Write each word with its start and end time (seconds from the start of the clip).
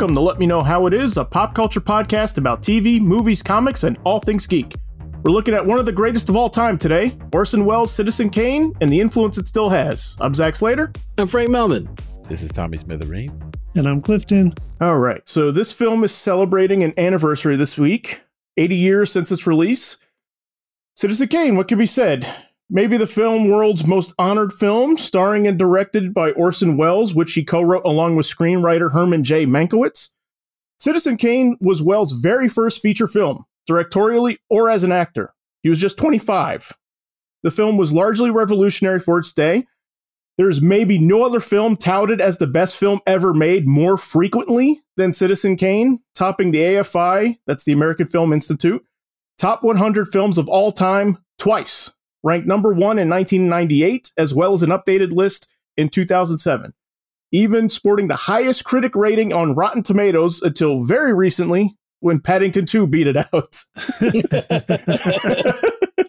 welcome 0.00 0.14
to 0.14 0.20
Let 0.22 0.38
Me 0.38 0.46
Know 0.46 0.62
How 0.62 0.86
It 0.86 0.94
Is, 0.94 1.18
a 1.18 1.24
pop 1.26 1.54
culture 1.54 1.78
podcast 1.78 2.38
about 2.38 2.62
TV, 2.62 2.98
movies, 2.98 3.42
comics, 3.42 3.84
and 3.84 3.98
all 4.04 4.18
things 4.18 4.46
geek. 4.46 4.74
We're 5.22 5.30
looking 5.30 5.52
at 5.52 5.66
one 5.66 5.78
of 5.78 5.84
the 5.84 5.92
greatest 5.92 6.30
of 6.30 6.36
all 6.36 6.48
time 6.48 6.78
today, 6.78 7.18
Orson 7.34 7.66
Welles' 7.66 7.92
Citizen 7.92 8.30
Kane, 8.30 8.72
and 8.80 8.90
the 8.90 8.98
influence 8.98 9.36
it 9.36 9.46
still 9.46 9.68
has. 9.68 10.16
I'm 10.18 10.34
Zach 10.34 10.56
Slater. 10.56 10.90
I'm 11.18 11.26
Frank 11.26 11.50
Melman. 11.50 11.86
This 12.30 12.40
is 12.40 12.50
Tommy 12.50 12.78
Smithereen. 12.78 13.30
And 13.74 13.86
I'm 13.86 14.00
Clifton. 14.00 14.54
All 14.80 14.96
right, 14.96 15.28
so 15.28 15.50
this 15.50 15.70
film 15.70 16.02
is 16.02 16.14
celebrating 16.14 16.82
an 16.82 16.94
anniversary 16.96 17.56
this 17.56 17.76
week, 17.76 18.22
80 18.56 18.76
years 18.76 19.12
since 19.12 19.30
its 19.30 19.46
release. 19.46 19.98
Citizen 20.96 21.28
Kane, 21.28 21.56
what 21.56 21.68
can 21.68 21.76
be 21.76 21.84
said? 21.84 22.26
Maybe 22.72 22.96
the 22.96 23.06
film 23.08 23.48
world's 23.48 23.84
most 23.84 24.14
honored 24.16 24.52
film, 24.52 24.96
starring 24.96 25.48
and 25.48 25.58
directed 25.58 26.14
by 26.14 26.30
Orson 26.30 26.76
Welles, 26.76 27.16
which 27.16 27.32
he 27.32 27.44
co 27.44 27.60
wrote 27.62 27.84
along 27.84 28.14
with 28.14 28.26
screenwriter 28.26 28.92
Herman 28.92 29.24
J. 29.24 29.44
Mankiewicz. 29.44 30.10
Citizen 30.78 31.16
Kane 31.16 31.56
was 31.60 31.82
Welles' 31.82 32.12
very 32.12 32.48
first 32.48 32.80
feature 32.80 33.08
film, 33.08 33.44
directorially 33.68 34.36
or 34.48 34.70
as 34.70 34.84
an 34.84 34.92
actor. 34.92 35.34
He 35.64 35.68
was 35.68 35.80
just 35.80 35.98
25. 35.98 36.76
The 37.42 37.50
film 37.50 37.76
was 37.76 37.92
largely 37.92 38.30
revolutionary 38.30 39.00
for 39.00 39.18
its 39.18 39.32
day. 39.32 39.66
There's 40.38 40.62
maybe 40.62 40.96
no 40.96 41.24
other 41.24 41.40
film 41.40 41.76
touted 41.76 42.20
as 42.20 42.38
the 42.38 42.46
best 42.46 42.76
film 42.76 43.00
ever 43.04 43.34
made 43.34 43.66
more 43.66 43.96
frequently 43.96 44.80
than 44.96 45.12
Citizen 45.12 45.56
Kane, 45.56 46.00
topping 46.14 46.52
the 46.52 46.60
AFI, 46.60 47.38
that's 47.48 47.64
the 47.64 47.72
American 47.72 48.06
Film 48.06 48.32
Institute, 48.32 48.84
top 49.38 49.64
100 49.64 50.06
films 50.06 50.38
of 50.38 50.48
all 50.48 50.70
time 50.70 51.18
twice 51.36 51.90
ranked 52.22 52.46
number 52.46 52.70
one 52.70 52.98
in 52.98 53.08
1998, 53.08 54.12
as 54.16 54.34
well 54.34 54.54
as 54.54 54.62
an 54.62 54.70
updated 54.70 55.12
list 55.12 55.48
in 55.76 55.88
2007. 55.88 56.74
Even 57.32 57.68
sporting 57.68 58.08
the 58.08 58.16
highest 58.16 58.64
critic 58.64 58.94
rating 58.96 59.32
on 59.32 59.54
Rotten 59.54 59.82
Tomatoes 59.82 60.42
until 60.42 60.84
very 60.84 61.14
recently 61.14 61.76
when 62.00 62.20
Paddington 62.20 62.66
2 62.66 62.86
beat 62.86 63.06
it 63.06 63.16
out. 63.16 63.62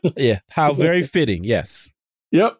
yeah, 0.17 0.39
how 0.53 0.73
very 0.73 1.03
fitting, 1.03 1.43
yes. 1.43 1.93
Yep. 2.31 2.57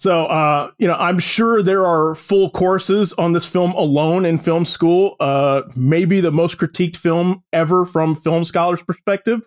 So, 0.00 0.24
uh, 0.26 0.70
you 0.78 0.88
know, 0.88 0.94
I'm 0.94 1.18
sure 1.18 1.62
there 1.62 1.84
are 1.84 2.14
full 2.14 2.48
courses 2.48 3.12
on 3.14 3.34
this 3.34 3.46
film 3.46 3.72
alone 3.72 4.24
in 4.24 4.38
film 4.38 4.64
school. 4.64 5.14
Uh, 5.20 5.62
maybe 5.76 6.20
the 6.20 6.32
most 6.32 6.58
critiqued 6.58 6.96
film 6.96 7.44
ever 7.52 7.84
from 7.84 8.14
film 8.14 8.44
scholars' 8.44 8.82
perspective. 8.82 9.42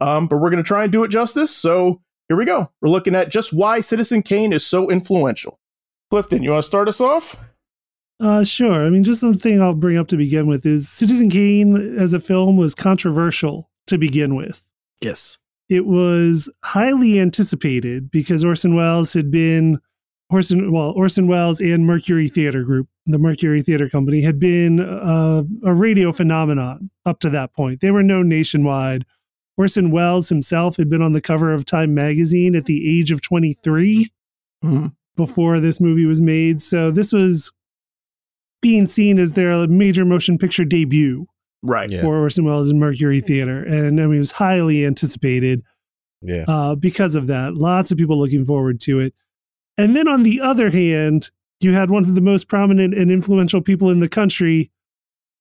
Um, 0.00 0.28
but 0.28 0.36
we're 0.36 0.50
going 0.50 0.62
to 0.62 0.66
try 0.66 0.84
and 0.84 0.92
do 0.92 1.02
it 1.02 1.08
justice. 1.08 1.54
So, 1.54 2.00
here 2.28 2.36
we 2.36 2.44
go. 2.44 2.70
We're 2.80 2.90
looking 2.90 3.14
at 3.14 3.30
just 3.30 3.52
why 3.52 3.80
Citizen 3.80 4.22
Kane 4.22 4.52
is 4.52 4.66
so 4.66 4.90
influential. 4.90 5.58
Clifton, 6.10 6.42
you 6.42 6.50
want 6.50 6.62
to 6.62 6.66
start 6.66 6.88
us 6.88 7.00
off? 7.00 7.36
Uh, 8.20 8.44
sure. 8.44 8.84
I 8.84 8.90
mean, 8.90 9.04
just 9.04 9.22
one 9.22 9.34
thing 9.34 9.62
I'll 9.62 9.74
bring 9.74 9.96
up 9.96 10.08
to 10.08 10.16
begin 10.16 10.46
with 10.46 10.66
is 10.66 10.88
Citizen 10.88 11.30
Kane 11.30 11.98
as 11.98 12.12
a 12.12 12.20
film 12.20 12.56
was 12.56 12.74
controversial 12.74 13.70
to 13.86 13.98
begin 13.98 14.34
with. 14.34 14.66
Yes. 15.00 15.38
It 15.68 15.86
was 15.86 16.50
highly 16.64 17.20
anticipated 17.20 18.10
because 18.10 18.44
Orson 18.44 18.74
Welles 18.74 19.12
had 19.12 19.30
been 19.30 19.78
Orson 20.30 20.72
well 20.72 20.90
Orson 20.90 21.26
Welles 21.26 21.60
and 21.60 21.86
Mercury 21.86 22.28
Theater 22.28 22.62
Group, 22.62 22.88
the 23.06 23.18
Mercury 23.18 23.62
Theater 23.62 23.88
Company, 23.88 24.22
had 24.22 24.38
been 24.38 24.80
uh, 24.80 25.44
a 25.64 25.72
radio 25.72 26.12
phenomenon 26.12 26.90
up 27.06 27.20
to 27.20 27.30
that 27.30 27.54
point. 27.54 27.80
They 27.80 27.90
were 27.90 28.02
known 28.02 28.28
nationwide 28.28 29.04
Orson 29.58 29.90
Welles 29.90 30.28
himself 30.28 30.76
had 30.76 30.88
been 30.88 31.02
on 31.02 31.12
the 31.12 31.20
cover 31.20 31.52
of 31.52 31.64
Time 31.64 31.92
magazine 31.92 32.54
at 32.54 32.66
the 32.66 32.98
age 32.98 33.10
of 33.10 33.20
23 33.20 34.08
mm-hmm. 34.64 34.86
before 35.16 35.58
this 35.58 35.80
movie 35.80 36.06
was 36.06 36.22
made. 36.22 36.62
So 36.62 36.92
this 36.92 37.12
was 37.12 37.50
being 38.62 38.86
seen 38.86 39.18
as 39.18 39.34
their 39.34 39.66
major 39.66 40.04
motion 40.04 40.38
picture 40.38 40.64
debut. 40.64 41.26
Right. 41.62 41.90
For. 41.90 42.16
Orson 42.16 42.44
Welles 42.44 42.70
in 42.70 42.78
Mercury 42.78 43.20
Theater. 43.20 43.64
And 43.64 44.00
I 44.00 44.06
mean, 44.06 44.14
it 44.14 44.18
was 44.18 44.30
highly 44.32 44.86
anticipated 44.86 45.64
yeah. 46.22 46.44
Uh, 46.46 46.74
because 46.76 47.16
of 47.16 47.26
that. 47.26 47.54
Lots 47.54 47.90
of 47.90 47.98
people 47.98 48.16
looking 48.16 48.44
forward 48.44 48.80
to 48.82 49.00
it. 49.00 49.14
And 49.76 49.94
then 49.94 50.06
on 50.06 50.22
the 50.22 50.40
other 50.40 50.70
hand, 50.70 51.30
you 51.60 51.72
had 51.72 51.90
one 51.90 52.04
of 52.04 52.14
the 52.14 52.20
most 52.20 52.48
prominent 52.48 52.94
and 52.94 53.10
influential 53.10 53.60
people 53.60 53.90
in 53.90 53.98
the 53.98 54.08
country 54.08 54.70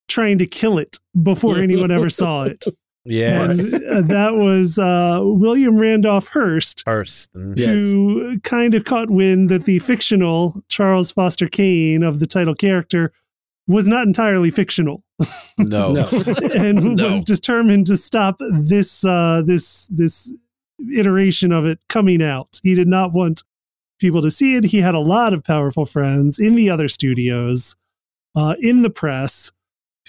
trying 0.08 0.40
to 0.40 0.48
kill 0.48 0.80
it 0.80 0.98
before 1.22 1.58
anyone 1.60 1.92
ever 1.92 2.10
saw 2.10 2.44
it. 2.44 2.66
Yes. 3.08 3.74
Uh, 3.74 4.02
that 4.02 4.36
was 4.36 4.78
uh, 4.78 5.22
William 5.24 5.78
Randolph 5.78 6.28
Hearst. 6.30 6.84
Hearst. 6.86 7.34
Mm. 7.34 7.58
Who 7.58 8.30
yes. 8.32 8.40
kind 8.44 8.74
of 8.76 8.84
caught 8.84 9.10
wind 9.10 9.50
that 9.50 9.66
the 9.66 9.80
fictional 9.80 10.62
Charles 10.68 11.12
Foster 11.12 11.48
Kane 11.48 12.04
of 12.04 12.20
the 12.20 12.28
title 12.28 12.56
character 12.56 13.12
was 13.68 13.88
not 13.88 14.08
entirely 14.08 14.50
fictional. 14.52 15.04
No. 15.58 15.94
no. 15.94 16.08
and 16.56 16.96
no. 16.96 17.10
was 17.10 17.22
determined 17.22 17.88
to 17.88 17.98
stop 17.98 18.40
this 18.40 19.04
uh, 19.04 19.42
this 19.46 19.88
this 19.88 20.34
iteration 20.96 21.52
of 21.52 21.66
it 21.66 21.80
coming 21.90 22.22
out. 22.22 22.60
He 22.64 22.76
did 22.76 22.88
not 22.88 23.14
want 23.14 23.44
people 24.00 24.22
to 24.22 24.32
see 24.32 24.56
it. 24.56 24.66
He 24.66 24.82
had 24.82 24.96
a 24.96 25.00
lot 25.00 25.34
of 25.34 25.44
powerful 25.44 25.86
friends 25.86 26.40
in 26.40 26.56
the 26.56 26.70
other 26.70 26.88
studios, 26.88 27.76
uh, 28.36 28.56
in 28.62 28.84
the 28.84 28.90
press 28.90 29.52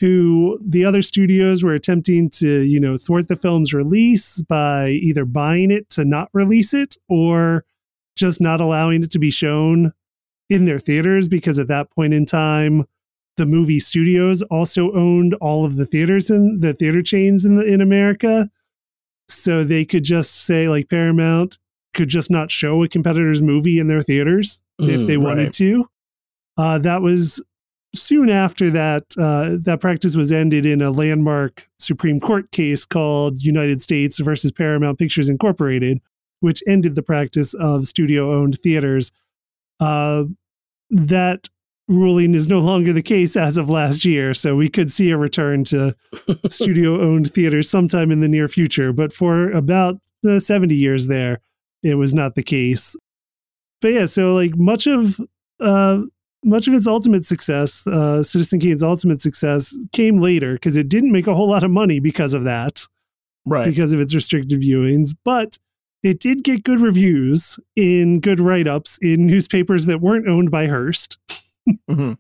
who 0.01 0.59
the 0.65 0.85
other 0.85 1.03
studios 1.03 1.65
were 1.65 1.75
attempting 1.75 2.31
to, 2.31 2.61
you 2.61 2.79
know, 2.79 2.97
thwart 2.97 3.29
the 3.29 3.37
film's 3.37 3.75
release 3.75 4.41
by 4.43 4.91
either 4.91 5.25
buying 5.25 5.71
it 5.71 5.91
to 5.91 6.05
not 6.05 6.29
release 6.33 6.73
it 6.73 6.97
or 7.09 7.65
just 8.17 8.41
not 8.41 8.61
allowing 8.61 9.03
it 9.03 9.11
to 9.13 9.19
be 9.19 9.31
shown 9.31 9.93
in 10.49 10.65
their 10.65 10.79
theaters 10.79 11.29
because 11.29 11.59
at 11.59 11.69
that 11.69 11.91
point 11.91 12.15
in 12.15 12.25
time 12.25 12.85
the 13.37 13.47
movie 13.47 13.79
studios 13.79 14.43
also 14.43 14.93
owned 14.93 15.35
all 15.35 15.65
of 15.65 15.77
the 15.77 15.87
theaters 15.87 16.31
in 16.31 16.59
the 16.61 16.73
theater 16.73 17.03
chains 17.03 17.45
in 17.45 17.57
the, 17.57 17.65
in 17.65 17.81
America 17.81 18.51
so 19.29 19.63
they 19.63 19.85
could 19.85 20.05
just 20.05 20.35
say 20.35 20.69
like 20.69 20.89
Paramount 20.89 21.59
could 21.95 22.09
just 22.09 22.31
not 22.31 22.51
show 22.51 22.83
a 22.83 22.89
competitor's 22.89 23.43
movie 23.43 23.79
in 23.79 23.89
their 23.89 24.03
theaters 24.03 24.63
mm, 24.81 24.89
if 24.89 25.07
they 25.07 25.17
wanted 25.17 25.45
right. 25.45 25.53
to 25.53 25.87
uh, 26.57 26.79
that 26.79 27.03
was 27.03 27.43
soon 27.95 28.31
after 28.31 28.71
that, 28.71 29.05
uh, 29.19 29.57
that 29.63 29.81
practice 29.81 30.17
was 30.17 30.33
ended 30.33 30.67
in 30.67 30.83
a 30.83 30.91
landmark 30.91 31.69
Supreme 31.79 32.21
Court 32.21 32.51
case 32.53 32.85
called 32.85 33.43
United 33.43 33.83
States 33.83 34.19
versus 34.19 34.53
Paramount 34.53 34.99
Pictures 34.99 35.29
Incorporated, 35.29 36.01
which 36.41 36.63
ended 36.67 36.95
the 36.95 37.03
practice 37.03 37.55
of 37.55 37.87
studio 37.87 38.33
owned 38.33 38.59
theaters. 38.59 39.13
Uh, 39.81 40.25
that 40.91 41.49
ruling 41.89 42.35
is 42.35 42.49
no 42.49 42.59
longer 42.59 42.93
the 42.93 43.03
case 43.03 43.37
as 43.37 43.57
of 43.57 43.71
last 43.71 44.05
year, 44.05 44.35
so 44.35 44.57
we 44.57 44.69
could 44.69 44.93
see 44.93 45.11
a 45.11 45.17
return 45.17 45.65
to 45.65 45.95
studio 46.49 47.01
owned 47.01 47.33
theaters 47.33 47.71
sometime 47.71 48.11
in 48.11 48.21
the 48.21 48.29
near 48.29 48.49
future. 48.49 48.93
But 48.93 49.13
for 49.13 49.51
about 49.51 49.97
uh, 50.29 50.39
70 50.39 50.75
years 50.75 51.07
there, 51.07 51.41
it 51.83 51.95
was 51.95 52.15
not 52.15 52.35
the 52.35 52.43
case. 52.43 52.97
But 53.81 53.89
yeah, 53.89 54.07
so 54.07 54.35
like 54.35 54.57
much 54.57 54.87
of 54.87 55.21
uh, 55.61 56.03
much 56.45 56.69
of 56.69 56.75
its 56.75 56.87
ultimate 56.87 57.27
success, 57.27 57.87
uh, 57.87 58.23
Citizen 58.23 58.61
Kane's 58.61 58.83
ultimate 58.83 59.21
success, 59.21 59.77
came 59.93 60.19
later 60.19 60.55
because 60.55 60.77
it 60.77 60.89
didn't 60.89 61.13
make 61.13 61.27
a 61.27 61.35
whole 61.35 61.49
lot 61.49 61.65
of 61.65 61.71
money 61.71 62.01
because 62.01 62.35
of 62.35 62.45
that, 62.45 62.87
right? 63.45 63.65
Because 63.65 63.93
of 63.93 64.01
its 64.01 64.15
restricted 64.15 64.61
viewings, 64.61 65.15
but 65.25 65.59
it 66.03 66.21
did 66.21 66.45
get 66.45 66.63
good 66.63 66.81
reviews 66.81 67.59
in 67.75 68.21
good 68.21 68.41
write 68.41 68.69
ups 68.69 68.99
in 69.03 69.27
newspapers 69.27 69.87
that 69.87 70.01
weren't 70.01 70.29
owned 70.29 70.51
by 70.51 70.67
Hearst. 70.67 71.19
mm-hmm. 71.69 72.13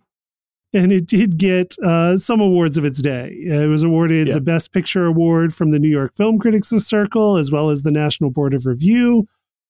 And 0.74 0.92
it 0.92 1.06
did 1.06 1.38
get 1.38 1.76
uh, 1.78 2.18
some 2.18 2.40
awards 2.40 2.76
of 2.76 2.84
its 2.84 3.00
day. 3.00 3.28
It 3.46 3.68
was 3.68 3.84
awarded 3.84 4.28
yeah. 4.28 4.34
the 4.34 4.40
Best 4.42 4.70
Picture 4.72 5.06
Award 5.06 5.54
from 5.54 5.70
the 5.70 5.78
New 5.78 5.88
York 5.88 6.14
Film 6.14 6.38
Critics 6.38 6.68
Circle, 6.68 7.36
as 7.38 7.50
well 7.50 7.70
as 7.70 7.84
the 7.84 7.90
National 7.90 8.30
Board 8.30 8.52
of 8.52 8.66
Review, 8.66 9.26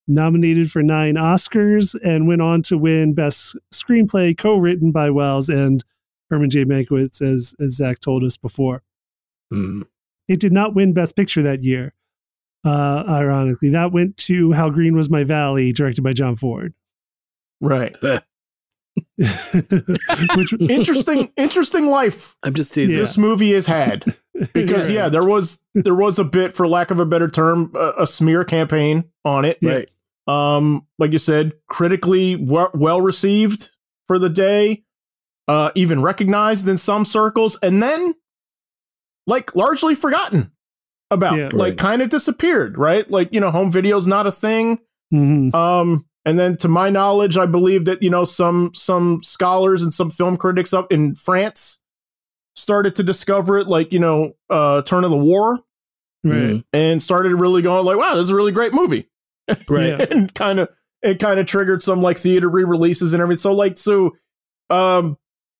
nominated 0.08 0.70
for 0.70 0.82
nine 0.82 1.14
Oscars 1.14 1.94
and 2.02 2.26
went 2.26 2.42
on 2.42 2.62
to 2.62 2.78
win 2.78 3.14
Best 3.14 3.56
Screenplay, 3.72 4.36
co-written 4.36 4.90
by 4.90 5.10
Welles 5.10 5.48
and 5.48 5.84
Herman 6.30 6.50
J. 6.50 6.64
Mankiewicz, 6.64 7.22
as 7.22 7.54
as 7.60 7.76
Zach 7.76 8.00
told 8.00 8.24
us 8.24 8.36
before. 8.36 8.82
Mm. 9.52 9.84
It 10.26 10.40
did 10.40 10.52
not 10.52 10.74
win 10.74 10.92
Best 10.92 11.16
Picture 11.16 11.42
that 11.42 11.62
year. 11.62 11.94
Uh, 12.64 13.04
ironically, 13.08 13.70
that 13.70 13.92
went 13.92 14.16
to 14.16 14.52
How 14.52 14.68
Green 14.70 14.96
Was 14.96 15.08
My 15.08 15.24
Valley, 15.24 15.72
directed 15.72 16.02
by 16.02 16.12
John 16.12 16.36
Ford. 16.36 16.74
Right. 17.60 17.96
Which 20.36 20.54
interesting, 20.60 21.32
interesting 21.36 21.86
life. 21.88 22.36
I'm 22.42 22.54
just 22.54 22.74
teasing. 22.74 22.98
This 22.98 23.18
movie 23.18 23.52
has 23.52 23.66
had 23.66 24.04
because 24.52 24.90
yes. 24.90 24.90
yeah, 24.90 25.08
there 25.08 25.26
was 25.26 25.64
there 25.74 25.94
was 25.94 26.18
a 26.18 26.24
bit, 26.24 26.52
for 26.52 26.66
lack 26.68 26.90
of 26.90 27.00
a 27.00 27.06
better 27.06 27.28
term, 27.28 27.72
a, 27.74 27.92
a 28.00 28.06
smear 28.06 28.44
campaign 28.44 29.04
on 29.24 29.44
it. 29.44 29.58
Right. 29.62 29.90
Um, 30.26 30.86
like 30.98 31.12
you 31.12 31.18
said, 31.18 31.52
critically 31.68 32.36
w- 32.36 32.70
well 32.74 33.00
received 33.00 33.70
for 34.06 34.18
the 34.18 34.28
day, 34.28 34.84
uh, 35.48 35.70
even 35.74 36.02
recognized 36.02 36.68
in 36.68 36.76
some 36.76 37.04
circles, 37.04 37.58
and 37.62 37.82
then 37.82 38.14
like 39.26 39.54
largely 39.54 39.94
forgotten 39.94 40.52
about, 41.10 41.36
yeah, 41.36 41.48
like 41.52 41.72
right. 41.72 41.78
kind 41.78 42.02
of 42.02 42.10
disappeared. 42.10 42.76
Right. 42.78 43.10
Like 43.10 43.32
you 43.32 43.40
know, 43.40 43.50
home 43.50 43.70
video's 43.70 44.06
not 44.06 44.26
a 44.26 44.32
thing. 44.32 44.78
Mm-hmm. 45.12 45.54
Um, 45.56 46.04
and 46.28 46.38
then 46.38 46.56
to 46.58 46.68
my 46.68 46.90
knowledge, 46.90 47.36
I 47.36 47.46
believe 47.46 47.84
that, 47.86 48.02
you 48.02 48.10
know, 48.10 48.24
some 48.24 48.70
some 48.74 49.22
scholars 49.22 49.82
and 49.82 49.92
some 49.94 50.10
film 50.10 50.36
critics 50.36 50.72
up 50.74 50.92
in 50.92 51.14
France 51.14 51.80
started 52.54 52.94
to 52.96 53.02
discover 53.02 53.58
it, 53.58 53.66
like 53.68 53.92
you 53.92 53.98
know, 53.98 54.34
uh, 54.50 54.82
turn 54.82 55.04
of 55.04 55.10
the 55.10 55.16
war, 55.16 55.60
Right. 56.24 56.62
and 56.72 57.02
started 57.02 57.34
really 57.34 57.62
going 57.62 57.84
like, 57.84 57.96
wow, 57.96 58.14
this 58.14 58.24
is 58.24 58.30
a 58.30 58.34
really 58.36 58.52
great 58.52 58.74
movie, 58.74 59.08
Right. 59.68 60.00
And 60.10 60.34
kind 60.34 60.58
of 60.60 60.68
it 61.02 61.20
kind 61.20 61.38
of 61.38 61.46
triggered 61.46 61.82
some 61.82 62.02
like 62.02 62.18
theater 62.18 62.48
re-releases 62.50 63.12
and 63.12 63.22
everything. 63.22 63.38
So 63.38 63.52
like 63.54 63.78
so, 63.78 64.16
um, 64.68 65.16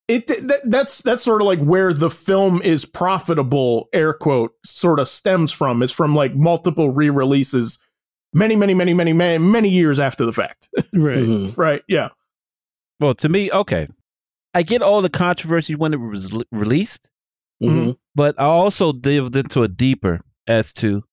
it 0.09 0.27
that, 0.27 0.61
that's 0.65 1.01
that's 1.01 1.23
sort 1.23 1.41
of 1.41 1.47
like 1.47 1.59
where 1.61 1.93
the 1.93 2.09
film 2.09 2.61
is 2.61 2.83
profitable, 2.85 3.87
air 3.93 4.13
quote, 4.13 4.51
sort 4.65 4.99
of 4.99 5.07
stems 5.07 5.51
from 5.51 5.81
is 5.81 5.91
from 5.91 6.13
like 6.15 6.35
multiple 6.35 6.91
re-releases, 6.91 7.79
many 8.33 8.55
many 8.55 8.73
many 8.73 8.93
many 8.93 9.13
many 9.13 9.37
many 9.37 9.69
years 9.69 9.99
after 9.99 10.25
the 10.25 10.33
fact, 10.33 10.69
Right. 10.93 11.17
Mhm. 11.19 11.57
right? 11.57 11.81
Yeah. 11.87 12.09
Well, 12.99 13.15
to 13.15 13.29
me, 13.29 13.51
okay, 13.51 13.85
I 14.53 14.63
get 14.63 14.81
all 14.81 15.01
the 15.01 15.09
controversy 15.09 15.75
when 15.75 15.93
it 15.93 15.99
was 15.99 16.31
l- 16.33 16.43
released, 16.51 17.09
Mhm. 17.61 17.97
but 18.15 18.39
I 18.39 18.45
also 18.45 18.91
dived 18.91 19.35
into 19.35 19.63
a 19.63 19.67
deeper 19.67 20.19
as 20.47 20.73
to 20.73 21.03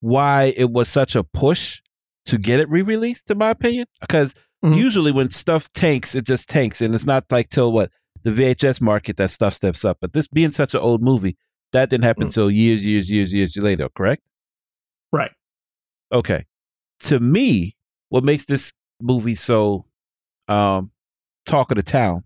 why 0.00 0.52
it 0.56 0.70
was 0.70 0.88
such 0.88 1.16
a 1.16 1.24
push 1.24 1.80
to 2.26 2.38
get 2.38 2.60
it 2.60 2.68
re-released. 2.70 3.30
In 3.30 3.38
my 3.38 3.50
opinion, 3.50 3.86
because 4.00 4.34
Mhm. 4.64 4.76
usually 4.76 5.12
when 5.12 5.30
stuff 5.30 5.72
tanks, 5.72 6.14
it 6.14 6.26
just 6.26 6.48
tanks, 6.48 6.80
and 6.80 6.94
it's 6.94 7.06
not 7.06 7.24
like 7.30 7.48
till 7.48 7.72
what 7.72 7.90
the 8.22 8.30
VHS 8.30 8.80
market 8.80 9.16
that 9.18 9.30
stuff 9.30 9.54
steps 9.54 9.84
up. 9.84 9.98
But 10.00 10.12
this 10.12 10.28
being 10.28 10.50
such 10.50 10.74
an 10.74 10.80
old 10.80 11.02
movie, 11.02 11.36
that 11.72 11.88
didn't 11.90 12.04
happen 12.04 12.26
Mm. 12.28 12.34
till 12.34 12.50
years, 12.50 12.84
years, 12.84 13.10
years, 13.10 13.32
years 13.32 13.56
later. 13.56 13.88
Correct? 13.94 14.22
Right. 15.12 15.30
Okay. 16.12 16.46
To 17.00 17.18
me, 17.18 17.76
what 18.08 18.24
makes 18.24 18.44
this 18.44 18.72
movie 19.00 19.34
so 19.34 19.84
um, 20.48 20.90
talk 21.46 21.70
of 21.70 21.76
the 21.76 21.82
town 21.82 22.24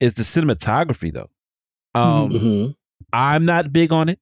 is 0.00 0.14
the 0.14 0.22
cinematography, 0.22 1.12
though. 1.12 1.30
Um, 1.98 2.30
Mhm. 2.32 2.76
I'm 3.12 3.44
not 3.44 3.72
big 3.72 3.92
on 3.92 4.08
it 4.08 4.18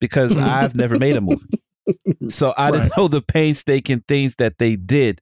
because 0.00 0.36
I've 0.36 0.74
never 0.76 0.98
made 0.98 1.16
a 1.16 1.20
movie, 1.20 1.60
so 2.28 2.52
I 2.56 2.70
Right. 2.70 2.80
didn't 2.82 2.96
know 2.96 3.08
the 3.08 3.22
painstaking 3.22 4.00
things 4.00 4.36
that 4.36 4.58
they 4.58 4.76
did 4.76 5.20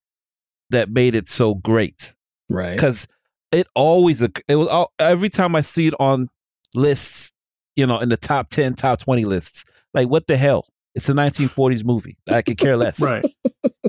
that 0.71 0.89
made 0.89 1.15
it 1.15 1.29
so 1.29 1.55
great. 1.55 2.15
Right. 2.49 2.75
Because 2.77 3.09
it 3.53 3.67
always 3.75 4.23
it 4.23 4.33
was 4.49 4.69
all, 4.69 4.93
every 4.99 5.29
time 5.29 5.57
I 5.57 5.63
see 5.63 5.89
it 5.89 5.95
on 5.99 6.29
lists, 6.75 7.33
you 7.77 7.87
know, 7.87 7.99
in 7.99 8.09
the 8.09 8.17
top 8.17 8.49
ten, 8.51 8.75
top 8.75 9.01
twenty 9.01 9.25
lists, 9.25 9.65
like 9.95 10.09
what 10.09 10.27
the 10.27 10.37
hell? 10.37 10.67
It's 10.95 11.09
a 11.09 11.13
1940s 11.15 11.85
movie. 11.85 12.17
I 12.31 12.43
could 12.43 12.59
care 12.59 12.77
less. 12.77 13.01
Right. 13.01 13.25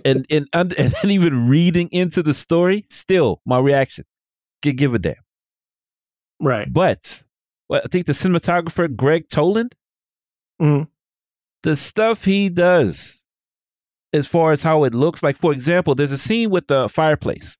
and 0.06 0.26
and 0.30 0.48
and, 0.54 0.74
and 0.78 0.92
then 0.92 1.12
even 1.12 1.48
reading 1.50 1.90
into 1.92 2.22
the 2.24 2.34
story, 2.34 2.86
still 2.90 3.42
my 3.46 3.60
reaction, 3.60 4.06
could 4.62 4.78
give 4.78 4.94
a 4.94 5.00
damn. 5.00 5.16
Right. 6.40 6.72
But 6.72 7.22
well, 7.70 7.82
I 7.84 7.88
think 7.88 8.06
the 8.06 8.14
cinematographer 8.14 8.94
Gregg 8.96 9.28
Toland, 9.30 9.74
Mhm. 10.62 10.88
the 11.64 11.76
stuff 11.76 12.24
he 12.26 12.50
does, 12.50 13.24
as 14.14 14.28
far 14.28 14.52
as 14.52 14.62
how 14.64 14.84
it 14.84 14.94
looks, 14.94 15.24
like 15.24 15.38
for 15.38 15.52
example, 15.54 15.96
there's 15.96 16.12
a 16.12 16.18
scene 16.18 16.50
with 16.50 16.68
the 16.68 16.90
fireplace. 16.90 17.58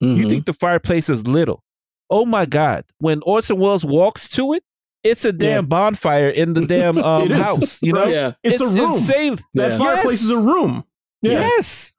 You 0.00 0.26
Mhm. 0.26 0.28
think 0.28 0.44
the 0.46 0.52
fireplace 0.52 1.08
is 1.08 1.26
little? 1.26 1.62
Oh 2.10 2.26
my 2.26 2.44
God! 2.46 2.84
When 2.98 3.22
Orson 3.22 3.58
Welles 3.58 3.84
walks 3.84 4.28
to 4.30 4.52
it, 4.52 4.62
it's 5.04 5.24
a 5.24 5.32
damn 5.32 5.66
bonfire 5.66 6.28
in 6.30 6.52
the 6.54 6.66
damn 6.66 6.96
um, 7.04 7.30
house. 7.30 7.82
You 7.82 7.92
know, 7.92 8.06
yeah. 8.06 8.32
It's, 8.42 8.60
a 8.60 8.66
room. 8.66 8.92
insane. 8.92 9.36
That 9.54 9.72
Yeah. 9.72 9.78
fireplace 9.78 10.22
Yes. 10.22 10.22
is 10.22 10.30
a 10.30 10.40
room. 10.40 10.84
Yeah. 11.22 11.32
Yes. 11.40 11.94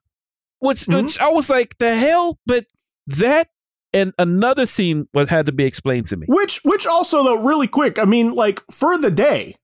Which, 0.58 0.80
Mhm. 0.86 1.02
which 1.02 1.18
I 1.20 1.28
was 1.28 1.48
like, 1.50 1.76
the 1.78 1.94
hell? 1.94 2.38
But 2.46 2.66
that 3.08 3.48
and 3.92 4.12
another 4.18 4.66
scene 4.66 5.06
what 5.12 5.28
had 5.28 5.46
to 5.46 5.52
be 5.52 5.64
explained 5.64 6.06
to 6.08 6.16
me. 6.16 6.26
Which 6.28 6.60
which 6.64 6.86
also 6.86 7.22
though 7.24 7.42
really 7.44 7.68
quick, 7.68 7.98
I 7.98 8.04
mean 8.04 8.32
like 8.34 8.62
for 8.70 8.98
the 8.98 9.10
day. 9.10 9.54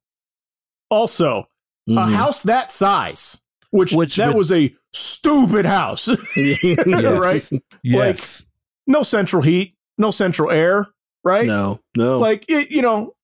Also, 0.91 1.49
a 1.89 1.91
Mhm. 1.93 2.13
house 2.15 2.43
that 2.45 2.71
size, 2.71 3.41
which, 3.71 3.93
Which 3.93 4.17
that 4.17 4.29
would- 4.29 4.37
was 4.37 4.53
a 4.53 4.75
stupid 4.93 5.67
house. 5.67 6.09
Yes. 6.37 7.51
Right? 7.53 7.63
Yes. 7.83 8.47
no 8.87 9.03
central 9.03 9.43
heat, 9.43 9.75
no 9.99 10.11
central 10.11 10.51
air, 10.51 10.87
right? 11.25 11.47
No. 11.47 11.81
No. 11.97 12.19
Like 12.19 12.45
it, 12.49 12.71
you 12.71 12.83
know, 12.83 13.15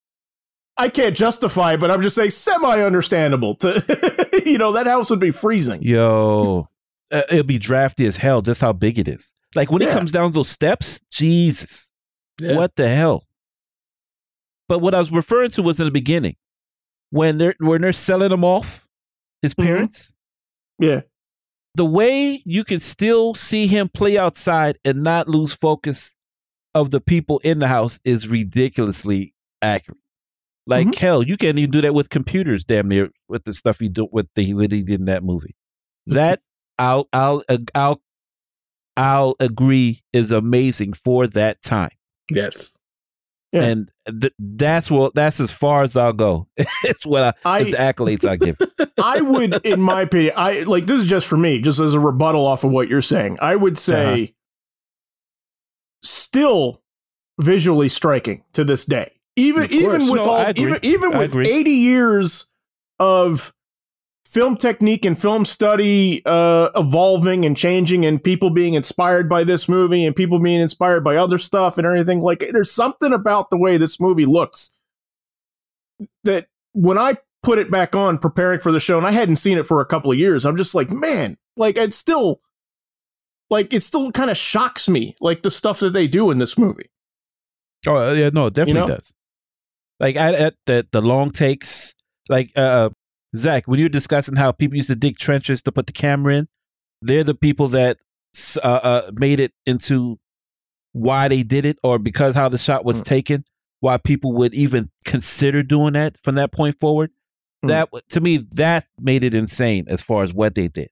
I 0.78 0.88
can't 0.88 1.16
justify 1.16 1.72
it, 1.74 1.80
but 1.80 1.90
I'm 1.90 2.02
just 2.02 2.14
saying 2.14 2.30
semi 2.30 2.82
understandable 2.82 3.56
to 3.56 4.40
you 4.46 4.58
know, 4.58 4.72
that 4.72 4.86
house 4.86 5.10
would 5.10 5.20
be 5.20 5.32
freezing. 5.32 5.82
Yo, 5.82 6.66
uh, 7.12 7.22
it'll 7.30 7.44
be 7.44 7.58
drafty 7.58 8.06
as 8.06 8.16
hell. 8.16 8.42
Just 8.42 8.60
how 8.60 8.72
big 8.72 8.98
it 8.98 9.08
is. 9.08 9.32
Like 9.54 9.70
when 9.72 9.80
he 9.82 9.88
Yeah. 9.88 9.94
comes 9.94 10.12
down 10.12 10.30
those 10.32 10.48
steps, 10.48 11.00
Jesus, 11.10 11.90
Yeah. 12.40 12.54
what 12.56 12.76
the 12.76 12.88
hell? 12.88 13.24
But 14.68 14.80
what 14.80 14.94
I 14.94 14.98
was 14.98 15.10
referring 15.10 15.50
to 15.52 15.62
was 15.62 15.80
in 15.80 15.86
the 15.86 15.90
beginning 15.90 16.36
when 17.10 17.38
they're 17.38 17.54
when 17.58 17.80
they're 17.80 17.92
selling 17.92 18.30
him 18.30 18.44
off, 18.44 18.86
his 19.42 19.54
Mhm. 19.54 19.64
parents. 19.64 20.12
Yeah. 20.78 21.00
the 21.74 21.84
way 21.84 22.42
you 22.44 22.64
can 22.64 22.80
still 22.80 23.34
see 23.34 23.68
him 23.68 23.88
play 23.88 24.18
outside 24.18 24.78
and 24.84 25.04
not 25.04 25.28
lose 25.28 25.52
focus 25.54 26.12
of 26.74 26.90
the 26.90 27.00
people 27.00 27.38
in 27.44 27.60
the 27.60 27.68
house 27.68 28.00
is 28.04 28.26
ridiculously 28.28 29.32
accurate. 29.62 30.00
Like 30.68 30.94
hell, 30.94 31.22
you 31.22 31.36
can't 31.36 31.58
even 31.58 31.70
do 31.70 31.80
that 31.80 31.94
with 31.94 32.10
computers, 32.10 32.64
damn 32.64 32.88
near, 32.88 33.10
with 33.28 33.42
the 33.44 33.52
stuff 33.54 33.80
he 33.80 33.88
do 33.88 34.06
with 34.12 34.28
the 34.34 34.52
what 34.54 34.70
he 34.70 34.82
did 34.82 35.00
in 35.00 35.06
that 35.06 35.24
movie. 35.24 35.56
That 36.08 36.40
I'll 36.78 37.08
I'll 37.12 37.42
I'll 37.74 38.00
I'll 38.96 39.34
agree 39.40 40.00
is 40.12 40.30
amazing 40.32 40.92
for 40.94 41.26
that 41.28 41.62
time, 41.62 41.90
yes. 42.30 42.74
Yeah. 43.52 43.62
and 43.64 43.90
th- 44.20 44.34
that's 44.38 44.90
what 44.90 45.14
that's 45.14 45.40
as 45.40 45.50
far 45.50 45.82
as 45.82 45.96
I'll 45.96 46.12
go. 46.12 46.48
it's 46.84 47.06
what 47.06 47.22
I, 47.44 47.50
I- 47.50 47.60
it's 47.60 47.70
the 47.70 47.76
accolades 47.78 48.28
I 48.28 48.36
give. 48.36 48.58
I 49.02 49.20
would, 49.22 49.64
in 49.64 49.80
my 49.80 50.02
opinion, 50.02 50.34
I 50.36 50.60
like 50.64 50.84
this 50.86 51.00
is 51.02 51.08
just 51.08 51.26
for 51.26 51.36
me, 51.38 51.60
just 51.60 51.80
as 51.80 51.94
a 51.94 52.00
rebuttal 52.00 52.46
off 52.46 52.64
of 52.64 52.70
what 52.72 52.88
you're 52.88 53.00
saying. 53.00 53.38
I 53.40 53.56
would 53.56 53.78
say, 53.78 54.22
Uh-huh. 54.22 54.32
still 56.02 56.82
visually 57.40 57.88
striking 57.88 58.44
to 58.52 58.64
this 58.64 58.84
day, 58.84 59.12
even 59.38 59.72
even 59.72 60.10
with 60.10 60.24
No, 60.24 60.30
all, 60.30 60.52
even 60.56 60.78
even 60.82 61.16
with 61.16 61.36
80 61.36 61.70
years 61.70 62.50
of 62.98 63.52
film 64.26 64.56
technique 64.56 65.04
and 65.04 65.18
film 65.18 65.44
study 65.44 66.22
uh, 66.26 66.68
evolving 66.74 67.44
and 67.44 67.56
changing, 67.56 68.04
and 68.04 68.22
people 68.22 68.50
being 68.50 68.74
inspired 68.74 69.28
by 69.28 69.44
this 69.44 69.68
movie 69.68 70.04
and 70.04 70.14
people 70.14 70.38
being 70.38 70.60
inspired 70.60 71.02
by 71.02 71.16
other 71.16 71.38
stuff 71.38 71.78
and 71.78 71.86
everything. 71.86 72.20
Like, 72.20 72.40
there's 72.52 72.70
something 72.70 73.12
about 73.12 73.50
the 73.50 73.56
way 73.56 73.76
this 73.76 74.00
movie 74.00 74.26
looks 74.26 74.70
that 76.24 76.48
when 76.72 76.98
I 76.98 77.16
put 77.42 77.58
it 77.58 77.70
back 77.70 77.94
on 77.94 78.18
preparing 78.18 78.60
for 78.60 78.72
the 78.72 78.80
show 78.80 78.98
and 78.98 79.06
I 79.06 79.12
hadn't 79.12 79.36
seen 79.36 79.56
it 79.56 79.66
for 79.66 79.80
a 79.80 79.86
couple 79.86 80.12
of 80.12 80.18
years, 80.18 80.44
I'm 80.44 80.56
just 80.56 80.74
like, 80.74 80.90
man, 80.90 81.36
like 81.56 81.78
it's 81.78 81.96
still 81.96 82.40
like 83.50 83.72
it 83.72 83.82
still 83.82 84.10
kind 84.12 84.30
of 84.30 84.36
shocks 84.36 84.88
me, 84.88 85.16
like 85.20 85.42
the 85.42 85.50
stuff 85.50 85.80
that 85.80 85.92
they 85.92 86.06
do 86.06 86.30
in 86.30 86.38
this 86.38 86.58
movie. 86.58 86.90
Oh 87.86 88.12
yeah, 88.12 88.30
no, 88.32 88.46
it 88.46 88.54
definitely 88.54 88.82
know? 88.82 88.96
does. 88.96 89.12
Like 90.00 90.16
I, 90.16 90.32
at 90.34 90.54
the 90.66 90.86
the 90.92 91.00
long 91.00 91.30
takes, 91.30 91.94
like 92.28 92.52
uh, 92.56 92.90
Zach, 93.36 93.66
when 93.66 93.78
you 93.78 93.86
were 93.86 93.90
discussing 93.90 94.36
how 94.36 94.52
people 94.52 94.76
used 94.76 94.90
to 94.90 94.94
dig 94.96 95.16
trenches 95.18 95.62
to 95.62 95.72
put 95.72 95.86
the 95.86 95.92
camera 95.92 96.36
in, 96.36 96.48
they're 97.02 97.24
the 97.24 97.34
people 97.34 97.68
that 97.68 97.98
uh, 98.62 98.68
uh, 98.68 99.10
made 99.18 99.40
it 99.40 99.52
into 99.66 100.18
why 100.92 101.28
they 101.28 101.42
did 101.42 101.64
it, 101.64 101.78
or 101.82 101.98
because 101.98 102.36
how 102.36 102.48
the 102.48 102.58
shot 102.58 102.84
was 102.84 103.02
Mm. 103.02 103.06
taken, 103.06 103.44
why 103.80 103.98
people 103.98 104.32
would 104.34 104.54
even 104.54 104.88
consider 105.04 105.62
doing 105.62 105.94
that 105.94 106.16
from 106.22 106.36
that 106.36 106.52
point 106.52 106.78
forward. 106.78 107.10
Mm. 107.64 107.68
That 107.68 107.88
to 108.10 108.20
me, 108.20 108.38
that 108.52 108.86
made 109.00 109.24
it 109.24 109.34
insane 109.34 109.86
as 109.88 110.02
far 110.02 110.22
as 110.22 110.32
what 110.32 110.54
they 110.54 110.68
did. 110.68 110.90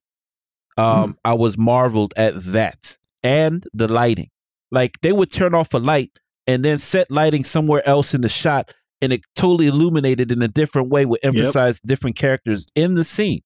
Um, 0.76 1.12
Mm. 1.12 1.16
I 1.24 1.34
was 1.34 1.56
marveled 1.56 2.14
at 2.16 2.34
that 2.52 2.96
and 3.22 3.64
the 3.72 3.88
lighting. 3.88 4.30
Like 4.70 5.00
they 5.00 5.12
would 5.12 5.30
turn 5.30 5.54
off 5.54 5.72
a 5.74 5.78
light 5.78 6.18
and 6.48 6.64
then 6.64 6.78
set 6.78 7.10
lighting 7.10 7.44
somewhere 7.44 7.86
else 7.86 8.14
in 8.14 8.20
the 8.20 8.28
shot 8.28 8.74
and 9.02 9.12
it 9.12 9.20
totally 9.34 9.66
illuminated 9.66 10.30
in 10.32 10.42
a 10.42 10.48
different 10.48 10.88
way 10.88 11.04
would 11.04 11.20
emphasize 11.22 11.80
different 11.80 12.16
characters 12.16 12.66
in 12.74 12.94
the 12.94 13.04
scene. 13.04 13.42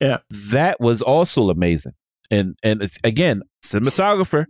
Yeah. 0.00 0.18
That 0.52 0.80
was 0.80 1.02
also 1.02 1.50
amazing. 1.50 1.92
And 2.30 2.56
and 2.62 2.82
it's 2.82 2.98
again, 3.04 3.42
cinematographer. 3.64 4.46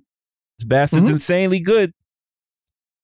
This 0.58 0.64
bastard's 0.66 1.08
Mhm. 1.08 1.12
insanely 1.14 1.60
good. 1.60 1.92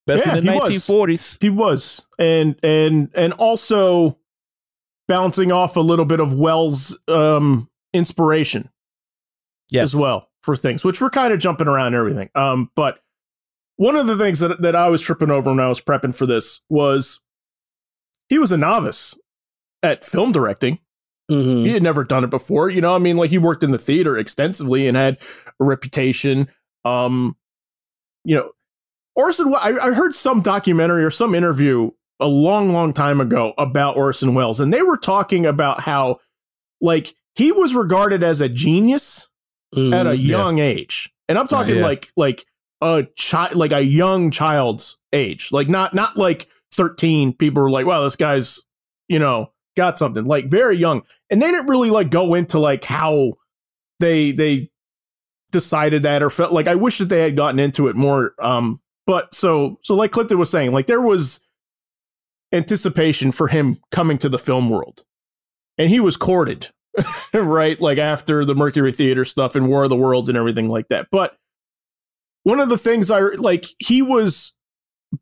Best 0.06 0.26
Yeah, 0.26 0.36
in 0.36 0.44
the 0.46 0.52
he 0.52 0.58
was. 0.58 0.68
1940s. 0.70 1.38
He 1.40 1.50
was, 1.50 2.06
and 2.18 2.56
and 2.62 3.10
and 3.14 3.32
also 3.34 4.18
bouncing 5.08 5.52
off 5.52 5.76
a 5.76 5.80
little 5.80 6.04
bit 6.04 6.20
of 6.20 6.34
Welles' 6.34 6.98
um, 7.08 7.68
inspiration 7.92 8.70
Yes. 9.70 9.92
as 9.94 9.96
well 10.00 10.28
for 10.42 10.56
things, 10.56 10.84
which 10.84 11.00
we're 11.00 11.10
kind 11.10 11.32
of 11.32 11.38
jumping 11.40 11.66
around 11.68 11.88
and 11.88 11.96
everything. 11.96 12.30
Um, 12.34 12.70
but 12.74 13.00
one 13.80 13.96
of 13.96 14.06
the 14.06 14.16
things 14.16 14.40
that 14.40 14.60
that 14.60 14.76
I 14.76 14.88
was 14.90 15.00
tripping 15.00 15.30
over 15.30 15.48
when 15.48 15.58
I 15.58 15.68
was 15.68 15.80
prepping 15.80 16.14
for 16.14 16.26
this 16.26 16.60
was 16.68 17.22
he 18.28 18.38
was 18.38 18.52
a 18.52 18.58
novice 18.58 19.18
at 19.82 20.04
film 20.04 20.32
directing. 20.32 20.80
Mhm. 21.30 21.64
He 21.64 21.70
had 21.70 21.82
never 21.82 22.04
done 22.04 22.22
it 22.22 22.28
before. 22.30 22.68
You 22.68 22.82
know, 22.82 22.94
I 22.94 22.98
mean, 22.98 23.16
like 23.16 23.30
he 23.30 23.38
worked 23.38 23.64
in 23.64 23.70
the 23.70 23.78
theater 23.78 24.18
extensively 24.18 24.86
and 24.86 24.98
had 24.98 25.16
a 25.58 25.64
reputation. 25.64 26.48
Um, 26.84 27.36
you 28.22 28.36
know, 28.36 28.50
Orson. 29.16 29.54
I, 29.54 29.72
I 29.80 29.92
heard 29.94 30.14
some 30.14 30.42
documentary 30.42 31.02
or 31.02 31.10
some 31.10 31.34
interview 31.34 31.90
a 32.20 32.26
long, 32.26 32.74
long 32.74 32.92
time 32.92 33.18
ago 33.18 33.54
about 33.56 33.96
Orson 33.96 34.34
Welles, 34.34 34.60
and 34.60 34.74
they 34.74 34.82
were 34.82 34.98
talking 34.98 35.46
about 35.46 35.80
how, 35.80 36.18
like, 36.82 37.14
he 37.34 37.50
was 37.50 37.74
regarded 37.74 38.22
as 38.22 38.42
a 38.42 38.48
genius 38.50 39.30
Mhm. 39.74 39.94
at 39.94 40.06
a 40.06 40.14
yeah. 40.16 40.36
young 40.36 40.58
age, 40.58 41.10
and 41.30 41.38
I'm 41.38 41.46
talking 41.48 41.76
Yeah. 41.76 41.84
like 41.84 42.10
like 42.16 42.44
a 42.80 43.06
child, 43.16 43.54
like 43.54 43.72
a 43.72 43.84
young 43.84 44.30
child's 44.30 44.98
age, 45.12 45.50
like 45.52 45.68
not 45.68 45.94
not 45.94 46.16
like 46.16 46.48
13. 46.72 47.34
People 47.34 47.62
were 47.62 47.70
like, 47.70 47.86
"Wow, 47.86 48.02
this 48.02 48.16
guy's 48.16 48.64
you 49.08 49.18
know 49.18 49.52
got 49.76 49.98
something," 49.98 50.24
like 50.24 50.50
very 50.50 50.76
young, 50.76 51.02
and 51.30 51.40
they 51.40 51.50
didn't 51.50 51.68
really 51.68 51.90
like 51.90 52.10
go 52.10 52.34
into 52.34 52.58
like 52.58 52.84
how 52.84 53.32
they 53.98 54.32
they 54.32 54.70
decided 55.52 56.02
that 56.04 56.22
or 56.22 56.30
felt 56.30 56.52
like 56.52 56.68
I 56.68 56.74
wish 56.74 56.98
that 56.98 57.08
they 57.08 57.22
had 57.22 57.36
gotten 57.36 57.58
into 57.58 57.88
it 57.88 57.96
more. 57.96 58.34
Um, 58.40 58.80
but 59.06 59.34
so 59.34 59.78
so 59.82 59.94
like 59.94 60.12
Clifton 60.12 60.38
was 60.38 60.50
saying, 60.50 60.72
like 60.72 60.86
there 60.86 61.00
was 61.00 61.46
anticipation 62.52 63.32
for 63.32 63.48
him 63.48 63.78
coming 63.90 64.18
to 64.18 64.28
the 64.28 64.38
film 64.38 64.70
world, 64.70 65.04
and 65.76 65.90
he 65.90 66.00
was 66.00 66.16
courted, 66.16 66.70
right? 67.34 67.80
Like 67.80 67.98
after 67.98 68.44
the 68.44 68.54
Mercury 68.54 68.92
Theater 68.92 69.24
stuff 69.24 69.54
and 69.54 69.68
War 69.68 69.84
of 69.84 69.90
the 69.90 69.96
Worlds 69.96 70.28
and 70.28 70.38
everything 70.38 70.68
like 70.68 70.88
that. 70.88 71.08
But 71.10 71.36
one 72.44 72.60
of 72.60 72.68
the 72.68 72.78
things 72.78 73.10
I 73.10 73.20
like, 73.20 73.66
he 73.78 74.02
was 74.02 74.56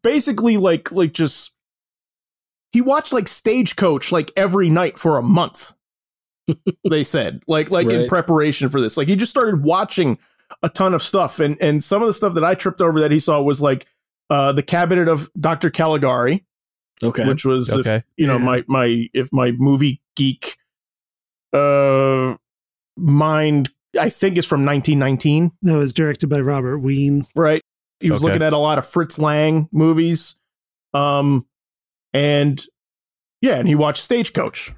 basically 0.03 0.57
like 0.57 0.93
like 0.93 1.13
just 1.13 1.55
he 2.73 2.81
watched 2.81 3.13
like 3.13 3.29
Stagecoach 3.29 4.13
like 4.13 4.31
every 4.37 4.69
night 4.69 4.99
for 4.99 5.19
a 5.19 5.23
month. 5.23 5.73
they 6.91 7.03
said 7.05 7.43
like 7.47 7.71
like 7.71 7.89
in 7.89 8.07
preparation 8.09 8.69
for 8.69 8.81
this, 8.81 8.97
like 8.97 9.09
he 9.09 9.17
just 9.17 9.31
started 9.31 9.63
watching 9.65 10.19
a 10.63 10.69
ton 10.69 10.95
of 10.95 11.03
stuff, 11.03 11.41
and 11.41 11.57
and 11.61 11.85
some 11.85 12.01
of 12.03 12.09
the 12.09 12.15
stuff 12.15 12.35
that 12.35 12.45
I 12.45 12.55
tripped 12.55 12.81
over 12.81 13.01
that 13.01 13.11
he 13.11 13.21
saw 13.21 13.43
was 13.43 13.61
like 13.61 13.87
uh, 14.31 14.53
the 14.53 14.63
Cabinet 14.63 15.09
of 15.09 15.29
Dr. 15.39 15.71
Caligari, 15.71 16.45
Okay. 17.03 17.27
which 17.29 17.45
was 17.45 17.71
Okay. 17.71 17.97
if, 17.97 18.05
you 18.17 18.27
know 18.27 18.39
Yeah. 18.39 18.45
my 18.45 18.65
my 18.67 19.09
if 19.13 19.31
my 19.33 19.51
movie 19.53 20.01
geek 20.17 20.57
uh 21.53 22.35
mind 22.97 23.71
I 23.99 24.09
think 24.09 24.37
is 24.39 24.47
from 24.47 24.65
1919 24.65 25.53
That 25.63 25.77
was 25.77 25.93
directed 25.93 26.29
by 26.29 26.41
Robert 26.41 26.79
Wiene. 26.79 27.25
right. 27.35 27.61
He 28.01 28.11
was 28.11 28.21
Okay. 28.21 28.29
looking 28.29 28.43
at 28.43 28.53
a 28.53 28.59
lot 28.59 28.79
of 28.79 28.87
Fritz 28.87 29.19
Lang 29.19 29.69
movies 29.73 30.37
um 30.95 31.47
and 32.15 32.65
yeah 33.43 33.57
and 33.57 33.69
he 33.69 33.75
watched 33.75 34.03
Stagecoach. 34.03 34.73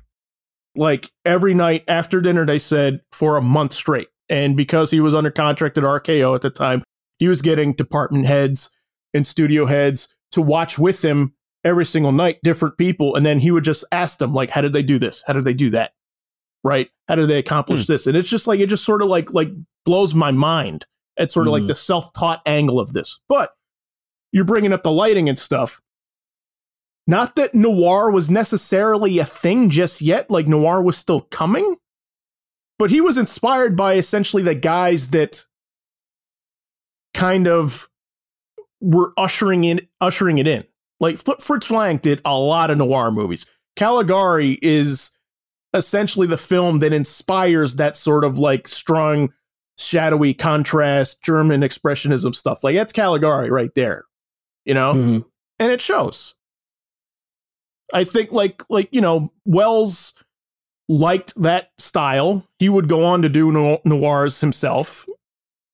Like 0.77 1.11
every 1.25 1.53
night 1.55 1.85
after 1.89 2.21
dinner 2.21 2.47
they 2.47 2.59
said 2.59 3.01
for 3.13 3.37
a 3.37 3.43
month 3.43 3.73
straight. 3.73 4.09
And 4.29 4.57
because 4.57 4.91
he 4.93 5.01
was 5.01 5.15
under 5.15 5.31
contract 5.31 5.77
at 5.77 5.85
RKO 5.85 6.35
at 6.35 6.43
the 6.43 6.51
time 6.51 6.83
he 7.19 7.29
was 7.29 7.43
getting 7.43 7.73
department 7.75 8.27
heads 8.27 8.71
and 9.13 9.27
studio 9.27 9.67
heads 9.67 10.09
to 10.33 10.41
watch 10.41 10.79
with 10.79 11.05
him 11.05 11.35
every 11.65 11.85
single 11.85 12.13
night 12.13 12.39
different 12.43 12.79
people. 12.79 13.15
And 13.17 13.27
then 13.27 13.41
he 13.41 13.51
would 13.51 13.65
just 13.65 13.85
ask 13.93 14.19
them 14.19 14.33
like 14.33 14.51
how 14.51 14.61
did 14.63 14.73
they 14.73 14.83
do 14.83 14.99
this? 14.99 15.23
How 15.27 15.33
did 15.35 15.45
they 15.45 15.55
do 15.55 15.71
that 15.71 15.93
right? 16.65 16.89
How 17.09 17.15
do 17.17 17.27
they 17.27 17.39
accomplish 17.39 17.87
this? 17.87 18.07
And 18.07 18.17
it's 18.17 18.29
just 18.31 18.47
like 18.47 18.61
it 18.61 18.69
just 18.69 18.85
sort 18.85 19.03
of 19.03 19.09
like 19.09 19.33
like 19.33 19.51
blows 19.85 20.15
my 20.15 20.31
mind 20.31 20.87
at 21.19 21.31
sort 21.31 21.47
of 21.47 21.53
like 21.53 21.65
Mhm. 21.65 21.69
the 21.69 21.75
self-taught 21.75 22.43
angle 22.47 22.79
of 22.81 22.93
this. 22.93 23.21
But 23.29 23.53
you're 24.33 24.45
bringing 24.45 24.73
up 24.73 24.83
the 24.83 24.93
lighting 24.93 25.29
and 25.29 25.39
stuff. 25.39 25.81
Not 27.07 27.35
that 27.37 27.55
noir 27.55 28.11
was 28.11 28.31
necessarily 28.31 29.19
a 29.19 29.25
thing 29.25 29.71
just 29.71 30.01
yet 30.01 30.31
like 30.31 30.47
noir 30.47 30.81
was 30.83 30.97
still 30.97 31.23
coming 31.23 31.77
but 32.79 32.91
he 32.91 33.01
was 33.03 33.19
inspired 33.19 33.77
by 33.77 33.95
essentially 33.97 34.43
the 34.43 34.55
guys 34.55 35.11
that 35.11 35.45
kind 37.13 37.47
of 37.47 37.91
were 38.81 39.13
ushering 39.19 39.65
in 39.65 39.87
ushering 40.01 40.39
it 40.39 40.47
in. 40.47 40.65
Like 40.99 41.19
Fritz 41.19 41.71
Lang 41.71 41.99
did 41.99 42.23
a 42.25 42.35
lot 42.39 42.71
of 42.71 42.79
noir 42.79 43.11
movies. 43.11 43.45
Caligari 43.77 44.59
is 44.63 45.11
essentially 45.75 46.27
the 46.27 46.37
film 46.39 46.81
that 46.81 46.93
inspires 46.93 47.77
that 47.77 47.97
sort 47.97 48.25
of 48.25 48.39
like 48.39 48.67
strong, 48.69 49.33
shadowy 49.79 50.35
contrast, 50.35 51.23
German 51.23 51.61
expressionism 51.63 52.35
stuff. 52.35 52.63
Like 52.65 52.75
that's 52.77 52.93
Caligari 52.93 53.51
right 53.51 53.75
there, 53.75 54.05
you 54.65 54.75
know, 54.75 54.93
Mhm. 54.95 55.25
and 55.59 55.73
it 55.73 55.81
shows. 55.81 56.35
I 57.93 58.05
think 58.05 58.31
like 58.33 58.63
like 58.71 58.89
you 58.93 59.01
know 59.01 59.33
Welles 59.45 60.15
liked 60.89 61.35
that 61.41 61.71
style. 61.79 62.47
He 62.59 62.69
would 62.69 62.89
go 62.89 63.05
on 63.05 63.23
to 63.23 63.29
do 63.29 63.51
no- 63.53 63.81
noirs 63.85 64.41
himself. 64.41 65.07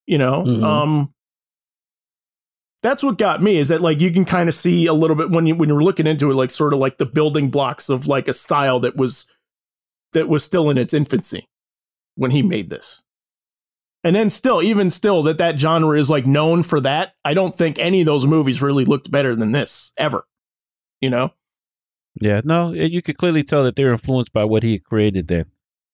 You 0.06 0.18
know, 0.18 0.44
Mhm. 0.44 0.62
um, 0.62 1.14
that's 2.82 3.02
what 3.02 3.18
got 3.18 3.42
me 3.42 3.56
is 3.56 3.68
that 3.68 3.80
like 3.80 4.00
you 4.00 4.10
can 4.12 4.24
kind 4.24 4.48
of 4.48 4.54
see 4.54 4.86
a 4.86 4.92
little 4.92 5.16
bit 5.16 5.30
when 5.30 5.46
you 5.46 5.54
when 5.56 5.68
you're 5.68 5.82
looking 5.82 6.06
into 6.06 6.30
it, 6.30 6.34
like 6.34 6.50
sort 6.50 6.72
of 6.72 6.78
like 6.78 6.98
the 6.98 7.06
building 7.06 7.50
blocks 7.50 7.88
of 7.88 8.06
like 8.06 8.28
a 8.28 8.32
style 8.32 8.78
that 8.80 8.96
was 8.96 9.26
that 10.16 10.28
was 10.30 10.42
still 10.42 10.70
in 10.70 10.78
its 10.78 10.94
infancy 10.94 11.46
when 12.14 12.30
he 12.30 12.42
made 12.42 12.70
this. 12.70 13.02
And 14.02 14.16
then 14.16 14.30
still, 14.30 14.62
even 14.62 14.88
still, 14.88 15.22
that 15.24 15.36
that 15.38 15.58
genre 15.60 15.98
is 15.98 16.08
like 16.08 16.26
known 16.26 16.62
for 16.62 16.80
that. 16.80 17.14
I 17.22 17.34
don't 17.34 17.52
think 17.52 17.78
any 17.78 18.00
of 18.00 18.06
those 18.06 18.24
movies 18.24 18.62
really 18.62 18.86
looked 18.86 19.10
better 19.10 19.36
than 19.36 19.52
this 19.52 19.92
ever. 19.98 20.26
You 21.02 21.10
know? 21.10 21.32
Yeah, 22.20 22.40
no, 22.44 22.72
you 22.72 23.02
could 23.02 23.18
clearly 23.18 23.42
tell 23.42 23.64
that 23.64 23.76
they're 23.76 23.92
influenced 23.92 24.32
by 24.32 24.44
what 24.44 24.62
he 24.62 24.78
created 24.78 25.28
then, 25.28 25.44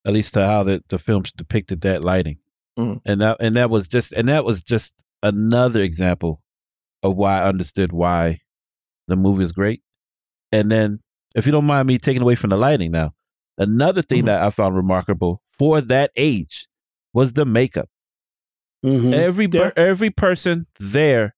at 0.07 0.13
least 0.13 0.35
to 0.35 0.45
how 0.45 0.63
the, 0.63 0.81
the 0.87 0.97
films 0.97 1.33
depicted 1.33 1.81
that 1.81 2.05
lighting, 2.05 2.37
Mhm. 2.79 3.01
and 3.05 3.19
that 3.21 3.37
and 3.41 3.55
that 3.55 3.69
was 3.69 3.89
just 3.89 4.13
and 4.13 4.29
that 4.29 4.45
was 4.45 4.63
just 4.63 4.93
another 5.21 5.81
example 5.81 6.41
of 7.03 7.17
why 7.17 7.41
I 7.41 7.49
understood 7.49 7.91
why 7.91 8.39
the 9.09 9.17
movie 9.17 9.43
is 9.43 9.51
great. 9.51 9.81
And 10.53 10.71
then, 10.71 11.01
if 11.35 11.45
you 11.45 11.51
don't 11.51 11.65
mind 11.65 11.89
me 11.89 11.97
taking 11.97 12.21
away 12.21 12.35
from 12.35 12.51
the 12.51 12.57
lighting 12.57 12.91
now, 12.91 13.11
another 13.57 14.01
thing 14.01 14.23
Mhm. 14.23 14.25
that 14.27 14.43
I 14.43 14.49
found 14.49 14.75
remarkable 14.75 15.41
for 15.57 15.81
that 15.81 16.11
age 16.15 16.67
was 17.13 17.33
the 17.33 17.45
makeup. 17.45 17.89
Mhm. 18.85 19.13
Every 19.13 19.47
Yeah. 19.51 19.71
every 19.75 20.09
person 20.09 20.67
there 20.79 21.35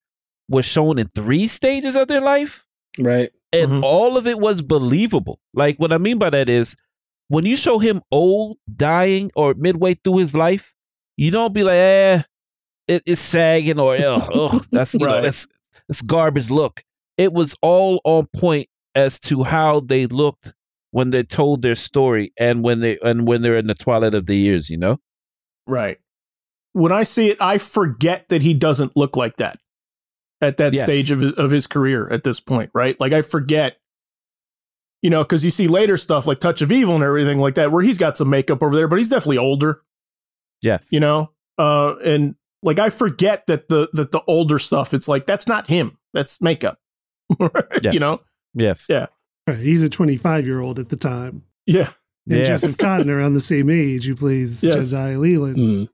was 0.50 0.66
shown 0.66 1.00
in 1.00 1.08
three 1.08 1.48
stages 1.48 1.96
of 1.96 2.08
their 2.08 2.22
life 2.22 2.66
Right. 3.00 3.32
and 3.52 3.72
Mhm. 3.72 3.84
all 3.84 4.18
of 4.18 4.28
it 4.28 4.40
was 4.40 4.62
believable. 4.62 5.40
Like 5.54 5.78
what 5.78 5.94
I 5.94 5.98
mean 5.98 6.18
by 6.18 6.30
that 6.32 6.50
is 6.50 6.76
when 7.28 7.46
you 7.46 7.58
show 7.58 7.80
him 7.80 8.02
old, 8.12 8.58
dying, 8.74 9.32
or 9.36 9.54
midway 9.56 9.96
through 9.96 10.18
his 10.18 10.34
life, 10.36 10.74
you 11.18 11.32
don't 11.32 11.54
be 11.54 11.64
like, 11.64 11.74
eh, 11.76 12.22
it, 12.88 13.04
it's 13.06 13.22
sagging 13.22 13.80
or 13.80 13.96
ugh, 13.98 14.66
that's 14.72 14.94
you 14.94 15.00
know 15.00 15.08
Right. 15.08 15.24
that's 15.24 15.48
that's 15.88 16.02
garbage 16.02 16.50
look. 16.50 16.84
It 17.18 17.32
was 17.34 17.56
all 17.62 18.02
on 18.04 18.26
point 18.36 18.70
as 18.96 19.20
to 19.22 19.44
how 19.44 19.80
they 19.82 20.06
looked 20.08 20.54
when 20.96 21.10
they 21.12 21.24
told 21.24 21.62
their 21.62 21.76
story 21.76 22.32
and 22.40 22.64
when 22.64 22.80
they 22.80 22.98
and 23.04 23.28
when 23.28 23.42
they're 23.42 23.58
in 23.58 23.68
the 23.68 23.76
twilight 23.76 24.14
of 24.14 24.26
the 24.28 24.38
years. 24.38 24.70
You 24.70 24.78
know, 24.78 24.98
Right. 25.68 26.00
When 26.72 26.94
I 26.94 27.04
see 27.04 27.30
it, 27.32 27.38
I 27.42 27.58
forget 27.58 28.30
that 28.30 28.42
he 28.42 28.54
doesn't 28.54 28.96
look 28.96 29.18
like 29.18 29.36
that 29.38 29.60
at 30.40 30.56
that 30.56 30.74
Yes. 30.74 30.84
stage 30.84 31.12
of 31.12 31.20
his, 31.20 31.34
of 31.34 31.52
his 31.52 31.68
career 31.68 32.10
at 32.10 32.24
this 32.24 32.40
point, 32.40 32.72
right? 32.74 32.98
Like 32.98 33.12
I 33.12 33.24
forget, 33.24 33.76
you 35.02 35.10
know, 35.10 35.22
because 35.24 35.44
you 35.44 35.52
see 35.52 35.68
later 35.68 35.98
stuff 35.98 36.28
like 36.28 36.40
Touch 36.40 36.62
of 36.62 36.72
Evil 36.72 36.96
and 36.96 37.04
everything 37.04 37.40
like 37.40 37.56
that, 37.56 37.74
where 37.74 37.84
he's 37.84 37.98
got 37.98 38.16
some 38.16 38.30
makeup 38.30 38.64
over 38.64 38.74
there, 38.74 38.88
but 38.88 38.98
he's 38.98 39.10
definitely 39.10 39.38
older, 39.38 39.82
yes, 40.62 40.88
you 40.92 41.02
know. 41.02 41.32
Uh, 41.58 41.96
and 42.06 42.36
like 42.64 42.80
I 42.80 42.90
forget 42.90 43.48
that 43.48 43.68
the 43.68 43.90
that 43.92 44.12
the 44.12 44.22
older 44.28 44.60
stuff, 44.60 44.94
it's 44.94 45.10
like 45.10 45.26
that's 45.26 45.46
not 45.48 45.68
him, 45.68 45.98
that's 46.14 46.42
makeup, 46.42 46.80
yes. 47.84 47.94
you 47.94 48.00
know. 48.00 48.20
yes, 48.54 48.88
Yeah. 48.90 49.08
Right, 49.48 49.60
he's 49.60 49.84
a 49.84 49.90
25 49.90 50.46
year 50.46 50.60
old 50.60 50.80
at 50.80 50.90
the 50.90 50.96
time. 50.96 51.44
Yeah, 51.68 51.90
And 52.30 52.40
Yes. 52.40 52.48
Joseph 52.62 52.78
Cotten 52.78 53.10
around 53.10 53.34
the 53.34 53.40
same 53.40 53.70
age, 53.70 54.06
who 54.06 54.16
plays 54.16 54.64
Yes. 54.64 54.94
Jediah 54.94 55.20
Leland. 55.20 55.58
Mhm. 55.58 55.90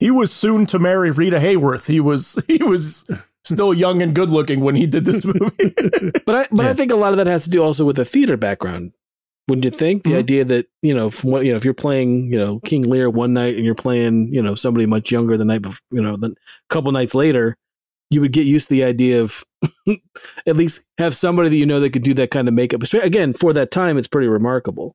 he 0.00 0.10
was 0.10 0.32
soon 0.32 0.66
to 0.66 0.78
marry 0.78 1.10
Rita 1.10 1.38
Hayworth. 1.38 1.88
He 1.88 2.00
was 2.00 2.38
he 2.48 2.62
was 2.62 3.04
still 3.44 3.72
young 3.74 4.00
and 4.02 4.14
good 4.14 4.30
looking 4.30 4.60
when 4.60 4.74
he 4.76 4.86
did 4.86 5.04
this 5.04 5.24
movie. 5.24 5.74
But 6.26 6.34
I 6.34 6.46
but 6.52 6.66
I 6.66 6.74
think 6.74 6.92
a 6.92 6.96
lot 6.96 7.10
of 7.12 7.16
that 7.18 7.26
has 7.26 7.44
to 7.44 7.50
do 7.50 7.62
also 7.62 7.84
with 7.84 7.98
a 7.98 8.04
theater 8.04 8.36
background. 8.36 8.92
Wouldn't 9.48 9.64
you 9.66 9.70
think? 9.70 10.04
The 10.04 10.10
Mhm. 10.12 10.18
idea 10.18 10.44
that, 10.46 10.66
you 10.82 10.94
know, 10.94 11.10
from 11.10 11.30
what 11.30 11.44
you 11.44 11.50
know, 11.50 11.56
if 11.56 11.64
you're 11.66 11.74
playing, 11.74 12.32
you 12.32 12.38
know, 12.38 12.60
King 12.60 12.82
Lear 12.82 13.10
one 13.10 13.32
night 13.34 13.56
and 13.56 13.64
you're 13.64 13.74
playing, 13.74 14.32
you 14.32 14.40
know, 14.40 14.54
somebody 14.54 14.86
much 14.86 15.10
younger 15.12 15.36
the 15.36 15.44
night 15.44 15.62
before, 15.62 15.80
you 15.90 16.00
know, 16.00 16.16
then 16.16 16.30
a 16.32 16.74
couple 16.74 16.90
nights 16.92 17.14
later, 17.14 17.54
you 18.14 18.20
would 18.20 18.32
get 18.32 18.46
used 18.46 18.68
to 18.68 18.74
the 18.74 18.84
idea 18.84 19.20
of 19.20 19.44
at 20.46 20.56
least 20.56 20.84
have 20.98 21.14
somebody 21.14 21.48
that 21.48 21.56
you 21.56 21.66
know 21.66 21.80
that 21.80 21.90
could 21.90 22.02
do 22.02 22.14
that 22.14 22.30
kind 22.30 22.48
of 22.48 22.54
makeup. 22.54 22.82
Again, 22.94 23.32
for 23.32 23.52
that 23.52 23.70
time, 23.70 23.98
it's 23.98 24.08
pretty 24.08 24.28
remarkable. 24.28 24.94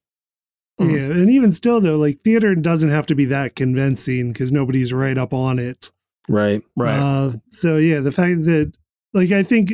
Yeah, 0.79 0.87
and 1.11 1.29
even 1.29 1.51
still, 1.51 1.81
though, 1.81 1.97
like 1.97 2.21
theater 2.23 2.55
doesn't 2.55 2.89
have 2.89 3.05
to 3.07 3.15
be 3.15 3.25
that 3.25 3.55
convincing 3.55 4.31
because 4.31 4.51
nobody's 4.53 4.93
right 4.93 5.17
up 5.17 5.33
on 5.33 5.59
it. 5.59 5.91
Right. 6.29 6.61
Uh, 6.97 7.33
so 7.49 7.75
yeah, 7.75 7.99
the 7.99 8.11
fact 8.13 8.43
that 8.45 8.77
like 9.13 9.31
I 9.31 9.43
think 9.43 9.73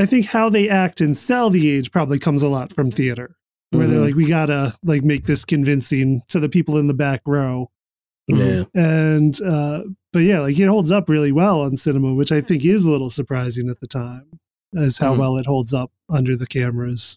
I 0.00 0.06
think 0.06 0.26
how 0.26 0.48
they 0.48 0.68
act 0.68 1.00
and 1.02 1.14
sell 1.16 1.50
the 1.50 1.70
age 1.70 1.92
probably 1.92 2.18
comes 2.18 2.42
a 2.42 2.48
lot 2.48 2.72
from 2.72 2.90
theater. 2.90 3.36
Where 3.70 3.86
they're 3.88 3.98
Mhm. 3.98 4.04
like, 4.06 4.14
we 4.14 4.28
gotta 4.28 4.72
like 4.84 5.02
make 5.04 5.24
this 5.26 5.44
convincing 5.44 6.22
to 6.28 6.38
the 6.40 6.48
people 6.48 6.78
in 6.78 6.86
the 6.86 6.94
back 6.94 7.20
row. 7.26 7.70
Yeah. 8.26 8.64
And 8.74 9.40
uh 9.42 9.82
but 10.12 10.20
yeah, 10.20 10.40
like 10.40 10.58
it 10.58 10.66
holds 10.68 10.90
up 10.92 11.08
really 11.08 11.32
well 11.32 11.60
on 11.62 11.76
cinema, 11.76 12.14
which 12.14 12.32
I 12.32 12.40
think 12.40 12.64
is 12.64 12.84
a 12.84 12.90
little 12.90 13.10
surprising 13.10 13.68
at 13.68 13.80
the 13.80 13.86
time. 13.86 14.26
as 14.76 14.98
how 14.98 15.14
Mhm. 15.14 15.18
well 15.18 15.36
it 15.36 15.46
holds 15.46 15.72
up 15.72 15.92
under 16.08 16.34
the 16.36 16.46
cameras. 16.48 17.16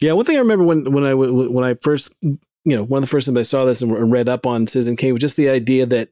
Yeah, 0.00 0.12
one 0.12 0.24
thing 0.24 0.36
I 0.36 0.40
remember 0.40 0.64
when 0.64 0.90
when 0.92 1.04
I 1.04 1.12
when 1.14 1.64
I 1.64 1.74
first 1.82 2.14
you 2.22 2.38
know 2.64 2.82
one 2.84 2.98
of 3.02 3.08
the 3.08 3.10
first 3.10 3.26
times 3.26 3.36
I 3.38 3.42
saw 3.42 3.64
this 3.66 3.82
and 3.82 4.10
read 4.10 4.28
up 4.28 4.46
on 4.46 4.66
Citizen 4.66 4.96
Kane 4.96 5.12
was 5.12 5.20
just 5.20 5.36
the 5.36 5.50
idea 5.50 5.84
that 5.86 6.08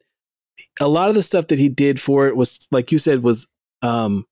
a 0.81 0.87
lot 0.89 1.09
of 1.09 1.15
the 1.15 1.23
stuff 1.23 1.47
that 1.47 1.59
he 1.59 1.69
did 1.71 1.99
for 1.99 2.27
it 2.29 2.37
was 2.37 2.69
like 2.71 2.93
you 2.93 2.99
said 2.99 3.23
was 3.23 3.49
um 3.81 4.27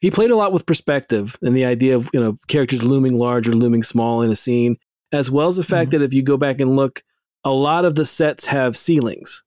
he 0.00 0.10
played 0.10 0.30
a 0.30 0.36
lot 0.36 0.52
with 0.52 0.64
perspective 0.64 1.36
and 1.42 1.54
the 1.54 1.64
idea 1.66 1.96
of 1.96 2.08
you 2.14 2.20
know 2.20 2.36
characters 2.48 2.82
looming 2.82 3.18
large 3.18 3.46
or 3.46 3.52
looming 3.54 3.82
small 3.82 4.22
in 4.22 4.30
a 4.30 4.36
scene 4.36 4.76
as 5.12 5.30
well 5.30 5.48
as 5.48 5.58
the 5.58 5.62
fact 5.62 5.90
that 5.90 6.00
if 6.02 6.14
you 6.14 6.22
go 6.22 6.38
back 6.38 6.60
and 6.60 6.74
look 6.76 7.02
a 7.44 7.50
lot 7.50 7.84
of 7.84 7.94
the 7.94 8.04
sets 8.04 8.46
have 8.46 8.76
ceilings 8.76 9.42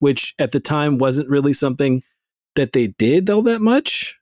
which 0.00 0.34
at 0.38 0.52
the 0.52 0.60
time 0.60 0.98
wasn't 0.98 1.28
really 1.28 1.52
something 1.52 2.02
that 2.56 2.72
they 2.72 2.88
did 2.88 3.30
all 3.30 3.42
that 3.42 3.60
much 3.62 4.16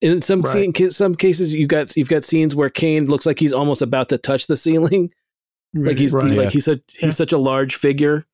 in 0.00 0.20
some 0.22 0.40
Right. 0.42 0.74
scene, 0.74 0.90
some 0.90 1.14
cases 1.14 1.52
you 1.52 1.66
got 1.66 1.96
you've 1.96 2.08
got 2.08 2.24
scenes 2.24 2.56
where 2.56 2.70
Kane 2.70 3.06
looks 3.06 3.26
like 3.26 3.38
he's 3.38 3.52
almost 3.52 3.82
about 3.82 4.08
to 4.10 4.18
touch 4.18 4.46
the 4.46 4.56
ceiling 4.56 5.10
like 5.74 5.98
he's 5.98 6.14
Right. 6.14 6.30
like 6.30 6.36
Yeah. 6.36 6.48
he's 6.50 6.64
such 6.64 6.80
he's 6.88 7.02
Yeah. 7.02 7.10
such 7.10 7.32
a 7.32 7.38
large 7.38 7.74
figure 7.74 8.24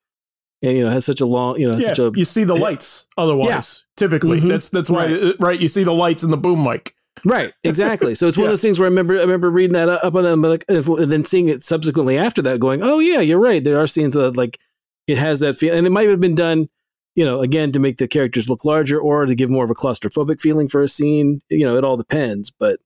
and 0.62 0.76
you 0.76 0.84
know 0.84 0.90
has 0.90 1.04
such 1.04 1.20
a 1.20 1.26
long 1.26 1.58
you 1.60 1.70
know 1.70 1.76
Yeah, 1.78 1.88
such 1.88 1.98
a 1.98 2.12
you 2.14 2.24
see 2.24 2.44
the 2.44 2.54
lights. 2.56 3.06
Otherwise, 3.16 3.84
typically, 3.96 4.40
Mhm. 4.40 4.48
that's 4.48 4.68
that's 4.70 4.90
why 4.90 5.06
uh, 5.12 5.32
right. 5.40 5.60
You 5.60 5.68
see 5.68 5.84
the 5.84 5.92
lights 5.94 6.22
in 6.22 6.30
the 6.30 6.36
boom 6.36 6.62
mic. 6.64 6.94
Right, 7.24 7.52
exactly. 7.64 8.14
So 8.14 8.26
it's 8.26 8.36
one 8.36 8.44
Yeah. 8.44 8.48
of 8.48 8.52
those 8.52 8.62
things 8.62 8.78
where 8.78 8.86
I 8.86 8.90
remember 8.90 9.16
I 9.18 9.20
remember 9.22 9.50
reading 9.50 9.74
that 9.74 9.88
up 9.88 10.14
on 10.14 10.22
them, 10.24 10.42
like, 10.42 10.64
and 10.68 10.84
then 11.12 11.24
seeing 11.24 11.48
it 11.48 11.62
subsequently 11.62 12.16
after 12.18 12.42
that, 12.42 12.60
going, 12.60 12.80
"Oh 12.82 12.98
yeah, 12.98 13.20
you're 13.20 13.38
right." 13.40 13.62
There 13.62 13.78
are 13.80 13.86
scenes 13.86 14.14
that 14.14 14.36
like 14.36 14.58
it 15.06 15.18
has 15.18 15.40
that 15.40 15.56
feel, 15.56 15.74
and 15.74 15.86
it 15.86 15.90
might 15.90 16.08
have 16.08 16.20
been 16.20 16.34
done, 16.34 16.68
you 17.14 17.24
know, 17.24 17.40
again 17.40 17.72
to 17.72 17.80
make 17.80 17.96
the 17.96 18.06
characters 18.08 18.48
look 18.48 18.64
larger 18.64 19.00
or 19.00 19.24
to 19.26 19.34
give 19.34 19.50
more 19.50 19.64
of 19.64 19.70
a 19.70 19.74
claustrophobic 19.74 20.40
feeling 20.40 20.68
for 20.68 20.82
a 20.82 20.88
scene. 20.88 21.40
You 21.48 21.64
know, 21.64 21.76
it 21.76 21.84
all 21.84 21.96
depends, 21.96 22.50
but 22.50 22.78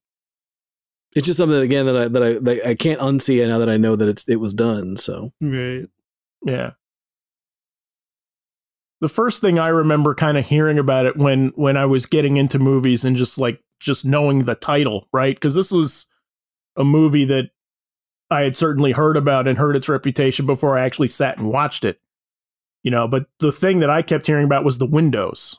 it's 1.14 1.26
just 1.26 1.38
something 1.38 1.60
again 1.60 1.86
that 1.86 1.96
I 1.96 2.08
that 2.08 2.22
I 2.22 2.32
that 2.38 2.66
I 2.68 2.74
can't 2.74 3.00
unsee 3.00 3.46
now 3.46 3.58
that 3.58 3.68
I 3.68 3.76
know 3.76 3.96
that 3.96 4.08
it's 4.08 4.28
it 4.28 4.36
was 4.40 4.54
done. 4.54 4.96
So 4.96 5.30
Right. 5.40 5.86
Yeah. 6.46 6.70
The 9.02 9.08
first 9.08 9.40
thing 9.40 9.58
I 9.58 9.66
remember 9.66 10.14
kind 10.14 10.38
of 10.38 10.46
hearing 10.46 10.78
about 10.78 11.06
it 11.06 11.16
when 11.16 11.48
when 11.56 11.76
I 11.76 11.86
was 11.86 12.06
getting 12.06 12.36
into 12.36 12.60
movies 12.60 13.04
and 13.04 13.16
just 13.16 13.36
like 13.36 13.60
just 13.80 14.04
knowing 14.04 14.44
the 14.44 14.54
title, 14.54 15.08
right? 15.12 15.34
Because 15.34 15.56
this 15.56 15.72
was 15.72 16.06
a 16.76 16.84
movie 16.84 17.24
that 17.24 17.50
I 18.30 18.42
had 18.42 18.54
certainly 18.54 18.92
heard 18.92 19.16
about 19.16 19.48
and 19.48 19.58
heard 19.58 19.74
its 19.74 19.88
reputation 19.88 20.46
before 20.46 20.78
I 20.78 20.84
actually 20.84 21.08
sat 21.08 21.36
and 21.36 21.50
watched 21.50 21.84
it. 21.84 21.98
You 22.84 22.92
know, 22.92 23.08
but 23.08 23.26
the 23.40 23.50
thing 23.50 23.80
that 23.80 23.90
I 23.90 24.02
kept 24.02 24.24
hearing 24.24 24.44
about 24.44 24.64
was 24.64 24.78
the 24.78 24.86
windows, 24.86 25.58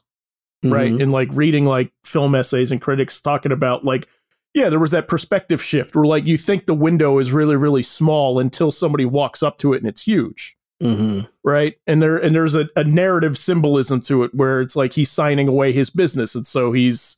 right? 0.63 0.93
Mhm. 0.93 1.03
And 1.03 1.11
like 1.11 1.27
reading 1.33 1.65
like 1.65 1.91
film 2.05 2.35
essays 2.35 2.71
and 2.71 2.81
critics 2.81 3.19
talking 3.19 3.51
about 3.51 3.83
like, 3.83 4.07
yeah, 4.53 4.69
there 4.69 4.79
was 4.79 4.91
that 4.91 5.09
perspective 5.09 5.61
shift 5.61 5.97
where 5.97 6.05
like 6.05 6.25
you 6.25 6.37
think 6.37 6.65
the 6.65 6.73
window 6.73 7.19
is 7.19 7.33
really, 7.33 7.57
really 7.57 7.83
small 7.83 8.39
until 8.39 8.71
somebody 8.71 9.03
walks 9.03 9.43
up 9.43 9.57
to 9.57 9.73
it 9.73 9.79
and 9.79 9.87
it's 9.87 10.03
huge 10.03 10.55
Mhm. 10.81 11.29
right? 11.43 11.75
And 11.87 12.01
there 12.01 12.17
and 12.17 12.35
there's 12.35 12.55
a, 12.55 12.67
a 12.75 12.83
narrative 12.83 13.37
symbolism 13.37 14.01
to 14.01 14.23
it 14.23 14.31
where 14.33 14.59
it's 14.61 14.75
like 14.75 14.93
he's 14.93 15.11
signing 15.11 15.47
away 15.47 15.71
his 15.71 15.89
business. 15.89 16.35
And 16.35 16.45
so 16.47 16.71
he's 16.73 17.17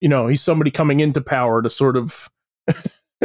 you 0.00 0.08
know 0.08 0.26
he's 0.26 0.42
somebody 0.42 0.70
coming 0.70 1.00
into 1.00 1.20
power 1.20 1.62
to 1.62 1.70
sort 1.70 1.96
of 1.96 2.28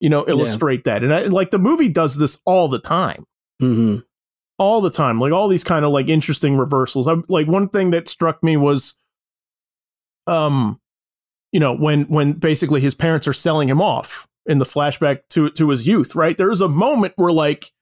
you 0.00 0.08
know 0.08 0.24
illustrate 0.28 0.84
that. 0.84 1.02
And 1.04 1.12
I, 1.12 1.22
like 1.24 1.50
the 1.50 1.58
movie 1.58 1.88
does 1.88 2.16
this 2.18 2.40
all 2.46 2.68
the 2.68 2.78
time. 2.78 3.24
Mhm. 3.60 4.02
all 4.58 4.80
the 4.80 4.90
time. 4.90 5.20
Like 5.20 5.32
all 5.32 5.48
these 5.48 5.64
kind 5.64 5.84
of 5.84 5.90
like 5.92 6.08
interesting 6.08 6.56
reversals. 6.56 7.06
I, 7.08 7.16
like 7.28 7.46
one 7.48 7.68
thing 7.68 7.90
that 7.90 8.08
struck 8.08 8.42
me 8.42 8.56
was 8.56 8.98
um 10.26 10.80
you 11.52 11.60
know 11.60 11.74
when 11.74 12.04
when 12.04 12.32
basically 12.32 12.80
his 12.80 12.94
parents 12.94 13.26
are 13.26 13.32
selling 13.32 13.68
him 13.68 13.80
off 13.80 14.26
in 14.46 14.58
the 14.58 14.64
flashback 14.64 15.20
to 15.30 15.50
to 15.50 15.70
his 15.70 15.86
youth 15.88 16.14
right? 16.14 16.36
There's 16.36 16.60
a 16.60 16.68
moment 16.68 17.14
where 17.16 17.32
like 17.32 17.72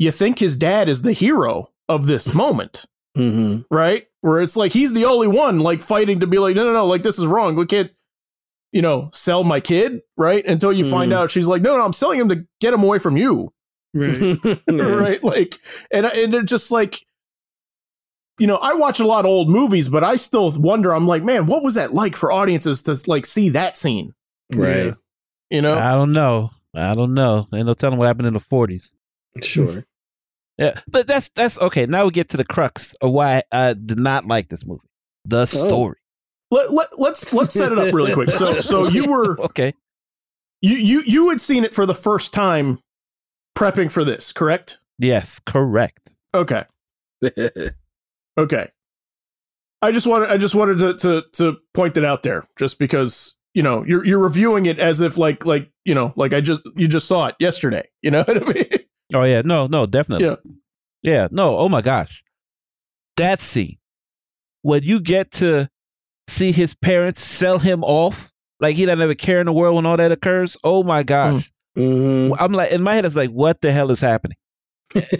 you 0.00 0.10
think 0.10 0.38
his 0.40 0.56
dad 0.56 0.88
is 0.88 1.02
the 1.02 1.12
hero 1.12 1.70
of 1.88 2.06
this 2.08 2.34
moment 2.42 2.86
Mhm. 3.16 3.64
right 3.70 4.06
where 4.22 4.40
it's 4.40 4.56
like 4.56 4.72
he's 4.72 4.92
the 4.92 5.04
only 5.04 5.28
one 5.28 5.60
like 5.60 5.80
fighting 5.80 6.18
to 6.20 6.26
be 6.26 6.38
like 6.38 6.56
no 6.56 6.64
no 6.64 6.72
no 6.72 6.86
like 6.86 7.02
this 7.04 7.18
is 7.18 7.26
wrong 7.26 7.54
we 7.56 7.66
can't 7.66 7.90
you 8.72 8.82
know 8.82 9.08
sell 9.12 9.42
my 9.44 9.58
kid 9.60 10.00
right 10.16 10.44
until 10.46 10.72
you 10.72 10.84
find 10.84 11.10
Mhm. 11.12 11.16
out 11.16 11.30
she's 11.30 11.46
like 11.48 11.60
no 11.62 11.76
no 11.76 11.84
i'm 11.84 11.92
selling 11.92 12.20
him 12.20 12.28
to 12.30 12.44
get 12.60 12.72
him 12.74 12.82
away 12.82 12.98
from 12.98 13.16
you 13.16 13.52
Right. 13.92 14.36
Right? 14.68 15.22
Like, 15.24 15.56
and 15.92 16.06
and 16.06 16.32
they're 16.32 16.42
just 16.44 16.70
like, 16.70 17.04
you 18.38 18.46
know, 18.46 18.56
I 18.56 18.74
watch 18.74 19.00
a 19.00 19.06
lot 19.06 19.24
of 19.24 19.30
old 19.32 19.50
movies, 19.50 19.88
but 19.88 20.04
I 20.04 20.14
still 20.16 20.50
wonder. 20.58 20.94
I'm 20.94 21.06
like, 21.08 21.22
man, 21.24 21.46
what 21.46 21.62
was 21.64 21.74
that 21.74 21.92
like 21.92 22.14
for 22.16 22.30
audiences 22.32 22.82
to 22.82 22.96
like 23.08 23.26
see 23.26 23.48
that 23.50 23.76
scene? 23.76 24.12
Right. 24.52 24.94
You 25.50 25.60
know, 25.60 25.74
I 25.74 25.96
don't 25.96 26.12
know. 26.12 26.50
I 26.74 26.92
don't 26.92 27.14
know. 27.14 27.46
Ain't 27.52 27.66
no 27.66 27.74
telling 27.74 27.98
what 27.98 28.06
happened 28.06 28.28
in 28.28 28.34
the 28.34 28.38
forties. 28.40 28.92
Sure. 29.42 29.84
Yeah, 30.60 30.78
but 30.88 31.06
that's 31.06 31.30
that's 31.30 31.58
okay. 31.58 31.86
Now 31.86 32.04
we 32.04 32.10
get 32.10 32.28
to 32.30 32.36
the 32.36 32.44
crux 32.44 32.92
of 33.00 33.12
why 33.12 33.44
I 33.50 33.72
did 33.72 33.98
not 33.98 34.26
like 34.26 34.50
this 34.50 34.66
movie. 34.66 34.86
The 35.24 35.40
oh. 35.40 35.44
story. 35.46 35.96
let, 36.50 36.70
let 36.70 36.98
let's 36.98 37.32
let's 37.32 37.54
set 37.54 37.72
it 37.72 37.78
up 37.78 37.94
really 37.94 38.12
quick. 38.12 38.30
So 38.30 38.60
so 38.60 38.86
you 38.88 39.10
were 39.10 39.40
okay. 39.40 39.72
you 40.60 40.76
you 40.76 41.02
you 41.06 41.30
had 41.30 41.40
seen 41.40 41.64
it 41.64 41.74
for 41.74 41.86
the 41.86 41.94
first 41.94 42.34
time 42.34 42.78
prepping 43.56 43.90
for 43.90 44.04
this, 44.04 44.34
correct? 44.34 44.78
Yes, 44.98 45.40
correct. 45.46 46.14
Okay, 46.34 46.64
okay. 48.38 48.68
I 49.80 49.92
just 49.92 50.06
wanted 50.06 50.28
I 50.28 50.36
just 50.36 50.54
wanted 50.54 50.76
to 50.78 50.94
to 50.98 51.24
to 51.36 51.56
point 51.72 51.96
it 51.96 52.04
out 52.04 52.22
there, 52.22 52.44
just 52.58 52.78
because 52.78 53.34
you 53.54 53.62
know 53.62 53.82
you're 53.86 54.04
you're 54.04 54.22
reviewing 54.22 54.66
it 54.66 54.78
as 54.78 55.00
if 55.00 55.16
like 55.16 55.46
like 55.46 55.70
you 55.86 55.94
know 55.94 56.12
like 56.16 56.34
I 56.34 56.42
just 56.42 56.68
you 56.76 56.86
just 56.86 57.08
saw 57.08 57.28
it 57.28 57.36
yesterday. 57.40 57.88
You 58.02 58.10
know 58.10 58.24
what 58.26 58.42
I 58.42 58.52
mean? 58.52 58.89
Oh 59.14 59.24
yeah, 59.24 59.42
no, 59.44 59.66
no, 59.66 59.86
definitely. 59.86 60.26
Yeah. 60.26 60.36
Yeah, 61.02 61.28
no, 61.30 61.56
oh 61.58 61.68
my 61.68 61.80
gosh. 61.80 62.22
That 63.16 63.40
scene. 63.40 63.78
When 64.62 64.82
you 64.82 65.00
get 65.02 65.32
to 65.32 65.68
see 66.28 66.52
his 66.52 66.74
parents 66.74 67.20
sell 67.22 67.58
him 67.58 67.82
off, 67.82 68.30
like 68.60 68.76
he 68.76 68.86
doesn't 68.86 69.10
a 69.10 69.14
care 69.14 69.40
in 69.40 69.46
the 69.46 69.52
world 69.52 69.76
when 69.76 69.86
all 69.86 69.96
that 69.96 70.12
occurs. 70.12 70.56
Oh 70.62 70.82
my 70.82 71.02
gosh. 71.02 71.50
Mhm. 71.76 72.36
I'm 72.38 72.52
like 72.52 72.72
in 72.72 72.82
my 72.82 72.94
head 72.94 73.04
it's 73.06 73.16
like, 73.16 73.30
what 73.30 73.60
the 73.60 73.72
hell 73.72 73.90
is 73.90 74.00
happening? 74.00 74.36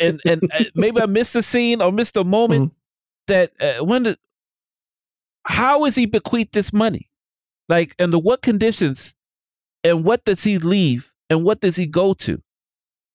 and 0.00 0.20
and 0.24 0.42
uh, 0.52 0.64
maybe 0.74 1.00
I 1.00 1.06
missed 1.06 1.32
the 1.34 1.42
scene 1.42 1.80
or 1.80 1.92
missed 1.92 2.16
a 2.16 2.24
moment 2.38 2.72
that 3.28 3.50
uh, 3.60 3.84
when 3.84 4.02
the 4.02 4.18
how 5.44 5.84
is 5.84 5.94
he 5.94 6.06
bequeath 6.06 6.50
this 6.52 6.72
money? 6.72 7.08
Like 7.68 7.94
under 8.00 8.18
what 8.18 8.42
conditions 8.42 9.14
and 9.84 10.04
what 10.04 10.24
does 10.24 10.42
he 10.42 10.58
leave 10.58 11.12
and 11.30 11.44
what 11.44 11.60
does 11.60 11.76
he 11.76 11.86
go 11.86 12.14
to 12.14 12.42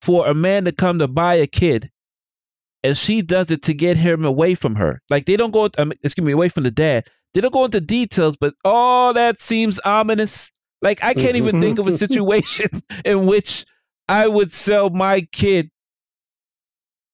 for 0.06 0.28
a 0.28 0.34
man 0.34 0.66
to 0.66 0.72
come 0.72 1.00
to 1.00 1.08
buy 1.08 1.36
a 1.36 1.48
kid 1.48 1.90
and 2.84 2.96
she 2.98 3.22
does 3.24 3.50
it 3.52 3.64
to 3.64 3.74
get 3.74 3.98
him 3.98 4.24
away 4.26 4.54
from 4.56 4.76
her? 4.76 5.02
Like 5.10 5.26
they 5.26 5.36
don't 5.38 5.52
go 5.52 5.70
um, 5.78 5.92
excuse 6.04 6.26
me 6.26 6.32
away 6.32 6.50
from 6.50 6.64
the 6.64 6.72
dad. 6.72 7.06
They 7.34 7.42
don't 7.42 7.54
go 7.54 7.66
into 7.66 7.82
details, 7.82 8.38
but 8.38 8.54
all 8.64 9.14
that 9.16 9.42
seems 9.42 9.80
ominous. 9.80 10.52
Like 10.82 11.04
I 11.04 11.14
can't 11.16 11.36
even 11.38 11.60
think 11.62 11.80
of 11.80 11.88
a 11.88 11.98
situation 12.06 12.68
in 13.06 13.26
which 13.26 13.66
I 14.08 14.28
would 14.28 14.54
sell 14.54 14.90
my 14.90 15.22
kid 15.32 15.70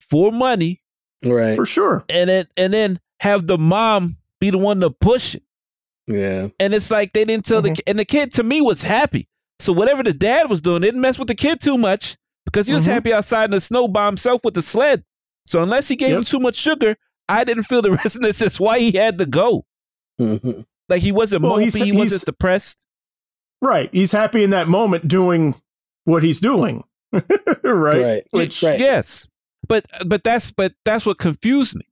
for 0.10 0.32
money 0.32 0.82
Right. 1.24 1.56
For 1.56 1.66
sure. 1.68 2.04
and 2.10 2.30
then 2.30 2.46
and 2.58 2.74
then 2.74 3.00
have 3.20 3.46
the 3.46 3.58
mom 3.58 4.18
be 4.40 4.50
the 4.50 4.58
one 4.58 4.82
to 4.82 4.90
push 4.90 5.36
it. 5.36 5.44
Yeah. 6.08 6.48
And 6.60 6.74
it's 6.74 6.90
like 6.90 7.14
they 7.14 7.26
didn't 7.26 7.46
tell 7.46 7.62
the 7.62 7.70
Mhm. 7.70 7.76
kid, 7.76 7.84
and 7.88 8.00
the 8.00 8.06
kid 8.06 8.34
to 8.34 8.44
me 8.44 8.60
was 8.60 8.82
happy. 8.82 9.28
So 9.60 9.72
whatever 9.74 10.02
the 10.02 10.14
dad 10.14 10.50
was 10.50 10.62
doing, 10.62 10.82
they 10.82 10.88
didn't 10.88 11.02
mess 11.02 11.20
with 11.20 11.28
the 11.28 11.36
kid 11.36 11.62
too 11.62 11.78
much 11.78 12.18
because 12.52 12.68
he 12.68 12.74
was 12.74 12.86
Mhm. 12.86 12.92
happy 12.92 13.14
outside 13.14 13.46
in 13.46 13.52
the 13.52 13.62
snow 13.62 13.88
by 13.88 14.06
himself 14.08 14.42
with 14.44 14.54
the 14.54 14.62
sled. 14.62 15.04
So 15.46 15.64
unless 15.64 15.88
he 15.88 15.96
gave 15.96 16.16
him 16.16 16.24
too 16.24 16.40
much 16.40 16.56
sugar, 16.56 16.98
I 17.30 17.44
didn't 17.44 17.64
feel 17.64 17.82
the 17.82 17.92
resonance. 18.04 18.40
That's 18.40 18.60
why 18.60 18.80
he 18.80 18.92
had 18.92 19.18
to 19.20 19.26
go. 19.26 19.66
Mhm. 20.20 20.66
Like 20.90 21.02
he 21.02 21.12
wasn't 21.12 21.44
Well, 21.44 21.54
mopey, 21.54 21.62
he's- 21.62 21.74
he 21.76 21.92
wasn't 21.92 22.26
depressed. 22.26 22.78
Right. 23.62 23.90
He's 23.94 24.12
happy 24.12 24.44
in 24.44 24.50
that 24.52 24.68
moment 24.68 25.08
doing 25.08 25.56
what 26.06 26.24
he's 26.24 26.40
doing. 26.40 26.84
right? 27.14 27.64
Right. 27.64 28.24
Which 28.32 28.64
Right. 28.64 28.80
Yes, 28.80 29.28
but 29.68 29.86
but 30.06 30.24
that's 30.24 30.52
but 30.52 30.74
that's 30.86 31.06
what 31.06 31.18
confused 31.18 31.76
me. 31.76 31.86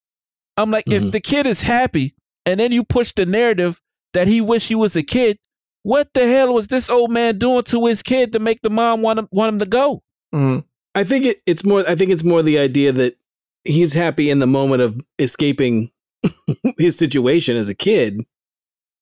I'm 0.57 0.71
like, 0.71 0.85
if 0.87 1.03
Mhm. 1.03 1.11
the 1.11 1.19
kid 1.21 1.45
is 1.47 1.61
happy, 1.61 2.15
and 2.45 2.59
then 2.59 2.71
you 2.71 2.83
push 2.83 3.13
the 3.13 3.25
narrative 3.25 3.79
that 4.13 4.27
he 4.27 4.41
wish 4.41 4.67
he 4.67 4.75
was 4.75 4.95
a 4.95 5.03
kid, 5.03 5.37
what 5.83 6.09
the 6.13 6.27
hell 6.27 6.53
was 6.53 6.67
this 6.67 6.89
old 6.89 7.11
man 7.11 7.37
doing 7.37 7.63
to 7.63 7.85
his 7.85 8.01
kid 8.03 8.33
to 8.33 8.39
make 8.39 8.61
the 8.61 8.69
mom 8.69 9.01
want 9.01 9.19
him 9.19 9.27
want 9.31 9.53
him 9.53 9.59
to 9.59 9.65
go? 9.65 10.01
Mm, 10.33 10.63
I 10.95 11.03
think 11.03 11.25
it, 11.25 11.37
it's 11.45 11.63
more. 11.63 11.87
I 11.87 11.95
think 11.95 12.11
it's 12.11 12.23
more 12.23 12.43
the 12.43 12.59
idea 12.59 12.91
that 12.91 13.17
he's 13.63 13.93
happy 13.93 14.29
in 14.29 14.39
the 14.39 14.47
moment 14.47 14.81
of 14.81 14.99
escaping 15.17 15.91
his 16.77 16.97
situation 16.97 17.57
as 17.57 17.69
a 17.69 17.75
kid. 17.75 18.21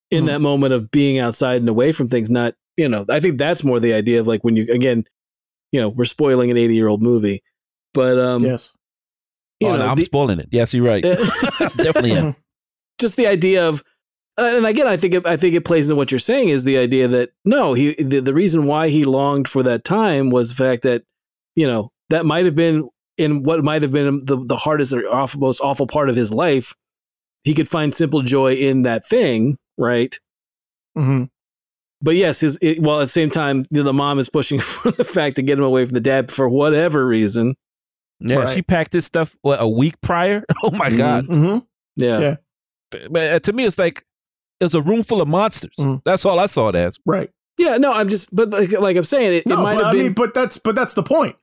In 0.09 0.23
Mhm. 0.23 0.27
that 0.27 0.39
moment 0.39 0.73
of 0.73 0.89
being 0.89 1.19
outside 1.19 1.59
and 1.59 1.67
away 1.67 1.91
from 1.91 2.07
things, 2.07 2.29
not 2.29 2.55
you 2.77 2.87
know. 2.87 3.05
I 3.09 3.19
think 3.19 3.37
that's 3.37 3.61
more 3.63 3.77
the 3.81 3.93
idea 3.93 4.21
of 4.21 4.27
like 4.27 4.41
when 4.41 4.55
you 4.55 4.65
again, 4.71 5.03
you 5.73 5.81
know, 5.81 5.89
we're 5.89 6.05
spoiling 6.05 6.49
an 6.49 6.55
eighty-year-old 6.55 7.01
movie, 7.01 7.43
but 7.93 8.17
um, 8.17 8.41
yes. 8.41 8.73
you 9.59 9.67
oh, 9.67 9.71
know, 9.73 9.79
no, 9.79 9.87
I'm 9.89 9.97
the- 9.97 10.05
spoiling 10.05 10.39
it. 10.39 10.47
Yes, 10.51 10.73
you're 10.73 10.85
right. 10.85 11.03
Definitely 11.75 12.13
am. 12.13 12.35
just 13.01 13.17
the 13.17 13.27
idea 13.27 13.67
of 13.67 13.83
uh, 14.37 14.53
and 14.55 14.65
again, 14.65 14.87
I 14.87 14.95
think 14.95 15.13
it, 15.15 15.25
I 15.25 15.35
think 15.35 15.55
it 15.55 15.65
plays 15.65 15.87
into 15.87 15.95
what 15.97 16.09
you're 16.11 16.19
saying 16.19 16.49
is 16.49 16.63
the 16.63 16.77
idea 16.77 17.09
that 17.09 17.31
no, 17.43 17.73
he 17.73 17.93
the, 17.95 18.21
the 18.21 18.33
reason 18.33 18.65
why 18.65 18.87
he 18.87 19.03
longed 19.03 19.49
for 19.49 19.61
that 19.63 19.83
time 19.83 20.29
was 20.29 20.55
the 20.55 20.63
fact 20.63 20.83
that 20.83 21.03
you 21.57 21.67
know 21.67 21.91
that 22.09 22.25
might 22.25 22.45
have 22.45 22.55
been 22.55 22.87
in 23.17 23.43
what 23.43 23.61
might 23.63 23.81
have 23.81 23.91
been 23.91 24.23
the 24.23 24.37
the 24.37 24.55
hardest 24.55 24.93
or 24.93 25.01
awful, 25.09 25.41
most 25.41 25.59
awful 25.59 25.87
part 25.87 26.09
of 26.09 26.15
his 26.15 26.31
life. 26.33 26.73
He 27.43 27.53
could 27.53 27.67
find 27.67 27.93
simple 27.93 28.21
joy 28.21 28.53
in 28.55 28.83
that 28.83 29.05
thing, 29.05 29.57
right? 29.77 30.15
hmm 30.95 31.23
But 32.01 32.15
yes, 32.15 32.39
his 32.41 32.57
it, 32.61 32.79
well 32.81 32.97
at 32.99 33.05
the 33.05 33.07
same 33.19 33.29
time, 33.29 33.57
you 33.71 33.77
know, 33.81 33.83
the 33.83 33.93
mom 33.93 34.19
is 34.19 34.29
pushing 34.29 34.59
for 34.71 34.91
the 34.91 35.03
fact 35.03 35.35
to 35.37 35.41
get 35.41 35.57
him 35.57 35.63
away 35.65 35.83
from 35.85 35.93
the 35.93 35.99
dad 36.01 36.29
for 36.31 36.47
whatever 36.47 37.05
reason. 37.05 37.55
Yeah, 38.19 38.37
Right. 38.37 38.49
she 38.49 38.61
packed 38.63 38.91
this 38.91 39.05
stuff 39.05 39.35
what 39.41 39.61
a 39.61 39.67
week 39.67 39.95
prior. 40.01 40.43
Oh 40.63 40.71
my 40.71 40.89
Mhm. 40.89 40.97
god! 40.97 41.25
hmm 41.25 41.57
Yeah, 41.97 42.19
Yeah. 42.19 42.35
But 43.09 43.33
uh, 43.33 43.39
to 43.39 43.53
me, 43.53 43.65
it's 43.65 43.77
like 43.79 44.03
it 44.59 44.65
was 44.65 44.75
a 44.75 44.81
room 44.81 45.03
full 45.03 45.21
of 45.21 45.27
monsters. 45.27 45.75
Mhm. 45.79 46.01
That's 46.03 46.25
all 46.25 46.39
I 46.39 46.45
saw 46.47 46.69
it 46.69 46.75
as. 46.75 46.97
Right. 47.05 47.29
yeah. 47.59 47.77
No, 47.77 47.91
I'm 47.93 48.09
just, 48.09 48.35
but 48.35 48.49
like, 48.51 48.71
like 48.71 48.97
I'm 48.97 49.03
saying, 49.03 49.33
it, 49.33 49.43
it 49.51 49.55
might 49.55 49.75
but 49.75 49.83
have 49.83 49.87
I 49.87 49.91
been. 49.93 50.01
mean, 50.03 50.13
but 50.13 50.33
that's 50.33 50.57
but 50.57 50.73
that's 50.75 50.93
the 50.95 51.03
point. 51.03 51.35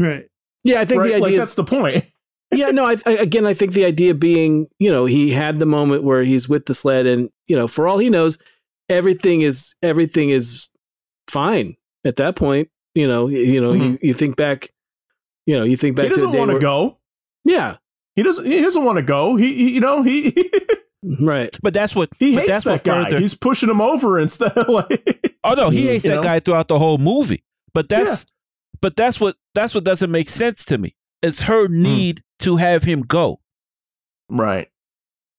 Right. 0.00 0.26
yeah, 0.64 0.80
I 0.80 0.84
think 0.86 1.00
right? 1.02 1.08
the 1.08 1.14
idea 1.16 1.24
like 1.24 1.32
is 1.34 1.38
that's 1.40 1.54
the 1.56 1.64
point. 1.64 2.04
yeah, 2.52 2.70
no, 2.70 2.84
I, 2.86 2.96
I, 3.06 3.10
again, 3.12 3.44
I 3.46 3.52
think 3.54 3.72
the 3.74 3.84
idea 3.84 4.14
being, 4.14 4.66
you 4.78 4.90
know, 4.90 5.04
he 5.04 5.30
had 5.30 5.58
the 5.58 5.66
moment 5.66 6.04
where 6.04 6.22
he's 6.22 6.48
with 6.48 6.64
the 6.64 6.74
sled, 6.74 7.06
and 7.06 7.28
you 7.48 7.54
know, 7.56 7.66
for 7.66 7.86
all 7.86 7.98
he 7.98 8.08
knows, 8.08 8.38
everything 8.88 9.42
is 9.42 9.74
everything 9.82 10.30
is 10.30 10.70
fine 11.28 11.74
at 12.04 12.16
that 12.16 12.34
point. 12.36 12.68
You 12.94 13.06
know, 13.06 13.28
you, 13.28 13.38
you 13.38 13.60
know, 13.60 13.72
you, 13.72 13.98
you 14.02 14.12
think 14.14 14.36
back, 14.36 14.68
you 15.46 15.56
know, 15.56 15.64
you 15.64 15.76
think 15.76 15.96
back 15.96 16.06
Mm-hmm. 16.06 16.14
He 16.14 16.20
doesn't 16.22 16.38
want 16.38 16.48
to 16.50 16.54
where- 16.54 16.60
go. 16.60 16.98
Yeah, 17.44 17.76
He 18.16 18.22
doesn't. 18.22 18.44
He 18.46 18.60
doesn't 18.60 18.84
want 18.84 18.96
to 18.98 19.02
go. 19.02 19.36
He, 19.36 19.54
he 19.54 19.70
you 19.74 19.80
know, 19.80 20.02
he 20.02 20.50
right. 21.22 21.54
But 21.62 21.72
that's 21.74 21.94
what 21.94 22.10
he 22.18 22.34
hates 22.34 22.48
that's 22.48 22.64
that 22.64 22.84
guy. 22.84 23.04
further. 23.04 23.18
He's 23.20 23.34
pushing 23.36 23.68
him 23.70 23.80
over 23.80 24.18
instead. 24.18 24.52
Of 24.58 24.68
like, 24.90 25.36
Oh 25.44 25.54
no, 25.54 25.70
he 25.70 25.84
Mm, 25.84 25.88
hates 25.88 26.04
that 26.04 26.16
know? 26.16 26.22
guy 26.22 26.40
throughout 26.40 26.68
the 26.68 26.78
whole 26.78 26.98
movie. 26.98 27.42
But 27.72 27.88
that's 27.88 28.26
but 28.82 28.96
that's 28.96 29.20
what 29.20 29.36
that's 29.54 29.74
what 29.74 29.84
doesn't 29.84 30.10
make 30.10 30.28
sense 30.28 30.66
to 30.66 30.78
me. 30.78 30.94
It's 31.22 31.40
her 31.40 31.66
Hmm. 31.66 31.82
need 31.82 32.22
to 32.40 32.56
have 32.56 32.82
him 32.82 33.00
go. 33.02 33.40
right. 34.28 34.68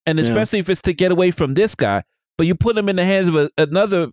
And 0.06 0.18
Yeah. 0.18 0.24
especially 0.24 0.60
if 0.60 0.70
it's 0.70 0.82
to 0.84 0.94
get 0.94 1.12
away 1.12 1.32
from 1.32 1.54
this 1.54 1.76
guy. 1.76 2.04
But 2.38 2.48
you 2.48 2.56
put 2.56 2.78
him 2.78 2.90
in 2.90 2.96
the 2.96 3.06
hands 3.06 3.28
of 3.28 3.36
a, 3.36 3.50
another 3.58 4.10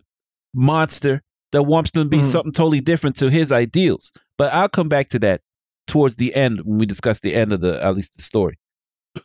monster 0.53 1.21
that 1.51 1.63
wants 1.63 1.91
to 1.91 2.05
be 2.05 2.19
Mhm. 2.19 2.23
something 2.25 2.51
totally 2.51 2.79
different 2.81 3.17
to 3.17 3.29
his 3.29 3.51
ideals. 3.51 4.11
But 4.37 4.53
I'll 4.53 4.69
come 4.69 4.87
back 4.87 5.09
to 5.09 5.19
that 5.19 5.41
towards 5.87 6.15
the 6.15 6.33
end 6.35 6.61
when 6.63 6.77
we 6.77 6.85
discuss 6.85 7.19
the 7.21 7.33
end 7.33 7.53
of 7.53 7.61
the 7.61 7.83
at 7.83 7.95
least 7.95 8.15
the 8.15 8.21
story. 8.21 8.57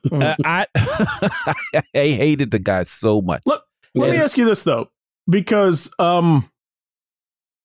Mhm. 0.06 0.22
Uh, 0.22 0.36
I 0.44 0.66
I 1.94 2.08
hated 2.08 2.50
the 2.50 2.58
guy 2.58 2.84
so 2.84 3.20
much. 3.20 3.42
Look, 3.46 3.62
Let 3.94 4.10
me 4.12 4.16
ask 4.18 4.36
you 4.38 4.44
this 4.46 4.64
though, 4.64 4.90
because 5.28 5.92
um, 5.98 6.48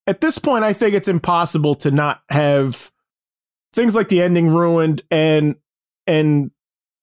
at 0.10 0.22
this 0.22 0.40
point, 0.40 0.64
I 0.64 0.74
think 0.74 0.96
it's 0.96 1.08
impossible 1.08 1.76
to 1.76 1.92
not 1.92 2.24
have 2.30 2.92
things 3.74 3.96
like 3.96 4.08
the 4.08 4.24
ending 4.24 4.48
ruined 4.48 5.04
and 5.12 5.56
and 6.08 6.50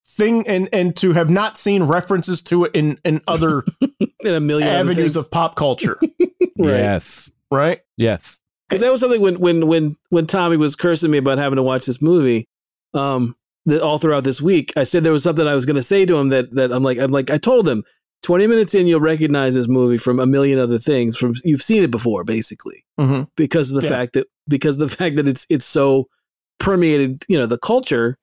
thing 0.05 0.47
and 0.49 0.69
and 0.73 0.97
to 0.97 1.13
have 1.13 1.31
not 1.31 1.57
seen 1.57 1.85
references 1.85 2.43
to 2.43 2.65
it 2.65 2.73
in 2.75 2.99
in 3.05 3.21
other 3.29 3.63
In 4.25 4.35
a 4.35 4.41
million 4.41 4.69
avenues 4.69 5.15
of 5.15 5.31
pop 5.31 5.55
culture, 5.55 6.01
Right. 6.59 6.79
Yes. 6.79 7.31
right? 7.51 7.81
Yes. 7.97 8.41
because 8.69 8.83
that 8.83 8.91
was 8.91 9.01
something 9.01 9.21
when 9.21 9.39
when 9.39 9.69
when 9.69 9.97
when 10.09 10.27
Tommy 10.27 10.57
was 10.57 10.75
cursing 10.75 11.13
me 11.13 11.19
about 11.19 11.39
having 11.39 11.57
to 11.57 11.63
watch 11.63 11.87
this 11.87 12.03
movie, 12.03 12.49
um, 12.93 13.37
that 13.67 13.83
all 13.83 13.99
throughout 13.99 14.25
this 14.25 14.43
week, 14.43 14.73
I 14.77 14.83
said 14.83 15.05
there 15.05 15.13
was 15.13 15.23
something 15.23 15.47
I 15.47 15.55
was 15.55 15.65
going 15.67 15.77
to 15.77 15.83
say 15.83 16.07
to 16.07 16.17
him 16.17 16.31
that 16.31 16.53
that 16.57 16.73
I'm 16.73 16.83
like 16.83 16.99
I'm 16.99 17.13
like 17.13 17.31
I 17.31 17.39
told 17.39 17.69
him 17.69 17.85
twenty 18.27 18.47
minutes 18.47 18.75
in 18.75 18.87
you'll 18.89 19.01
recognize 19.01 19.55
this 19.55 19.69
movie 19.69 19.97
from 19.97 20.19
a 20.21 20.27
million 20.27 20.59
other 20.59 20.79
things 20.79 21.17
from 21.17 21.33
you've 21.45 21.63
seen 21.63 21.83
it 21.83 21.91
before 21.91 22.25
basically 22.25 22.85
Mm-hmm. 22.99 23.23
because 23.37 23.71
of 23.73 23.81
the 23.81 23.87
Yeah. 23.87 23.95
fact 23.97 24.13
that 24.15 24.27
because 24.49 24.75
of 24.81 24.89
the 24.91 24.97
fact 25.01 25.17
that 25.17 25.29
it's 25.29 25.47
it's 25.49 25.65
so 25.65 26.09
permeated 26.59 27.23
you 27.29 27.39
know 27.39 27.47
the 27.47 27.59
culture, 27.59 28.17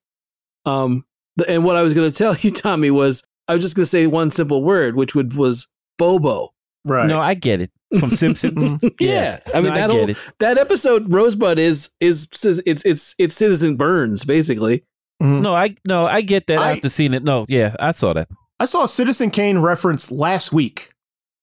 um, 0.65 1.03
the, 1.37 1.49
and 1.49 1.63
what 1.63 1.75
I 1.75 1.81
was 1.81 1.93
going 1.93 2.09
to 2.11 2.15
tell 2.15 2.35
you 2.35 2.51
Tommy 2.51 2.91
was 2.91 3.23
I 3.47 3.53
was 3.53 3.63
just 3.63 3.75
going 3.75 3.83
to 3.83 3.89
say 3.89 4.07
one 4.07 4.31
simple 4.31 4.63
word 4.63 4.95
which 4.95 5.15
would 5.15 5.35
was 5.35 5.67
Bobo. 5.97 6.49
Right. 6.85 7.07
No, 7.07 7.19
I 7.19 7.33
get 7.35 7.61
it. 7.61 7.71
From 7.99 8.09
Simpsons. 8.23 8.55
Mhm. 8.55 8.93
Yeah, 8.99 9.39
I 9.53 9.61
mean 9.61 9.69
No, 9.73 9.75
that 9.79 9.89
I 9.89 9.93
whole, 9.93 10.07
that 10.39 10.57
episode 10.57 11.13
Rosebud 11.13 11.59
is 11.59 11.91
is 11.99 12.27
it's 12.65 12.83
it's 12.85 13.15
it's 13.17 13.35
Citizen 13.35 13.77
Burns 13.77 14.25
basically. 14.25 14.83
Mhm. 15.21 15.41
No, 15.43 15.55
I 15.55 15.75
no, 15.87 16.05
I 16.07 16.21
get 16.21 16.47
that 16.47 16.57
I- 16.59 16.71
after 16.73 16.89
seeing 16.89 17.13
it. 17.13 17.23
No, 17.23 17.45
yeah, 17.47 17.75
I 17.79 17.91
saw 17.91 18.13
that. 18.13 18.27
I 18.59 18.65
saw 18.65 18.85
Citizen 18.85 19.31
Kane 19.31 19.59
reference 19.59 20.11
last 20.11 20.53
week 20.53 20.89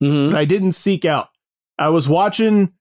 Mm-hmm. 0.03 0.33
that 0.33 0.39
I 0.39 0.47
didn't 0.47 0.73
seek 0.73 1.05
out. 1.05 1.29
I 1.79 1.91
was 1.91 2.09
watching 2.09 2.73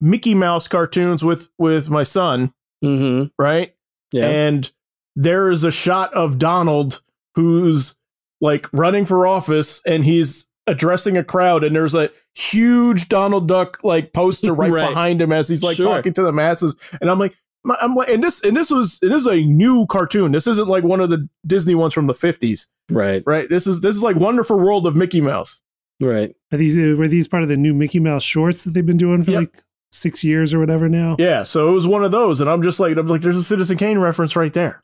Mickey 0.00 0.34
Mouse 0.34 0.68
cartoons 0.68 1.24
with 1.24 1.48
with 1.58 1.88
my 1.88 2.02
son, 2.02 2.52
Mm-hmm. 2.84 3.28
right? 3.42 3.72
Yeah. 4.12 4.26
and 4.28 4.70
there 5.16 5.50
is 5.50 5.64
a 5.64 5.70
shot 5.70 6.12
of 6.12 6.38
Donald 6.38 7.00
who's 7.34 7.98
like 8.42 8.68
running 8.74 9.04
for 9.06 9.26
office 9.26 9.82
and 9.86 10.04
he's 10.04 10.50
addressing 10.66 11.16
a 11.16 11.24
crowd 11.24 11.64
and 11.64 11.74
there's 11.74 11.94
a 11.94 12.10
huge 12.34 13.08
Donald 13.08 13.48
Duck 13.48 13.78
like 13.82 14.12
poster 14.12 14.52
right, 14.52 14.70
Right. 14.72 14.88
behind 14.90 15.22
him 15.22 15.32
as 15.32 15.48
he's 15.48 15.62
like 15.62 15.76
Sure. 15.76 15.86
talking 15.96 16.12
to 16.12 16.22
the 16.22 16.32
masses 16.32 16.76
and 17.00 17.10
I'm 17.10 17.18
like 17.18 17.34
I'm 17.80 17.94
like 17.94 18.08
and 18.08 18.22
this 18.22 18.42
and 18.42 18.56
this 18.56 18.70
was 18.70 18.98
and 19.02 19.10
this 19.10 19.24
is 19.24 19.32
a 19.32 19.42
new 19.42 19.86
cartoon 19.86 20.32
this 20.32 20.46
isn't 20.46 20.68
like 20.68 20.84
one 20.84 21.00
of 21.00 21.10
the 21.10 21.28
Disney 21.46 21.74
ones 21.74 21.94
from 21.94 22.06
the 22.06 22.12
50s 22.12 22.68
right. 22.90 23.22
right 23.26 23.48
this 23.48 23.66
is 23.66 23.80
this 23.80 23.96
is 23.96 24.02
like 24.02 24.16
Wonderful 24.16 24.58
World 24.58 24.86
of 24.86 24.96
Mickey 24.96 25.20
Mouse 25.20 25.62
Right. 26.00 26.34
Are 26.52 26.58
these 26.58 26.76
uh, 26.76 26.94
were 26.96 27.08
these 27.08 27.26
part 27.26 27.42
of 27.42 27.48
the 27.48 27.56
new 27.56 27.72
Mickey 27.72 28.00
Mouse 28.00 28.22
shorts 28.22 28.64
that 28.64 28.70
they've 28.74 28.84
been 28.84 28.98
doing 28.98 29.22
for 29.22 29.30
Yep. 29.30 29.40
like 29.40 29.56
six 29.92 30.22
years 30.22 30.52
or 30.52 30.58
whatever 30.58 30.88
now? 30.88 31.16
yeah 31.18 31.42
so 31.42 31.68
it 31.70 31.72
was 31.72 31.86
one 31.86 32.04
of 32.04 32.12
those 32.12 32.40
and 32.40 32.50
I'm 32.50 32.62
just 32.62 32.78
like 32.80 32.96
I'm 32.96 33.06
like 33.06 33.22
there's 33.22 33.36
a 33.38 33.42
Citizen 33.42 33.78
Kane 33.78 33.98
reference 33.98 34.36
right 34.36 34.52
there 34.52 34.82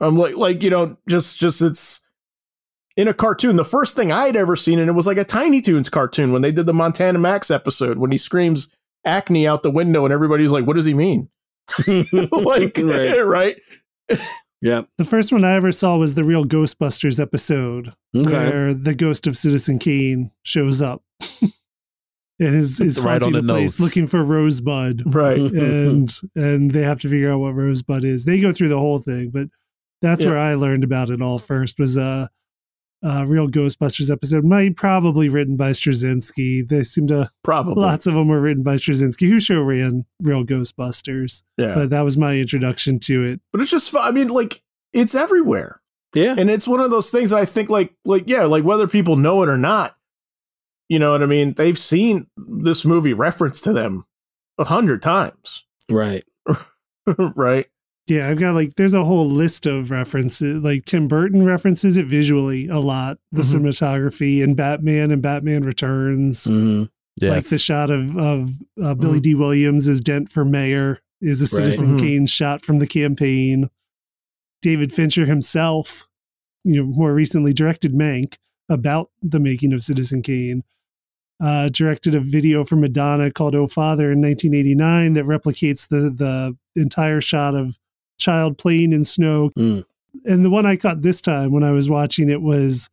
I'm 0.00 0.16
like 0.16 0.36
like 0.36 0.62
you 0.62 0.70
know 0.70 0.96
just 1.08 1.38
just 1.38 1.62
it's 1.62 2.02
in 2.96 3.08
a 3.08 3.14
cartoon. 3.14 3.56
The 3.56 3.64
first 3.64 3.94
thing 3.94 4.10
I'd 4.10 4.36
ever 4.36 4.56
seen, 4.56 4.78
and 4.78 4.88
it 4.88 4.94
was 4.94 5.06
like 5.06 5.18
a 5.18 5.24
Tiny 5.24 5.60
Toons 5.60 5.90
cartoon 5.90 6.32
when 6.32 6.42
they 6.42 6.50
did 6.50 6.66
the 6.66 6.72
Montana 6.72 7.18
Max 7.18 7.50
episode 7.50 7.98
when 7.98 8.10
he 8.10 8.18
screams 8.18 8.70
acne 9.04 9.46
out 9.46 9.62
the 9.62 9.70
window 9.70 10.04
and 10.04 10.12
everybody's 10.14 10.50
like, 10.52 10.66
"What 10.66 10.76
does 10.76 10.86
he 10.86 10.94
mean?" 10.94 11.28
like, 12.32 12.76
right. 12.78 13.24
right? 13.26 13.56
Yeah. 14.62 14.82
The 14.98 15.04
first 15.04 15.32
one 15.32 15.44
I 15.44 15.54
ever 15.54 15.72
saw 15.72 15.96
was 15.96 16.14
the 16.14 16.24
real 16.24 16.44
Ghostbusters 16.44 17.20
episode 17.20 17.92
Okay. 18.14 18.32
where 18.32 18.74
the 18.74 18.94
ghost 18.94 19.26
of 19.26 19.36
Citizen 19.36 19.78
Kane 19.78 20.30
shows 20.42 20.80
up. 20.80 21.02
and 22.40 22.54
is, 22.54 22.80
is 22.80 23.00
Right 23.00 23.12
haunting 23.22 23.28
on 23.28 23.32
the 23.32 23.40
the 23.42 23.52
place 23.52 23.78
nose. 23.78 23.80
looking 23.80 24.06
for 24.06 24.22
Rosebud. 24.22 25.14
Right. 25.14 25.38
and 25.38 26.10
and 26.34 26.70
they 26.70 26.82
have 26.82 27.00
to 27.00 27.08
figure 27.08 27.30
out 27.30 27.40
what 27.40 27.54
Rosebud 27.54 28.04
is. 28.04 28.24
They 28.24 28.40
go 28.40 28.52
through 28.52 28.68
the 28.68 28.78
whole 28.78 28.98
thing, 28.98 29.30
but 29.30 29.48
that's 30.02 30.24
Yeah. 30.24 30.30
where 30.30 30.38
I 30.38 30.54
learned 30.54 30.84
about 30.84 31.10
it 31.10 31.20
all 31.22 31.38
first 31.38 31.78
was 31.78 31.96
a, 31.96 32.30
a 33.06 33.26
real 33.26 33.48
Ghostbusters 33.48 34.10
episode. 34.10 34.44
Might 34.44 34.74
probably 34.76 35.28
written 35.28 35.56
by 35.56 35.70
Straczynski. 35.70 36.68
They 36.68 36.82
seem 36.82 37.06
to 37.06 37.30
Probably. 37.44 37.80
lots 37.82 38.06
of 38.06 38.14
them 38.14 38.28
were 38.28 38.40
written 38.40 38.62
by 38.62 38.74
Straczynski, 38.74 39.28
who 39.28 39.38
show 39.38 39.62
ran 39.62 40.06
real 40.20 40.44
Ghostbusters. 40.44 41.44
yeah. 41.56 41.68
But, 41.68 41.74
But 41.74 41.90
that 41.90 42.02
was 42.02 42.18
my 42.18 42.36
introduction 42.36 42.98
to 43.00 43.24
it. 43.24 43.40
But 43.52 43.60
it's 43.60 43.70
just, 43.70 43.94
I 43.96 44.10
mean, 44.10 44.28
like, 44.28 44.62
it's 44.92 45.14
everywhere. 45.14 45.80
Yeah. 46.14 46.34
And 46.36 46.50
it's 46.50 46.66
one 46.66 46.80
of 46.80 46.90
those 46.90 47.10
things 47.10 47.32
I 47.32 47.44
think, 47.44 47.68
like, 47.70 47.94
like, 48.04 48.24
yeah, 48.26 48.44
like 48.44 48.64
whether 48.64 48.88
people 48.88 49.16
know 49.16 49.42
it 49.42 49.48
or 49.48 49.58
not, 49.58 49.96
you 50.88 50.98
know 50.98 51.12
what 51.12 51.22
I 51.22 51.26
mean? 51.26 51.52
They've 51.52 51.78
seen 51.78 52.26
this 52.36 52.84
movie 52.84 53.12
referenced 53.12 53.64
to 53.64 53.72
them 53.72 54.04
a 54.58 54.64
hundred 54.64 55.02
times. 55.02 55.64
Right. 55.90 56.24
right. 57.18 57.66
Yeah, 58.08 58.28
I've 58.28 58.38
got 58.38 58.54
like 58.54 58.76
there's 58.76 58.94
a 58.94 59.04
whole 59.04 59.26
list 59.26 59.66
of 59.66 59.90
references. 59.90 60.62
Like 60.62 60.84
Tim 60.84 61.08
Burton 61.08 61.44
references 61.44 61.98
it 61.98 62.06
visually 62.06 62.68
a 62.68 62.78
lot. 62.78 63.18
The 63.32 63.42
Mhm. 63.42 63.54
cinematography 63.66 64.42
in 64.42 64.54
Batman 64.54 65.10
and 65.10 65.20
Batman 65.20 65.62
Returns. 65.62 66.44
Mm-hmm. 66.44 66.84
Yes. 67.20 67.30
Like 67.30 67.44
the 67.46 67.58
shot 67.58 67.90
of 67.90 68.16
of 68.16 68.50
uh, 68.80 68.94
Mm. 68.94 69.00
Billy 69.00 69.20
Dee 69.20 69.34
Williams 69.34 69.88
as 69.88 70.00
Dent 70.00 70.30
for 70.30 70.44
mayor 70.44 71.00
is 71.20 71.40
a 71.40 71.44
Right. 71.44 71.64
Citizen 71.64 71.96
Mhm. 71.96 72.00
Kane 72.00 72.26
shot 72.26 72.62
from 72.64 72.78
the 72.78 72.86
campaign. 72.86 73.70
David 74.62 74.92
Fincher 74.92 75.26
himself, 75.26 76.06
you 76.64 76.74
know, 76.76 76.84
more 76.86 77.12
recently 77.14 77.52
directed 77.52 77.92
Mank 77.92 78.34
about 78.68 79.10
the 79.22 79.40
making 79.40 79.72
of 79.72 79.82
Citizen 79.82 80.22
Kane. 80.22 80.62
Uh, 81.42 81.68
directed 81.68 82.14
a 82.14 82.20
video 82.20 82.64
for 82.64 82.76
Madonna 82.76 83.30
called 83.30 83.54
"Oh 83.54 83.66
Father" 83.66 84.10
in 84.12 84.20
1989 84.20 85.12
that 85.14 85.24
replicates 85.24 85.88
the 85.88 86.10
the 86.10 86.56
entire 86.80 87.20
shot 87.20 87.54
of 87.54 87.78
child 88.18 88.58
playing 88.58 88.92
in 88.92 89.04
snow. 89.04 89.50
Mm. 89.58 89.84
And 90.24 90.44
the 90.44 90.50
one 90.50 90.64
I 90.66 90.76
caught 90.76 91.02
this 91.02 91.20
time 91.20 91.52
when 91.52 91.62
I 91.62 91.70
was 91.72 91.88
watching 91.90 92.30
it 92.30 92.40
was 92.42 92.88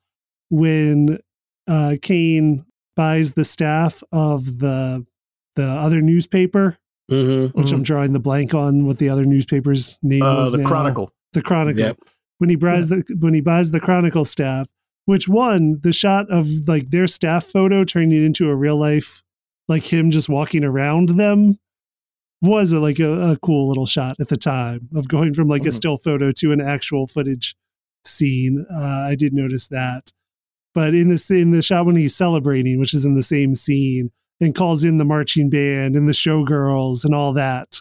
when 0.49 1.19
uh, 1.67 1.95
Kane 2.01 2.65
buys 2.95 3.33
the 3.33 3.45
staff 3.45 4.03
of 4.11 4.59
the 4.59 5.05
the 5.55 5.65
other 5.65 6.01
newspaper, 6.01 6.77
Mm-hmm. 7.11 7.57
which 7.59 7.71
I'm 7.73 7.83
drawing 7.83 8.13
the 8.13 8.19
blank 8.19 8.53
on 8.53 8.85
what 8.85 8.97
the 8.97 9.09
other 9.09 9.25
newspaper's 9.25 9.99
name 10.01 10.21
Uh, 10.23 10.35
was. 10.37 10.51
the 10.53 10.59
now. 10.59 10.65
Chronicle. 10.65 11.11
The 11.33 11.41
Chronicle. 11.41 11.79
Yep. 11.83 11.97
When 12.37 12.49
he 12.49 12.55
buys 12.55 12.89
the 12.89 13.03
when 13.19 13.33
he 13.33 13.41
buys 13.41 13.71
the 13.71 13.79
Chronicle 13.79 14.25
staff, 14.25 14.69
which 15.05 15.27
one, 15.27 15.79
the 15.83 15.91
shot 15.93 16.29
of 16.31 16.47
like 16.67 16.89
their 16.91 17.07
staff 17.07 17.45
photo 17.45 17.83
turning 17.83 18.25
into 18.25 18.49
a 18.49 18.55
real 18.55 18.77
life, 18.77 19.21
like 19.67 19.91
him 19.91 20.11
just 20.11 20.29
walking 20.29 20.63
around 20.63 21.09
them 21.09 21.59
was 22.43 22.71
a, 22.73 22.79
like 22.79 22.99
a, 22.99 23.31
a 23.31 23.37
cool 23.37 23.67
little 23.67 23.85
shot 23.87 24.17
at 24.19 24.27
the 24.27 24.37
time 24.37 24.89
of 24.95 25.07
going 25.07 25.33
from 25.33 25.47
like 25.47 25.63
a 25.65 25.69
Mhm. 25.69 25.73
still 25.73 25.97
photo 25.97 26.31
to 26.33 26.51
an 26.51 26.61
actual 26.61 27.07
footage 27.07 27.55
scene. 28.05 28.65
Uh, 28.71 29.07
I 29.09 29.15
did 29.15 29.33
notice 29.33 29.67
that. 29.69 30.11
But 30.75 30.93
in 30.93 31.09
this 31.09 31.29
in 31.31 31.51
the 31.51 31.61
shot 31.61 31.85
when 31.85 31.95
he's 31.95 32.15
celebrating, 32.15 32.79
which 32.79 32.93
is 32.93 33.05
in 33.05 33.15
the 33.15 33.21
same 33.23 33.55
scene, 33.55 34.11
and 34.41 34.53
calls 34.53 34.83
in 34.83 34.97
the 34.97 35.05
marching 35.05 35.49
band 35.49 35.95
and 35.95 36.07
the 36.07 36.13
showgirls 36.13 37.05
and 37.05 37.15
all 37.15 37.31
that 37.33 37.79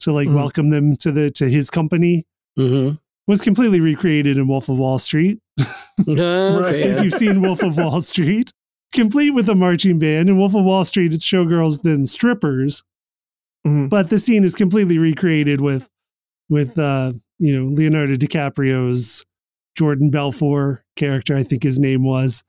to 0.00 0.12
like 0.12 0.28
Mhm. 0.28 0.34
welcome 0.34 0.70
them 0.70 0.96
to 0.96 1.10
the 1.10 1.30
to 1.32 1.48
his 1.48 1.68
company 1.70 2.24
Mm-hmm. 2.58 2.94
was 3.26 3.40
completely 3.40 3.80
recreated 3.80 4.36
in 4.38 4.46
Wolf 4.46 4.68
of 4.68 4.76
Wall 4.78 4.98
Street. 4.98 5.38
okay. 6.08 6.82
If 6.84 7.02
you've 7.02 7.12
seen 7.14 7.40
Wolf 7.40 7.62
of 7.62 7.76
Wall 7.76 8.00
Street, 8.02 8.50
complete 8.94 9.30
with 9.30 9.48
a 9.48 9.54
marching 9.54 9.98
band. 9.98 10.28
In 10.28 10.36
Wolf 10.36 10.54
of 10.54 10.64
Wall 10.64 10.84
Street, 10.84 11.12
it's 11.12 11.24
showgirls 11.28 11.82
then 11.82 12.06
strippers, 12.06 12.82
Mhm. 13.66 13.90
but 13.90 14.10
the 14.10 14.18
scene 14.18 14.44
is 14.44 14.54
completely 14.54 14.98
recreated 14.98 15.60
with 15.60 15.88
with 16.48 16.78
uh, 16.78 17.12
you 17.38 17.58
know 17.58 17.72
Leonardo 17.72 18.14
DiCaprio's 18.14 19.24
Jordan 19.76 20.10
Belfort 20.10 20.82
character, 20.96 21.36
I 21.36 21.42
think 21.42 21.62
his 21.62 21.78
name 21.78 22.02
was, 22.04 22.42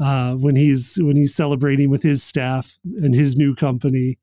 uh, 0.00 0.34
when 0.34 0.56
he's 0.56 0.98
when 1.02 1.16
he's 1.16 1.34
celebrating 1.34 1.90
with 1.90 2.02
his 2.02 2.22
staff 2.22 2.78
and 2.84 3.14
his 3.14 3.36
new 3.36 3.54
company. 3.54 4.18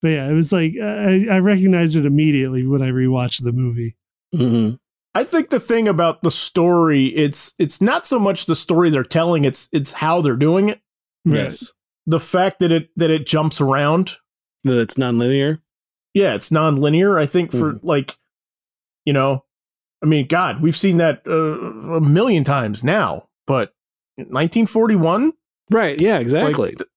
But 0.00 0.08
yeah, 0.08 0.28
it 0.28 0.34
was 0.34 0.52
like 0.52 0.72
I, 0.82 1.26
I 1.30 1.38
recognized 1.38 1.96
it 1.96 2.06
immediately 2.06 2.66
when 2.66 2.82
I 2.82 2.88
rewatched 2.88 3.44
the 3.44 3.52
movie. 3.52 3.96
Mm-hmm. 4.34 4.76
I 5.14 5.24
think 5.24 5.50
the 5.50 5.60
thing 5.60 5.86
about 5.86 6.22
the 6.22 6.30
story, 6.30 7.06
it's 7.08 7.54
it's 7.58 7.80
not 7.80 8.06
so 8.06 8.18
much 8.18 8.46
the 8.46 8.56
story 8.56 8.90
they're 8.90 9.04
telling, 9.04 9.44
it's 9.44 9.68
it's 9.72 9.92
how 9.92 10.22
they're 10.22 10.36
doing 10.36 10.70
it. 10.70 10.80
Yes. 11.24 11.72
The 12.06 12.18
fact 12.18 12.58
that 12.60 12.72
it 12.72 12.88
that 12.96 13.10
it 13.10 13.26
jumps 13.26 13.60
around. 13.60 14.12
That 14.64 14.78
it's 14.80 14.96
non-linear. 14.96 15.60
Yeah, 16.14 16.34
it's 16.34 16.50
non-linear. 16.52 17.18
I 17.18 17.26
think 17.26 17.52
for 17.52 17.78
like, 17.82 18.16
you 19.04 19.12
know, 19.12 19.44
I 20.02 20.06
mean, 20.06 20.26
God, 20.26 20.60
we've 20.60 20.76
seen 20.76 20.98
that 20.98 21.22
uh, 21.26 21.92
a 21.96 22.00
million 22.00 22.44
times 22.44 22.82
now. 22.84 23.28
But 23.46 23.72
1941, 24.16 25.32
Right. 25.70 25.98
Yeah. 26.00 26.18
Exactly. 26.18 26.68
Like, 26.70 26.78
th- 26.78 26.88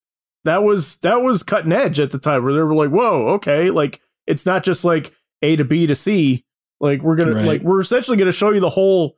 that 0.44 0.62
was 0.62 0.98
that 0.98 1.22
was 1.22 1.42
cutting 1.42 1.72
edge 1.72 1.98
at 1.98 2.10
the 2.10 2.18
time 2.18 2.44
where 2.44 2.52
they 2.52 2.60
were 2.60 2.74
like, 2.74 2.90
whoa, 2.90 3.28
okay, 3.34 3.70
like 3.70 4.00
it's 4.26 4.44
not 4.46 4.62
just 4.64 4.84
like 4.84 5.12
A 5.42 5.56
to 5.56 5.64
B 5.64 5.86
to 5.86 5.94
C. 5.94 6.44
Like 6.78 7.00
we're 7.02 7.16
gonna 7.16 7.34
Right. 7.34 7.44
like 7.46 7.62
we're 7.62 7.80
essentially 7.80 8.16
gonna 8.18 8.32
show 8.32 8.50
you 8.50 8.60
the 8.60 8.68
whole 8.68 9.16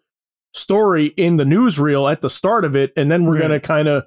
story 0.55 1.07
in 1.07 1.37
the 1.37 1.45
newsreel 1.45 2.11
at 2.11 2.21
the 2.23 2.31
start 2.31 2.65
of 2.65 2.77
it, 2.77 2.93
and 2.97 3.11
then 3.11 3.25
we're 3.27 3.35
Right. 3.35 3.43
gonna 3.43 3.61
kind 3.61 3.89
of 3.89 4.05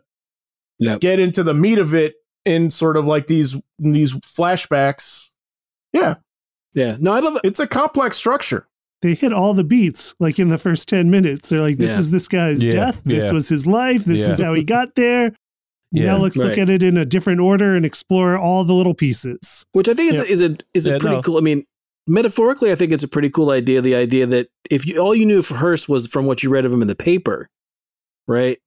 Yep. 0.80 1.00
get 1.02 1.20
into 1.20 1.44
the 1.44 1.54
meat 1.54 1.78
of 1.78 1.94
it 1.94 2.16
in 2.46 2.72
sort 2.72 2.96
of 2.98 3.06
like 3.06 3.28
these 3.28 3.58
these 3.78 4.14
flashbacks. 4.14 5.31
Yeah, 5.94 6.16
yeah. 6.74 6.98
No, 7.00 7.14
I 7.14 7.20
love 7.20 7.36
it. 7.38 7.42
it's 7.44 7.60
a 7.60 7.68
complex 7.68 8.18
structure. 8.18 8.68
they 9.02 9.14
hit 9.16 9.34
all 9.34 9.54
the 9.54 9.64
beats 9.64 10.14
like 10.20 10.40
in 10.40 10.50
the 10.50 10.58
first 10.58 10.88
10 10.90 11.10
minutes 11.10 11.50
they're 11.50 11.60
like 11.62 11.78
this 11.78 11.94
Yeah. 11.94 12.00
is 12.00 12.12
this 12.12 12.28
guy's 12.28 12.64
Yeah, 12.64 12.72
death 12.72 13.02
this 13.04 13.26
yeah. 13.26 13.32
was 13.32 13.50
his 13.50 13.66
life 13.66 14.06
this 14.06 14.20
Yeah. 14.20 14.32
is 14.34 14.40
how 14.40 14.54
he 14.54 14.64
got 14.64 14.96
there 14.96 15.34
Yeah, 15.92 16.06
now 16.06 16.18
let's 16.20 16.38
look 16.38 16.58
at 16.58 16.70
it 16.70 16.84
in 16.84 16.96
a 16.98 17.04
different 17.06 17.42
order 17.42 17.76
and 17.76 17.86
explore 17.86 18.38
all 18.38 18.64
the 18.64 18.74
little 18.74 18.94
pieces 18.94 19.66
Which 19.74 19.90
I 19.90 19.94
think 19.94 20.14
is 20.14 20.20
a, 20.20 20.26
is 20.32 20.42
a 20.42 20.58
is 20.74 20.88
a 20.88 20.92
pretty 21.00 21.18
no. 21.18 21.22
cool. 21.22 21.38
I 21.38 21.42
mean, 21.42 21.66
metaphorically, 22.08 22.72
I 22.72 22.76
think 22.76 22.92
it's 22.94 23.04
a 23.04 23.08
pretty 23.10 23.30
cool 23.30 23.50
idea. 23.52 23.82
The 23.82 23.96
idea 23.96 24.26
that 24.28 24.48
if 24.70 24.86
you 24.88 25.00
all 25.00 25.14
you 25.14 25.26
knew 25.26 25.40
of 25.40 25.50
Hearst 25.50 25.90
was 25.90 26.08
from 26.08 26.26
what 26.28 26.44
you 26.44 26.50
read 26.50 26.64
of 26.66 26.72
him 26.72 26.82
in 26.82 26.88
the 26.88 26.96
paper, 26.96 27.50
right? 28.28 28.58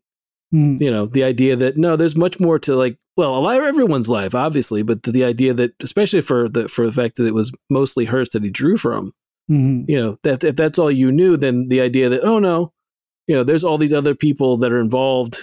Hmm. 0.55 0.77
You 0.79 0.89
know, 0.91 1.07
the 1.07 1.25
idea 1.25 1.57
that 1.57 1.77
no, 1.77 1.97
there's 1.97 2.15
much 2.15 2.39
more 2.39 2.61
to 2.61 2.77
like. 2.77 2.97
Well, 3.17 3.37
a 3.37 3.41
lot 3.41 3.57
of 3.59 3.65
everyone's 3.65 4.09
life, 4.09 4.35
obviously, 4.37 4.83
but 4.85 5.03
the, 5.03 5.11
the 5.11 5.25
idea 5.25 5.53
that, 5.55 5.73
especially 5.83 6.21
for 6.21 6.49
the 6.49 6.69
for 6.69 6.87
the 6.87 6.93
fact 6.93 7.17
that 7.17 7.27
it 7.27 7.35
was 7.35 7.51
mostly 7.71 8.05
Hearst 8.05 8.33
that 8.35 8.45
he 8.45 8.51
drew 8.51 8.77
from, 8.77 9.11
Mhm. 9.51 9.87
you 9.89 9.99
know, 10.01 10.17
that 10.23 10.45
if 10.45 10.55
that's 10.55 10.79
all 10.79 10.91
you 10.93 11.11
knew, 11.11 11.37
then 11.37 11.67
the 11.69 11.81
idea 11.81 12.09
that 12.09 12.23
oh 12.23 12.39
no, 12.39 12.73
you 13.27 13.35
know, 13.35 13.43
there's 13.43 13.65
all 13.65 13.79
these 13.79 13.93
other 13.93 14.15
people 14.15 14.57
that 14.59 14.71
are 14.71 14.81
involved 14.81 15.39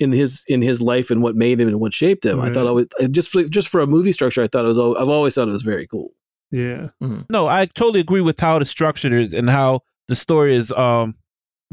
in 0.00 0.12
his 0.12 0.44
in 0.48 0.62
his 0.62 0.80
life 0.80 1.10
and 1.10 1.22
what 1.22 1.36
made 1.36 1.60
him 1.60 1.68
and 1.68 1.78
what 1.78 1.92
shaped 1.92 2.24
him. 2.24 2.40
I 2.40 2.44
Right. 2.44 2.54
thought 2.54 2.66
always 2.66 2.86
just 3.10 3.28
for, 3.30 3.44
just 3.44 3.68
for 3.68 3.80
a 3.82 3.86
movie 3.86 4.12
structure, 4.12 4.42
I 4.42 4.46
thought 4.48 4.64
it 4.64 4.68
was. 4.68 4.78
I've 4.78 5.10
always 5.10 5.34
thought 5.34 5.48
it 5.48 5.52
was 5.52 5.62
very 5.62 5.86
cool. 5.86 6.12
yeah 6.50 6.88
No, 7.28 7.48
I 7.48 7.66
totally 7.66 8.00
agree 8.00 8.20
with 8.22 8.40
how 8.40 8.58
the 8.58 8.64
structure 8.64 9.14
is 9.14 9.34
and 9.34 9.50
how 9.50 9.80
the 10.08 10.14
story 10.16 10.54
is 10.56 10.72
um 10.72 11.16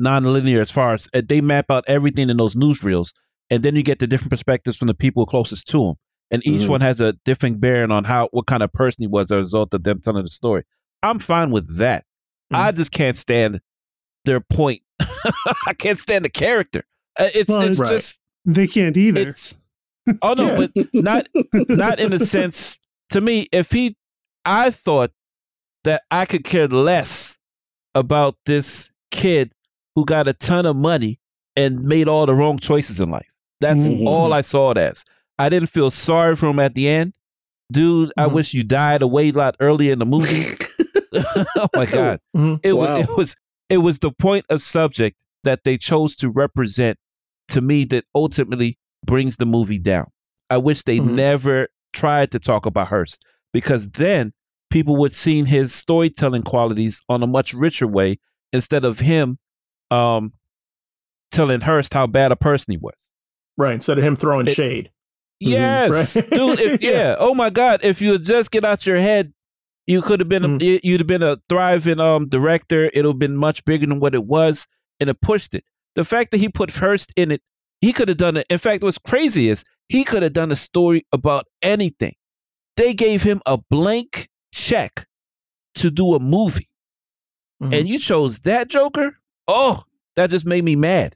non-linear 0.02 0.62
as 0.62 0.72
far 0.72 0.94
as 0.94 1.08
uh, 1.14 1.22
they 1.26 1.42
map 1.42 1.72
out 1.72 1.86
everything 1.88 2.30
in 2.30 2.38
those 2.38 2.56
newsreels, 2.56 3.14
and 3.50 3.64
then 3.64 3.76
you 3.76 3.84
get 3.84 4.00
the 4.00 4.08
different 4.08 4.32
perspectives 4.32 4.78
from 4.78 4.88
the 4.88 4.94
people 4.94 5.26
closest 5.26 5.68
to 5.70 5.90
him, 5.90 5.96
and 6.32 6.46
each 6.46 6.64
Mhm. 6.64 6.70
one 6.70 6.82
has 6.82 7.00
a 7.02 7.14
different 7.26 7.62
bearing 7.62 7.92
on 7.92 8.04
how 8.04 8.28
what 8.32 8.46
kind 8.48 8.64
of 8.64 8.74
person 8.74 9.04
he 9.04 9.08
was 9.08 9.32
as 9.32 9.32
a 9.32 9.38
result 9.38 9.74
of 9.74 9.84
them 9.84 10.02
telling 10.02 10.24
the 10.24 10.30
story. 10.30 10.64
I'm 11.04 11.20
fine 11.20 11.52
with 11.52 11.78
that. 11.78 12.04
I 12.54 12.72
just 12.74 12.92
can't 12.92 13.18
stand 13.18 13.60
their 14.26 14.42
point. 14.42 14.82
I 15.68 15.74
can't 15.74 15.98
stand 15.98 16.26
the 16.26 16.30
character. 16.30 16.84
Uh, 17.18 17.30
It's 17.34 17.50
Well, 17.50 17.62
it's 17.62 17.80
Right. 17.80 17.90
just 17.90 18.20
they 18.46 18.68
can't 18.68 18.98
either 18.98 19.30
it's. 19.30 19.58
Oh 20.22 20.34
no, 20.34 20.48
Yeah. 20.48 20.56
but 20.58 20.94
not 20.94 21.28
not 21.70 22.00
in 22.00 22.12
the 22.12 22.20
sense 22.20 22.80
to 23.12 23.22
me 23.22 23.48
if 23.52 23.72
he 23.72 23.96
i 24.46 24.72
thought 24.72 25.12
that 25.84 26.02
i 26.10 26.26
could 26.26 26.44
care 26.44 26.68
less 26.68 27.38
about 27.94 28.36
this 28.46 28.90
kid 29.12 29.52
who 29.96 30.06
got 30.06 30.28
a 30.28 30.34
ton 30.34 30.66
of 30.66 30.76
money 30.76 31.20
and 31.56 31.84
made 31.84 32.08
all 32.08 32.26
the 32.26 32.34
wrong 32.34 32.58
choices 32.60 33.00
in 33.00 33.10
life 33.10 33.28
that's 33.60 33.90
Mhm. 33.90 34.06
all 34.08 34.32
i 34.34 34.42
saw 34.42 34.72
it 34.72 34.78
as 34.78 35.04
i 35.38 35.50
didn't 35.50 35.70
feel 35.70 35.90
sorry 35.92 36.36
for 36.36 36.50
him 36.50 36.60
at 36.60 36.74
the 36.76 36.88
end 36.88 37.14
dude 37.72 38.12
i 38.18 38.28
Mhm. 38.28 38.34
wish 38.34 38.54
you 38.54 38.64
died 38.64 39.02
a 39.02 39.08
way 39.08 39.32
lot 39.32 39.56
earlier 39.60 39.92
in 39.94 40.00
the 40.00 40.06
movie 40.06 40.44
oh 41.58 41.68
my 41.76 41.86
god 41.86 42.20
Mhm. 42.36 42.60
it, 42.64 42.74
Wow. 42.74 42.96
was, 42.96 43.00
it 43.10 43.18
was 43.18 43.36
it 43.70 43.78
was 43.78 44.00
the 44.00 44.12
point 44.12 44.46
of 44.50 44.62
subject 44.62 45.18
that 45.44 45.64
they 45.64 45.78
chose 45.78 46.18
to 46.18 46.30
represent 46.30 46.98
to 47.50 47.62
me 47.62 47.86
that 47.86 48.06
ultimately 48.14 48.78
brings 49.06 49.38
the 49.38 49.46
movie 49.46 49.80
down. 49.80 50.06
I 50.50 50.58
wish 50.58 50.84
they 50.84 51.00
Mhm. 51.00 51.16
never 51.16 51.68
tried 51.94 52.32
to 52.32 52.40
talk 52.40 52.66
about 52.66 52.90
Hearst 52.90 53.26
because 53.54 53.90
then 53.90 54.34
people 54.70 54.98
would 54.98 55.14
seen 55.14 55.46
his 55.46 55.74
storytelling 55.74 56.44
qualities 56.44 57.02
on 57.10 57.24
a 57.24 57.28
much 57.28 57.54
richer 57.54 57.88
way 57.88 58.20
instead 58.54 58.86
of 58.86 59.00
him 59.00 59.38
um, 59.92 60.34
telling 61.32 61.62
Hearst 61.62 61.94
how 61.94 62.08
bad 62.08 62.32
a 62.32 62.36
person 62.36 62.72
he 62.72 62.78
was. 62.78 62.96
Right, 63.58 63.74
instead 63.74 63.98
of 63.98 64.04
him 64.04 64.16
throwing 64.16 64.48
It- 64.48 64.54
shade. 64.54 64.92
Yes, 65.40 66.16
Right. 66.16 66.30
dude. 66.30 66.60
If, 66.62 66.82
yeah. 66.84 66.92
Yeah. 66.92 67.16
Oh 67.20 67.34
my 67.34 67.50
God. 67.50 67.80
If 67.84 68.02
you 68.02 68.12
would 68.12 68.24
just 68.24 68.52
get 68.52 68.64
out 68.64 68.86
your 68.86 68.98
head, 69.00 69.34
you 69.88 70.02
could 70.04 70.20
have 70.20 70.30
been. 70.30 70.44
Mhm. 70.44 70.62
A, 70.62 70.66
you- 70.66 70.80
you'd 70.84 71.00
have 71.00 71.08
been 71.08 71.24
a 71.24 71.38
thriving 71.50 72.00
um 72.00 72.30
director. 72.30 72.86
It'd 72.86 73.06
have 73.06 73.18
been 73.20 73.36
much 73.36 73.66
bigger 73.66 73.88
than 73.88 74.00
what 74.00 74.14
it 74.14 74.24
was, 74.24 74.68
and 75.00 75.10
it 75.10 75.20
pushed 75.20 75.56
it. 75.56 75.64
The 75.96 76.06
fact 76.06 76.32
that 76.32 76.38
he 76.38 76.50
put 76.50 76.70
Hearst 76.70 77.14
in 77.18 77.32
it, 77.32 77.42
he 77.82 77.92
could 77.92 78.08
have 78.10 78.18
done 78.18 78.38
it. 78.38 78.46
In 78.52 78.60
fact, 78.60 78.84
what's 78.84 79.00
crazy 79.00 79.50
is 79.50 79.64
he 79.90 80.04
could 80.04 80.22
have 80.24 80.32
done 80.34 80.52
a 80.52 80.56
story 80.56 81.06
about 81.12 81.46
anything. 81.64 82.14
They 82.78 82.94
gave 82.94 83.24
him 83.24 83.42
a 83.46 83.58
blank 83.58 84.30
check 84.54 85.06
to 85.76 85.90
do 85.90 86.14
a 86.14 86.20
movie, 86.20 86.70
Mhm. 87.64 87.80
and 87.80 87.90
you 87.90 87.98
chose 87.98 88.40
that 88.42 88.68
Joker. 88.70 89.18
Oh, 89.54 89.84
that 90.16 90.30
just 90.30 90.46
made 90.46 90.64
me 90.64 90.76
mad. 90.76 91.16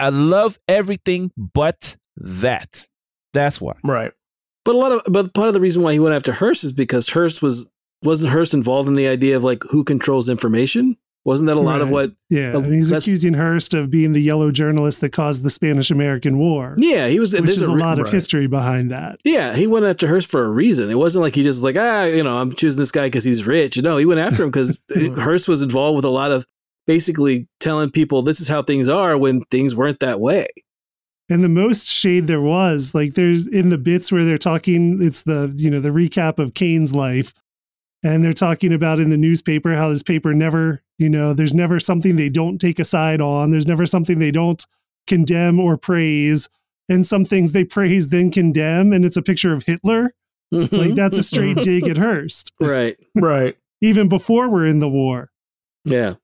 I 0.00 0.10
love 0.10 0.58
everything 0.68 1.30
but 1.36 1.96
that. 2.18 2.86
That's 3.32 3.60
why. 3.60 3.74
Right. 3.84 4.12
But 4.64 4.74
a 4.74 4.78
lot 4.78 4.92
of 4.92 5.02
but 5.12 5.34
part 5.34 5.48
of 5.48 5.54
the 5.54 5.60
reason 5.60 5.82
why 5.82 5.92
he 5.92 5.98
went 6.00 6.14
after 6.14 6.32
Hearst 6.32 6.64
is 6.64 6.72
because 6.72 7.08
Hearst 7.08 7.42
was 7.42 7.68
wasn't 8.04 8.32
Hearst 8.32 8.54
involved 8.54 8.88
in 8.88 8.94
the 8.94 9.08
idea 9.08 9.36
of 9.36 9.44
like 9.44 9.62
who 9.70 9.82
controls 9.84 10.28
information? 10.28 10.96
Wasn't 11.24 11.46
that 11.48 11.56
a 11.56 11.60
lot 11.60 11.80
of 11.82 11.90
what? 11.90 12.12
yeah 12.30 12.52
Oh, 12.54 12.62
and 12.62 12.72
he's 12.72 12.88
that's- 12.90 13.06
accusing 13.06 13.34
hearst 13.34 13.74
of 13.74 13.90
being 13.90 14.12
the 14.12 14.22
yellow 14.22 14.50
journalist 14.50 15.00
that 15.02 15.10
caused 15.12 15.42
the 15.42 15.50
spanish 15.50 15.90
american 15.90 16.38
war 16.38 16.74
Yeah, 16.78 17.08
he 17.08 17.18
was. 17.20 17.34
which 17.34 17.42
there's 17.42 17.58
is 17.58 17.68
a 17.68 17.72
re- 17.74 17.80
lot 17.80 17.98
of 17.98 18.04
right. 18.06 18.14
history 18.14 18.46
behind 18.46 18.92
that 18.92 19.18
Yeah, 19.24 19.54
he 19.54 19.66
went 19.66 19.84
after 19.84 20.06
Hearst 20.06 20.30
for 20.30 20.44
a 20.44 20.48
reason. 20.48 20.88
It 20.90 20.96
wasn't 20.96 21.24
like 21.24 21.34
he 21.34 21.42
just 21.42 21.58
was 21.58 21.64
like 21.64 21.76
ah, 21.76 22.04
you 22.04 22.22
know, 22.22 22.38
I'm 22.38 22.52
choosing 22.52 22.78
this 22.78 22.92
guy 22.92 23.06
because 23.06 23.24
he's 23.24 23.46
rich. 23.46 23.76
No, 23.82 23.96
he 23.98 24.06
went 24.06 24.20
after 24.20 24.42
him 24.44 24.50
because 24.50 24.84
Hearst 25.18 25.48
was 25.48 25.60
involved 25.60 25.96
with 25.96 26.04
a 26.06 26.10
lot 26.10 26.30
of 26.30 26.46
basically 26.88 27.46
telling 27.60 27.90
people 27.90 28.22
this 28.22 28.40
is 28.40 28.48
how 28.48 28.62
things 28.62 28.88
are 28.88 29.16
when 29.16 29.42
things 29.50 29.76
weren't 29.76 30.00
that 30.00 30.18
way. 30.18 30.48
and 31.28 31.44
the 31.44 31.48
most 31.48 31.86
shade 31.86 32.26
there 32.26 32.40
was 32.40 32.94
like 32.94 33.12
there's 33.14 33.46
in 33.46 33.68
the 33.68 33.76
bits 33.78 34.10
where 34.10 34.24
they're 34.24 34.38
talking 34.38 35.00
it's 35.02 35.22
the 35.22 35.52
you 35.56 35.70
know 35.70 35.78
the 35.80 35.90
recap 35.90 36.38
of 36.38 36.54
kane's 36.54 36.94
life 36.94 37.34
and 38.02 38.24
they're 38.24 38.32
talking 38.32 38.72
about 38.72 38.98
in 38.98 39.10
the 39.10 39.16
newspaper 39.16 39.74
how 39.74 39.90
this 39.90 40.02
paper 40.02 40.32
never 40.32 40.82
you 40.98 41.10
know 41.10 41.34
there's 41.34 41.52
never 41.54 41.78
something 41.78 42.16
they 42.16 42.30
don't 42.30 42.58
take 42.58 42.78
a 42.78 42.84
side 42.84 43.20
on 43.20 43.50
there's 43.50 43.66
never 43.68 43.84
something 43.84 44.18
they 44.18 44.30
don't 44.30 44.64
condemn 45.06 45.60
or 45.60 45.76
praise 45.76 46.48
and 46.88 47.06
some 47.06 47.24
things 47.24 47.52
they 47.52 47.64
praise 47.64 48.08
then 48.08 48.30
condemn 48.30 48.92
and 48.94 49.04
it's 49.04 49.16
a 49.18 49.22
picture 49.22 49.52
of 49.52 49.64
hitler 49.64 50.14
mm-hmm. 50.54 50.74
like 50.74 50.94
that's 50.94 51.18
a 51.18 51.22
straight 51.22 51.56
dig 51.62 51.86
at 51.86 51.98
hearst 51.98 52.52
right. 52.60 52.96
Right. 53.14 53.56
even 53.82 54.08
before 54.08 54.48
we're 54.48 54.66
in 54.66 54.78
the 54.78 54.88
war 54.88 55.30
Yeah. 55.84 56.14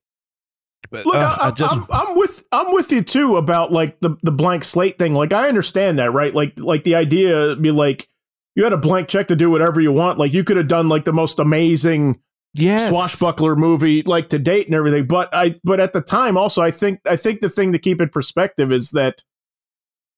But 0.94 1.07
Look, 1.07 1.16
uh, 1.16 1.37
I, 1.40 1.48
I 1.48 1.50
just 1.50 1.76
I'm, 1.76 1.85
I'm 1.90 2.16
with 2.16 2.44
I'm 2.52 2.72
with 2.72 2.92
you 2.92 3.02
too 3.02 3.37
about 3.37 3.72
like 3.72 4.00
the 4.00 4.16
the 4.22 4.33
blank 4.33 4.64
slate 4.64 4.98
thing. 4.98 5.14
Like 5.14 5.33
I 5.33 5.48
understand 5.48 5.98
that, 5.98 6.12
right? 6.12 6.35
Like 6.35 6.59
like 6.59 6.85
the 6.85 6.94
idea 6.94 7.57
be 7.57 7.70
like 7.70 8.09
you 8.54 8.64
had 8.64 8.72
a 8.72 8.78
blank 8.78 9.09
check 9.09 9.28
to 9.28 9.37
do 9.37 9.50
whatever 9.50 9.80
you 9.80 9.92
want. 9.92 10.18
Like 10.18 10.33
you 10.33 10.44
could 10.44 10.57
have 10.57 10.68
done 10.68 10.88
like 10.88 11.04
the 11.04 11.12
most 11.12 11.38
amazing 11.38 12.20
yes. 12.54 12.88
swashbuckler 12.88 13.57
movie 13.57 14.02
like 14.02 14.28
to 14.28 14.38
date 14.38 14.66
and 14.66 14.74
everything. 14.74 15.07
But 15.07 15.35
I 15.35 15.54
but 15.64 15.80
at 15.80 15.92
the 15.92 16.00
time 16.00 16.37
also 16.37 16.62
I 16.62 16.70
think 16.70 17.00
I 17.04 17.16
think 17.16 17.40
the 17.40 17.50
thing 17.50 17.72
to 17.72 17.78
keep 17.78 18.00
in 18.00 18.09
perspective 18.09 18.70
is 18.72 18.92
that 18.92 19.24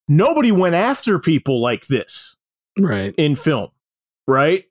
nobody 0.09 0.53
went 0.53 0.75
after 0.75 1.19
people 1.19 1.61
like 1.61 1.87
this 1.87 2.37
Right. 2.79 3.15
in 3.17 3.37
film, 3.37 3.71
right? 4.27 4.65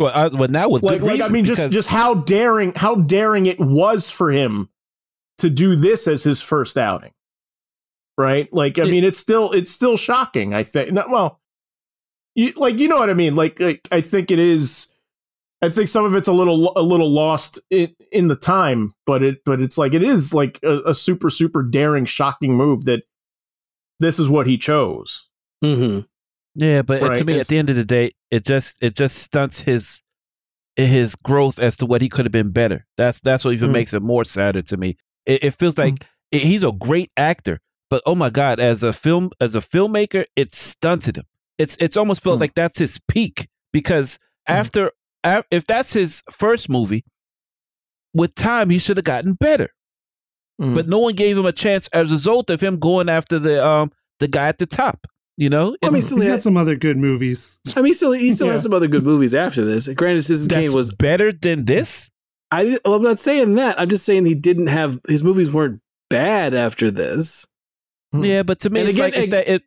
Well, 0.00 0.12
I, 0.14 0.28
well 0.28 0.48
now 0.48 0.70
with 0.70 0.82
like 0.82 1.00
good 1.00 1.08
like 1.08 1.22
I 1.22 1.28
mean 1.28 1.44
just 1.44 1.70
just 1.70 1.86
how 1.86 2.14
daring 2.14 2.72
how 2.74 2.94
daring 2.94 3.44
it 3.44 3.60
was 3.60 4.10
for 4.10 4.32
him 4.32 4.70
to 5.40 5.50
do 5.50 5.76
this 5.76 6.06
as 6.08 6.24
his 6.24 6.40
first 6.40 6.78
outing. 6.78 7.12
Right? 8.18 8.52
Like 8.52 8.78
I 8.78 8.82
mean 8.82 9.04
it's 9.04 9.18
still 9.18 9.52
it's 9.52 9.70
still 9.70 9.96
shocking, 9.96 10.52
I 10.54 10.62
think. 10.62 10.92
No, 10.92 11.04
well, 11.10 11.40
you 12.34 12.52
like 12.56 12.78
you 12.78 12.88
know 12.88 12.98
what 12.98 13.10
I 13.10 13.14
mean? 13.14 13.34
Like, 13.34 13.58
like 13.60 13.88
I 13.90 14.00
think 14.02 14.30
it 14.30 14.38
is 14.38 14.92
I 15.62 15.68
think 15.68 15.88
some 15.88 16.04
of 16.04 16.14
it's 16.14 16.28
a 16.28 16.32
little 16.32 16.72
a 16.76 16.82
little 16.82 17.10
lost 17.10 17.60
in, 17.70 17.94
in 18.12 18.28
the 18.28 18.36
time, 18.36 18.94
but 19.06 19.22
it 19.22 19.38
but 19.44 19.60
it's 19.60 19.78
like 19.78 19.94
it 19.94 20.02
is 20.02 20.34
like 20.34 20.58
a, 20.62 20.80
a 20.90 20.94
super 20.94 21.30
super 21.30 21.62
daring 21.62 22.04
shocking 22.04 22.54
move 22.54 22.84
that 22.84 23.04
this 24.00 24.18
is 24.18 24.28
what 24.28 24.46
he 24.46 24.58
chose. 24.58 25.28
Mm-hmm. 25.64 26.00
Yeah, 26.56 26.82
but 26.82 27.00
Right, 27.02 27.16
to 27.16 27.24
me, 27.24 27.38
at 27.38 27.46
the 27.46 27.58
end 27.58 27.70
of 27.70 27.76
the 27.76 27.84
day, 27.84 28.12
it 28.30 28.44
just 28.44 28.82
it 28.82 28.96
just 28.96 29.16
stunts 29.18 29.60
his 29.60 30.02
his 30.76 31.14
growth 31.14 31.58
as 31.58 31.78
to 31.78 31.86
what 31.86 32.02
he 32.02 32.08
could 32.08 32.24
have 32.24 32.32
been 32.32 32.52
better. 32.52 32.86
That's 32.96 33.20
that's 33.20 33.44
what 33.44 33.54
even 33.54 33.70
Mm. 33.70 33.74
makes 33.74 33.94
it 33.94 34.02
more 34.02 34.24
sadder 34.24 34.62
to 34.62 34.76
me. 34.76 34.96
It, 35.26 35.44
it 35.44 35.50
feels 35.58 35.76
like 35.78 36.04
it- 36.32 36.42
he's 36.42 36.62
a 36.64 36.72
great 36.72 37.10
actor, 37.16 37.58
but 37.90 38.02
oh 38.06 38.14
my 38.14 38.30
god, 38.30 38.60
as 38.60 38.82
a 38.82 38.92
film 38.92 39.30
as 39.40 39.54
a 39.54 39.60
filmmaker, 39.60 40.24
it 40.36 40.54
stunted 40.54 41.16
him. 41.18 41.24
It's 41.58 41.76
it's 41.76 41.96
almost 41.96 42.22
felt 42.22 42.38
Mm. 42.38 42.40
like 42.42 42.54
that's 42.54 42.78
his 42.78 43.00
peak 43.08 43.48
because 43.72 44.18
after 44.46 44.92
af- 45.24 45.44
if 45.50 45.66
that's 45.66 45.92
his 45.92 46.22
first 46.30 46.68
movie, 46.70 47.04
with 48.14 48.34
time 48.34 48.70
he 48.70 48.78
should 48.78 48.96
have 48.96 49.04
gotten 49.04 49.34
better. 49.34 49.68
Mm. 50.60 50.74
But 50.74 50.88
no 50.88 50.98
one 51.00 51.14
gave 51.14 51.36
him 51.38 51.46
a 51.46 51.52
chance 51.52 51.88
as 51.88 52.10
a 52.10 52.14
result 52.14 52.50
of 52.50 52.60
him 52.60 52.78
going 52.78 53.08
after 53.08 53.38
the 53.38 53.66
um 53.66 53.92
the 54.20 54.28
guy 54.28 54.48
at 54.48 54.58
the 54.58 54.66
top. 54.66 55.06
You 55.36 55.48
know, 55.48 55.74
I 55.82 55.88
mean, 55.88 56.02
still, 56.02 56.18
He's 56.18 56.24
he 56.24 56.30
got 56.30 56.42
some 56.42 56.58
other 56.58 56.76
good 56.76 56.98
movies. 56.98 57.60
I 57.74 57.80
mean, 57.80 57.94
still, 57.94 58.12
he 58.12 58.32
still 58.32 58.48
Yeah. 58.48 58.52
has 58.54 58.62
some 58.62 58.74
other 58.74 58.88
good 58.88 59.04
movies 59.04 59.32
after 59.32 59.64
this. 59.64 59.88
Granted, 59.88 60.22
Citizen 60.22 60.48
that's 60.48 60.60
Kane 60.72 60.76
was. 60.76 60.94
better 60.94 61.32
than 61.32 61.64
this. 61.64 62.10
I, 62.52 62.64
didn't- 62.64 62.82
well, 62.84 62.94
I'm 62.94 63.02
not 63.02 63.18
saying 63.18 63.54
that. 63.56 63.80
I'm 63.80 63.88
just 63.88 64.04
saying 64.04 64.26
he 64.26 64.34
didn't 64.34 64.68
have 64.68 65.00
his 65.08 65.22
movies 65.24 65.52
weren't 65.52 65.80
bad 66.08 66.54
after 66.54 66.90
this. 66.90 67.46
Hmm. 68.12 68.24
Yeah, 68.24 68.42
but 68.42 68.60
to 68.60 68.70
me, 68.70 68.80
And 68.80 68.88
it's 68.88 68.96
again, 68.98 69.10
like 69.10 69.16
it's 69.18 69.26
ag- 69.26 69.30
that 69.32 69.48
it. 69.48 69.62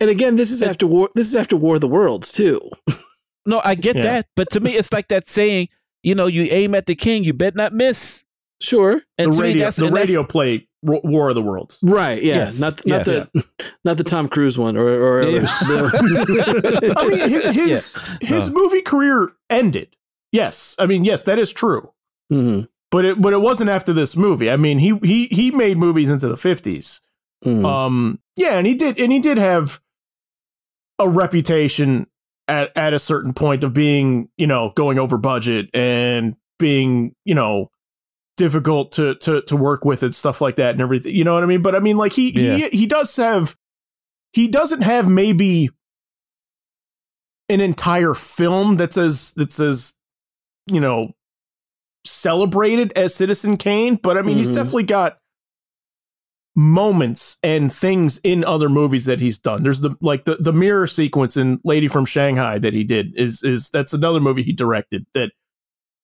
And 0.00 0.10
again, 0.10 0.36
this 0.36 0.50
is 0.50 0.62
And- 0.62 0.70
after 0.70 0.86
war. 0.86 1.08
This 1.14 1.28
is 1.28 1.36
after 1.36 1.56
War 1.56 1.74
of 1.76 1.80
the 1.80 1.88
Worlds 1.88 2.32
too. 2.32 2.60
No, 3.46 3.60
I 3.62 3.74
get 3.74 3.96
Yeah. 3.96 4.02
that, 4.04 4.26
but 4.36 4.48
to 4.52 4.60
me, 4.60 4.70
it's 4.72 4.90
like 4.90 5.08
that 5.08 5.28
saying. 5.28 5.68
You 6.02 6.14
know, 6.14 6.26
you 6.26 6.48
aim 6.50 6.74
at 6.74 6.86
the 6.86 6.94
king, 6.94 7.24
you 7.24 7.34
bet 7.34 7.54
not 7.54 7.74
miss. 7.74 8.24
Sure. 8.62 9.02
And 9.18 9.32
the 9.32 9.36
to 9.36 9.42
me, 9.42 9.48
radio 9.48 9.64
that's 9.64 9.76
the 9.76 9.84
and 9.86 9.94
that's- 9.94 10.08
radio 10.08 10.24
play 10.26 10.66
War 10.82 11.28
of 11.28 11.34
the 11.34 11.42
Worlds. 11.42 11.78
Right. 11.82 12.22
Yeah. 12.22 12.34
Yes, 12.36 12.58
Not 12.60 12.86
not 12.86 13.06
yes. 13.06 13.28
the 13.34 13.44
not 13.84 13.96
the 13.98 14.04
Tom 14.04 14.28
Cruise 14.28 14.58
one 14.58 14.78
or 14.78 14.86
or 14.88 15.22
Yeah. 15.22 15.28
others. 15.28 15.50
The- 15.60 16.94
I 16.96 17.06
mean, 17.08 17.28
his 17.28 17.44
his, 17.54 17.98
his 18.22 18.50
movie 18.50 18.80
career 18.82 19.32
ended. 19.50 19.94
Yes, 20.32 20.74
I 20.78 20.86
mean, 20.86 21.04
yes, 21.04 21.22
that 21.24 21.38
is 21.38 21.52
true. 21.52 21.92
Mhm. 22.32 22.68
But 22.90 23.04
it 23.04 23.20
but 23.20 23.32
it 23.32 23.40
wasn't 23.40 23.70
after 23.70 23.92
this 23.92 24.16
movie. 24.16 24.50
I 24.50 24.56
mean, 24.56 24.78
he 24.78 24.96
he 25.02 25.26
he 25.26 25.50
made 25.50 25.76
movies 25.78 26.10
into 26.10 26.28
the 26.28 26.36
fifties. 26.36 27.00
Mhm. 27.44 27.64
Um, 27.64 28.20
yeah, 28.36 28.56
and 28.58 28.66
he 28.66 28.74
did 28.74 28.98
and 29.00 29.10
he 29.12 29.20
did 29.20 29.36
have 29.38 29.80
a 30.98 31.08
reputation 31.08 32.06
at 32.46 32.70
at 32.76 32.92
a 32.94 32.98
certain 32.98 33.32
point 33.32 33.64
of 33.64 33.72
being 33.72 34.28
you 34.36 34.46
know 34.46 34.72
going 34.76 34.98
over 34.98 35.18
budget 35.18 35.68
and 35.74 36.36
being 36.58 37.14
you 37.24 37.34
know 37.34 37.70
difficult 38.36 38.92
to 38.92 39.14
to 39.16 39.42
to 39.42 39.56
work 39.56 39.84
with 39.84 40.02
and 40.02 40.14
stuff 40.14 40.40
like 40.40 40.56
that 40.56 40.70
and 40.72 40.80
everything. 40.80 41.14
You 41.14 41.24
know 41.24 41.34
what 41.34 41.42
I 41.42 41.46
mean? 41.46 41.62
But 41.62 41.74
I 41.74 41.80
mean, 41.80 41.96
like 41.96 42.12
he 42.12 42.30
Yeah. 42.30 42.56
he 42.68 42.78
he 42.78 42.86
does 42.86 43.14
have 43.16 43.56
he 44.32 44.46
doesn't 44.48 44.82
have 44.82 45.08
maybe 45.08 45.68
an 47.48 47.60
entire 47.60 48.14
film 48.14 48.76
that's 48.76 48.96
as 48.96 49.32
that's 49.32 49.60
as 49.60 49.94
you 50.70 50.80
know 50.80 51.12
celebrated 52.04 52.92
as 52.96 53.14
Citizen 53.14 53.56
Kane, 53.56 53.96
but 53.96 54.16
I 54.18 54.22
mean 54.22 54.36
he's 54.36 54.50
Mhm. 54.50 54.54
definitely 54.56 54.82
got 54.84 55.18
moments 56.56 57.38
and 57.42 57.72
things 57.72 58.20
in 58.22 58.44
other 58.44 58.68
movies 58.68 59.06
that 59.06 59.20
he's 59.20 59.38
done. 59.38 59.62
There's 59.62 59.80
the 59.80 59.96
like 60.00 60.24
the, 60.24 60.36
the 60.36 60.52
mirror 60.52 60.86
sequence 60.86 61.36
in 61.36 61.60
Lady 61.64 61.88
from 61.88 62.04
Shanghai 62.04 62.58
that 62.58 62.72
he 62.74 62.84
did 62.84 63.12
is 63.16 63.42
is 63.42 63.70
that's 63.70 63.92
another 63.92 64.20
movie 64.20 64.42
he 64.42 64.52
directed 64.52 65.04
that 65.14 65.32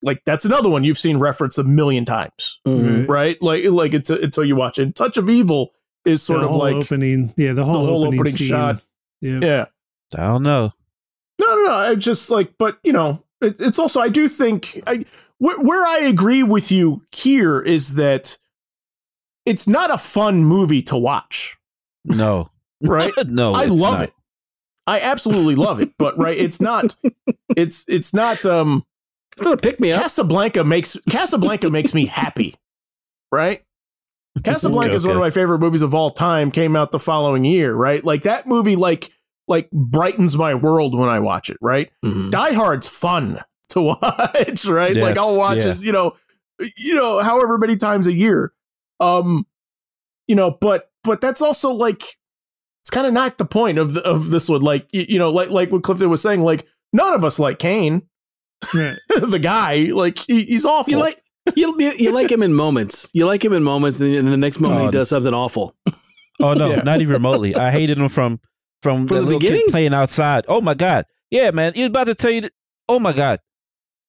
like 0.03 0.21
that's 0.25 0.43
another 0.43 0.69
one 0.69 0.83
you've 0.83 0.97
seen 0.97 1.19
referenced 1.19 1.57
a 1.57 1.63
million 1.63 2.03
times, 2.03 2.59
Mhm. 2.67 3.07
right? 3.07 3.41
Like 3.41 3.63
like 3.65 3.93
it's 3.93 4.09
until 4.09 4.43
you 4.43 4.55
watch 4.55 4.77
it. 4.79 4.83
And 4.83 4.95
Touch 4.95 5.17
of 5.17 5.29
Evil 5.29 5.71
is 6.03 6.21
sort 6.21 6.39
the 6.41 6.45
of 6.45 6.51
whole 6.51 6.59
like 6.59 6.75
opening. 6.75 7.33
Yeah, 7.37 7.53
the 7.53 7.63
whole, 7.63 7.81
the 7.83 7.85
whole 7.87 8.01
opening, 8.05 8.19
opening 8.21 8.35
shot. 8.35 8.81
Yeah. 9.21 9.39
Yeah. 9.41 9.65
I 10.17 10.23
don't 10.23 10.43
know. 10.43 10.73
No, 11.39 11.47
no, 11.47 11.63
no. 11.67 11.71
I 11.71 11.95
just 11.95 12.29
like, 12.29 12.55
but 12.57 12.77
you 12.83 12.91
know, 12.91 13.09
it, 13.11 13.23
it's 13.41 13.79
also 13.79 13.99
I 13.99 14.09
do 14.09 14.27
think 14.27 14.81
I 14.87 15.05
where, 15.39 15.59
where 15.59 15.85
I 15.85 16.05
agree 16.05 16.43
with 16.43 16.71
you 16.71 17.05
here 17.11 17.59
is 17.61 17.95
that 17.95 18.37
it's 19.45 19.67
not 19.67 19.89
a 19.91 19.97
fun 19.97 20.43
movie 20.45 20.83
to 20.83 20.97
watch, 20.97 21.57
No, 22.05 22.49
right? 22.83 23.11
no, 23.27 23.53
I 23.53 23.65
love 23.65 23.95
not. 23.95 24.03
it. 24.03 24.13
I 24.87 24.99
absolutely 25.01 25.55
love 25.55 25.79
it, 25.79 25.91
but 25.97 26.17
right, 26.17 26.37
it's 26.37 26.61
not. 26.61 26.95
It's 27.57 27.83
it's 27.89 28.13
not. 28.13 28.45
Um, 28.45 28.83
It's 29.33 29.43
not 29.43 29.53
a 29.53 29.57
pick 29.57 29.77
me 29.79 29.91
up. 29.91 30.01
Casablanca 30.01 30.63
makes 30.63 30.97
Casablanca 31.09 31.69
makes 31.69 31.93
me 31.93 32.05
happy, 32.05 32.55
right? 33.29 33.61
Casablanca 34.45 34.93
is 34.93 35.05
one 35.05 35.17
of 35.17 35.21
my 35.21 35.29
favorite 35.31 35.59
movies 35.59 35.81
of 35.81 35.93
all 35.93 36.09
time. 36.09 36.49
Came 36.49 36.77
out 36.77 36.91
the 36.93 36.99
following 36.99 37.43
year, 37.43 37.73
right? 37.73 38.03
Like 38.05 38.21
that 38.23 38.47
movie, 38.47 38.77
like 38.77 39.11
like 39.47 39.69
brightens 39.71 40.37
my 40.37 40.53
world 40.53 40.97
when 40.97 41.09
I 41.09 41.19
watch 41.19 41.49
it, 41.49 41.57
right? 41.61 41.91
Mhm. 42.05 42.31
Die 42.31 42.53
Hard's 42.53 42.87
fun 42.87 43.39
to 43.69 43.81
watch, 44.01 44.65
right? 44.65 44.95
like 44.95 45.17
I'll 45.17 45.37
watch 45.37 45.65
yeah. 45.65 45.73
it, 45.73 45.81
you 45.81 45.91
know, 45.91 46.13
you 46.77 46.95
know, 46.95 47.19
however 47.19 47.57
many 47.57 47.75
times 47.77 48.07
a 48.07 48.13
year. 48.13 48.53
Um, 48.99 49.45
you 50.27 50.35
know, 50.35 50.51
but 50.61 50.89
but 51.03 51.21
that's 51.21 51.41
also 51.41 51.71
like 51.71 52.03
it's 52.83 52.89
kind 52.91 53.07
of 53.07 53.13
not 53.13 53.37
the 53.37 53.45
point 53.45 53.77
of 53.77 53.93
the, 53.93 54.01
of 54.01 54.29
this 54.29 54.47
one. 54.47 54.61
Like 54.61 54.87
you, 54.91 55.05
you 55.09 55.19
know, 55.19 55.29
like 55.31 55.49
like 55.49 55.71
what 55.71 55.83
Clifton 55.83 56.09
was 56.09 56.21
saying, 56.21 56.41
like 56.41 56.67
none 56.93 57.13
of 57.13 57.23
us 57.23 57.39
like 57.39 57.59
Kane, 57.59 58.03
Right. 58.73 58.95
the 59.09 59.39
guy. 59.39 59.85
Like 59.91 60.19
he, 60.19 60.43
he's 60.43 60.65
awful. 60.65 60.91
You 60.91 60.99
like 60.99 61.19
you, 61.55 61.75
you 61.79 61.93
you 61.97 62.11
like 62.13 62.31
him 62.31 62.43
in 62.43 62.53
moments. 62.53 63.09
You 63.13 63.25
like 63.25 63.43
him 63.43 63.53
in 63.53 63.63
moments, 63.63 63.99
and 63.99 64.13
then 64.15 64.25
the 64.25 64.37
next 64.37 64.59
moment 64.59 64.81
Oh, 64.81 64.85
he 64.85 64.91
does 64.91 65.09
something 65.09 65.33
awful. 65.33 65.75
Oh 66.39 66.53
no, 66.53 66.69
Yeah. 66.75 66.83
not 66.83 67.01
even 67.01 67.13
remotely. 67.13 67.55
I 67.55 67.71
hated 67.71 67.99
him 67.99 68.07
from 68.07 68.39
from, 68.81 69.03
From 69.03 69.07
the 69.07 69.13
the 69.15 69.21
little 69.21 69.39
beginning? 69.39 69.61
kid 69.65 69.71
playing 69.71 69.93
outside. 69.93 70.45
Oh 70.47 70.61
my 70.61 70.73
god, 70.73 71.05
yeah, 71.29 71.51
man. 71.51 71.73
He 71.73 71.81
was 71.81 71.87
about 71.89 72.07
to 72.07 72.15
tell 72.15 72.31
you. 72.31 72.41
That, 72.41 72.51
oh 72.89 72.99
my 72.99 73.13
god. 73.13 73.39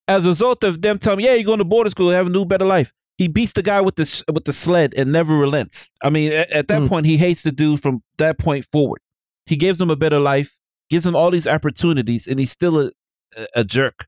As 0.08 0.26
a 0.26 0.30
result 0.30 0.64
of 0.64 0.82
them 0.82 0.98
telling 0.98 1.18
me, 1.18 1.24
yeah, 1.26 1.34
you're 1.34 1.44
going 1.46 1.58
to 1.58 1.64
boarding 1.64 1.90
school, 1.92 2.10
have 2.10 2.26
a 2.26 2.30
new, 2.30 2.44
better 2.44 2.64
life. 2.64 2.92
He 3.18 3.28
beats 3.28 3.52
the 3.52 3.62
guy 3.62 3.82
with 3.82 3.94
the 3.94 4.04
sh- 4.04 4.24
with 4.32 4.44
the 4.44 4.52
sled 4.52 4.94
and 4.96 5.12
never 5.12 5.34
relents. 5.36 5.90
I 6.02 6.10
mean, 6.10 6.32
at, 6.32 6.50
at 6.50 6.68
that 6.68 6.82
Mm. 6.82 6.88
point, 6.88 7.06
he 7.06 7.16
hates 7.16 7.44
the 7.44 7.52
dude 7.52 7.80
from 7.80 8.02
that 8.18 8.38
point 8.38 8.64
forward. 8.72 9.00
He 9.46 9.56
gives 9.56 9.80
him 9.80 9.90
a 9.90 9.96
better 9.96 10.18
life, 10.18 10.58
gives 10.90 11.06
him 11.06 11.14
all 11.14 11.30
these 11.30 11.46
opportunities, 11.46 12.26
and 12.26 12.38
he's 12.38 12.50
still 12.50 12.80
a, 12.80 12.90
a, 13.54 13.64
jerk. 13.64 14.06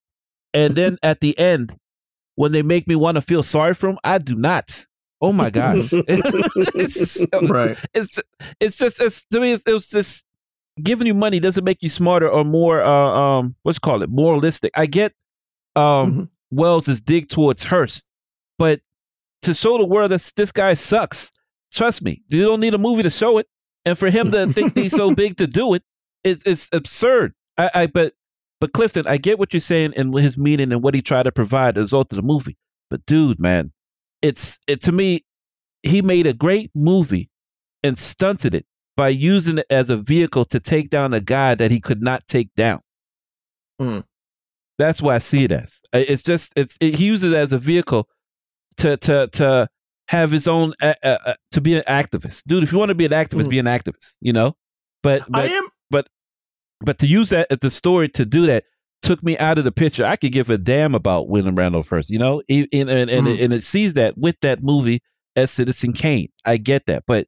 And 0.52 0.74
then 0.74 0.96
at 1.02 1.20
the 1.20 1.38
end, 1.38 1.74
when 2.34 2.50
they 2.52 2.62
make 2.62 2.88
me 2.88 2.96
want 2.96 3.16
to 3.16 3.20
feel 3.20 3.42
sorry 3.44 3.74
for 3.74 3.88
him, 3.90 3.98
I 4.02 4.18
do 4.18 4.34
not. 4.34 4.84
Oh 5.20 5.32
my 5.32 5.50
gosh. 5.50 5.90
it's, 5.92 7.24
right. 7.50 7.78
it's 7.94 8.20
it's 8.60 8.76
just 8.78 9.00
it's 9.00 9.24
to 9.26 9.40
me 9.40 9.52
it's, 9.52 9.62
it 9.66 9.72
was 9.72 9.88
just 9.88 10.24
giving 10.82 11.06
you 11.06 11.14
money 11.14 11.40
doesn't 11.40 11.64
make 11.64 11.82
you 11.82 11.88
smarter 11.88 12.28
or 12.28 12.44
more 12.44 12.82
uh, 12.82 13.38
um 13.38 13.54
what's 13.62 13.78
it 13.78 13.82
call 13.82 14.02
it 14.02 14.10
moralistic. 14.10 14.72
I 14.74 14.86
get 14.86 15.12
um 15.76 15.82
Mhm. 16.14 16.28
Welles' 16.50 17.00
dig 17.00 17.28
towards 17.28 17.64
Hearst, 17.64 18.10
but 18.58 18.80
to 19.42 19.54
show 19.54 19.78
the 19.78 19.86
world 19.86 20.10
that 20.12 20.32
this 20.36 20.52
guy 20.52 20.74
sucks, 20.74 21.30
trust 21.72 22.02
me, 22.02 22.22
you 22.28 22.44
don't 22.44 22.60
need 22.60 22.74
a 22.74 22.78
movie 22.78 23.02
to 23.04 23.10
show 23.10 23.38
it. 23.38 23.48
And 23.84 23.98
for 23.98 24.08
him 24.10 24.30
to 24.32 24.46
think 24.52 24.76
he's 24.76 24.94
so 24.94 25.14
big 25.14 25.36
to 25.36 25.46
do 25.46 25.74
it, 25.74 25.82
it 26.22 26.42
it's 26.46 26.70
absurd. 26.72 27.34
I, 27.58 27.70
I 27.74 27.86
but 27.88 28.14
but 28.60 28.72
Clifton, 28.72 29.04
I 29.06 29.16
get 29.18 29.38
what 29.38 29.52
you're 29.52 29.60
saying 29.60 29.94
and 29.96 30.14
his 30.18 30.38
meaning 30.38 30.72
and 30.72 30.82
what 30.82 30.94
he 30.94 31.02
tried 31.02 31.24
to 31.24 31.32
provide 31.32 31.76
as 31.76 31.80
a 31.80 31.82
result 31.82 32.12
of 32.12 32.16
the 32.16 32.22
movie. 32.22 32.56
But 32.90 33.04
dude, 33.06 33.40
man, 33.40 33.70
it's 34.22 34.58
it 34.68 34.82
to 34.82 34.92
me, 34.92 35.24
he 35.82 36.02
made 36.02 36.26
a 36.26 36.32
great 36.34 36.70
movie 36.74 37.30
and 37.82 37.98
stunted 37.98 38.54
it 38.54 38.66
by 38.96 39.08
using 39.08 39.58
it 39.58 39.66
as 39.70 39.90
a 39.90 39.96
vehicle 39.96 40.44
to 40.46 40.60
take 40.60 40.90
down 40.90 41.14
a 41.14 41.20
guy 41.20 41.54
that 41.54 41.70
he 41.70 41.80
could 41.80 42.02
not 42.02 42.26
take 42.26 42.54
down. 42.54 42.80
Hmm. 43.80 44.00
That's 44.78 45.00
why 45.02 45.14
I 45.14 45.18
see 45.18 45.44
it 45.44 45.52
as. 45.52 45.80
It's 45.92 46.22
just 46.22 46.52
it's 46.56 46.76
it, 46.80 46.94
he 46.96 47.06
uses 47.06 47.32
it 47.32 47.36
as 47.36 47.52
a 47.52 47.58
vehicle 47.58 48.08
to 48.78 48.96
to 48.96 49.28
to 49.32 49.68
have 50.08 50.30
his 50.30 50.48
own 50.48 50.72
uh, 50.82 50.94
uh, 51.02 51.34
to 51.52 51.60
be 51.60 51.76
an 51.76 51.82
activist, 51.88 52.42
dude. 52.46 52.62
If 52.62 52.72
you 52.72 52.78
want 52.78 52.88
to 52.90 52.94
be 52.94 53.06
an 53.06 53.12
activist, 53.12 53.44
Mhm. 53.46 53.50
be 53.50 53.58
an 53.60 53.66
activist. 53.66 54.14
You 54.20 54.32
know, 54.32 54.54
but 55.02 55.22
I 55.22 55.26
but 55.30 55.50
am. 55.50 55.68
but 55.90 56.08
but 56.80 56.98
to 57.00 57.06
use 57.06 57.30
that 57.30 57.48
the 57.60 57.70
story 57.70 58.08
to 58.10 58.24
do 58.24 58.46
that 58.46 58.64
took 59.02 59.22
me 59.22 59.38
out 59.38 59.58
of 59.58 59.64
the 59.64 59.72
picture. 59.72 60.04
I 60.04 60.16
could 60.16 60.32
give 60.32 60.50
a 60.50 60.58
damn 60.58 60.94
about 60.94 61.28
William 61.28 61.54
Randolph 61.54 61.88
Hearst, 61.88 62.10
you 62.10 62.18
know, 62.18 62.42
E- 62.48 62.66
and 62.72 62.90
and 62.90 63.10
and, 63.10 63.26
Mhm. 63.28 63.44
and 63.44 63.52
it 63.52 63.62
sees 63.62 63.94
that 63.94 64.18
with 64.18 64.36
that 64.40 64.58
movie 64.62 65.00
as 65.36 65.50
Citizen 65.50 65.92
Kane. 65.92 66.28
I 66.44 66.56
get 66.56 66.86
that, 66.86 67.04
but 67.06 67.26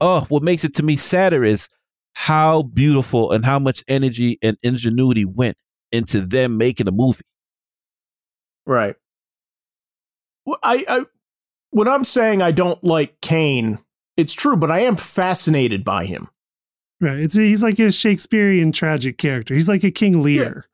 oh, 0.00 0.20
what 0.28 0.42
makes 0.42 0.64
it 0.64 0.74
to 0.76 0.82
me 0.82 0.96
sadder 0.96 1.44
is 1.44 1.68
how 2.12 2.62
beautiful 2.62 3.32
and 3.32 3.44
how 3.44 3.58
much 3.58 3.84
energy 3.88 4.38
and 4.42 4.56
ingenuity 4.62 5.24
went 5.24 5.56
into 5.92 6.26
them 6.26 6.56
making 6.56 6.88
a 6.88 6.92
movie. 6.92 7.22
Right. 8.66 8.96
Well, 10.44 10.58
I, 10.62 10.84
I 10.88 11.04
when 11.70 11.88
I'm 11.88 12.04
saying 12.04 12.42
I 12.42 12.50
don't 12.52 12.82
like 12.82 13.20
Kane, 13.20 13.78
it's 14.16 14.32
true, 14.34 14.56
but 14.56 14.70
I 14.70 14.80
am 14.80 14.96
fascinated 14.96 15.84
by 15.84 16.04
him. 16.06 16.28
Right. 17.00 17.18
It's 17.20 17.34
he's 17.34 17.62
like 17.62 17.78
a 17.78 17.90
Shakespearean 17.92 18.72
tragic 18.72 19.18
character. 19.18 19.54
He's 19.54 19.68
like 19.68 19.84
a 19.84 19.90
King 19.90 20.22
Lear. 20.22 20.64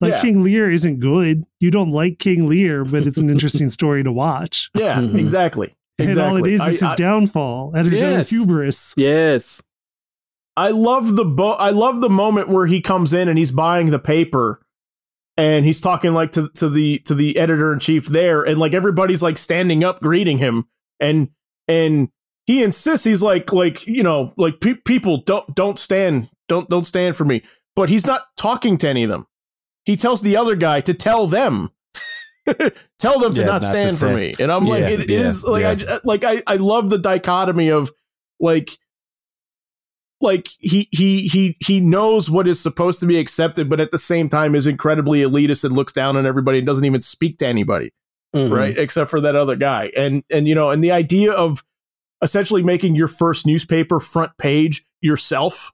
Like 0.00 0.12
Yeah. 0.12 0.20
King 0.20 0.42
Lear 0.42 0.70
isn't 0.70 1.00
good. 1.00 1.44
You 1.60 1.70
don't 1.70 1.90
like 1.90 2.18
King 2.18 2.46
Lear, 2.48 2.84
but 2.84 3.06
it's 3.06 3.18
an 3.18 3.30
interesting 3.30 3.70
story 3.70 4.02
to 4.04 4.12
watch. 4.12 4.70
Yeah, 4.74 5.00
Mhm. 5.00 5.14
exactly. 5.18 5.74
And 5.98 6.18
all 6.18 6.36
it 6.36 6.46
Exactly. 6.46 6.54
is 6.54 6.60
I- 6.60 6.66
is 6.68 6.80
his 6.80 6.82
I- 6.82 6.94
downfall 6.96 7.72
and 7.74 7.88
his 7.88 8.00
Yes. 8.02 8.32
own 8.32 8.38
hubris. 8.38 8.94
Yes. 8.96 9.62
I 10.56 10.70
love 10.70 11.16
the 11.16 11.24
bo- 11.24 11.52
I 11.52 11.70
love 11.70 12.00
the 12.00 12.08
moment 12.08 12.48
where 12.48 12.66
he 12.66 12.80
comes 12.80 13.12
in 13.12 13.28
and 13.28 13.36
he's 13.38 13.50
buying 13.50 13.90
the 13.90 13.98
paper 13.98 14.60
and 15.36 15.64
he's 15.64 15.80
talking 15.80 16.12
like 16.14 16.30
to 16.32 16.48
to 16.56 16.68
the 16.68 16.98
to 17.00 17.14
the 17.14 17.36
editor 17.38 17.72
in 17.72 17.80
chief 17.80 18.06
there 18.06 18.42
and 18.44 18.58
like 18.58 18.72
everybody's 18.72 19.22
like 19.22 19.36
standing 19.38 19.82
up 19.82 20.00
greeting 20.00 20.38
him 20.38 20.64
and 21.00 21.28
and 21.66 22.08
he 22.46 22.62
insists 22.62 23.04
he's 23.04 23.22
like 23.22 23.52
like 23.52 23.84
you 23.86 24.02
know 24.04 24.32
like 24.36 24.60
pe- 24.60 24.74
people 24.74 25.22
don't 25.26 25.56
don't 25.56 25.76
stand 25.78 26.28
don't 26.48 26.68
don't 26.68 26.86
stand 26.86 27.16
for 27.16 27.24
me 27.24 27.42
but 27.74 27.88
he's 27.88 28.06
not 28.06 28.20
talking 28.36 28.76
to 28.78 28.88
any 28.88 29.02
of 29.02 29.10
them 29.10 29.26
he 29.84 29.96
tells 29.96 30.22
the 30.22 30.36
other 30.36 30.54
guy 30.54 30.80
to 30.80 30.94
tell 30.94 31.26
them 31.26 31.68
tell 32.98 33.18
them 33.20 33.32
to 33.34 33.40
Yeah, 33.40 33.46
not 33.46 33.62
not 33.62 33.64
stand 33.64 33.98
for 33.98 34.14
me. 34.14 34.34
And 34.38 34.52
i'm 34.52 34.66
like 34.66 34.82
Yeah, 34.82 34.90
it 35.00 35.10
yeah, 35.10 35.18
is 35.20 35.44
like 35.44 35.64
i 35.64 35.98
like 36.04 36.24
I, 36.24 36.38
I 36.46 36.56
love 36.56 36.90
the 36.90 36.98
dichotomy 36.98 37.70
of 37.70 37.90
like 38.40 38.70
like 40.20 40.48
he 40.60 40.88
he 40.90 41.22
he 41.26 41.56
he 41.60 41.80
knows 41.80 42.30
what 42.30 42.48
is 42.48 42.60
supposed 42.60 43.00
to 43.00 43.06
be 43.06 43.18
accepted 43.18 43.68
but 43.68 43.80
at 43.80 43.90
the 43.90 43.98
same 43.98 44.28
time 44.28 44.54
is 44.54 44.66
incredibly 44.66 45.20
elitist 45.20 45.64
and 45.64 45.74
looks 45.74 45.92
down 45.92 46.16
on 46.16 46.24
everybody 46.26 46.58
and 46.58 46.66
doesn't 46.66 46.84
even 46.84 47.02
speak 47.02 47.38
to 47.38 47.46
anybody 47.46 47.90
Mhm. 48.34 48.50
right? 48.50 48.76
Except 48.76 49.10
for 49.10 49.20
that 49.20 49.36
other 49.36 49.54
guy. 49.54 49.92
And 49.96 50.24
and 50.28 50.48
you 50.48 50.54
know 50.56 50.70
and 50.70 50.82
the 50.82 50.90
idea 50.90 51.30
of 51.32 51.62
essentially 52.20 52.62
making 52.64 52.96
your 52.96 53.06
first 53.06 53.46
newspaper 53.46 54.00
front 54.00 54.32
page 54.38 54.82
yourself 55.00 55.70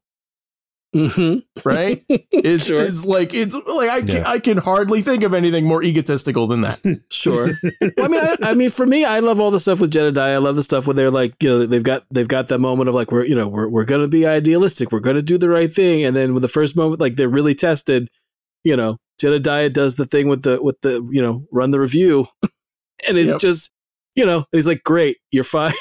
Mhm. 0.94 1.42
right 1.64 2.02
It's, 2.08 2.66
Sure. 2.66 2.80
is 2.82 3.06
like 3.06 3.32
it's 3.32 3.54
like 3.54 3.90
I 3.90 4.00
can, 4.00 4.08
Yeah. 4.08 4.24
I 4.28 4.38
can 4.40 4.56
hardly 4.56 5.02
think 5.02 5.22
of 5.22 5.32
anything 5.34 5.64
more 5.64 5.82
egotistical 5.84 6.48
than 6.48 6.62
that 6.62 6.80
Sure. 7.10 7.50
Well, 7.80 7.92
I 7.98 8.08
mean, 8.08 8.20
I, 8.20 8.36
I 8.42 8.54
mean, 8.54 8.70
for 8.70 8.86
me, 8.86 9.04
I 9.04 9.20
love 9.20 9.38
all 9.40 9.50
the 9.52 9.60
stuff 9.60 9.80
with 9.80 9.92
Jedediah. 9.92 10.34
I 10.34 10.38
love 10.38 10.56
the 10.56 10.62
stuff 10.64 10.86
where 10.86 10.94
they're 10.94 11.10
like, 11.10 11.40
you 11.42 11.48
know, 11.50 11.66
they've 11.66 11.82
got 11.82 12.04
they've 12.10 12.26
got 12.28 12.48
that 12.48 12.58
moment 12.58 12.88
of 12.88 12.94
like, 12.94 13.12
we're 13.12 13.24
you 13.24 13.34
know, 13.36 13.46
we're 13.46 13.68
we're 13.68 13.84
gonna 13.84 14.08
be 14.08 14.26
idealistic, 14.26 14.90
we're 14.90 15.00
gonna 15.00 15.22
do 15.22 15.38
the 15.38 15.48
right 15.48 15.70
thing, 15.70 16.02
and 16.04 16.16
then 16.16 16.34
with 16.34 16.42
the 16.42 16.48
first 16.48 16.76
moment, 16.76 17.00
like 17.00 17.14
they're 17.16 17.28
really 17.28 17.54
tested, 17.54 18.08
you 18.64 18.76
know, 18.76 18.96
Jedediah 19.20 19.70
does 19.70 19.94
the 19.96 20.06
thing 20.06 20.28
with 20.28 20.42
the 20.42 20.60
with 20.62 20.80
the 20.80 21.06
you 21.12 21.22
know, 21.22 21.46
run 21.52 21.70
the 21.70 21.78
review, 21.80 22.26
and 23.08 23.16
it's 23.16 23.34
Yep. 23.34 23.40
just. 23.40 23.70
You 24.16 24.26
know, 24.26 24.38
and 24.38 24.46
he's 24.52 24.66
like, 24.66 24.82
"Great, 24.84 25.18
you're 25.30 25.44
fired." 25.44 25.74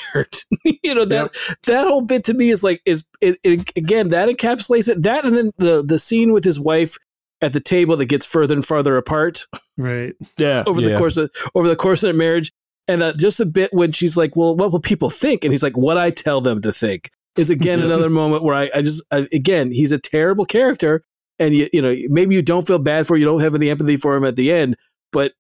you 0.64 0.94
know 0.94 1.06
that 1.06 1.32
that 1.66 1.88
whole 1.88 2.02
bit 2.02 2.24
to 2.26 2.34
me 2.34 2.50
is 2.50 2.64
like 2.64 2.82
is 2.86 3.04
it, 3.22 3.38
it, 3.44 3.72
again 3.76 4.10
that 4.10 4.30
encapsulates 4.30 4.88
it. 4.88 5.04
That 5.04 5.26
and 5.26 5.36
then 5.36 5.52
the 5.58 5.84
the 5.84 6.00
scene 6.00 6.32
with 6.32 6.44
his 6.44 6.60
wife 6.60 6.98
at 7.42 7.54
the 7.54 7.60
table 7.60 7.96
that 7.96 8.06
gets 8.06 8.26
further 8.26 8.54
and 8.54 8.66
farther 8.66 8.98
apart 8.98 9.46
Right. 9.78 10.14
yeah. 10.38 10.64
over 10.68 10.82
the 10.82 10.98
course 10.98 11.16
of 11.16 11.32
over 11.56 11.68
the 11.70 11.76
course 11.76 12.04
of 12.04 12.08
their 12.08 12.14
marriage. 12.18 12.52
And 12.90 13.02
uh, 13.04 13.14
just 13.18 13.40
a 13.40 13.46
bit 13.46 13.70
when 13.72 13.92
she's 13.92 14.18
like 14.18 14.36
well 14.36 14.56
what 14.56 14.72
will 14.72 14.80
people 14.82 15.10
think? 15.10 15.44
And 15.44 15.54
he's 15.54 15.64
like 15.64 15.78
what 15.78 15.98
i 15.98 16.10
tell 16.10 16.42
them 16.42 16.62
to 16.64 16.72
think. 16.72 17.10
Is 17.38 17.50
again 17.50 17.80
another 17.84 18.10
moment 18.10 18.44
where 18.44 18.56
i, 18.56 18.70
I 18.76 18.82
just 18.82 19.04
I, 19.12 19.26
again 19.34 19.72
he's 19.72 19.92
a 19.92 20.00
terrible 20.00 20.46
character. 20.46 21.04
And 21.40 21.56
you 21.56 21.70
you 21.72 21.82
know 21.82 21.96
maybe 22.10 22.36
you 22.36 22.42
don't 22.42 22.68
feel 22.68 22.80
bad 22.80 23.08
for 23.08 23.16
him, 23.16 23.22
you 23.22 23.26
don't 23.26 23.42
have 23.42 23.56
any 23.56 23.70
empathy 23.70 23.96
for 23.96 24.16
him 24.16 24.26
at 24.26 24.36
the 24.36 24.52
end. 24.52 24.76
But 25.12 25.34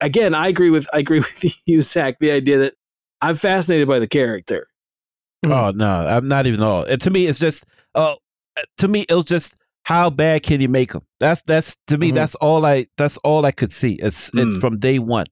again 0.00 0.34
i 0.34 0.48
agree 0.48 0.70
with 0.70 0.86
i 0.92 0.98
agree 0.98 1.18
with 1.26 1.44
you 1.66 1.80
zach 1.82 2.16
the 2.20 2.30
idea 2.30 2.58
that 2.58 2.74
i'm 3.20 3.34
fascinated 3.34 3.88
by 3.88 3.98
the 3.98 4.08
character 4.08 4.66
Oh 5.44 5.70
no, 5.72 5.86
I'm 5.86 6.26
not 6.26 6.46
even 6.48 6.60
all. 6.62 6.82
And 6.84 7.00
to 7.02 7.10
me, 7.10 7.26
it's 7.26 7.38
just 7.38 7.66
oh, 7.94 8.16
to 8.78 8.88
me, 8.88 9.04
it 9.08 9.14
was 9.14 9.26
just 9.26 9.54
how 9.84 10.10
bad 10.10 10.42
can 10.42 10.60
you 10.60 10.68
make 10.68 10.90
them? 10.92 11.02
That's 11.20 11.42
that's 11.42 11.76
to 11.88 11.96
me, 11.98 12.10
Mhm. 12.10 12.14
that's 12.14 12.34
all 12.34 12.64
I 12.66 12.86
that's 12.96 13.18
all 13.18 13.46
I 13.46 13.52
could 13.52 13.70
see. 13.70 13.96
It's 14.02 14.30
it's 14.34 14.56
Mm. 14.56 14.60
from 14.60 14.78
day 14.80 14.98
one, 14.98 15.26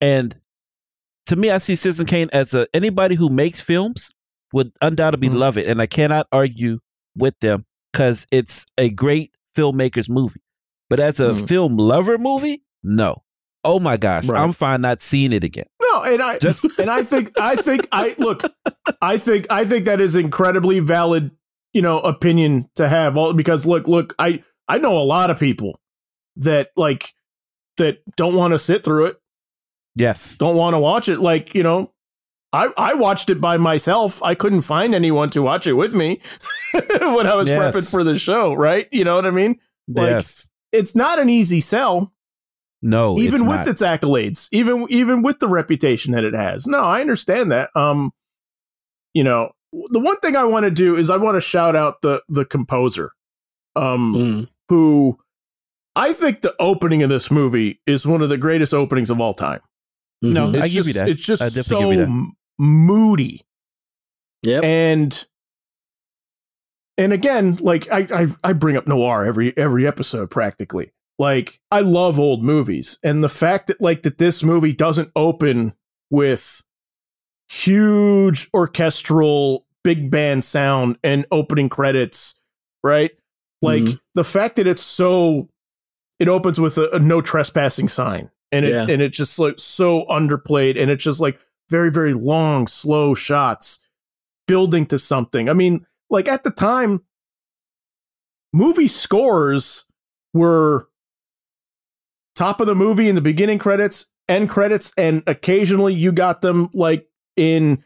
and 0.00 0.34
to 1.26 1.36
me, 1.36 1.50
I 1.50 1.58
see 1.58 1.76
Citizen 1.76 2.06
Kane 2.06 2.30
as 2.32 2.54
a 2.54 2.66
anybody 2.74 3.14
who 3.14 3.28
makes 3.28 3.60
films 3.60 4.10
would 4.52 4.72
undoubtedly 4.80 5.28
Mhm. 5.28 5.38
love 5.38 5.56
it, 5.58 5.66
and 5.68 5.80
I 5.80 5.86
cannot 5.86 6.26
argue 6.32 6.78
with 7.14 7.38
them 7.40 7.64
because 7.92 8.26
it's 8.32 8.66
a 8.76 8.90
great 8.90 9.32
filmmaker's 9.56 10.08
movie. 10.10 10.40
But 10.88 10.98
as 10.98 11.20
a 11.20 11.32
Mhm. 11.34 11.46
film 11.48 11.76
lover 11.76 12.18
movie, 12.18 12.64
no. 12.82 13.22
Oh 13.64 13.78
my 13.78 13.96
gosh, 13.96 14.26
Right. 14.28 14.40
I'm 14.40 14.52
fine 14.52 14.80
not 14.80 15.02
seeing 15.02 15.32
it 15.32 15.44
again. 15.44 15.66
no 15.82 16.02
and 16.04 16.22
i 16.22 16.38
Just 16.38 16.64
and 16.78 16.88
i 16.90 17.02
think 17.02 17.30
i 17.40 17.56
think 17.56 17.86
i 17.92 18.14
look 18.18 18.42
i 19.02 19.18
think 19.18 19.46
i 19.50 19.64
think 19.64 19.84
that 19.84 20.00
is 20.00 20.14
incredibly 20.16 20.80
valid 20.80 21.30
you 21.72 21.82
know 21.82 22.00
opinion 22.00 22.68
to 22.76 22.88
have. 22.88 23.16
All 23.18 23.32
because 23.32 23.66
look 23.66 23.86
look 23.88 24.14
i 24.18 24.42
i 24.68 24.78
know 24.78 24.96
a 24.98 25.04
lot 25.04 25.30
of 25.30 25.38
people 25.38 25.78
that 26.36 26.70
like 26.76 27.12
that 27.78 27.98
don't 28.16 28.34
want 28.34 28.52
to 28.52 28.58
sit 28.58 28.82
through 28.84 29.06
it. 29.06 29.20
Yes, 29.96 30.36
don't 30.36 30.56
want 30.56 30.74
to 30.74 30.78
watch 30.78 31.08
it 31.08 31.18
like 31.18 31.54
you 31.54 31.62
know 31.62 31.92
i 32.52 32.68
i 32.78 32.94
watched 32.94 33.28
it 33.30 33.40
by 33.40 33.56
myself. 33.58 34.22
I 34.22 34.34
couldn't 34.34 34.62
find 34.62 34.94
anyone 34.94 35.28
to 35.30 35.42
watch 35.42 35.66
it 35.66 35.74
with 35.74 35.94
me 35.94 36.20
when 36.72 37.26
i 37.26 37.34
was 37.34 37.48
Yes. 37.48 37.58
prepping 37.74 37.90
for 37.90 38.04
the 38.04 38.16
show 38.18 38.54
right? 38.54 38.86
You 38.92 39.04
know 39.04 39.16
what 39.16 39.26
i 39.26 39.30
mean? 39.30 39.58
Like, 39.88 40.10
yes, 40.10 40.48
it's 40.72 40.94
not 40.96 41.18
an 41.18 41.28
easy 41.28 41.60
sell 41.60 42.12
no, 42.82 43.16
even 43.18 43.34
it's 43.34 43.42
with 43.42 43.58
not. 43.58 43.68
its 43.68 43.82
accolades, 43.82 44.48
even 44.52 44.86
even 44.90 45.22
with 45.22 45.38
the 45.38 45.48
reputation 45.48 46.12
that 46.14 46.24
it 46.24 46.34
has. 46.34 46.66
No, 46.66 46.82
I 46.82 47.00
understand 47.00 47.50
that. 47.52 47.70
Um, 47.74 48.12
you 49.14 49.24
know, 49.24 49.50
the 49.72 50.00
one 50.00 50.18
thing 50.20 50.36
I 50.36 50.44
want 50.44 50.64
to 50.64 50.70
do 50.70 50.96
is 50.96 51.10
I 51.10 51.16
want 51.16 51.36
to 51.36 51.40
shout 51.40 51.76
out 51.76 52.00
the 52.02 52.22
the 52.28 52.44
composer, 52.44 53.12
um, 53.76 54.14
Mm. 54.14 54.48
who 54.68 55.18
I 55.96 56.12
think 56.12 56.42
the 56.42 56.54
opening 56.60 57.02
of 57.02 57.10
this 57.10 57.30
movie 57.30 57.80
is 57.86 58.06
one 58.06 58.22
of 58.22 58.28
the 58.28 58.38
greatest 58.38 58.72
openings 58.72 59.10
of 59.10 59.20
all 59.20 59.34
time. 59.34 59.60
No, 60.22 60.48
Mhm. 60.48 60.60
I 60.60 60.64
It's 60.64 60.74
give 60.74 60.86
you 60.86 60.92
just, 60.92 60.98
that. 60.98 61.08
It's 61.08 61.26
just 61.26 61.64
so 61.68 61.80
give 61.80 61.92
you 61.92 61.96
that. 61.98 62.08
m- 62.08 62.32
moody 62.58 63.42
Yep. 64.42 64.64
and 64.64 65.26
and 66.98 67.12
again, 67.12 67.56
like 67.60 67.90
I, 67.90 68.06
I 68.12 68.26
I 68.44 68.52
bring 68.52 68.76
up 68.76 68.86
noir 68.86 69.24
every 69.24 69.56
every 69.56 69.86
episode 69.86 70.30
practically. 70.30 70.92
Like 71.20 71.60
I 71.70 71.80
love 71.80 72.18
old 72.18 72.42
movies, 72.42 72.98
and 73.04 73.22
the 73.22 73.28
fact 73.28 73.66
that 73.66 73.78
like 73.78 74.04
that 74.04 74.16
this 74.16 74.42
movie 74.42 74.72
doesn't 74.72 75.12
open 75.14 75.74
with 76.08 76.62
huge 77.50 78.48
orchestral 78.54 79.66
big 79.84 80.10
band 80.10 80.46
sound 80.46 80.96
and 81.04 81.26
opening 81.30 81.68
credits, 81.68 82.40
right? 82.82 83.10
Like 83.60 83.82
Mhm. 83.82 84.00
the 84.14 84.24
fact 84.24 84.56
that 84.56 84.66
it's 84.66 84.80
so 84.82 85.50
it 86.18 86.26
opens 86.28 86.58
with 86.58 86.78
a, 86.78 86.90
a 86.92 86.98
no 86.98 87.20
trespassing 87.20 87.88
sign, 87.88 88.30
and 88.50 88.64
it 88.64 88.70
Yeah. 88.70 88.86
and 88.88 89.02
it's 89.02 89.16
just 89.18 89.38
like 89.38 89.58
so 89.58 90.06
underplayed, 90.06 90.80
and 90.80 90.90
it's 90.90 91.04
just 91.04 91.20
like 91.20 91.38
very 91.70 91.90
very 91.90 92.14
long 92.14 92.66
slow 92.66 93.12
shots 93.14 93.80
building 94.46 94.86
to 94.86 94.98
something. 94.98 95.50
I 95.50 95.52
mean, 95.52 95.84
like 96.08 96.28
at 96.28 96.44
the 96.44 96.50
time, 96.50 97.02
movie 98.54 98.88
scores 98.88 99.84
were 100.32 100.88
top 102.40 102.58
of 102.58 102.66
the 102.66 102.74
movie 102.74 103.06
in 103.06 103.14
the 103.14 103.20
beginning 103.20 103.58
credits, 103.58 104.06
end 104.26 104.48
credits, 104.48 104.94
and 104.96 105.22
occasionally 105.26 105.92
you 105.92 106.10
got 106.10 106.40
them 106.40 106.70
like 106.72 107.06
in 107.36 107.84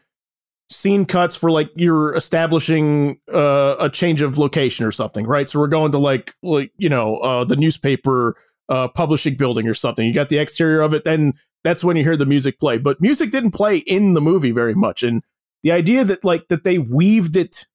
scene 0.69 1.05
cuts 1.05 1.35
for 1.35 1.51
like 1.51 1.69
you're 1.75 2.15
establishing 2.15 3.19
uh, 3.33 3.75
a 3.81 3.89
change 3.89 4.21
of 4.21 4.37
location 4.37 4.85
or 4.85 4.91
something, 4.91 5.27
right? 5.27 5.49
So 5.49 5.59
we're 5.59 5.67
going 5.67 5.91
to 5.91 5.97
like 5.97 6.35
like 6.41 6.71
you 6.77 6.87
know 6.87 7.17
uh, 7.17 7.43
the 7.43 7.57
newspaper 7.57 8.35
uh, 8.69 8.87
publishing 8.87 9.35
building 9.35 9.67
or 9.67 9.73
something. 9.73 10.07
You 10.07 10.13
got 10.13 10.29
the 10.29 10.37
exterior 10.37 10.79
of 10.79 10.93
it, 10.93 11.03
then 11.03 11.33
that's 11.65 11.83
when 11.83 11.97
you 11.97 12.03
hear 12.03 12.15
the 12.15 12.25
music 12.25 12.57
play. 12.57 12.77
But 12.77 13.01
music 13.01 13.31
didn't 13.31 13.51
play 13.51 13.79
in 13.79 14.13
the 14.13 14.21
movie 14.21 14.51
very 14.51 14.73
much, 14.73 15.03
and 15.03 15.21
the 15.63 15.73
idea 15.73 16.05
that 16.05 16.23
like 16.23 16.47
that 16.47 16.63
they 16.63 16.79
weaved 16.79 17.35
it 17.35 17.65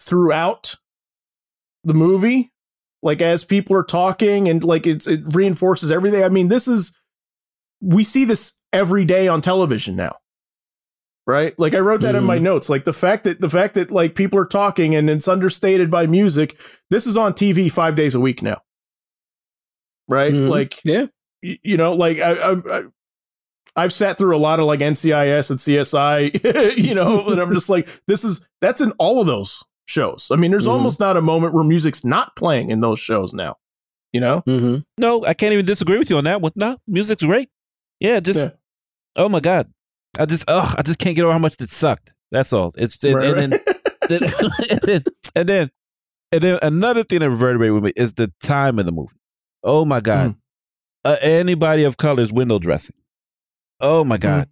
throughout 0.00 0.76
the 1.84 1.92
movie 1.92 2.50
like 3.02 3.20
as 3.22 3.44
people 3.44 3.76
are 3.76 3.84
talking 3.84 4.48
and 4.48 4.64
like 4.64 4.86
it's 4.86 5.06
it 5.06 5.20
reinforces 5.34 5.90
everything 5.92 6.22
i 6.24 6.28
mean 6.28 6.48
this 6.48 6.66
is 6.68 6.96
we 7.80 8.02
see 8.02 8.24
this 8.24 8.60
every 8.72 9.04
day 9.04 9.28
on 9.28 9.40
television 9.40 9.94
now 9.96 10.16
right? 11.26 11.52
Like 11.58 11.74
I 11.74 11.78
wrote 11.80 12.00
that 12.00 12.14
in 12.14 12.24
my 12.24 12.38
notes. 12.38 12.70
Like 12.70 12.84
the 12.86 12.92
fact 12.94 13.24
that 13.24 13.38
the 13.42 13.50
fact 13.50 13.74
that 13.74 13.90
like 13.90 14.14
people 14.14 14.38
are 14.38 14.46
talking 14.46 14.94
and 14.94 15.10
it's 15.10 15.28
understated 15.28 15.90
by 15.90 16.06
music. 16.06 16.58
This 16.88 17.06
is 17.06 17.18
on 17.18 17.34
TV 17.34 17.70
five 17.70 17.94
days 17.94 18.14
a 18.14 18.20
week 18.20 18.40
now, 18.42 18.62
right? 20.08 20.32
Mhm. 20.32 20.48
Like 20.48 20.80
Yeah. 20.86 21.06
y- 21.42 21.58
you 21.62 21.76
know, 21.76 21.92
like 21.92 22.18
I, 22.20 22.32
I, 22.32 22.56
I 22.78 22.82
I've 23.76 23.92
sat 23.92 24.16
through 24.16 24.34
a 24.34 24.38
lot 24.38 24.58
of 24.58 24.64
like 24.64 24.80
NCIS 24.80 25.50
and 25.50 25.58
CSI, 25.58 26.76
you 26.82 26.94
know, 26.94 27.26
and 27.28 27.38
I'm 27.40 27.52
just 27.52 27.68
like, 27.68 27.88
this 28.08 28.24
is 28.24 28.48
that's 28.62 28.80
in 28.80 28.92
all 28.92 29.20
of 29.20 29.26
those 29.26 29.62
shows. 29.88 30.28
I 30.30 30.36
mean, 30.36 30.50
there's 30.50 30.66
Mhm. 30.66 30.70
almost 30.72 31.00
not 31.00 31.16
a 31.16 31.20
moment 31.22 31.54
where 31.54 31.64
music's 31.64 32.04
not 32.04 32.36
playing 32.36 32.70
in 32.70 32.80
those 32.80 32.98
shows 32.98 33.32
now. 33.34 33.56
You 34.12 34.20
know? 34.20 34.40
hmm 34.46 34.76
No, 34.98 35.24
I 35.24 35.34
can't 35.34 35.52
even 35.52 35.66
disagree 35.66 35.98
with 35.98 36.08
you 36.10 36.16
on 36.18 36.24
that 36.24 36.40
one. 36.40 36.52
No, 36.56 36.78
music's 36.86 37.22
great. 37.22 37.50
Yeah, 38.00 38.20
just 38.20 38.46
Yeah. 38.46 38.52
oh 39.16 39.28
my 39.28 39.40
god, 39.40 39.70
I 40.18 40.24
just 40.26 40.44
oh 40.48 40.74
I 40.78 40.82
just 40.82 40.98
can't 40.98 41.14
get 41.16 41.24
over 41.24 41.32
how 41.32 41.38
much 41.38 41.56
that 41.58 41.68
sucked. 41.70 42.14
That's 42.30 42.52
all. 42.52 42.72
It's 42.76 43.02
and, 43.04 43.14
Right, 43.14 43.26
and 43.36 43.52
then, 43.52 43.60
then, 44.08 44.20
and 44.70 44.80
then 44.82 45.02
and 45.34 45.48
then 45.48 45.70
and 46.32 46.42
then 46.42 46.58
another 46.62 47.04
thing 47.04 47.18
that 47.20 47.30
reverberated 47.30 47.74
with 47.74 47.84
me 47.84 47.92
is 47.96 48.14
the 48.14 48.32
time 48.42 48.78
of 48.78 48.86
the 48.86 48.92
movie. 48.92 49.16
Oh 49.62 49.84
my 49.84 50.00
god, 50.00 50.36
uh, 51.04 51.16
anybody 51.20 51.84
of 51.84 51.96
color 51.98 52.22
is 52.22 52.32
window 52.32 52.58
dressing. 52.58 52.96
Oh 53.80 54.04
my 54.04 54.16
god, 54.16 54.48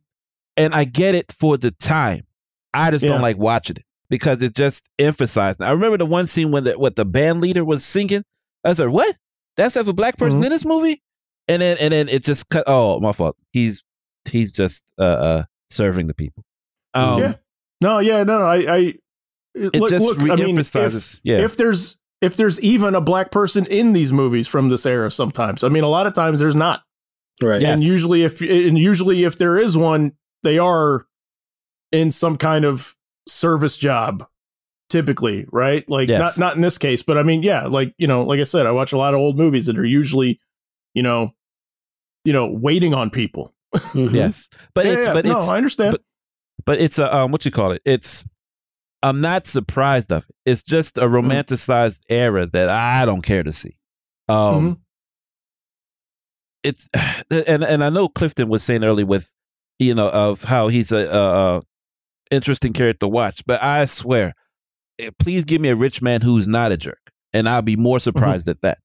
and 0.58 0.74
I 0.74 0.84
get 0.84 1.14
it 1.14 1.32
for 1.32 1.56
the 1.56 1.70
time. 1.70 2.26
I 2.74 2.90
just 2.90 3.04
Yeah. 3.04 3.12
don't 3.12 3.22
like 3.22 3.38
watching 3.38 3.76
it 3.76 3.84
because 4.08 4.42
it 4.42 4.54
just 4.54 4.88
emphasized. 4.98 5.62
I 5.62 5.70
remember 5.72 5.98
the 5.98 6.06
one 6.06 6.26
scene 6.26 6.50
when 6.50 6.64
the 6.64 6.78
what 6.78 6.96
the 6.96 7.04
band 7.04 7.40
leader 7.40 7.64
was 7.64 7.84
singing. 7.84 8.22
I 8.64 8.72
said, 8.74 8.88
what? 8.88 9.14
That's 9.56 9.74
have 9.76 9.88
a 9.88 9.92
black 9.92 10.16
person 10.18 10.40
Mhm. 10.42 10.44
in 10.46 10.50
this 10.50 10.64
movie? 10.64 11.02
And 11.48 11.62
then 11.62 11.76
and 11.80 11.92
then 11.92 12.08
it 12.08 12.24
just 12.24 12.48
cut. 12.50 12.64
Oh, 12.66 12.98
my 13.00 13.12
fault. 13.12 13.36
He's 13.52 13.84
he's 14.28 14.52
just 14.52 14.84
uh, 15.00 15.04
uh 15.04 15.44
serving 15.70 16.06
the 16.08 16.14
people. 16.14 16.44
Um, 16.94 17.20
Yeah. 17.20 17.34
No, 17.80 17.98
yeah, 17.98 18.22
no, 18.24 18.38
no. 18.38 18.46
I, 18.46 18.56
I 18.56 18.78
It 19.54 19.74
look, 19.76 19.90
just 19.90 20.06
look, 20.18 20.30
I 20.30 20.36
mean, 20.36 20.58
if, 20.58 21.20
yeah. 21.24 21.38
if 21.38 21.56
there's 21.56 21.98
if 22.22 22.36
there's 22.36 22.60
even 22.62 22.94
a 22.94 23.00
black 23.00 23.30
person 23.30 23.66
in 23.66 23.92
these 23.92 24.12
movies 24.12 24.48
from 24.48 24.68
this 24.70 24.86
era, 24.86 25.10
sometimes 25.10 25.62
I 25.62 25.68
mean, 25.68 25.84
a 25.84 25.88
lot 25.88 26.06
of 26.06 26.14
times 26.14 26.40
there's 26.40 26.56
not, 26.56 26.82
Right. 27.42 27.60
Yeah. 27.60 27.72
and 27.72 27.82
Yes. 27.82 27.90
usually 27.90 28.22
if 28.24 28.40
and 28.40 28.78
usually 28.78 29.24
if 29.24 29.36
there 29.38 29.58
is 29.58 29.76
one, 29.76 30.12
they 30.42 30.58
are 30.58 31.06
in 31.92 32.10
some 32.10 32.36
kind 32.36 32.64
of 32.64 32.94
service 33.28 33.76
job, 33.76 34.24
typically, 34.88 35.46
right? 35.52 35.88
Like 35.88 36.08
Yes. 36.08 36.18
not 36.18 36.38
not 36.38 36.56
in 36.56 36.62
this 36.62 36.78
case, 36.78 37.02
but 37.02 37.18
I 37.18 37.22
mean, 37.22 37.42
yeah, 37.42 37.66
like 37.66 37.94
you 37.98 38.06
know, 38.06 38.22
like 38.24 38.40
I 38.40 38.44
said, 38.44 38.66
I 38.66 38.70
watch 38.72 38.92
a 38.92 38.98
lot 38.98 39.14
of 39.14 39.20
old 39.20 39.36
movies 39.36 39.66
that 39.66 39.78
are 39.78 39.84
usually, 39.84 40.40
you 40.94 41.02
know, 41.02 41.34
you 42.24 42.32
know, 42.32 42.46
waiting 42.52 42.94
on 42.94 43.10
people. 43.10 43.54
Mhm. 43.74 44.12
yes. 44.12 44.48
But 44.74 44.86
Yeah, 44.86 44.92
it's 44.92 45.06
yeah, 45.06 45.12
but 45.14 45.24
no, 45.26 45.38
it's 45.38 45.48
I 45.50 45.56
understand. 45.56 45.92
but- 45.92 46.02
but 46.64 46.80
it's 46.80 46.98
a 46.98 47.14
um 47.14 47.30
what 47.30 47.44
you 47.44 47.50
call 47.52 47.72
it 47.72 47.82
it's 47.84 48.26
i'm 49.02 49.20
not 49.20 49.46
surprised 49.46 50.10
of 50.10 50.24
it 50.28 50.34
it's 50.46 50.62
just 50.64 50.96
a 50.98 51.02
Mm-hmm. 51.02 51.14
romanticized 51.30 52.00
era 52.08 52.46
that 52.46 52.70
i 52.70 53.04
don't 53.04 53.20
care 53.22 53.42
to 53.42 53.52
see 53.52 53.76
um 54.28 54.36
Mhm. 54.74 54.78
it's 56.64 56.88
and 57.46 57.62
and 57.62 57.84
i 57.84 57.90
know 57.90 58.08
clifton 58.08 58.48
was 58.48 58.62
saying 58.64 58.82
earlier 58.84 59.06
with 59.06 59.30
you 59.78 59.94
know 59.94 60.08
of 60.08 60.42
how 60.42 60.68
he's 60.68 60.92
a, 60.92 61.06
a, 61.06 61.56
a 61.58 61.62
interesting 62.30 62.72
character 62.72 63.00
to 63.06 63.08
watch 63.08 63.44
but 63.46 63.62
i 63.62 63.84
swear 63.84 64.34
eh, 64.98 65.10
please 65.18 65.44
give 65.44 65.60
me 65.60 65.68
a 65.68 65.76
rich 65.76 66.02
man 66.02 66.20
who's 66.20 66.48
not 66.48 66.72
a 66.72 66.76
jerk 66.76 67.00
and 67.32 67.48
i'll 67.48 67.62
be 67.62 67.76
more 67.76 67.98
surprised 68.00 68.48
at 68.48 68.60
that 68.62 68.78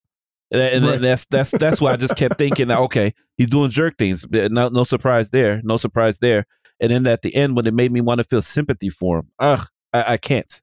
and 0.52 0.84
Right. 0.84 1.02
that's 1.02 1.26
that's 1.28 1.54
that's 1.54 1.80
why 1.80 1.94
I 1.94 1.96
just 1.96 2.16
kept 2.16 2.38
thinking, 2.38 2.68
that, 2.68 2.78
okay, 2.80 3.14
he's 3.38 3.50
doing 3.50 3.70
jerk 3.70 3.98
things. 3.98 4.26
No, 4.30 4.68
no 4.68 4.84
surprise 4.84 5.30
there. 5.30 5.62
No 5.64 5.78
surprise 5.78 6.20
there. 6.20 6.46
And 6.82 6.92
then 6.92 7.08
at 7.08 7.22
the 7.22 7.34
end, 7.34 7.56
when 7.56 7.66
it 7.68 7.74
made 7.74 7.90
me 7.90 8.02
want 8.02 8.20
to 8.20 8.26
feel 8.26 8.42
sympathy 8.42 8.90
for 8.90 9.20
him, 9.20 9.32
ugh, 9.40 9.66
I, 9.94 10.14
I 10.14 10.18
can't. 10.18 10.62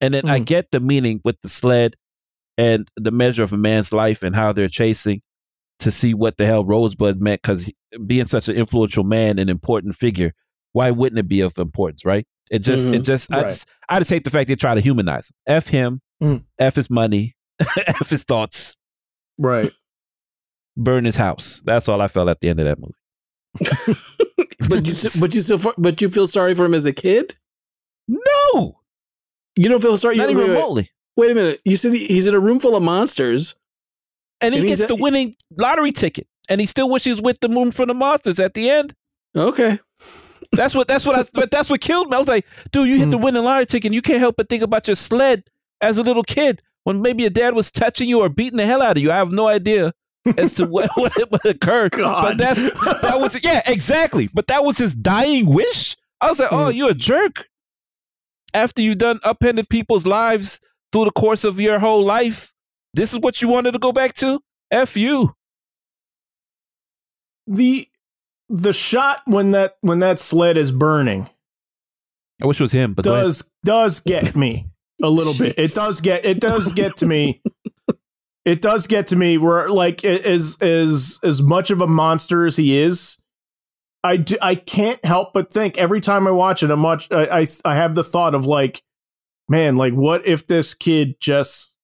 And 0.00 0.12
then 0.12 0.28
I 0.28 0.40
Mhm. 0.40 0.44
get 0.44 0.72
the 0.72 0.80
meaning 0.80 1.20
with 1.24 1.40
the 1.40 1.48
sled 1.48 1.94
and 2.56 2.88
the 2.96 3.12
measure 3.12 3.44
of 3.44 3.52
a 3.52 3.56
man's 3.56 3.92
life 3.92 4.24
and 4.24 4.34
how 4.34 4.52
they're 4.52 4.68
chasing 4.68 5.22
to 5.80 5.92
see 5.92 6.14
what 6.14 6.36
the 6.36 6.44
hell 6.46 6.64
Rosebud 6.64 7.20
meant. 7.22 7.40
Because 7.40 7.70
being 8.06 8.26
such 8.26 8.48
an 8.48 8.56
influential 8.56 9.04
man 9.04 9.38
and 9.38 9.48
important 9.50 9.94
figure, 9.94 10.32
why 10.78 10.90
wouldn't 10.92 11.18
it 11.18 11.28
be 11.28 11.40
of 11.42 11.58
importance, 11.58 12.04
right? 12.04 12.24
It 12.50 12.60
just, 12.60 12.88
it 12.88 13.00
Mhm. 13.02 13.04
just, 13.04 13.32
I 13.32 13.38
Right. 13.42 13.48
just, 13.48 13.68
I 13.88 13.98
just 13.98 14.10
hate 14.10 14.24
the 14.24 14.30
fact 14.30 14.48
they 14.48 14.56
try 14.56 14.74
to 14.74 14.80
humanize 14.80 15.28
him. 15.28 15.34
F 15.46 15.66
him, 15.68 16.00
Mm. 16.22 16.44
F 16.58 16.74
his 16.76 16.88
money, 16.90 17.34
F 17.86 18.08
his 18.10 18.24
thoughts, 18.24 18.76
right. 19.38 19.70
burn 20.76 21.04
his 21.04 21.16
house. 21.16 21.60
That's 21.64 21.88
all 21.88 22.00
I 22.00 22.08
felt 22.08 22.28
at 22.28 22.40
the 22.40 22.48
end 22.48 22.60
of 22.60 22.66
that 22.66 22.78
movie. 22.78 22.94
but 24.70 24.86
you, 24.86 24.94
but 25.20 25.34
you 25.34 25.40
still, 25.40 25.72
but 25.78 26.00
you 26.02 26.08
feel 26.08 26.26
sorry 26.26 26.54
for 26.54 26.64
him 26.64 26.74
as 26.74 26.86
a 26.86 26.92
kid. 26.92 27.36
No, 28.08 28.80
You 29.56 29.68
don't 29.68 29.82
feel 29.82 29.96
sorry. 29.98 30.16
not 30.16 30.30
you, 30.30 30.30
even 30.30 30.42
wait, 30.44 30.48
wait, 30.48 30.54
remotely. 30.56 30.90
wait 31.16 31.30
a 31.32 31.34
minute. 31.34 31.60
You 31.64 31.76
said 31.76 31.92
he's 31.92 32.26
in 32.26 32.34
a 32.34 32.40
room 32.40 32.58
full 32.60 32.74
of 32.76 32.82
monsters. 32.82 33.54
And 34.40 34.54
he 34.54 34.60
And 34.60 34.68
gets 34.68 34.84
the 34.86 34.94
winning 34.96 35.34
lottery 35.58 35.90
ticket, 35.92 36.26
and 36.48 36.60
he 36.60 36.66
still 36.66 36.88
wishes 36.88 37.20
with 37.20 37.40
the 37.40 37.48
moon 37.48 37.72
from 37.72 37.88
the 37.88 37.94
monsters 37.94 38.38
at 38.40 38.54
the 38.54 38.70
end. 38.70 38.94
Okay. 39.36 39.78
That's 40.52 40.74
what 40.74 40.88
that's 40.88 41.06
what 41.06 41.18
I 41.18 41.24
but 41.34 41.50
that's 41.50 41.68
what 41.70 41.80
killed 41.80 42.08
me. 42.08 42.16
I 42.16 42.18
was 42.18 42.28
like, 42.28 42.46
dude, 42.72 42.88
you 42.88 42.98
hit 42.98 43.10
the 43.10 43.18
winning 43.18 43.44
lottery 43.44 43.66
ticket, 43.66 43.86
and 43.86 43.94
you 43.94 44.02
can't 44.02 44.18
help 44.20 44.36
but 44.36 44.48
think 44.48 44.62
about 44.62 44.88
your 44.88 44.94
sled 44.96 45.44
as 45.80 45.98
a 45.98 46.02
little 46.02 46.22
kid 46.22 46.60
when 46.84 47.02
maybe 47.02 47.22
your 47.24 47.30
dad 47.30 47.54
was 47.54 47.70
touching 47.70 48.08
you 48.08 48.20
or 48.20 48.28
beating 48.28 48.56
the 48.56 48.64
hell 48.66 48.80
out 48.82 48.96
of 48.96 49.02
you. 49.02 49.10
I 49.12 49.16
have 49.16 49.30
no 49.32 49.46
idea 49.46 49.92
as 50.38 50.54
to 50.54 50.66
what 50.66 50.90
what, 50.96 51.12
what 51.30 51.44
occurred. 51.44 51.92
God. 51.96 52.22
But 52.22 52.38
that's 52.38 52.62
that 52.62 53.20
was 53.20 53.42
yeah, 53.44 53.60
exactly. 53.66 54.28
But 54.32 54.46
that 54.48 54.64
was 54.64 54.78
his 54.78 54.94
dying 54.94 55.46
wish. 55.52 55.96
I 56.20 56.28
was 56.30 56.40
like, 56.40 56.52
oh, 56.52 56.56
Mm. 56.68 56.74
you're 56.76 56.90
a 56.90 56.94
jerk. 56.94 57.46
After 58.54 58.80
you've 58.80 58.98
done 58.98 59.20
upended 59.22 59.68
people's 59.68 60.06
lives 60.06 60.60
through 60.92 61.04
the 61.04 61.10
course 61.10 61.44
of 61.44 61.60
your 61.60 61.78
whole 61.78 62.04
life, 62.04 62.54
this 62.94 63.12
is 63.12 63.20
what 63.20 63.40
you 63.42 63.48
wanted 63.48 63.72
to 63.72 63.78
go 63.78 63.92
back 63.92 64.14
to? 64.14 64.40
F 64.70 64.96
you. 64.96 65.34
the 67.46 67.88
the 68.48 68.72
shot 68.72 69.22
when 69.26 69.50
that 69.52 69.76
when 69.80 69.98
that 69.98 70.18
sled 70.18 70.56
is 70.56 70.70
burning 70.72 71.28
I 72.42 72.46
wish 72.46 72.60
it 72.60 72.64
was 72.64 72.72
him, 72.72 72.94
but 72.94 73.04
does 73.04 73.50
does 73.64 74.00
get 74.00 74.36
me 74.36 74.66
a 75.02 75.10
little 75.10 75.34
bit. 75.38 75.58
It 75.58 75.72
does 75.74 76.00
get 76.00 76.24
it 76.24 76.40
does 76.40 76.72
get 76.72 76.96
to 76.98 77.06
me. 77.06 77.42
It 78.44 78.62
does 78.62 78.86
get 78.86 79.08
to 79.08 79.16
me 79.16 79.36
where 79.36 79.68
like 79.68 80.02
a- 80.04 80.26
as 80.26 80.56
as 80.62 81.20
as 81.22 81.42
much 81.42 81.70
of 81.70 81.82
a 81.82 81.86
monster 81.86 82.46
as 82.46 82.56
he 82.56 82.78
is, 82.78 83.20
I 84.02 84.16
do, 84.16 84.38
I 84.40 84.54
can't 84.54 85.04
help 85.04 85.34
but 85.34 85.52
think 85.52 85.76
every 85.76 86.00
time 86.00 86.26
I 86.26 86.30
watch 86.30 86.62
it, 86.62 86.70
I'm 86.70 86.82
watch 86.82 87.12
I, 87.12 87.40
I 87.40 87.46
I 87.66 87.74
have 87.74 87.94
the 87.94 88.02
thought 88.02 88.34
of 88.34 88.46
like, 88.46 88.82
man, 89.50 89.76
like 89.76 89.92
what 89.92 90.26
if 90.26 90.46
this 90.46 90.72
kid 90.72 91.16
just 91.20 91.76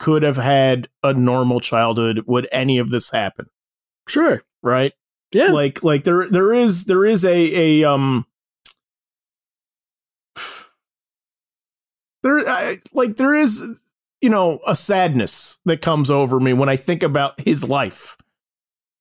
could 0.00 0.24
have 0.24 0.38
had 0.38 0.88
a 1.04 1.14
normal 1.14 1.60
childhood? 1.60 2.24
Would 2.26 2.48
any 2.50 2.78
of 2.78 2.90
this 2.90 3.12
happen? 3.12 3.46
Sure. 4.08 4.42
Right? 4.60 4.94
Yeah. 5.32 5.48
like 5.48 5.84
like 5.84 6.04
there 6.04 6.28
there 6.28 6.54
is 6.54 6.84
there 6.86 7.04
is 7.04 7.24
a 7.24 7.82
a 7.82 7.84
um 7.90 8.26
there 12.22 12.48
I, 12.48 12.78
like 12.92 13.16
there 13.16 13.34
is 13.34 13.82
you 14.20 14.30
know 14.30 14.60
a 14.66 14.74
sadness 14.74 15.58
that 15.64 15.80
comes 15.80 16.10
over 16.10 16.40
me 16.40 16.52
when 16.52 16.68
I 16.68 16.76
think 16.76 17.02
about 17.02 17.40
his 17.40 17.68
life 17.68 18.16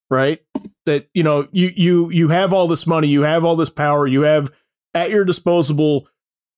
right 0.10 0.42
that 0.86 1.08
you 1.14 1.24
know 1.24 1.48
you 1.52 1.72
you 1.76 2.10
you 2.12 2.30
have 2.30 2.54
all 2.54 2.68
this 2.68 2.88
money 2.88 3.08
you 3.08 3.24
have 3.24 3.44
all 3.44 3.56
this 3.56 3.70
power 3.70 4.08
you 4.08 4.22
have 4.22 4.50
at 4.94 5.10
your 5.10 5.26
disposable 5.26 6.08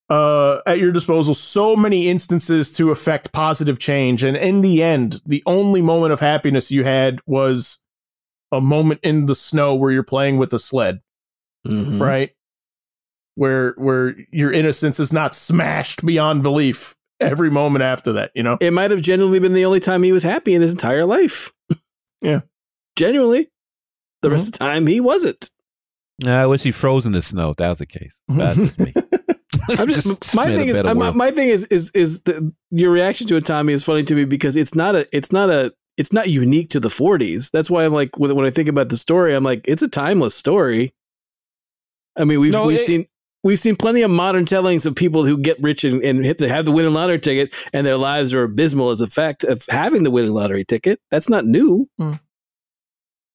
uh 0.09 0.59
at 0.65 0.79
your 0.79 0.91
disposal 0.91 1.33
so 1.33 1.75
many 1.75 2.09
instances 2.09 2.71
to 2.71 2.91
affect 2.91 3.33
positive 3.33 3.79
change 3.79 4.23
and 4.23 4.37
in 4.37 4.61
the 4.61 4.83
end 4.83 5.21
the 5.25 5.41
only 5.45 5.81
moment 5.81 6.13
of 6.13 6.19
happiness 6.19 6.71
you 6.71 6.83
had 6.83 7.19
was 7.25 7.81
a 8.51 8.59
moment 8.61 8.99
in 9.03 9.25
the 9.25 9.35
snow 9.35 9.75
where 9.75 9.91
you're 9.91 10.03
playing 10.03 10.37
with 10.37 10.53
a 10.53 10.59
sled, 10.59 11.01
Mhm. 11.67 11.99
right? 12.01 12.31
Where 13.35 13.73
where 13.77 14.15
your 14.31 14.51
innocence 14.51 14.99
is 14.99 15.13
not 15.13 15.33
smashed 15.35 16.05
beyond 16.05 16.43
belief 16.43 16.95
every 17.21 17.49
moment 17.49 17.83
after 17.83 18.13
that, 18.13 18.31
you 18.35 18.43
know? 18.43 18.57
It 18.59 18.71
might 18.73 18.91
have 18.91 19.01
genuinely 19.01 19.39
been 19.39 19.53
the 19.53 19.65
only 19.65 19.79
time 19.79 20.03
he 20.03 20.11
was 20.11 20.23
happy 20.23 20.53
in 20.55 20.61
his 20.61 20.71
entire 20.71 21.05
life. 21.05 21.51
Yeah. 22.21 22.41
Genuinely. 22.97 23.47
The 24.23 24.29
rest 24.29 24.47
of 24.47 24.51
the 24.53 24.59
time, 24.59 24.87
he 24.87 24.99
wasn't. 24.99 25.49
Nah, 26.21 26.41
I 26.41 26.47
wish 26.47 26.63
he 26.63 26.73
froze 26.73 27.05
in 27.05 27.13
the 27.13 27.21
snow. 27.21 27.51
If 27.51 27.55
that 27.57 27.69
was 27.69 27.79
the 27.79 27.85
case. 27.85 28.19
That's 28.27 28.57
just 28.57 28.77
me. 28.77 28.93
I'm 29.69 29.87
just, 29.87 30.21
Just 30.21 30.35
my 30.35 30.47
thing 30.47 30.67
is 30.67 30.83
my, 30.83 31.11
my 31.11 31.31
thing 31.31 31.47
is 31.47 31.63
is 31.67 31.91
is 31.91 32.19
the, 32.21 32.51
your 32.71 32.91
reaction 32.91 33.25
to 33.27 33.37
it, 33.37 33.45
Tommy, 33.45 33.71
is 33.71 33.85
funny 33.85 34.03
to 34.03 34.15
me 34.15 34.25
because 34.25 34.57
it's 34.57 34.75
not 34.75 34.95
a 34.95 35.07
it's 35.15 35.31
not 35.31 35.49
a 35.49 35.73
it's 35.99 36.11
not 36.13 36.29
unique 36.29 36.69
to 36.69 36.79
the 36.79 36.87
40s. 36.89 37.51
That's 37.51 37.69
why 37.69 37.85
I'm 37.85 37.93
like 37.93 38.17
when, 38.17 38.35
when 38.35 38.45
I 38.47 38.49
think 38.49 38.69
about 38.69 38.89
the 38.89 38.97
story, 38.97 39.35
I'm 39.35 39.43
like 39.43 39.61
it's 39.65 39.83
a 39.83 39.89
timeless 39.89 40.33
story. 40.33 40.93
I 42.17 42.23
mean, 42.25 42.39
we've 42.39 42.51
No, 42.53 42.65
we've 42.65 42.79
it- 42.79 42.85
seen 42.85 43.05
we've 43.43 43.59
seen 43.59 43.75
plenty 43.75 44.01
of 44.01 44.11
modern 44.11 44.45
tellings 44.45 44.85
of 44.85 44.95
people 44.95 45.23
who 45.25 45.37
get 45.37 45.61
rich 45.61 45.83
and, 45.83 46.01
and 46.03 46.25
hit 46.25 46.37
the 46.39 46.49
have 46.49 46.65
the 46.65 46.71
winning 46.71 46.93
lottery 46.93 47.19
ticket, 47.19 47.53
and 47.73 47.85
their 47.85 47.97
lives 47.97 48.33
are 48.33 48.43
abysmal 48.43 48.89
as 48.89 49.01
a 49.01 49.07
fact 49.07 49.43
of 49.43 49.63
having 49.69 50.03
the 50.03 50.11
winning 50.11 50.31
lottery 50.33 50.65
ticket. 50.65 50.99
That's 51.11 51.29
not 51.29 51.45
new. 51.45 51.87
Hmm. 51.97 52.03
Mean, 52.11 52.19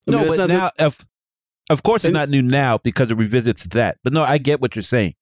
no, 0.07 0.17
that's 0.25 0.37
but 0.37 0.49
not- 0.49 0.73
now, 0.77 0.85
of, 0.85 1.07
of 1.69 1.81
course, 1.83 2.01
it's 2.03 2.09
And- 2.09 2.13
not 2.13 2.29
new 2.29 2.41
now 2.43 2.77
because 2.77 3.09
it 3.09 3.17
revisits 3.17 3.65
that. 3.69 3.97
But 4.03 4.13
no, 4.13 4.23
I 4.23 4.37
get 4.37 4.61
what 4.61 4.75
you're 4.75 4.83
saying. 4.83 5.15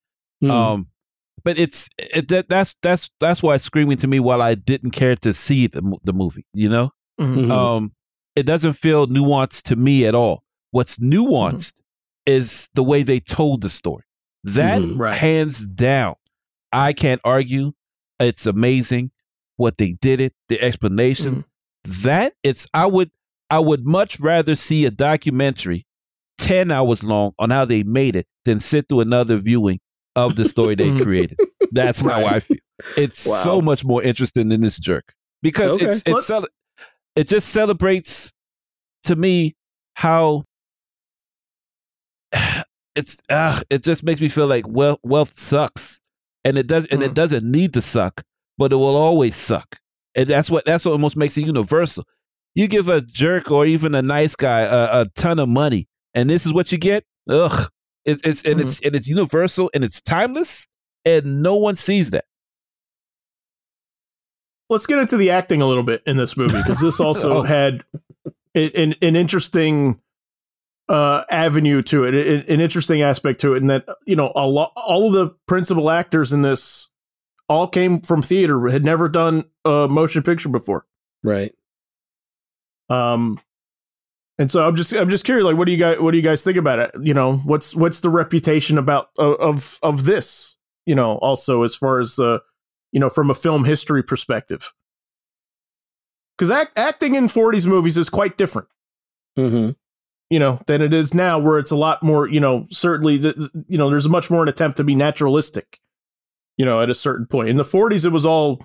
Mm. 0.43 0.49
Um, 0.51 0.87
but 1.45 1.57
it's 1.57 1.87
it, 1.97 2.27
that 2.29 2.49
that's 2.49 2.75
that's 2.81 3.09
that's 3.19 3.41
why 3.41 3.55
it's 3.55 3.63
screaming 3.63 3.97
to 3.97 4.07
me. 4.07 4.19
While 4.19 4.41
I 4.41 4.55
didn't 4.55 4.91
care 4.91 5.15
to 5.17 5.33
see 5.33 5.67
the 5.67 5.81
the 6.03 6.11
movie, 6.13 6.45
you 6.53 6.67
know, 6.69 6.91
Mhm. 7.19 7.45
Mhm. 7.45 7.51
um, 7.51 7.91
it 8.35 8.45
doesn't 8.45 8.73
feel 8.73 9.07
nuanced 9.07 9.63
to 9.63 9.75
me 9.75 10.05
at 10.05 10.15
all. 10.15 10.43
What's 10.71 10.97
nuanced 10.97 11.75
is 12.25 12.69
the 12.73 12.83
way 12.83 13.03
they 13.03 13.19
told 13.19 13.61
the 13.61 13.69
story. 13.69 14.03
That 14.45 14.81
Mhm. 14.81 14.99
Right. 14.99 15.13
hands 15.15 15.65
down, 15.65 16.15
I 16.71 16.93
can't 16.93 17.21
argue. 17.23 17.73
It's 18.19 18.45
amazing 18.45 19.11
what 19.57 19.77
they 19.77 19.93
did 19.93 20.19
it, 20.21 20.33
the 20.49 20.61
explanation. 20.61 21.45
That 22.03 22.33
it's 22.43 22.67
I 22.73 22.85
would 22.87 23.11
I 23.49 23.59
would 23.59 23.85
much 23.85 24.19
rather 24.19 24.55
see 24.55 24.85
a 24.85 24.91
documentary 24.91 25.85
ten 26.39 26.71
hours 26.71 27.03
long 27.03 27.33
on 27.37 27.51
how 27.51 27.65
they 27.65 27.83
made 27.83 28.15
it 28.15 28.25
than 28.45 28.59
sit 28.59 28.89
through 28.89 29.01
another 29.01 29.37
viewing 29.37 29.79
of 30.15 30.35
the 30.35 30.45
story 30.45 30.75
they 30.75 30.97
created. 30.97 31.37
That's 31.71 32.01
how 32.01 32.25
I 32.25 32.39
feel. 32.39 32.57
It's 32.97 33.27
Wow. 33.27 33.35
so 33.43 33.61
much 33.61 33.85
more 33.85 34.01
interesting 34.01 34.49
than 34.49 34.61
this 34.61 34.79
jerk 34.79 35.13
because 35.41 35.75
Okay. 35.75 35.85
it's 35.87 35.97
it's 35.99 36.07
Let's- 36.09 36.27
cele- 36.27 36.47
it 37.15 37.27
just 37.27 37.49
celebrates 37.49 38.33
to 39.05 39.15
me 39.15 39.55
how 39.95 40.43
it's 42.95 43.21
uh, 43.29 43.59
it 43.69 43.83
just 43.83 44.03
makes 44.03 44.21
me 44.21 44.29
feel 44.29 44.47
like 44.47 44.67
wealth 44.67 44.99
wealth 45.03 45.39
sucks. 45.39 45.99
And 46.45 46.57
it 46.57 46.67
does 46.67 46.87
and 46.87 47.03
it 47.03 47.11
Mhm. 47.11 47.15
doesn't 47.15 47.43
need 47.49 47.73
to 47.73 47.81
suck 47.81 48.21
but 48.57 48.71
it 48.73 48.75
will 48.75 48.97
always 48.97 49.35
suck. 49.35 49.77
And 50.15 50.27
that's 50.27 50.51
what 50.51 50.65
that's 50.65 50.85
what 50.85 50.91
almost 50.91 51.17
makes 51.17 51.37
it 51.37 51.45
universal. 51.45 52.05
You 52.55 52.67
give 52.67 52.89
a 52.89 53.01
jerk 53.01 53.51
or 53.51 53.65
even 53.65 53.95
a 53.95 54.01
nice 54.01 54.35
guy 54.35 54.61
a, 54.61 55.01
a 55.01 55.05
ton 55.15 55.39
of 55.39 55.49
money 55.49 55.87
and 56.13 56.29
this 56.29 56.45
is 56.45 56.53
what 56.53 56.71
you 56.71 56.77
get? 56.77 57.03
Ugh. 57.29 57.69
It's 58.05 58.21
it's 58.27 58.43
and 58.45 58.59
Mhm. 58.59 58.63
it's 58.63 58.81
and 58.85 58.95
it's 58.95 59.07
universal 59.07 59.71
and 59.73 59.83
it's 59.83 60.01
timeless 60.01 60.67
and 61.05 61.41
no 61.43 61.57
one 61.57 61.75
sees 61.75 62.11
that 62.11 62.25
Let's 64.73 64.85
get 64.85 64.99
into 64.99 65.15
the 65.17 65.29
acting 65.31 65.61
a 65.61 65.67
little 65.67 65.83
bit 65.83 66.03
in 66.05 66.17
this 66.17 66.35
movie 66.35 66.57
because 66.57 66.81
this 66.81 66.99
also 67.07 67.39
Oh. 67.39 67.41
had 67.43 67.83
an, 68.55 68.93
an 69.01 69.15
interesting 69.15 69.99
uh, 70.89 71.23
avenue 71.31 71.81
to 71.83 72.03
it, 72.03 72.13
a- 72.13 72.51
an 72.53 72.59
interesting 72.59 73.01
aspect 73.01 73.39
to 73.41 73.53
it, 73.53 73.61
and 73.61 73.69
that 73.69 73.85
you 74.05 74.15
know 74.15 74.31
a 74.35 74.45
lot, 74.45 74.71
all 74.75 75.07
of 75.07 75.13
the 75.13 75.29
principal 75.47 75.89
actors 75.89 76.33
in 76.33 76.41
this 76.41 76.89
all 77.49 77.67
came 77.67 78.01
from 78.01 78.21
theater, 78.21 78.67
had 78.69 78.83
never 78.83 79.07
done 79.09 79.45
a 79.65 79.87
motion 79.89 80.23
picture 80.23 80.49
before. 80.49 80.85
Right. 81.23 81.51
Um, 82.89 83.39
and 84.37 84.51
so 84.51 84.67
I'm 84.67 84.75
just 84.75 84.93
I'm 84.93 85.09
just 85.09 85.25
curious, 85.25 85.45
like, 85.45 85.55
what 85.57 85.65
do 85.65 85.71
you 85.71 85.77
guys 85.77 85.99
what 85.99 86.11
do 86.11 86.17
you 86.17 86.23
guys 86.23 86.43
think 86.43 86.57
about 86.57 86.79
it? 86.79 86.91
You 87.01 87.13
know, 87.13 87.37
what's 87.37 87.75
what's 87.75 88.01
the 88.01 88.09
reputation 88.09 88.77
about 88.77 89.09
of 89.17 89.35
of, 89.39 89.79
of 89.83 90.05
this? 90.05 90.57
You 90.85 90.95
know, 90.95 91.15
also 91.17 91.63
as 91.63 91.75
far 91.75 91.99
as 91.99 92.19
uh, 92.19 92.39
you 92.93 92.99
know, 92.99 93.09
from 93.09 93.29
a 93.29 93.33
film 93.33 93.65
history 93.65 94.03
perspective, 94.03 94.71
because 96.37 96.51
act, 96.51 96.77
acting 96.77 97.15
in 97.15 97.25
40s 97.25 97.67
movies 97.67 97.97
is 97.97 98.09
quite 98.09 98.37
different. 98.37 98.69
Mm-hmm. 99.37 99.71
You 100.29 100.39
know, 100.39 100.59
than 100.67 100.81
it 100.81 100.93
is 100.93 101.13
now, 101.13 101.37
where 101.37 101.59
it's 101.59 101.71
a 101.71 101.75
lot 101.75 102.01
more. 102.01 102.27
You 102.27 102.39
know, 102.39 102.65
certainly, 102.69 103.17
the, 103.17 103.51
you 103.67 103.77
know, 103.77 103.89
there's 103.89 104.07
much 104.07 104.31
more 104.31 104.43
an 104.43 104.49
attempt 104.49 104.77
to 104.77 104.83
be 104.83 104.95
naturalistic. 104.95 105.79
You 106.57 106.65
know, 106.65 106.81
at 106.81 106.89
a 106.89 106.93
certain 106.93 107.25
point 107.25 107.49
in 107.49 107.57
the 107.57 107.63
40s, 107.63 108.05
it 108.05 108.09
was 108.09 108.25
all, 108.25 108.63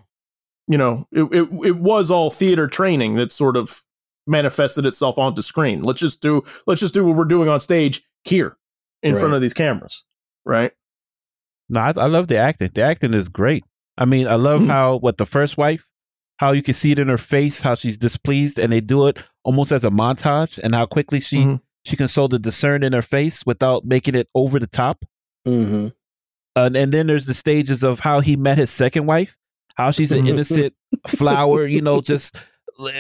you 0.67 0.79
know, 0.79 1.07
it 1.11 1.25
it, 1.33 1.49
it 1.67 1.77
was 1.77 2.11
all 2.11 2.31
theater 2.31 2.69
training 2.69 3.15
that 3.15 3.33
sort 3.33 3.57
of 3.57 3.83
manifested 4.27 4.85
itself 4.85 5.19
onto 5.19 5.43
screen. 5.43 5.83
Let's 5.83 6.01
just 6.01 6.21
do 6.21 6.43
let's 6.67 6.81
just 6.81 6.95
do 6.95 7.05
what 7.05 7.17
we're 7.17 7.25
doing 7.25 7.49
on 7.49 7.61
stage 7.61 8.03
here 8.25 8.57
in 9.03 9.17
front 9.17 9.35
of 9.35 9.41
these 9.41 9.55
cameras, 9.55 10.05
right? 10.45 10.73
No, 11.69 11.81
I, 11.81 11.93
I 11.97 12.07
love 12.07 12.29
the 12.29 12.37
acting. 12.39 12.71
The 12.73 12.83
acting 12.83 13.15
is 13.15 13.29
great. 13.29 13.65
I 13.99 14.05
mean, 14.05 14.29
I 14.29 14.37
love 14.37 14.63
Mhm. 14.63 14.69
how 14.69 14.97
what 14.97 15.17
the 15.17 15.27
first 15.27 15.57
wife, 15.59 15.85
how 16.37 16.53
you 16.53 16.63
can 16.63 16.75
see 16.75 16.93
it 16.93 16.99
in 17.01 17.09
her 17.09 17.19
face, 17.19 17.61
how 17.61 17.75
she's 17.75 17.99
displeased, 17.99 18.59
and 18.59 18.73
they 18.73 18.81
do 18.81 19.09
it 19.09 19.23
almost 19.45 19.73
as 19.73 19.85
a 19.85 19.91
montage, 19.91 20.59
and 20.59 20.75
how 20.75 20.87
quickly 20.87 21.21
she 21.21 21.39
Mhm. 21.39 21.61
she 21.85 21.97
can 21.97 22.07
show 22.09 22.27
the 22.29 22.39
discern 22.39 22.83
in 22.85 22.93
her 22.93 23.03
face 23.03 23.45
without 23.47 23.85
making 23.85 24.15
it 24.15 24.29
over 24.35 24.59
the 24.59 24.67
top. 24.67 25.05
Mm-hmm. 25.47 25.89
Uh, 26.57 26.71
and 26.75 26.93
then 26.93 27.07
there's 27.07 27.27
the 27.27 27.35
stages 27.35 27.83
of 27.83 28.01
how 28.01 28.21
he 28.21 28.37
met 28.37 28.59
his 28.59 28.71
second 28.71 29.07
wife, 29.07 29.37
how 29.77 29.91
she's 29.91 30.13
an 30.13 30.27
innocent 30.29 30.75
flower, 31.07 31.67
you 31.67 31.83
know, 31.83 32.01
just 32.01 32.43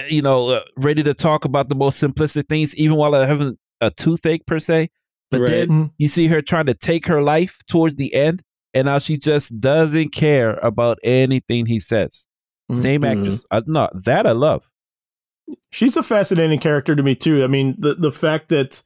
you 0.08 0.22
know, 0.22 0.48
uh, 0.48 0.60
ready 0.76 1.04
to 1.04 1.14
talk 1.14 1.44
about 1.44 1.68
the 1.68 1.74
most 1.76 2.02
simplistic 2.02 2.48
things, 2.48 2.74
even 2.76 2.96
while 2.96 3.12
having 3.12 3.56
a 3.80 3.90
toothache 3.92 4.44
per 4.44 4.58
se. 4.58 4.90
But 5.30 5.40
Right. 5.42 5.50
then 5.50 5.68
Mhm. 5.68 5.90
you 5.98 6.08
see 6.08 6.26
her 6.26 6.42
trying 6.42 6.66
to 6.66 6.74
take 6.74 7.06
her 7.06 7.22
life 7.22 7.58
towards 7.68 7.94
the 7.94 8.12
end, 8.14 8.42
and 8.78 8.88
how 8.88 8.98
she 8.98 9.18
just 9.18 9.60
doesn't 9.60 10.10
care 10.10 10.54
about 10.54 10.98
anything 11.02 11.66
he 11.66 11.80
says. 11.80 12.26
Mhm. 12.70 12.76
Same 12.76 13.04
actress. 13.04 13.44
I, 13.50 13.62
no, 13.66 13.88
that 14.04 14.26
I 14.26 14.32
love. 14.32 14.70
she's 15.72 15.96
a 15.96 16.02
fascinating 16.02 16.58
character 16.58 16.94
to 16.94 17.02
me 17.02 17.14
too. 17.14 17.42
I 17.42 17.46
mean, 17.46 17.74
the 17.78 17.94
the 17.94 18.12
fact 18.12 18.48
that 18.50 18.82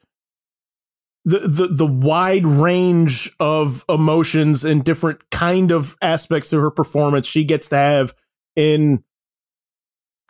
the 1.25 1.41
the 1.41 1.67
the 1.69 1.87
wide 1.87 2.47
range 2.47 3.31
of 3.41 3.85
emotions 3.89 4.65
and 4.65 4.85
different 4.85 5.31
kind 5.31 5.71
of 5.71 5.97
aspects 6.03 6.51
to 6.51 6.61
her 6.61 6.71
performance 6.71 7.27
she 7.27 7.45
gets 7.45 7.69
to 7.69 7.77
have 7.77 8.13
in 8.57 9.03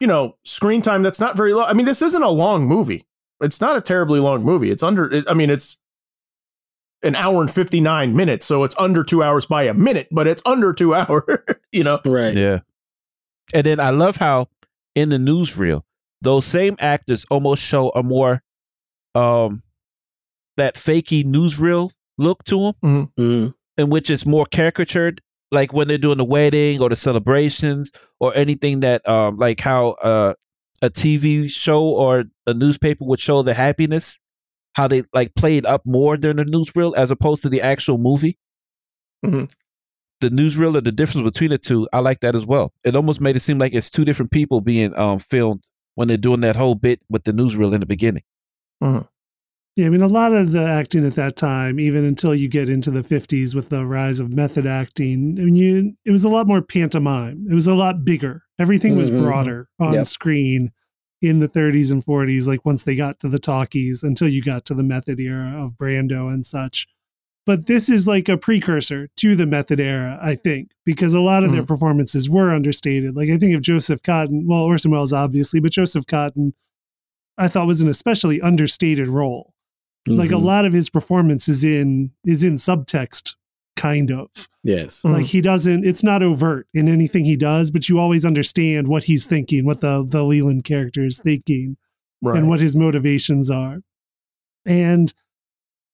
you 0.00 0.06
know 0.06 0.36
screen 0.44 0.82
time 0.82 1.02
that's 1.02 1.20
not 1.20 1.36
very 1.36 1.52
long. 1.54 1.66
I 1.68 1.72
mean, 1.74 1.86
this 1.86 2.02
isn't 2.02 2.22
a 2.22 2.30
long 2.30 2.66
movie. 2.66 3.06
It's 3.40 3.60
not 3.60 3.76
a 3.76 3.80
terribly 3.80 4.20
long 4.20 4.42
movie. 4.42 4.70
It's 4.70 4.82
under. 4.82 5.22
I 5.28 5.34
mean, 5.34 5.50
it's 5.50 5.78
an 7.02 7.14
hour 7.16 7.40
and 7.40 7.50
fifty 7.50 7.80
nine 7.80 8.14
minutes, 8.16 8.46
so 8.46 8.64
it's 8.64 8.76
under 8.78 9.02
two 9.04 9.22
hours 9.22 9.46
by 9.46 9.64
a 9.64 9.74
minute, 9.74 10.08
but 10.10 10.26
it's 10.26 10.42
under 10.46 10.72
two 10.72 10.94
hour. 11.00 11.44
you 11.72 11.84
know. 11.84 12.00
Right. 12.04 12.34
Yeah. 12.34 12.60
And 13.54 13.64
then 13.64 13.80
I 13.80 13.90
love 13.90 14.16
how 14.16 14.48
in 14.94 15.08
the 15.08 15.16
newsreel, 15.18 15.82
those 16.20 16.46
same 16.46 16.76
actors 16.78 17.26
almost 17.30 17.64
show 17.64 17.90
a 17.90 18.02
more 18.02 18.42
um 19.14 19.62
that 20.56 20.74
fakey 20.74 21.24
newsreel 21.24 21.90
look 22.18 22.44
to 22.44 22.72
them, 22.82 23.10
Mm-hmm. 23.18 23.48
in 23.82 23.90
which 23.90 24.10
it's 24.10 24.26
more 24.26 24.46
caricatured, 24.46 25.20
like 25.50 25.72
when 25.72 25.88
they're 25.88 25.98
doing 25.98 26.18
the 26.18 26.24
wedding 26.24 26.80
or 26.80 26.88
the 26.88 26.96
celebrations 26.96 27.90
or 28.20 28.34
anything 28.36 28.80
that 28.80 29.08
um 29.08 29.38
like 29.38 29.60
how 29.60 29.90
uh 29.90 30.34
a 30.82 30.90
TV 30.90 31.48
show 31.50 31.84
or 31.84 32.24
a 32.46 32.54
newspaper 32.54 33.04
would 33.04 33.20
show 33.20 33.42
the 33.42 33.54
happiness, 33.54 34.18
how 34.74 34.88
they 34.88 35.02
like 35.12 35.34
played 35.34 35.66
up 35.66 35.82
more 35.84 36.16
during 36.16 36.36
the 36.38 36.44
newsreel 36.44 36.94
as 36.96 37.10
opposed 37.10 37.42
to 37.42 37.48
the 37.48 37.62
actual 37.62 37.98
movie. 37.98 38.38
Mhm. 39.24 39.50
The 40.20 40.28
newsreel 40.28 40.76
and 40.76 40.86
the 40.86 40.92
difference 40.92 41.24
between 41.24 41.50
the 41.50 41.58
two, 41.58 41.88
I 41.92 41.98
like 41.98 42.20
that 42.20 42.34
as 42.36 42.46
well. 42.46 42.72
It 42.84 42.94
almost 42.96 43.20
made 43.20 43.36
it 43.36 43.40
seem 43.42 43.58
like 43.58 43.74
it's 43.74 43.90
two 43.90 44.04
different 44.04 44.30
people 44.30 44.60
being 44.60 44.96
um 44.96 45.18
filmed 45.18 45.62
when 45.94 46.08
they're 46.08 46.16
doing 46.16 46.40
that 46.40 46.56
whole 46.56 46.74
bit 46.74 47.00
with 47.10 47.24
the 47.24 47.32
newsreel 47.32 47.72
in 47.74 47.80
the 47.80 47.86
beginning. 47.86 48.22
Yeah, 49.74 49.86
I 49.86 49.88
mean, 49.88 50.02
a 50.02 50.06
lot 50.08 50.34
of 50.34 50.52
the 50.52 50.62
acting 50.62 51.06
at 51.06 51.14
that 51.14 51.34
time, 51.34 51.80
even 51.80 52.04
until 52.04 52.34
you 52.34 52.46
get 52.46 52.68
into 52.68 52.90
the 52.90 53.00
50s 53.02 53.54
with 53.54 53.70
the 53.70 53.86
rise 53.86 54.20
of 54.20 54.30
method 54.30 54.66
acting, 54.66 55.36
I 55.40 55.44
mean, 55.44 55.56
you, 55.56 55.92
it 56.04 56.10
was 56.10 56.24
a 56.24 56.28
lot 56.28 56.46
more 56.46 56.60
pantomime. 56.60 57.46
It 57.50 57.54
was 57.54 57.66
a 57.66 57.74
lot 57.74 58.04
bigger. 58.04 58.42
Everything 58.58 58.96
was 58.96 59.10
Mhm. 59.10 59.20
broader 59.20 59.70
on 59.80 59.94
Yep. 59.94 60.06
screen 60.06 60.72
in 61.22 61.38
the 61.38 61.48
30s 61.48 61.90
and 61.92 62.04
40s, 62.04 62.46
like 62.46 62.64
once 62.66 62.84
they 62.84 62.96
got 62.96 63.20
to 63.20 63.28
the 63.28 63.38
talkies 63.38 64.02
until 64.02 64.28
you 64.28 64.42
got 64.42 64.64
to 64.66 64.74
the 64.74 64.82
method 64.82 65.18
era 65.20 65.54
of 65.64 65.74
Brando 65.74 66.32
and 66.32 66.44
such. 66.44 66.86
But 67.46 67.66
this 67.66 67.88
is 67.88 68.06
like 68.06 68.28
a 68.28 68.36
precursor 68.36 69.08
to 69.16 69.34
the 69.34 69.46
method 69.46 69.80
era, 69.80 70.18
I 70.22 70.34
think, 70.36 70.70
because 70.84 71.14
a 71.14 71.20
lot 71.20 71.42
of 71.42 71.52
their 71.52 71.64
performances 71.64 72.28
were 72.30 72.52
understated. 72.52 73.16
Like 73.16 73.30
I 73.30 73.38
think 73.38 73.54
of 73.56 73.62
Joseph 73.62 74.02
Cotten, 74.02 74.46
well, 74.46 74.60
Orson 74.62 74.90
Welles 74.90 75.12
obviously, 75.12 75.58
but 75.58 75.72
Joseph 75.72 76.06
Cotten, 76.06 76.52
I 77.38 77.48
thought 77.48 77.66
was 77.66 77.80
an 77.80 77.88
especially 77.88 78.40
understated 78.40 79.08
role 79.08 79.54
like 80.06 80.30
a 80.30 80.34
Mhm. 80.34 80.42
lot 80.44 80.64
of 80.64 80.72
his 80.72 80.90
performance 80.90 81.48
is 81.48 81.62
in 81.64 82.10
is 82.26 82.42
in 82.42 82.54
subtext 82.56 83.36
kind 83.76 84.10
of 84.10 84.28
Yes. 84.64 85.02
Mhm. 85.02 85.12
like 85.14 85.26
he 85.26 85.40
doesn't 85.40 85.84
it's 85.84 86.04
not 86.04 86.22
overt 86.22 86.66
in 86.74 86.88
anything 86.88 87.24
he 87.24 87.36
does 87.36 87.70
but 87.70 87.88
you 87.88 87.98
always 87.98 88.24
understand 88.24 88.86
what 88.86 89.04
he's 89.04 89.26
thinking 89.26 89.64
what 89.64 89.80
the 89.80 90.04
the 90.06 90.22
leland 90.24 90.64
character 90.64 91.04
is 91.04 91.18
thinking 91.18 91.76
Right. 92.20 92.38
and 92.38 92.48
what 92.48 92.60
his 92.60 92.76
motivations 92.76 93.50
are 93.50 93.80
and 94.64 95.12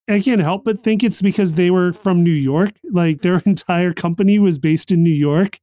i 0.08 0.20
can't 0.20 0.40
help 0.42 0.64
but 0.64 0.82
think 0.82 1.02
it's 1.02 1.22
because 1.22 1.54
they 1.54 1.70
were 1.70 1.92
from 1.92 2.22
new 2.22 2.30
york 2.30 2.72
like 2.90 3.22
their 3.22 3.38
entire 3.46 3.94
company 3.94 4.38
was 4.38 4.58
based 4.58 4.90
in 4.92 5.02
new 5.02 5.10
york 5.14 5.58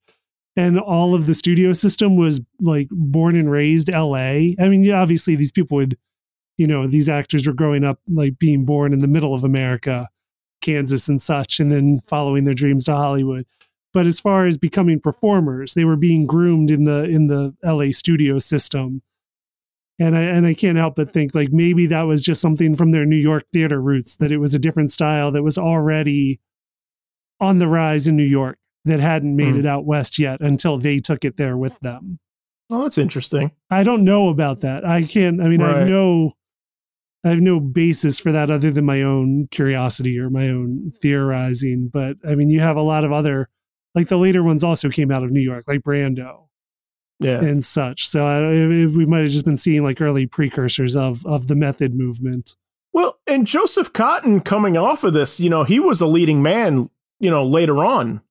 and 0.56 0.80
all 0.80 1.14
of 1.14 1.28
the 1.28 1.34
studio 1.36 1.74
system 1.74 2.16
was 2.16 2.42
like 2.62 2.88
born 2.92 3.36
and 3.36 3.52
raised 3.52 3.92
la 3.92 4.16
i 4.16 4.56
mean 4.70 4.84
yeah, 4.84 5.00
obviously 5.02 5.36
these 5.36 5.52
people 5.52 5.76
would 5.78 5.98
you 6.58 6.66
know 6.66 6.88
these 6.88 7.10
actors 7.10 7.46
were 7.46 7.54
growing 7.54 7.84
up 7.84 8.00
like 8.08 8.40
being 8.40 8.66
born 8.66 8.94
in 8.94 9.00
the 9.00 9.08
middle 9.08 9.34
of 9.36 9.44
america 9.44 10.08
kansas 10.66 11.08
and 11.08 11.22
such 11.22 11.60
and 11.60 11.72
then 11.72 12.00
following 12.08 12.44
their 12.46 12.54
dreams 12.54 12.84
to 12.84 12.96
hollywood 12.96 13.46
but 13.94 14.06
as 14.06 14.20
far 14.20 14.46
as 14.46 14.58
becoming 14.58 15.00
performers 15.00 15.74
they 15.74 15.86
were 15.86 15.96
being 15.96 16.26
groomed 16.26 16.72
in 16.72 16.84
the 16.86 17.04
in 17.04 17.28
the 17.28 17.54
la 17.64 17.86
studio 17.92 18.40
system 18.40 19.02
and 20.00 20.18
i 20.18 20.22
and 20.22 20.46
i 20.46 20.54
can't 20.54 20.78
help 20.78 20.96
but 20.96 21.14
think 21.14 21.34
like 21.36 21.52
maybe 21.52 21.86
that 21.86 22.02
was 22.04 22.22
just 22.24 22.42
something 22.42 22.76
from 22.76 22.92
their 22.92 23.06
new 23.06 23.16
york 23.16 23.44
theater 23.54 23.80
roots 23.82 24.16
that 24.18 24.32
it 24.32 24.38
was 24.38 24.54
a 24.56 24.60
different 24.60 24.92
style 24.92 25.32
that 25.32 25.44
was 25.44 25.58
already 25.58 26.40
on 27.42 27.60
the 27.60 27.68
rise 27.68 28.08
in 28.08 28.16
New 28.16 28.24
York 28.24 28.58
that 28.86 29.02
hadn't 29.02 29.36
made 29.36 29.56
Hmm. 29.56 29.60
it 29.60 29.66
out 29.66 29.84
west 29.86 30.18
yet 30.18 30.40
until 30.40 30.78
they 30.78 31.02
took 31.02 31.26
it 31.26 31.36
there 31.36 31.58
with 31.58 31.78
them. 31.82 32.18
Oh, 32.70 32.84
that's 32.84 32.98
interesting. 32.98 33.52
I 33.70 33.84
don't 33.84 34.06
know 34.06 34.30
about 34.30 34.62
that. 34.62 34.88
I 34.88 35.04
can't. 35.04 35.42
I 35.42 35.50
mean, 35.50 35.62
I 35.62 35.66
Right. 35.66 35.78
have 35.80 35.88
no, 35.90 36.32
I 37.26 37.30
have 37.30 37.42
no 37.42 37.60
basis 37.60 38.20
for 38.20 38.32
that 38.32 38.52
other 38.52 38.70
than 38.72 38.86
my 38.86 39.02
own 39.02 39.48
curiosity 39.50 40.18
or 40.20 40.30
my 40.30 40.48
own 40.50 40.92
theorizing. 41.02 41.90
But 41.92 42.18
I 42.28 42.36
mean, 42.36 42.50
you 42.52 42.60
have 42.62 42.78
a 42.78 42.82
lot 42.84 43.04
of 43.04 43.12
other, 43.12 43.50
like 43.96 44.08
the 44.10 44.18
later 44.18 44.44
ones 44.44 44.64
also 44.64 44.90
came 44.90 45.12
out 45.12 45.24
of 45.24 45.32
New 45.32 45.42
York, 45.42 45.66
like 45.68 45.82
Brando 45.82 46.48
Yeah. 47.20 47.40
and 47.44 47.66
such. 47.66 48.08
So 48.08 48.26
I, 48.28 48.38
I- 48.38 48.86
we 48.86 49.06
might 49.08 49.22
have 49.24 49.32
just 49.32 49.44
been 49.46 49.58
seeing 49.58 49.84
like 49.84 50.00
early 50.02 50.28
precursors 50.28 50.96
of 50.96 51.26
of 51.26 51.48
the 51.48 51.56
method 51.56 51.96
movement. 51.96 52.56
Well, 52.94 53.20
and 53.28 53.46
Joseph 53.48 53.92
Cotten 53.92 54.46
coming 54.46 54.78
off 54.78 55.04
of 55.04 55.14
this, 55.14 55.40
you 55.40 55.50
know, 55.50 55.64
he 55.64 55.80
was 55.82 56.00
a 56.02 56.08
leading 56.08 56.42
man, 56.44 56.90
you 57.20 57.30
know, 57.32 57.46
later 57.46 57.84
on. 57.84 58.22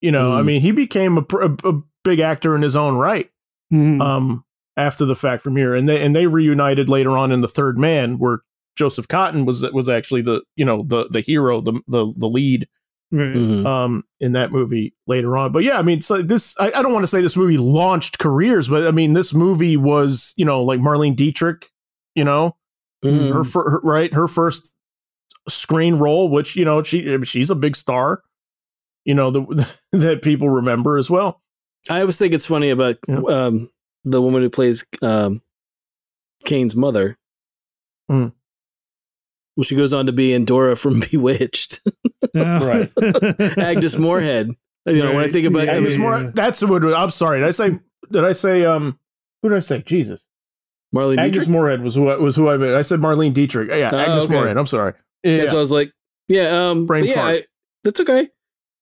You 0.00 0.12
know, 0.12 0.32
I 0.36 0.42
Mhm. 0.42 0.44
mean, 0.46 0.60
he 0.60 0.70
became 0.70 1.18
a, 1.18 1.24
a, 1.40 1.56
a 1.70 1.82
big 2.04 2.20
actor 2.20 2.54
in 2.54 2.62
his 2.62 2.76
own 2.76 2.94
right 2.96 3.30
Mhm. 3.72 4.00
um, 4.00 4.44
after 4.78 5.04
the 5.04 5.14
fact 5.16 5.42
from 5.42 5.56
here, 5.56 5.74
and 5.74 5.86
they 5.86 6.02
and 6.02 6.16
they 6.16 6.26
reunited 6.26 6.88
later 6.88 7.10
on 7.18 7.30
in 7.32 7.42
the 7.42 7.48
Third 7.48 7.78
Man, 7.78 8.18
where 8.18 8.40
Joseph 8.78 9.08
Cotten 9.08 9.44
was 9.44 9.62
was 9.72 9.88
actually 9.90 10.22
the 10.22 10.42
you 10.56 10.64
know 10.64 10.84
the 10.86 11.08
the 11.10 11.20
hero, 11.20 11.60
the 11.60 11.80
the 11.86 12.10
the 12.16 12.28
lead 12.28 12.66
right. 13.12 13.34
Mhm. 13.34 13.66
um, 13.66 14.04
in 14.20 14.32
that 14.32 14.52
movie 14.52 14.94
later 15.06 15.36
on. 15.36 15.50
But 15.52 15.64
yeah, 15.64 15.78
I 15.78 15.82
mean, 15.82 16.00
so 16.00 16.22
this 16.22 16.54
I, 16.60 16.68
I 16.72 16.80
don't 16.82 16.92
want 16.92 17.02
to 17.02 17.08
say 17.08 17.20
this 17.20 17.36
movie 17.36 17.58
launched 17.58 18.18
careers, 18.18 18.68
but 18.68 18.86
I 18.86 18.90
mean, 18.92 19.12
this 19.14 19.34
movie 19.34 19.76
was 19.76 20.32
you 20.36 20.44
know 20.44 20.62
like 20.62 20.80
Marlene 20.80 21.16
Dietrich, 21.16 21.68
you 22.14 22.24
know, 22.24 22.56
Mhm. 23.04 23.32
her, 23.32 23.44
fir- 23.44 23.70
her 23.70 23.80
right 23.82 24.14
her 24.14 24.28
first 24.28 24.74
screen 25.48 25.96
role, 25.96 26.28
which 26.30 26.56
you 26.56 26.64
know 26.64 26.82
she 26.82 27.20
she's 27.24 27.50
a 27.50 27.54
big 27.56 27.74
star, 27.76 28.22
you 29.04 29.14
know 29.14 29.30
the, 29.30 29.76
that 29.92 30.22
people 30.22 30.48
remember 30.48 30.98
as 30.98 31.10
well. 31.10 31.42
I 31.90 32.00
always 32.00 32.18
think 32.18 32.34
it's 32.34 32.46
funny 32.46 32.70
about 32.70 32.96
Yeah. 33.08 33.16
um, 33.28 33.70
the 34.04 34.20
woman 34.22 34.42
who 34.42 34.50
plays 34.50 34.84
um, 35.02 35.42
Kane's 36.46 36.74
mother. 36.76 37.18
Mm. 38.10 38.32
Well, 39.56 39.64
she 39.64 39.76
goes 39.76 39.92
on 39.92 40.06
to 40.06 40.12
be 40.12 40.32
Endora 40.32 40.76
from 40.76 41.00
Bewitched. 41.10 41.80
Right. 42.34 42.90
Agnes 43.58 43.96
Moorehead. 43.98 44.50
You 44.86 44.98
know, 45.00 45.06
when 45.08 45.16
I 45.16 45.20
Right. 45.22 45.32
think 45.32 45.46
about 45.46 45.66
Yeah, 45.66 45.72
I 45.72 45.76
Agnes 45.76 45.94
mean, 45.94 46.02
Moore, 46.02 46.18
yeah. 46.20 46.30
that's 46.34 46.62
what 46.62 46.82
I'm 46.84 47.10
sorry. 47.10 47.40
Did 47.40 47.48
I 47.48 47.50
say? 47.50 47.78
Did 48.10 48.24
I 48.24 48.32
say? 48.32 48.64
Um, 48.64 48.98
who 49.42 49.48
did 49.50 49.56
I 49.56 49.60
say? 49.60 49.82
Jesus, 49.82 50.26
Marlene 50.94 51.18
Agnes 51.18 51.32
Dietrich. 51.32 51.48
Moorehead 51.48 51.82
was 51.82 51.94
who 51.96 52.08
I, 52.08 52.16
was 52.16 52.36
who 52.36 52.48
I 52.48 52.56
meant. 52.56 52.74
I 52.74 52.82
said 52.82 53.00
Marlene 53.00 53.34
Dietrich. 53.34 53.68
Yeah, 53.68 53.90
Oh, 53.92 53.98
Agnes 53.98 54.24
okay. 54.24 54.34
Moorehead. 54.34 54.56
I'm 54.56 54.66
sorry. 54.66 54.94
Yeah, 55.24 55.36
That's 55.38 55.52
what 55.52 55.58
I 55.58 55.62
was 55.62 55.72
like. 55.72 55.92
Yeah, 56.28 56.70
um, 56.70 56.86
Brain 56.86 57.04
yeah, 57.04 57.14
fart. 57.14 57.26
I, 57.34 57.42
that's 57.84 58.00
okay. 58.00 58.28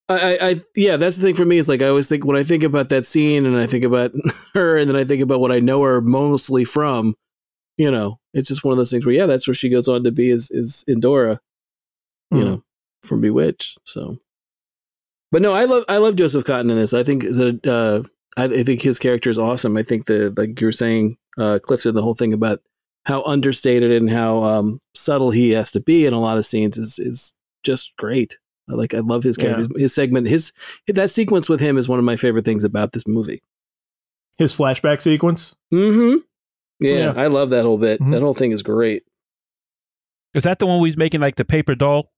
I, 0.08 0.38
I, 0.40 0.60
yeah, 0.76 0.96
that's 0.96 1.16
the 1.16 1.22
thing 1.24 1.34
for 1.34 1.44
me. 1.44 1.58
Is 1.58 1.68
like 1.68 1.82
I 1.82 1.88
always 1.88 2.08
think 2.08 2.24
when 2.24 2.36
I 2.36 2.44
think 2.44 2.62
about 2.62 2.90
that 2.90 3.06
scene, 3.06 3.44
and 3.44 3.56
I 3.56 3.66
think 3.66 3.84
about 3.84 4.12
her, 4.54 4.76
and 4.76 4.88
then 4.88 4.96
I 4.96 5.04
think 5.04 5.20
about 5.22 5.40
what 5.40 5.50
I 5.52 5.58
know 5.58 5.82
her 5.82 6.00
mostly 6.00 6.64
from. 6.64 7.14
You 7.76 7.90
know, 7.90 8.20
it's 8.32 8.48
just 8.48 8.64
one 8.64 8.72
of 8.72 8.78
those 8.78 8.90
things 8.90 9.04
where 9.04 9.14
yeah, 9.14 9.26
that's 9.26 9.46
where 9.48 9.54
she 9.54 9.68
goes 9.68 9.88
on 9.88 10.04
to 10.04 10.12
be 10.12 10.30
is 10.30 10.50
is 10.50 10.84
Endora. 10.88 11.40
You 12.30 12.38
Mhm. 12.38 12.44
know, 12.44 12.62
from 13.02 13.20
Bewitched. 13.20 13.78
So, 13.84 14.18
but 15.32 15.42
no, 15.42 15.52
I 15.52 15.64
love 15.64 15.84
I 15.88 15.96
love 15.98 16.16
Joseph 16.16 16.44
Cotten 16.44 16.70
in 16.70 16.76
this. 16.76 16.94
I 16.94 17.02
think 17.02 17.22
that 17.22 17.66
uh, 17.66 18.08
I, 18.40 18.44
I 18.44 18.62
think 18.62 18.82
his 18.82 18.98
character 19.00 19.28
is 19.30 19.38
awesome. 19.38 19.76
I 19.76 19.82
think 19.82 20.06
the 20.06 20.32
like 20.36 20.60
you 20.60 20.68
were 20.68 20.72
saying, 20.72 21.16
uh, 21.38 21.58
Clifton, 21.62 21.94
the 21.96 22.02
whole 22.02 22.14
thing 22.14 22.32
about 22.32 22.60
how 23.06 23.22
understated 23.24 23.92
and 23.92 24.08
how 24.10 24.42
um, 24.44 24.80
subtle 24.94 25.30
he 25.30 25.50
has 25.50 25.70
to 25.72 25.80
be 25.80 26.06
in 26.06 26.12
a 26.12 26.20
lot 26.20 26.38
of 26.38 26.46
scenes 26.46 26.78
is 26.78 26.98
is 26.98 27.34
just 27.64 27.92
great. 27.96 28.38
I 28.70 28.74
like 28.74 28.94
I 28.94 28.98
love 29.00 29.22
his 29.22 29.36
character, 29.36 29.66
his 29.76 29.94
segment, 29.94 30.26
his 30.28 30.52
that 30.88 31.10
sequence 31.10 31.48
with 31.48 31.60
him 31.60 31.78
is 31.78 31.88
one 31.88 31.98
of 31.98 32.04
my 32.04 32.16
favorite 32.16 32.44
things 32.44 32.64
about 32.64 32.92
this 32.92 33.06
movie. 33.06 33.42
his 34.38 34.54
flashback 34.56 35.00
sequence. 35.00 35.54
Mm-hmm. 35.72 36.18
Yeah, 36.80 36.96
Yeah. 36.96 37.12
I 37.16 37.28
love 37.28 37.50
that 37.50 37.64
whole 37.64 37.78
bit. 37.78 38.00
Mhm. 38.00 38.10
That 38.12 38.20
whole 38.22 38.34
thing 38.34 38.52
is 38.52 38.62
great. 38.62 39.04
Is 40.34 40.42
that 40.44 40.58
the 40.58 40.66
one 40.66 40.80
where 40.80 40.86
he's 40.86 40.96
making 40.98 41.20
like 41.22 41.36
the 41.36 41.44
paper 41.46 41.74
doll? 41.74 42.12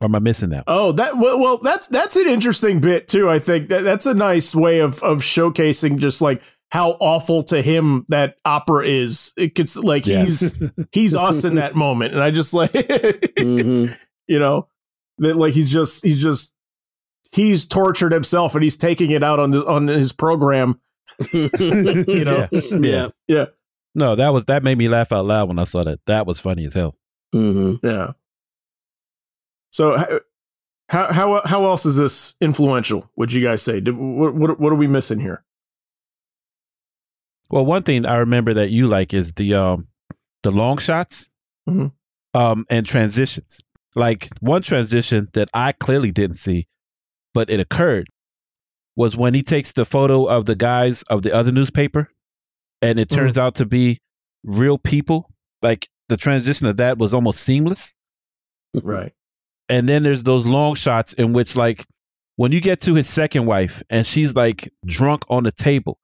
Or 0.00 0.06
am 0.06 0.14
I 0.16 0.18
missing 0.18 0.50
that? 0.50 0.64
Oh, 0.66 0.92
that 0.92 1.16
well, 1.16 1.38
well, 1.38 1.58
that's 1.58 1.86
that's 1.86 2.16
an 2.16 2.28
interesting 2.28 2.80
bit 2.80 3.06
too. 3.08 3.30
I 3.30 3.38
think 3.38 3.68
that 3.68 3.84
that's 3.84 4.06
a 4.06 4.12
nice 4.14 4.54
way 4.54 4.80
of 4.80 5.00
of 5.02 5.18
showcasing 5.18 5.98
just 5.98 6.20
like 6.20 6.42
how 6.70 6.90
awful 7.00 7.44
to 7.44 7.62
him 7.62 8.04
that 8.08 8.34
opera 8.44 8.84
is. 8.86 9.32
It 9.36 9.54
gets 9.54 9.76
like 9.76 10.06
Yes. 10.06 10.40
he's 10.40 10.70
he's 10.92 11.14
us 11.14 11.44
in 11.44 11.54
that 11.54 11.74
moment, 11.86 12.12
and 12.12 12.22
I 12.22 12.30
just 12.32 12.52
like 12.52 12.72
hmm 13.38 13.84
you 14.26 14.38
know 14.40 14.66
that 15.18 15.36
like 15.36 15.54
he's 15.54 15.72
just 15.72 16.04
he's 16.04 16.22
just 16.22 16.54
he's 17.32 17.66
tortured 17.66 18.12
himself 18.12 18.54
and 18.54 18.62
he's 18.62 18.76
taking 18.76 19.10
it 19.10 19.22
out 19.22 19.38
on 19.40 19.50
the, 19.50 19.66
on 19.66 19.86
his 19.88 20.12
program. 20.12 20.80
you 21.32 22.24
know? 22.24 22.48
yeah. 22.50 23.08
Yeah, 23.28 23.44
No, 23.94 24.14
that 24.16 24.32
was 24.32 24.46
that 24.46 24.62
made 24.62 24.78
me 24.78 24.88
laugh 24.88 25.12
out 25.12 25.26
loud 25.26 25.48
when 25.48 25.58
I 25.58 25.64
saw 25.64 25.82
that. 25.84 26.00
That 26.06 26.26
was 26.26 26.40
funny 26.40 26.64
as 26.66 26.74
hell. 26.74 26.96
hmm 27.32 27.74
yeah. 27.82 28.12
So 29.70 29.96
how 30.88 31.12
how 31.12 31.42
how 31.44 31.64
else 31.66 31.86
is 31.86 31.96
this 31.96 32.36
influential? 32.40 33.10
Would 33.16 33.32
you 33.32 33.42
guys 33.42 33.62
say? 33.62 33.80
Did, 33.80 33.96
what, 33.96 34.34
what 34.34 34.60
what 34.60 34.72
are 34.72 34.76
we 34.76 34.86
missing 34.86 35.18
here? 35.18 35.44
Well, 37.50 37.66
one 37.66 37.82
thing 37.82 38.06
I 38.06 38.16
remember 38.16 38.54
that 38.54 38.70
you 38.70 38.88
like 38.88 39.14
is 39.14 39.32
the 39.34 39.54
um 39.54 39.88
the 40.42 40.50
long 40.50 40.78
shots 40.78 41.30
Mhm. 41.68 41.92
um 42.34 42.66
and 42.70 42.86
transitions. 42.86 43.62
Like 43.94 44.28
one 44.40 44.62
transition 44.62 45.28
that 45.34 45.48
I 45.54 45.72
clearly 45.72 46.10
didn't 46.10 46.36
see, 46.36 46.66
but 47.32 47.50
it 47.50 47.60
occurred 47.60 48.08
was 48.96 49.16
when 49.16 49.34
he 49.34 49.42
takes 49.42 49.72
the 49.72 49.84
photo 49.84 50.24
of 50.26 50.44
the 50.44 50.54
guys 50.56 51.02
of 51.02 51.22
the 51.22 51.34
other 51.34 51.52
newspaper 51.52 52.08
and 52.82 52.98
it 52.98 53.08
turns 53.08 53.38
out 53.38 53.56
to 53.56 53.66
be 53.66 53.98
real 54.44 54.78
people. 54.78 55.30
Like 55.62 55.88
the 56.08 56.16
transition 56.16 56.66
of 56.68 56.76
that 56.78 56.98
was 56.98 57.14
almost 57.14 57.40
seamless. 57.40 57.94
Right. 58.74 59.12
And 59.68 59.88
then 59.88 60.02
there's 60.02 60.22
those 60.22 60.44
long 60.46 60.74
shots 60.74 61.12
in 61.14 61.32
which 61.32 61.56
like 61.56 61.84
when 62.36 62.52
you 62.52 62.60
get 62.60 62.82
to 62.82 62.94
his 62.94 63.08
second 63.08 63.46
wife 63.46 63.82
and 63.88 64.06
she's 64.06 64.34
like 64.36 64.68
drunk 64.84 65.22
on 65.30 65.44
the 65.44 65.52
table, 65.52 65.98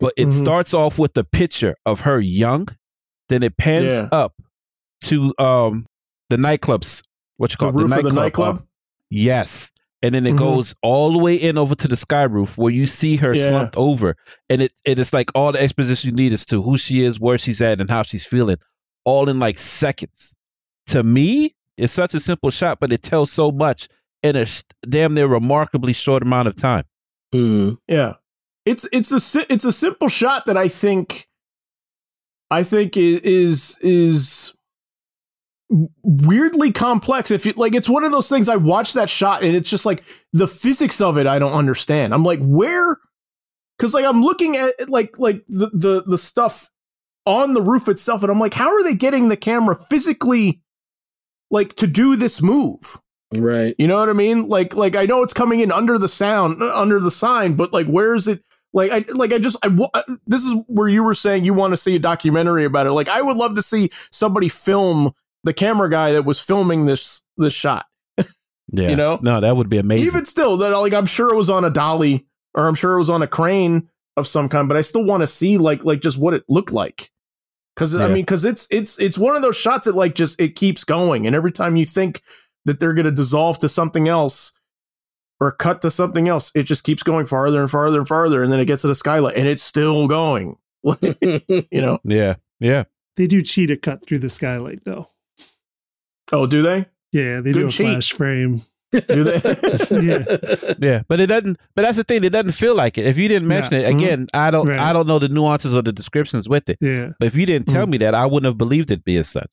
but 0.00 0.12
it 0.16 0.28
Mhm. 0.28 0.32
starts 0.32 0.74
off 0.74 0.98
with 0.98 1.14
the 1.14 1.24
picture 1.24 1.76
of 1.86 2.02
her 2.02 2.20
young, 2.20 2.66
then 3.28 3.42
it 3.42 3.56
pans 3.56 3.94
Yeah. 3.94 4.08
up 4.12 4.34
to 5.04 5.32
um 5.38 5.86
the 6.30 6.36
nightclubs. 6.36 7.02
What 7.38 7.50
you 7.52 7.56
The 7.56 7.58
call 7.58 7.68
it? 7.70 7.82
roof 7.82 7.96
of 7.96 8.02
the 8.04 8.10
nightclub. 8.20 8.66
yes. 9.10 9.72
And 10.00 10.14
then 10.14 10.26
it 10.26 10.34
Mhm. 10.34 10.38
goes 10.38 10.76
all 10.80 11.10
the 11.10 11.18
way 11.18 11.34
in 11.34 11.58
over 11.58 11.74
to 11.74 11.88
the 11.88 11.96
sky 11.96 12.22
roof 12.22 12.56
where 12.56 12.72
you 12.72 12.86
see 12.86 13.16
her 13.16 13.34
Yeah. 13.34 13.48
slumped 13.48 13.76
over. 13.76 14.16
And 14.48 14.62
it 14.62 14.72
and 14.86 14.96
it's 14.98 15.12
like 15.12 15.32
all 15.34 15.50
the 15.50 15.60
exposition 15.60 16.10
you 16.10 16.16
need 16.16 16.32
as 16.32 16.46
to 16.46 16.62
who 16.62 16.76
she 16.78 17.02
is, 17.04 17.18
where 17.18 17.36
she's 17.38 17.60
at, 17.62 17.80
and 17.80 17.90
how 17.90 18.04
she's 18.04 18.24
feeling, 18.24 18.58
all 19.04 19.28
in 19.28 19.40
like 19.40 19.58
seconds. 19.58 20.36
To 20.88 21.02
me, 21.02 21.56
it's 21.76 21.92
such 21.92 22.14
a 22.14 22.20
simple 22.20 22.50
shot, 22.50 22.78
but 22.80 22.92
it 22.92 23.02
tells 23.02 23.32
so 23.32 23.50
much 23.50 23.88
in 24.22 24.36
a 24.36 24.46
damn 24.88 25.14
near 25.14 25.26
remarkably 25.26 25.94
short 25.94 26.22
amount 26.22 26.46
of 26.46 26.54
time. 26.54 26.84
hmm 27.32 27.70
Yeah, 27.88 28.14
it's 28.64 28.88
it's 28.92 29.10
a 29.10 29.52
it's 29.52 29.64
a 29.64 29.72
simple 29.72 30.08
shot 30.08 30.46
that 30.46 30.56
I 30.56 30.68
think 30.68 31.28
I 32.52 32.62
think 32.62 32.96
i- 32.96 33.00
is 33.00 33.78
is 33.82 34.54
weirdly 36.02 36.72
complex. 36.72 37.30
If 37.30 37.46
you 37.46 37.52
like, 37.56 37.74
it's 37.74 37.88
one 37.88 38.04
of 38.04 38.12
those 38.12 38.28
things. 38.28 38.48
I 38.48 38.56
watch 38.56 38.94
that 38.94 39.10
shot 39.10 39.42
and 39.42 39.54
it's 39.54 39.70
just 39.70 39.86
like 39.86 40.04
the 40.32 40.48
physics 40.48 41.00
of 41.00 41.18
it. 41.18 41.26
I 41.26 41.38
don't 41.38 41.52
understand. 41.52 42.14
I'm 42.14 42.24
like, 42.24 42.40
where? 42.42 42.98
Because 43.76 43.94
like 43.94 44.04
I'm 44.04 44.22
looking 44.22 44.56
at 44.56 44.88
like 44.88 45.18
like 45.18 45.44
the 45.46 45.70
the 45.72 46.04
the 46.06 46.18
stuff 46.18 46.70
on 47.26 47.52
the 47.52 47.62
roof 47.62 47.88
itself, 47.88 48.22
and 48.22 48.32
I'm 48.32 48.40
like, 48.40 48.54
how 48.54 48.68
are 48.68 48.82
they 48.82 48.94
getting 48.94 49.28
the 49.28 49.36
camera 49.36 49.76
physically 49.76 50.62
like 51.50 51.76
to 51.76 51.86
do 51.86 52.16
this 52.16 52.42
move? 52.42 52.98
Right. 53.34 53.74
You 53.78 53.86
know 53.86 53.96
what 53.96 54.08
I 54.08 54.14
mean? 54.14 54.48
Like, 54.48 54.74
like 54.74 54.96
I 54.96 55.04
know 55.04 55.22
it's 55.22 55.34
coming 55.34 55.60
in 55.60 55.70
under 55.70 55.98
the 55.98 56.08
sound, 56.08 56.62
uh, 56.62 56.80
under 56.80 56.98
the 56.98 57.10
sign, 57.10 57.54
but 57.54 57.72
like, 57.72 57.86
where 57.86 58.14
is 58.14 58.26
it? 58.26 58.42
Like, 58.72 58.90
I 58.90 59.04
like 59.12 59.32
I 59.32 59.38
just 59.38 59.56
I 59.62 59.68
uh, 59.94 60.02
this 60.26 60.44
is 60.44 60.54
where 60.66 60.88
you 60.88 61.02
were 61.02 61.14
saying 61.14 61.44
you 61.44 61.54
want 61.54 61.72
to 61.72 61.76
see 61.76 61.96
a 61.96 61.98
documentary 61.98 62.64
about 62.64 62.86
it. 62.86 62.92
Like, 62.92 63.08
I 63.08 63.22
would 63.22 63.36
love 63.36 63.54
to 63.56 63.62
see 63.62 63.90
somebody 64.10 64.48
film 64.48 65.12
the 65.48 65.54
camera 65.54 65.88
guy 65.88 66.12
that 66.12 66.24
was 66.24 66.40
filming 66.40 66.86
this 66.86 67.22
this 67.36 67.54
shot. 67.54 67.86
Yeah. 68.70 68.90
You 68.90 68.96
know? 68.96 69.18
No, 69.22 69.40
that 69.40 69.56
would 69.56 69.70
be 69.70 69.78
amazing. 69.78 70.06
Even 70.06 70.26
still, 70.26 70.58
that 70.58 70.76
like 70.76 70.92
I'm 70.92 71.06
sure 71.06 71.32
it 71.32 71.36
was 71.38 71.48
on 71.48 71.64
a 71.64 71.70
dolly 71.70 72.26
or 72.52 72.68
I'm 72.68 72.74
sure 72.74 72.96
it 72.96 72.98
was 72.98 73.08
on 73.08 73.22
a 73.22 73.26
crane 73.26 73.88
of 74.18 74.26
some 74.26 74.50
kind, 74.50 74.68
but 74.68 74.76
I 74.76 74.82
still 74.82 75.06
want 75.06 75.22
to 75.22 75.26
see 75.26 75.56
like 75.56 75.86
like 75.86 76.00
just 76.00 76.18
what 76.18 76.34
it 76.34 76.42
looked 76.50 76.70
like. 76.70 77.08
Cause 77.76 77.94
I 77.94 78.08
mean, 78.08 78.26
cause 78.26 78.44
it's 78.44 78.68
it's 78.70 79.00
it's 79.00 79.16
one 79.16 79.36
of 79.36 79.42
those 79.42 79.56
shots 79.56 79.86
that 79.86 79.94
like 79.94 80.14
just 80.14 80.38
it 80.38 80.54
keeps 80.54 80.84
going, 80.84 81.26
and 81.26 81.34
every 81.34 81.50
time 81.50 81.76
you 81.76 81.86
think 81.86 82.20
that 82.66 82.78
they're 82.78 82.92
gonna 82.92 83.10
dissolve 83.10 83.58
to 83.60 83.70
something 83.70 84.06
else 84.06 84.52
or 85.40 85.50
cut 85.52 85.80
to 85.80 85.90
something 85.90 86.28
else, 86.28 86.52
it 86.54 86.64
just 86.64 86.84
keeps 86.84 87.02
going 87.02 87.24
farther 87.24 87.60
and 87.60 87.70
farther 87.70 88.00
and 88.00 88.08
farther, 88.08 88.42
and 88.42 88.52
then 88.52 88.60
it 88.60 88.66
gets 88.66 88.82
to 88.82 88.88
the 88.88 88.94
skylight, 88.94 89.36
and 89.36 89.48
it's 89.48 89.62
still 89.62 90.08
going. 90.08 90.56
you 91.00 91.80
know? 91.80 92.00
yeah. 92.04 92.34
Yeah. 92.60 92.84
They 93.16 93.26
do 93.26 93.42
cheat 93.42 93.70
a 93.70 93.76
cut 93.76 94.04
through 94.04 94.20
the 94.20 94.28
skylight 94.28 94.84
though. 94.84 95.08
Oh, 96.32 96.46
do 96.46 96.62
they? 96.62 96.86
Yeah, 97.12 97.40
they 97.40 97.52
do 97.52 97.66
a 97.68 97.70
cheat. 97.70 97.86
flash 97.86 98.12
frame. 98.12 98.62
Do 98.92 99.24
they? 99.24 99.38
Yeah. 99.90 100.74
Yeah, 100.78 101.02
but 101.08 101.20
it 101.20 101.26
doesn't. 101.26 101.58
But 101.74 101.82
that's 101.82 101.96
the 101.98 102.04
thing. 102.04 102.24
It 102.24 102.30
doesn't 102.30 102.52
feel 102.52 102.74
like 102.76 102.96
it. 102.98 103.06
If 103.06 103.18
you 103.18 103.28
didn't 103.28 103.48
mention 103.48 103.74
it 103.74 103.86
Mhm. 103.86 103.94
again, 103.96 104.26
I 104.34 104.50
don't. 104.50 104.66
Right. 104.66 104.78
I 104.78 104.92
don't 104.92 105.06
know 105.06 105.18
the 105.18 105.28
nuances 105.28 105.74
or 105.74 105.82
the 105.82 105.92
descriptions 105.92 106.48
with 106.48 106.68
it. 106.70 106.78
Yeah. 106.80 107.10
But 107.18 107.26
if 107.26 107.36
you 107.36 107.44
didn't 107.46 107.68
tell 107.68 107.86
me 107.86 107.98
that, 107.98 108.14
I 108.14 108.26
wouldn't 108.26 108.46
have 108.46 108.56
believed 108.58 108.90
it 108.90 109.04
be 109.04 109.16
as 109.16 109.28
such. 109.28 109.50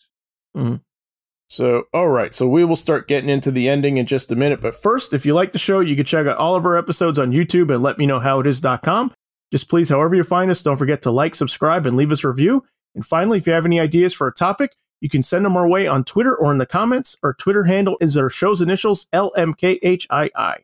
So, 1.50 1.84
all 1.94 2.08
right. 2.10 2.34
So 2.34 2.48
we 2.48 2.66
will 2.66 2.76
start 2.76 3.08
getting 3.08 3.30
into 3.30 3.52
the 3.52 3.70
ending 3.70 3.98
in 3.98 4.06
just 4.06 4.32
a 4.32 4.36
minute. 4.36 4.62
But 4.62 4.74
first, 4.76 5.14
if 5.14 5.26
you 5.26 5.34
like 5.34 5.52
the 5.52 5.60
show, 5.60 5.80
you 5.80 5.96
can 5.96 6.06
check 6.06 6.28
out 6.28 6.38
all 6.38 6.56
of 6.56 6.66
our 6.66 6.78
episodes 6.78 7.20
on 7.20 7.32
YouTube 7.32 7.74
and 7.74 7.84
let 7.84 7.98
me 7.98 8.06
know 8.06 8.20
how 8.20 8.40
it 8.40 8.48
is.com. 8.48 9.12
Just 9.52 9.70
please, 9.70 9.90
however 9.90 10.16
you 10.16 10.24
find 10.24 10.50
us, 10.50 10.64
don't 10.64 10.78
forget 10.78 11.02
to 11.04 11.12
like, 11.12 11.36
subscribe, 11.36 11.86
and 11.86 11.96
leave 11.96 12.12
us 12.12 12.24
a 12.24 12.28
review. 12.30 12.64
And 12.96 13.06
finally, 13.06 13.38
if 13.38 13.46
you 13.48 13.54
have 13.54 13.66
any 13.66 13.80
ideas 13.80 14.14
for 14.14 14.28
a 14.28 14.34
topic, 14.34 14.72
you 15.06 15.10
can 15.10 15.22
send 15.22 15.46
them 15.46 15.56
our 15.56 15.68
way 15.68 15.86
on 15.86 16.04
Twitter 16.04 16.36
or 16.36 16.52
in 16.52 16.58
the 16.58 16.66
comments. 16.66 17.16
Our 17.22 17.32
Twitter 17.32 17.66
handle 17.66 17.96
is 18.02 18.18
our 18.18 18.28
show's 18.28 18.60
initials, 18.60 19.06
LMKHII. 19.14 20.64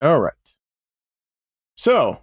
All 0.00 0.20
right. 0.20 0.32
So 1.74 2.20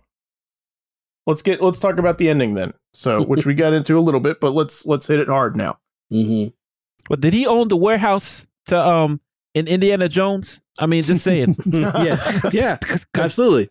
let's 1.27 1.41
get 1.41 1.61
let's 1.61 1.81
talk 1.81 1.99
about 1.99 2.19
the 2.19 2.29
ending 2.29 2.53
then. 2.53 2.71
So 2.93 3.21
which 3.25 3.45
we 3.45 3.53
got 3.53 3.73
into 3.73 3.97
a 3.97 3.99
little 3.99 4.21
bit, 4.21 4.39
but 4.39 4.51
let's 4.51 4.85
let's 4.85 5.07
hit 5.07 5.19
it 5.19 5.27
hard 5.27 5.57
now. 5.57 5.77
Mm-hmm. 6.09 6.51
But 7.09 7.19
did 7.19 7.33
he 7.33 7.47
own 7.47 7.67
the 7.67 7.75
warehouse 7.75 8.47
to 8.67 8.79
um 8.79 9.19
in 9.53 9.67
Indiana 9.67 10.07
Jones? 10.07 10.61
I 10.79 10.85
mean, 10.85 11.03
just 11.03 11.21
saying. 11.25 11.57
yes. 11.65 12.45
Yeah. 12.53 12.77
Absolutely. 13.13 13.69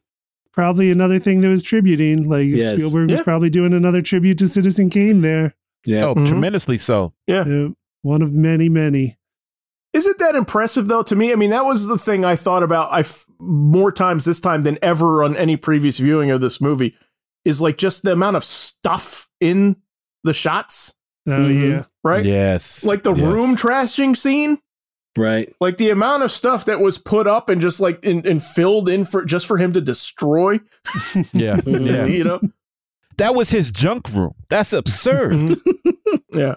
Probably 0.52 0.90
another 0.90 1.18
thing 1.18 1.40
that 1.40 1.48
was 1.48 1.62
tributing. 1.62 2.28
Like 2.28 2.44
Yes. 2.46 2.72
Spielberg 2.72 3.10
was 3.10 3.22
probably 3.22 3.48
doing 3.48 3.72
another 3.72 4.02
tribute 4.02 4.36
to 4.40 4.48
Citizen 4.48 4.90
Kane 4.90 5.22
there. 5.22 5.54
Yeah. 5.86 6.06
oh, 6.06 6.14
Mhm. 6.14 6.26
tremendously 6.28 6.78
so. 6.78 7.12
Yeah, 7.26 7.68
one 8.02 8.22
of 8.22 8.32
many, 8.32 8.68
many. 8.68 9.18
Isn't 9.92 10.18
that 10.18 10.34
impressive 10.34 10.88
though 10.88 11.02
to 11.04 11.14
me? 11.14 11.32
I 11.32 11.36
mean, 11.36 11.50
that 11.50 11.64
was 11.64 11.86
the 11.86 11.98
thing 11.98 12.24
I 12.24 12.34
thought 12.36 12.62
about 12.64 12.90
I 12.92 13.00
f- 13.00 13.26
more 13.38 13.92
times 13.92 14.24
this 14.24 14.40
time 14.40 14.62
than 14.62 14.78
ever 14.82 15.22
on 15.22 15.36
any 15.36 15.56
previous 15.56 15.98
viewing 15.98 16.30
of 16.30 16.40
this 16.40 16.60
movie 16.60 16.94
is 17.44 17.60
like 17.60 17.76
just 17.78 18.02
the 18.02 18.12
amount 18.12 18.36
of 18.36 18.42
stuff 18.44 19.28
in 19.40 19.76
the 20.24 20.32
shots, 20.32 20.94
Oh 21.28 21.30
Mhm. 21.32 21.70
yeah. 21.70 21.84
right? 22.02 22.24
Yes. 22.24 22.84
Like 22.84 23.02
the 23.04 23.14
Yes. 23.14 23.24
room 23.24 23.54
trashing 23.56 24.16
scene, 24.16 24.58
Right. 25.16 25.48
like 25.60 25.76
the 25.78 25.90
amount 25.90 26.22
of 26.24 26.30
stuff 26.32 26.64
that 26.64 26.80
was 26.80 26.98
put 26.98 27.26
up 27.28 27.48
and 27.48 27.60
just 27.60 27.80
like 27.80 28.04
in, 28.04 28.26
and 28.26 28.42
filled 28.42 28.88
in 28.88 29.04
for 29.04 29.24
just 29.24 29.46
for 29.46 29.58
him 29.58 29.72
to 29.74 29.80
destroy, 29.80 30.58
Yeah. 31.32 31.60
Yeah. 31.66 32.06
you 32.06 32.24
know? 32.24 32.40
That 33.18 33.34
was 33.34 33.50
his 33.50 33.70
junk 33.70 34.12
room. 34.14 34.34
That's 34.48 34.72
absurd. 34.72 35.56
Yeah. 36.32 36.56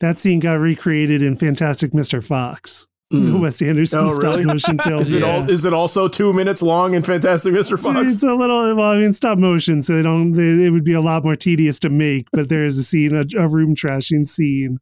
That 0.00 0.18
scene 0.18 0.40
got 0.40 0.54
recreated 0.60 1.22
in 1.22 1.36
Fantastic 1.36 1.92
Mr. 1.92 2.24
Fox, 2.24 2.86
the 3.10 3.18
Mm. 3.18 3.40
Wes 3.40 3.60
Anderson 3.62 4.00
Oh, 4.00 4.08
stop 4.10 4.32
really? 4.34 4.44
motion 4.46 4.78
film. 4.84 5.00
Is 5.00 5.12
it 5.12 5.22
yeah. 5.22 5.28
all 5.36 5.48
is 5.50 5.64
it 5.64 5.72
also 5.74 6.08
2 6.08 6.32
minutes 6.32 6.60
long 6.62 6.94
in 6.94 7.02
Fantastic 7.02 7.52
Mr. 7.52 7.80
Fox? 7.80 8.12
it's 8.14 8.22
a 8.22 8.34
little 8.34 8.74
well, 8.74 8.90
I 8.92 8.98
mean, 8.98 9.12
stop 9.12 9.38
motion, 9.38 9.82
so 9.82 9.94
they 9.96 10.02
don't. 10.02 10.32
They, 10.32 10.66
it 10.66 10.70
would 10.70 10.84
be 10.84 10.92
a 10.94 11.00
lot 11.00 11.22
more 11.24 11.36
tedious 11.36 11.78
to 11.80 11.90
make. 11.90 12.28
But 12.32 12.48
there 12.48 12.64
is 12.64 12.78
a 12.78 12.82
scene, 12.82 13.14
a, 13.14 13.24
a 13.38 13.48
room 13.48 13.74
trashing 13.76 14.28
scene, 14.28 14.78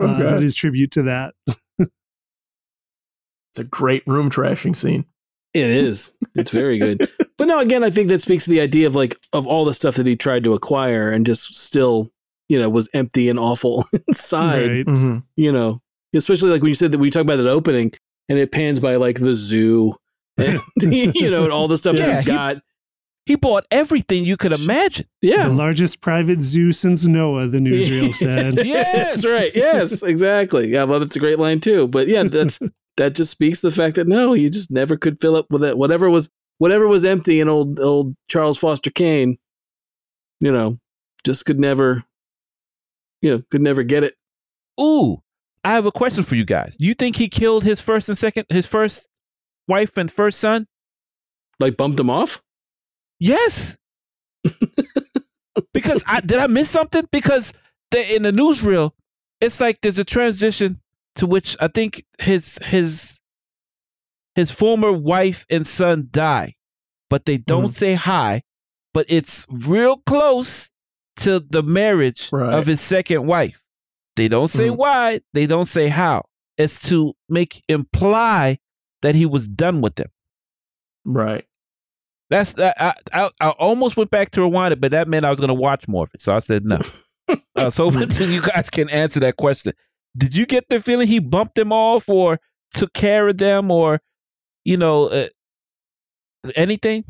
uh, 0.00 0.04
Okay. 0.04 0.22
that 0.24 0.42
is 0.42 0.54
tribute 0.54 0.90
to 0.92 1.02
that. 1.04 1.34
It's 1.78 3.58
a 3.58 3.64
great 3.64 4.02
room 4.06 4.28
trashing 4.30 4.76
scene. 4.76 5.06
It 5.54 5.70
is. 5.70 6.12
It's 6.34 6.50
very 6.50 6.78
good. 6.78 7.10
But 7.38 7.46
now 7.46 7.60
again, 7.60 7.82
I 7.82 7.90
think 7.90 8.08
that 8.08 8.20
speaks 8.20 8.44
to 8.44 8.50
the 8.50 8.60
idea 8.60 8.86
of 8.86 8.94
like 8.94 9.16
of 9.32 9.46
all 9.46 9.64
the 9.64 9.72
stuff 9.74 9.94
that 9.96 10.06
he 10.06 10.16
tried 10.16 10.44
to 10.44 10.52
acquire 10.54 11.10
and 11.10 11.24
just 11.24 11.54
still, 11.56 12.10
you 12.48 12.58
know, 12.58 12.68
was 12.68 12.90
empty 12.92 13.28
and 13.30 13.38
awful 13.38 13.84
inside. 14.08 14.68
Right. 14.68 14.86
Mhm. 14.86 15.22
You 15.36 15.52
know, 15.52 15.80
especially 16.14 16.50
like 16.50 16.60
when 16.62 16.68
you 16.68 16.74
said 16.74 16.92
that 16.92 16.98
we 16.98 17.08
talked 17.10 17.22
about 17.24 17.36
that 17.36 17.46
opening 17.46 17.92
and 18.28 18.38
it 18.38 18.52
pans 18.52 18.80
by 18.80 18.96
like 18.96 19.18
the 19.18 19.34
zoo 19.34 19.94
and 20.36 20.58
you 20.80 21.30
know 21.30 21.44
and 21.44 21.52
all 21.52 21.68
the 21.68 21.78
stuff 21.78 21.94
that 21.94 22.00
Yeah, 22.02 22.10
he's 22.10 22.20
he- 22.20 22.26
got. 22.26 22.56
he 23.26 23.36
bought 23.36 23.66
everything 23.70 24.24
you 24.24 24.36
could 24.36 24.52
imagine. 24.60 25.06
Yeah. 25.22 25.48
The 25.48 25.54
largest 25.54 26.00
private 26.00 26.42
zoo 26.42 26.72
since 26.72 27.06
Noah, 27.06 27.46
the 27.48 27.58
newsreel 27.58 28.12
said. 28.12 28.64
Yes. 28.64 29.22
That's 29.22 29.26
right. 29.26 29.50
Yes, 29.54 30.02
exactly. 30.02 30.68
Yeah, 30.68 30.84
well, 30.84 31.00
that's 31.00 31.16
a 31.16 31.20
great 31.20 31.38
line 31.38 31.60
too. 31.60 31.88
But 31.88 32.08
yeah, 32.08 32.22
that's 32.24 32.58
that 32.96 33.14
just 33.14 33.30
speaks 33.30 33.60
to 33.60 33.68
the 33.68 33.74
fact 33.74 33.94
that 33.96 34.08
no, 34.08 34.32
you 34.32 34.48
just 34.50 34.70
never 34.70 34.96
could 34.96 35.20
fill 35.20 35.36
up 35.36 35.46
with 35.50 35.62
it. 35.62 35.76
Whatever 35.78 36.08
was 36.10 36.30
whatever 36.58 36.86
was 36.86 37.04
empty 37.04 37.40
in 37.40 37.48
old 37.48 37.80
old 37.80 38.14
Charles 38.28 38.58
Foster 38.58 38.90
Kane, 38.90 39.38
you 40.40 40.52
know, 40.52 40.78
just 41.24 41.46
could 41.46 41.58
never, 41.58 42.04
you 43.22 43.30
know, 43.30 43.42
could 43.50 43.62
never 43.62 43.82
get 43.82 44.04
it. 44.04 44.14
Ooh, 44.80 45.22
I 45.64 45.72
have 45.72 45.86
a 45.86 45.92
question 45.92 46.24
for 46.24 46.34
you 46.34 46.44
guys. 46.44 46.76
Do 46.76 46.86
you 46.86 46.94
think 46.94 47.16
he 47.16 47.28
killed 47.28 47.64
his 47.64 47.80
first 47.80 48.08
and 48.08 48.18
second, 48.18 48.46
his 48.48 48.66
first 48.66 49.08
wife 49.66 49.96
and 49.96 50.10
first 50.10 50.38
son? 50.38 50.66
Like 51.60 51.76
bumped 51.76 51.98
him 51.98 52.10
off. 52.10 52.42
Yes. 53.18 53.76
because 55.72 56.04
I 56.06 56.20
did 56.20 56.38
I 56.38 56.46
miss 56.46 56.70
something? 56.70 57.06
Because 57.10 57.54
the, 57.90 58.16
in 58.16 58.22
the 58.22 58.30
newsreel, 58.30 58.92
it's 59.40 59.60
like 59.60 59.80
there's 59.80 59.98
a 59.98 60.04
transition 60.04 60.80
to 61.16 61.26
which 61.26 61.56
I 61.60 61.68
think 61.68 62.04
his 62.20 62.58
his 62.64 63.17
his 64.38 64.52
former 64.52 64.92
wife 64.92 65.44
and 65.50 65.66
son 65.66 66.08
die, 66.12 66.54
but 67.10 67.24
they 67.24 67.38
don't 67.38 67.64
Mhm. 67.70 67.74
say 67.74 67.94
hi. 67.94 68.42
But 68.94 69.06
it's 69.08 69.46
real 69.50 69.96
close 69.96 70.70
to 71.16 71.40
the 71.40 71.64
marriage 71.64 72.28
Right. 72.30 72.54
of 72.54 72.64
his 72.66 72.80
second 72.80 73.26
wife. 73.26 73.64
They 74.14 74.28
don't 74.28 74.46
say 74.48 74.68
Mhm. 74.68 74.76
why. 74.76 75.20
They 75.34 75.46
don't 75.46 75.66
say 75.66 75.88
how. 75.88 76.26
It's 76.56 76.88
to 76.90 77.14
make 77.28 77.62
imply 77.68 78.58
that 79.02 79.16
he 79.16 79.26
was 79.26 79.48
done 79.48 79.80
with 79.80 79.96
them. 79.96 80.10
Right. 81.04 81.44
That's 82.30 82.54
I, 82.60 82.94
I, 83.12 83.30
I 83.40 83.48
almost 83.50 83.96
went 83.96 84.10
back 84.10 84.30
to 84.32 84.42
rewind 84.42 84.72
it, 84.72 84.80
but 84.80 84.92
that 84.92 85.08
meant 85.08 85.24
I 85.24 85.30
was 85.30 85.40
going 85.40 85.48
to 85.48 85.54
watch 85.54 85.88
more 85.88 86.04
of 86.04 86.10
it, 86.14 86.20
so 86.20 86.32
I 86.34 86.38
said 86.40 86.64
no. 86.64 86.78
uh, 87.56 87.70
so 87.70 87.90
you 88.20 88.40
guys 88.42 88.70
can 88.70 88.88
answer 88.90 89.20
that 89.20 89.36
question. 89.36 89.72
Did 90.16 90.36
you 90.36 90.46
get 90.46 90.68
the 90.68 90.80
feeling 90.80 91.08
he 91.08 91.18
bumped 91.20 91.54
them 91.56 91.72
off, 91.72 92.08
or 92.08 92.38
took 92.74 92.92
care 92.92 93.26
of 93.28 93.36
them, 93.38 93.70
or 93.70 94.00
you 94.64 94.76
know 94.76 95.06
uh, 95.08 95.26
anything? 96.56 97.04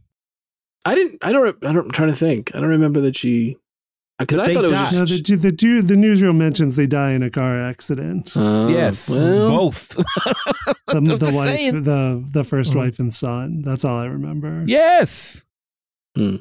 I 0.84 0.94
didn't. 0.94 1.24
I 1.24 1.32
don't. 1.32 1.64
I 1.64 1.72
don't. 1.72 1.86
I'm 1.86 1.90
trying 1.90 2.10
to 2.10 2.16
think. 2.16 2.54
I 2.54 2.60
don't 2.60 2.70
remember 2.70 3.00
that 3.02 3.16
she. 3.16 3.56
Because 4.18 4.38
I 4.40 4.52
thought 4.52 4.64
it 4.64 4.70
was. 4.72 4.80
Just, 4.80 4.94
No, 4.94 5.04
the, 5.04 5.20
du- 5.22 5.36
the, 5.36 5.52
du- 5.52 5.82
the 5.82 5.94
newsreel 5.94 6.34
mentions 6.34 6.74
they 6.74 6.88
die 6.88 7.12
in 7.12 7.22
a 7.22 7.30
car 7.30 7.60
accident. 7.62 8.32
Oh, 8.36 8.68
yes, 8.68 9.08
well, 9.08 9.48
both. 9.48 9.88
the 9.96 10.74
I'm 10.88 11.04
the 11.04 11.32
wife, 11.34 11.54
saying. 11.56 11.82
the 11.84 12.24
the 12.28 12.42
first 12.42 12.72
Mhm. 12.72 12.76
wife 12.76 12.98
and 12.98 13.14
son. 13.14 13.62
That's 13.62 13.84
all 13.84 13.96
I 13.98 14.06
remember. 14.06 14.64
yes. 14.66 15.44
I 16.16 16.40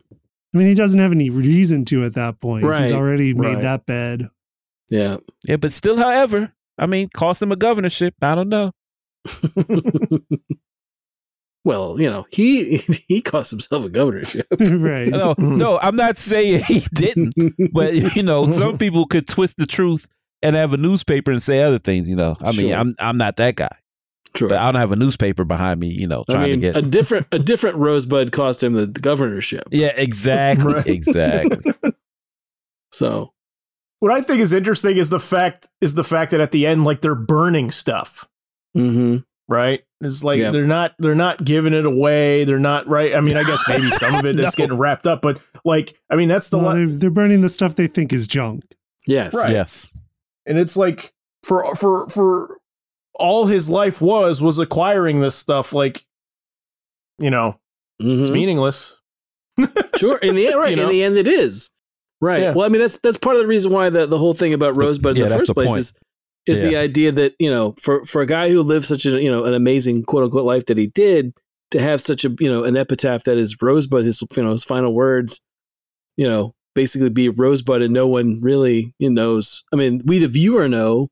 mean, 0.53 0.67
he 0.69 0.73
doesn't 0.73 0.99
have 0.99 1.11
any 1.11 1.29
reason 1.29 1.85
to 1.85 2.03
at 2.05 2.15
that 2.15 2.39
point. 2.39 2.63
Right. 2.65 2.83
He's 2.83 2.93
already 2.93 3.35
made 3.35 3.61
that 3.61 3.85
bed. 3.85 4.29
Yeah. 4.89 5.17
Yeah, 5.47 5.57
but 5.57 5.71
still, 5.71 5.97
however, 5.97 6.51
I 6.79 6.87
mean, 6.87 7.09
cost 7.13 7.43
him 7.43 7.51
a 7.51 7.55
governorship. 7.57 8.15
I 8.23 8.33
don't 8.33 8.49
know. 8.49 8.71
well, 11.67 11.99
you 12.01 12.09
know, 12.09 12.25
he 12.31 12.77
he 13.07 13.21
cost 13.21 13.51
himself 13.51 13.85
a 13.85 13.89
governorship. 13.89 14.47
right. 14.59 15.09
No, 15.09 15.35
no, 15.37 15.77
I'm 15.79 15.95
not 15.95 16.17
saying 16.17 16.63
he 16.63 16.79
didn't. 16.93 17.35
but 17.73 18.15
you 18.15 18.23
know, 18.23 18.49
some 18.51 18.77
people 18.83 19.05
could 19.05 19.27
twist 19.27 19.57
the 19.57 19.65
truth 19.67 20.07
and 20.41 20.55
have 20.55 20.73
a 20.73 20.77
newspaper 20.77 21.31
and 21.31 21.43
say 21.43 21.61
other 21.61 21.79
things. 21.79 22.07
You 22.07 22.15
know, 22.15 22.35
I 22.41 22.51
mean, 22.51 22.69
Sure. 22.69 22.73
I'm 22.75 22.95
I'm 22.99 23.17
not 23.17 23.35
that 23.37 23.55
guy, 23.55 23.75
True. 24.33 24.47
but 24.49 24.57
I 24.59 24.71
don't 24.71 24.79
have 24.79 24.91
a 24.93 24.95
newspaper 24.95 25.43
behind 25.43 25.79
me. 25.79 25.89
You 25.89 26.07
know, 26.07 26.23
I 26.29 26.31
trying 26.33 26.43
mean, 26.51 26.61
to 26.61 26.67
get. 26.73 26.77
a 26.77 26.81
different 26.81 27.27
a 27.31 27.39
different 27.39 27.75
Rosebud 27.77 28.31
cost 28.31 28.63
him 28.63 28.73
the, 28.73 28.85
the 28.85 29.01
governorship. 29.01 29.63
yeah, 29.71 29.93
exactly, 29.95 30.73
Right. 30.73 30.87
exactly. 30.87 31.73
So 32.91 33.33
What 33.99 34.11
I 34.11 34.21
think 34.21 34.39
is 34.41 34.53
interesting 34.53 34.97
is 34.97 35.09
the 35.09 35.19
fact 35.19 35.67
is 35.81 35.95
the 35.95 36.03
fact 36.03 36.31
that 36.31 36.39
at 36.39 36.51
the 36.51 36.65
end, 36.65 36.83
like 36.85 37.01
they're 37.01 37.15
burning 37.15 37.71
stuff, 37.71 38.27
hmm 38.73 39.17
right? 39.49 39.81
It's 40.01 40.23
like 40.23 40.39
Yeah. 40.39 40.51
they're 40.51 40.65
not 40.67 40.93
they're 40.99 41.15
not 41.15 41.43
giving 41.43 41.73
it 41.73 41.85
away. 41.85 42.43
They're 42.43 42.59
not 42.59 42.87
right. 42.87 43.15
I 43.15 43.19
mean, 43.21 43.35
I 43.37 43.43
guess 43.43 43.63
maybe 43.67 43.89
some 43.91 44.13
of 44.15 44.25
it 44.27 44.35
that's 44.35 44.57
No. 44.57 44.63
getting 44.65 44.77
wrapped 44.77 45.07
up, 45.07 45.21
but 45.21 45.41
like 45.65 45.97
I 46.09 46.15
mean, 46.15 46.27
that's 46.29 46.49
the 46.49 46.57
Well, 46.59 46.75
li- 46.75 46.85
they're, 46.85 46.97
they're 46.97 47.09
burning 47.09 47.41
the 47.41 47.49
stuff 47.49 47.75
they 47.75 47.87
think 47.87 48.13
is 48.13 48.27
junk. 48.27 48.63
yes, 49.07 49.35
Right. 49.35 49.51
Yes, 49.51 49.91
and 50.45 50.57
it's 50.59 50.77
like 50.77 51.13
for 51.43 51.73
for 51.75 52.07
for 52.09 52.59
all 53.19 53.47
his 53.47 53.69
life 53.69 53.99
was 54.01 54.39
was 54.41 54.59
acquiring 54.59 55.19
this 55.21 55.33
stuff. 55.33 55.73
Like, 55.73 56.05
you 57.17 57.31
know, 57.31 57.59
it's 57.99 58.29
Mhm. 58.29 58.33
meaningless. 58.33 58.99
sure. 59.95 60.17
In 60.17 60.35
the 60.35 60.45
end, 60.47 60.57
right? 60.59 60.69
You 60.69 60.75
know? 60.75 60.83
In 60.83 60.89
the 60.89 61.03
end, 61.03 61.17
it 61.17 61.27
is 61.27 61.71
right. 62.21 62.41
Yeah. 62.43 62.53
Well, 62.53 62.65
I 62.65 62.69
mean, 62.69 62.81
that's 62.81 62.99
that's 62.99 63.17
part 63.17 63.35
of 63.35 63.41
the 63.41 63.47
reason 63.47 63.71
why 63.71 63.89
the, 63.89 64.05
the 64.05 64.19
whole 64.19 64.33
thing 64.35 64.53
about 64.53 64.75
The- 64.75 64.81
Rosebud 64.81 65.15
in 65.15 65.21
yeah, 65.23 65.29
the 65.29 65.35
first 65.35 65.47
the 65.47 65.55
place 65.55 65.69
point. 65.69 65.79
is 65.79 65.93
is 66.47 66.63
the 66.63 66.75
idea 66.77 67.11
that 67.11 67.33
you 67.39 67.49
know 67.49 67.75
for 67.81 68.03
for 68.05 68.21
a 68.21 68.25
guy 68.25 68.49
who 68.49 68.61
lived 68.63 68.85
such 68.85 69.05
a 69.05 69.21
you 69.21 69.29
know 69.29 69.43
an 69.43 69.53
amazing 69.53 70.03
quote 70.03 70.23
unquote 70.23 70.45
life 70.45 70.65
that 70.65 70.77
he 70.77 70.87
did 70.87 71.33
to 71.71 71.79
have 71.81 71.99
such 72.01 72.23
a 72.25 72.33
you 72.39 72.49
know 72.49 72.63
an 72.63 72.75
epitaph 72.77 73.23
that 73.25 73.37
is 73.37 73.57
Rosebud 73.61 74.05
his 74.05 74.21
you 74.35 74.43
know 74.43 74.51
his 74.51 74.63
final 74.63 74.93
words 74.93 75.41
you 76.15 76.27
know 76.27 76.53
basically 76.75 77.09
be 77.09 77.27
Rosebud 77.29 77.81
and 77.81 77.93
no 77.93 78.07
one 78.07 78.39
really 78.41 78.93
you 78.99 79.09
know, 79.09 79.23
knows 79.23 79.63
I 79.73 79.75
mean 79.75 80.01
we 80.05 80.19
the 80.19 80.27
viewer 80.27 80.67
know 80.69 81.09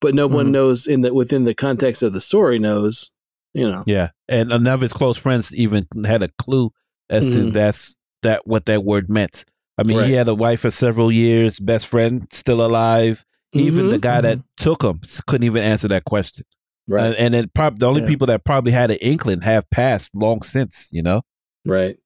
but 0.00 0.14
no 0.14 0.26
one 0.26 0.48
Mhm. 0.48 0.52
knows 0.52 0.86
in 0.86 1.00
the 1.02 1.14
within 1.14 1.44
the 1.44 1.54
context 1.54 2.02
of 2.02 2.12
the 2.12 2.20
story 2.20 2.58
knows 2.58 3.10
You 3.56 3.70
know. 3.70 3.84
Yeah, 3.86 4.08
and 4.28 4.48
none 4.48 4.66
of 4.66 4.80
his 4.80 4.92
close 4.92 5.16
friends 5.16 5.54
even 5.54 5.86
had 6.04 6.24
a 6.24 6.28
clue 6.38 6.72
as 7.08 7.32
to 7.34 7.38
Mhm. 7.38 7.52
that's 7.52 7.96
that 8.22 8.44
what 8.48 8.66
that 8.66 8.82
word 8.82 9.08
meant. 9.08 9.44
I 9.78 9.84
mean, 9.86 9.98
Right. 9.98 10.06
he 10.08 10.12
had 10.14 10.26
a 10.26 10.34
wife 10.34 10.60
for 10.60 10.72
several 10.72 11.12
years, 11.12 11.60
best 11.60 11.86
friend 11.86 12.26
still 12.32 12.66
alive. 12.66 13.24
Even 13.54 13.86
Mhm. 13.86 13.90
the 13.90 13.98
guy 13.98 14.20
that 14.20 14.38
took 14.56 14.82
him 14.82 15.00
couldn't 15.26 15.44
even 15.46 15.62
answer 15.62 15.88
that 15.88 16.04
question. 16.04 16.44
right, 16.88 17.06
And, 17.06 17.14
and 17.16 17.34
then 17.34 17.50
prob- 17.54 17.78
the 17.78 17.86
only 17.86 18.02
Yeah. 18.02 18.08
people 18.08 18.26
that 18.26 18.44
probably 18.44 18.72
had 18.72 18.90
an 18.90 18.98
inkling 19.00 19.40
have 19.42 19.68
passed 19.70 20.16
long 20.16 20.42
since. 20.42 20.88
You 20.92 21.02
know. 21.02 21.22
right. 21.66 21.96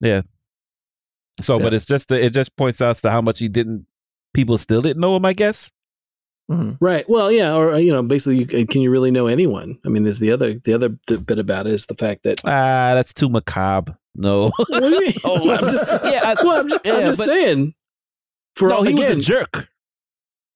Yeah. 0.00 0.22
So, 1.40 1.58
but 1.58 1.74
it's 1.74 1.86
just 1.86 2.10
it 2.12 2.32
just 2.32 2.56
points 2.56 2.80
out 2.80 2.96
to 2.96 3.10
how 3.10 3.20
much 3.20 3.38
he 3.38 3.48
didn't. 3.48 3.86
People 4.32 4.58
still 4.58 4.80
didn't 4.82 5.00
know 5.00 5.16
him. 5.16 5.24
I 5.24 5.32
guess. 5.32 5.70
Mhm. 6.50 6.76
Right. 6.80 7.04
Well, 7.08 7.32
yeah, 7.32 7.54
or 7.54 7.76
you 7.78 7.92
know, 7.92 8.02
basically, 8.02 8.38
you, 8.38 8.66
can 8.66 8.80
you 8.80 8.90
really 8.90 9.10
know 9.10 9.26
anyone? 9.26 9.78
I 9.84 9.88
mean, 9.88 10.04
there's 10.04 10.20
the 10.20 10.30
other 10.32 10.54
the 10.54 10.74
other 10.74 10.90
bit 10.90 11.38
about 11.38 11.66
it 11.66 11.72
is 11.72 11.86
the 11.86 11.94
fact 11.94 12.22
that. 12.22 12.40
Ah, 12.46 12.94
that's 12.94 13.12
too 13.14 13.28
macabre. 13.28 13.96
No. 14.14 14.50
what 14.56 14.68
do 14.68 14.88
you 14.88 15.00
mean? 15.00 15.12
Oh, 15.24 15.50
I'm 15.54 15.58
just, 15.60 15.90
yeah, 16.04 16.20
I- 16.22 16.36
well, 16.42 16.60
I'm 16.60 16.68
just, 16.68 16.86
I'm 16.86 17.04
just 17.04 17.18
but- 17.20 17.26
saying. 17.26 17.74
For 18.54 18.68
no, 18.68 18.76
all, 18.76 18.82
he 18.84 18.94
was 18.94 19.10
a 19.10 19.16
jerk. 19.16 19.68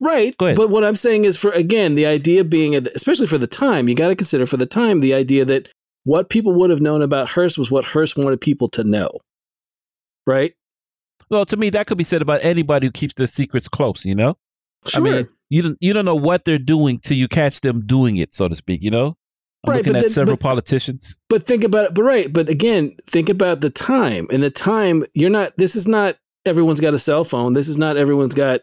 Right? 0.01 0.34
But 0.38 0.70
what 0.70 0.84
I'm 0.84 0.94
saying 0.96 1.24
is, 1.24 1.36
for 1.36 1.51
again, 1.53 1.94
the 1.94 2.07
idea 2.07 2.42
being, 2.44 2.74
especially 2.74 3.26
for 3.26 3.38
the 3.38 3.46
time, 3.46 3.88
you 3.88 3.94
got 3.94 4.09
to 4.09 4.16
consider 4.16 4.46
for 4.46 4.57
the 4.57 4.66
time 4.66 5.01
the 5.01 5.14
idea 5.14 5.44
that 5.44 5.68
what 6.05 6.30
people 6.30 6.55
would 6.55 6.70
have 6.70 6.80
known 6.80 7.03
about 7.03 7.28
Hearst 7.28 7.59
was 7.59 7.70
what 7.70 7.84
Hearst 7.84 8.16
wanted 8.16 8.40
people 8.40 8.68
to 8.70 8.84
know, 8.84 9.11
right? 10.26 10.55
Well, 11.28 11.44
to 11.46 11.57
me, 11.57 11.70
that 11.70 11.86
could 11.86 11.98
be 11.98 12.05
said 12.05 12.22
about 12.22 12.40
anybody 12.44 12.86
who 12.88 12.90
keeps 12.92 13.14
their 13.14 13.26
secrets 13.26 13.68
close. 13.68 14.05
You 14.05 14.14
know. 14.14 14.36
Sure. 14.86 15.07
I 15.07 15.11
mean, 15.11 15.28
you 15.51 15.62
don't 15.62 15.78
you 15.80 15.92
don't 15.92 16.05
know 16.07 16.14
what 16.16 16.44
they're 16.44 16.59
doing 16.59 16.98
till 16.98 17.16
you 17.16 17.28
catch 17.28 17.61
them 17.61 17.86
doing 17.86 18.16
it, 18.16 18.34
so 18.34 18.48
to 18.48 18.55
speak. 18.55 18.82
You 18.82 18.90
know. 18.90 19.16
I'm 19.66 19.72
Right, 19.72 19.76
looking 19.76 19.92
but 19.92 19.98
at 19.98 20.03
then- 20.05 20.11
several 20.11 20.36
but- 20.38 20.42
politicians. 20.42 21.18
But 21.28 21.42
think 21.42 21.64
about 21.64 21.84
it. 21.84 21.94
But 21.94 22.03
right. 22.03 22.32
But 22.32 22.48
again, 22.48 22.96
think 23.07 23.28
about 23.28 23.61
the 23.61 23.68
time. 23.68 24.26
And 24.32 24.42
the 24.42 24.51
time, 24.51 25.05
you're 25.12 25.28
not. 25.28 25.53
This 25.59 25.76
is 25.76 25.86
not 25.86 26.16
everyone's 26.46 26.80
got 26.80 26.94
a 26.94 26.98
cell 26.98 27.24
phone. 27.24 27.53
This 27.53 27.68
is 27.68 27.76
not 27.76 27.98
everyone's 27.98 28.34
got. 28.34 28.62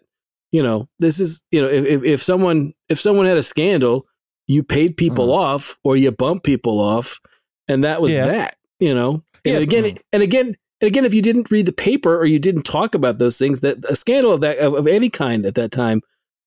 You 0.52 0.64
know, 0.64 0.88
this 1.00 1.20
is 1.20 1.44
you 1.52 1.62
know, 1.62 1.68
if 1.68 1.86
if, 1.86 2.04
if 2.04 2.22
someone 2.22 2.74
if 2.90 3.00
someone 3.00 3.26
had 3.26 3.38
a 3.38 3.44
scandal, 3.44 4.06
you 4.48 4.64
paid 4.64 4.98
people 4.98 5.28
mm. 5.28 5.36
off 5.38 5.78
or 5.84 5.98
you 5.98 6.12
bumped 6.12 6.46
people 6.46 6.80
off, 6.80 7.20
and 7.68 7.84
that 7.84 8.02
was 8.02 8.14
Yeah. 8.14 8.26
that. 8.26 8.56
You 8.80 8.94
know. 8.96 9.24
And 9.46 9.56
Yeah. 9.56 9.60
again, 9.60 9.84
mm. 9.84 10.02
and 10.14 10.24
again. 10.24 10.56
And 10.80 10.88
again, 10.90 11.06
if 11.06 11.14
you 11.16 11.24
didn't 11.24 11.50
read 11.50 11.66
the 11.66 11.72
paper 11.74 12.16
or 12.16 12.26
you 12.28 12.38
didn't 12.38 12.62
talk 12.62 12.94
about 12.94 13.18
those 13.18 13.40
things, 13.40 13.62
that 13.62 13.84
a 13.90 13.96
scandal 13.96 14.32
of 14.32 14.42
that 14.42 14.60
of, 14.60 14.76
of 14.76 14.86
any 14.86 15.10
kind 15.10 15.44
at 15.44 15.56
that 15.56 15.72
time 15.72 16.02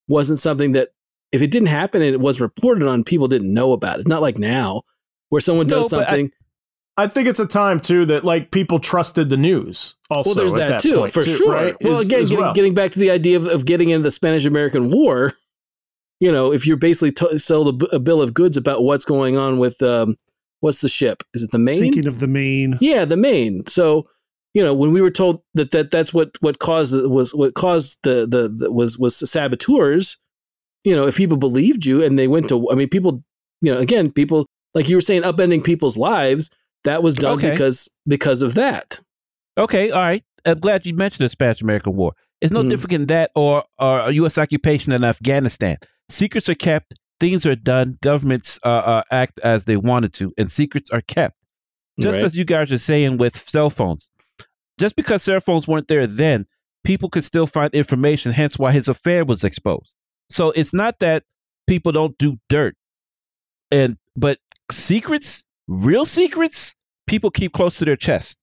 wasn't 0.06 0.38
something 0.38 0.70
that 0.70 0.90
if 1.32 1.42
it 1.42 1.50
didn't 1.50 1.66
happen 1.66 2.00
and 2.00 2.14
it 2.14 2.20
was 2.20 2.40
reported 2.40 2.86
on, 2.86 3.02
people 3.02 3.26
didn't 3.26 3.52
know 3.52 3.72
about 3.72 3.98
it. 3.98 4.06
Not 4.06 4.22
like 4.22 4.38
now, 4.38 4.82
where 5.30 5.40
someone 5.40 5.66
does 5.66 5.88
but 5.90 6.02
I- 6.02 6.04
something. 6.10 6.26
I 6.26 6.30
think 7.06 7.28
it's 7.28 7.40
a 7.40 7.46
time 7.46 7.80
too 7.80 8.04
that 8.06 8.24
like 8.24 8.50
people 8.50 8.78
trusted 8.78 9.30
the 9.30 9.36
news. 9.36 9.96
Also, 10.10 10.30
well, 10.30 10.34
there's 10.34 10.54
at 10.54 10.68
that, 10.68 10.80
too, 10.80 10.98
point, 10.98 11.12
for 11.12 11.22
too, 11.22 11.30
sure. 11.30 11.54
right? 11.54 11.76
Well, 11.80 11.98
As- 11.98 12.06
again, 12.06 12.20
as 12.20 12.28
getting, 12.30 12.44
well. 12.44 12.52
getting 12.52 12.74
back 12.74 12.90
to 12.92 12.98
the 12.98 13.10
idea 13.10 13.36
of, 13.36 13.46
of 13.46 13.64
getting 13.64 13.90
into 13.90 14.02
the 14.02 14.10
Spanish 14.10 14.44
American 14.44 14.90
War, 14.90 15.32
you 16.20 16.30
know, 16.30 16.52
if 16.52 16.66
you're 16.66 16.76
basically 16.76 17.12
t- 17.12 17.38
sold 17.38 17.68
a, 17.68 17.72
b- 17.72 17.88
a 17.92 17.98
bill 17.98 18.20
of 18.20 18.34
goods 18.34 18.56
about 18.56 18.82
what's 18.82 19.04
going 19.06 19.36
on 19.38 19.58
with 19.58 19.80
um, 19.82 20.16
what's 20.60 20.82
the 20.82 20.88
ship? 20.88 21.22
Is 21.32 21.42
it 21.42 21.50
the 21.52 21.58
Maine? 21.58 21.80
Thinking 21.80 22.06
of 22.06 22.18
the 22.18 22.28
Maine. 22.28 22.76
Yeah, 22.80 23.06
the 23.06 23.16
Maine. 23.16 23.64
So, 23.66 24.06
you 24.52 24.62
know, 24.62 24.74
when 24.74 24.92
we 24.92 25.00
were 25.00 25.10
told 25.10 25.42
that, 25.54 25.70
that 25.70 25.90
that's 25.90 26.12
what 26.12 26.36
what 26.40 26.58
caused 26.58 26.92
the, 26.92 27.08
was 27.08 27.34
what 27.34 27.54
caused 27.54 27.98
the, 28.02 28.26
the 28.26 28.48
the 28.48 28.70
was 28.70 28.98
was 28.98 29.16
saboteurs. 29.30 30.18
You 30.84 30.94
know, 30.96 31.06
if 31.06 31.16
people 31.16 31.38
believed 31.38 31.86
you 31.86 32.02
and 32.02 32.18
they 32.18 32.28
went 32.28 32.48
to, 32.48 32.70
I 32.70 32.74
mean, 32.74 32.88
people, 32.88 33.22
you 33.62 33.72
know, 33.72 33.78
again, 33.78 34.10
people 34.10 34.46
like 34.74 34.88
you 34.88 34.96
were 34.96 35.02
saying, 35.02 35.22
upending 35.22 35.64
people's 35.64 35.96
lives. 35.96 36.50
That 36.84 37.02
was 37.02 37.14
done 37.14 37.34
Okay. 37.38 37.50
because 37.50 37.90
because 38.06 38.42
of 38.42 38.54
that. 38.54 39.00
Okay, 39.58 39.90
all 39.90 40.00
right. 40.00 40.24
I'm 40.46 40.58
glad 40.58 40.86
you 40.86 40.94
mentioned 40.94 41.24
the 41.26 41.28
Spanish 41.30 41.60
American 41.60 41.94
War. 41.96 42.14
It's 42.40 42.52
no 42.52 42.62
Mhm. 42.62 42.70
different 42.70 42.90
than 42.92 43.06
that 43.08 43.30
or, 43.34 43.64
or 43.78 44.00
a 44.00 44.10
U.S. 44.12 44.38
occupation 44.38 44.92
in 44.92 45.04
Afghanistan. 45.04 45.76
Secrets 46.08 46.48
are 46.48 46.54
kept, 46.54 46.94
things 47.20 47.44
are 47.44 47.54
done, 47.56 47.96
governments 48.00 48.58
uh, 48.64 48.68
uh, 48.68 49.02
act 49.10 49.38
as 49.40 49.66
they 49.66 49.76
wanted 49.76 50.14
to, 50.14 50.32
and 50.38 50.50
secrets 50.50 50.88
are 50.90 51.02
kept. 51.02 51.36
Just 52.00 52.16
Right. 52.16 52.24
as 52.24 52.34
you 52.36 52.46
guys 52.46 52.72
are 52.72 52.78
saying 52.78 53.18
with 53.18 53.36
cell 53.36 53.68
phones. 53.68 54.08
Just 54.78 54.96
because 54.96 55.22
cell 55.22 55.40
phones 55.40 55.68
weren't 55.68 55.88
there 55.88 56.06
then, 56.06 56.46
people 56.82 57.10
could 57.10 57.24
still 57.24 57.46
find 57.46 57.74
information, 57.74 58.32
hence 58.32 58.58
why 58.58 58.72
his 58.72 58.88
affair 58.88 59.26
was 59.26 59.44
exposed. 59.44 59.92
So 60.30 60.50
it's 60.52 60.72
not 60.72 61.00
that 61.00 61.24
people 61.66 61.92
don't 61.92 62.16
do 62.16 62.38
dirt. 62.48 62.74
And 63.70 63.98
but 64.16 64.38
secrets, 64.70 65.44
real 65.70 66.04
secrets, 66.04 66.74
people 67.06 67.30
keep 67.30 67.52
close 67.52 67.78
to 67.78 67.84
their 67.84 67.96
chest. 67.96 68.38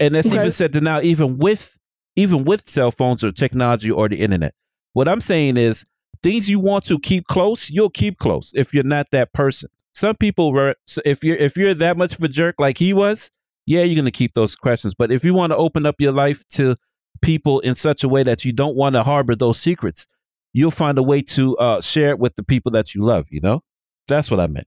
And 0.00 0.14
that's 0.14 0.28
Okay. 0.28 0.36
even 0.36 0.52
said 0.52 0.72
that 0.72 0.82
now, 0.82 1.00
even 1.00 1.38
with 1.38 1.76
even 2.16 2.44
with 2.44 2.68
cell 2.68 2.90
phones 2.90 3.22
or 3.24 3.32
technology 3.32 3.90
or 3.90 4.08
the 4.08 4.16
internet. 4.20 4.54
What 4.92 5.08
I'm 5.08 5.20
saying 5.20 5.56
is 5.56 5.84
things 6.22 6.48
you 6.48 6.60
want 6.60 6.84
to 6.86 6.98
keep 6.98 7.26
close, 7.26 7.70
you'll 7.70 7.90
keep 7.90 8.18
close 8.18 8.52
if 8.54 8.74
you're 8.74 8.84
not 8.84 9.06
that 9.12 9.32
person. 9.32 9.70
Some 9.94 10.16
people 10.16 10.52
were 10.52 10.74
if 11.04 11.22
you're 11.24 11.36
if 11.36 11.56
you're 11.56 11.74
that 11.74 11.96
much 11.96 12.16
of 12.16 12.24
a 12.24 12.28
jerk 12.28 12.56
like 12.58 12.78
he 12.78 12.92
was, 12.94 13.30
yeah, 13.66 13.82
you're 13.82 14.00
gonna 14.02 14.10
keep 14.10 14.32
those 14.34 14.56
questions. 14.56 14.94
But 14.94 15.12
if 15.12 15.24
you 15.24 15.34
want 15.34 15.52
to 15.52 15.56
open 15.56 15.86
up 15.86 15.96
your 16.00 16.12
life 16.12 16.46
to 16.54 16.76
people 17.20 17.60
in 17.60 17.74
such 17.74 18.02
a 18.04 18.08
way 18.08 18.24
that 18.24 18.44
you 18.44 18.52
don't 18.52 18.76
want 18.76 18.94
to 18.94 19.02
harbor 19.02 19.36
those 19.36 19.60
secrets, 19.60 20.06
you'll 20.52 20.70
find 20.70 20.98
a 20.98 21.02
way 21.02 21.22
to 21.22 21.56
uh, 21.56 21.80
share 21.80 22.10
it 22.10 22.18
with 22.18 22.34
the 22.34 22.42
people 22.42 22.72
that 22.72 22.94
you 22.94 23.02
love. 23.02 23.26
You 23.30 23.40
know, 23.40 23.62
that's 24.08 24.30
what 24.30 24.40
I 24.40 24.46
meant. 24.46 24.66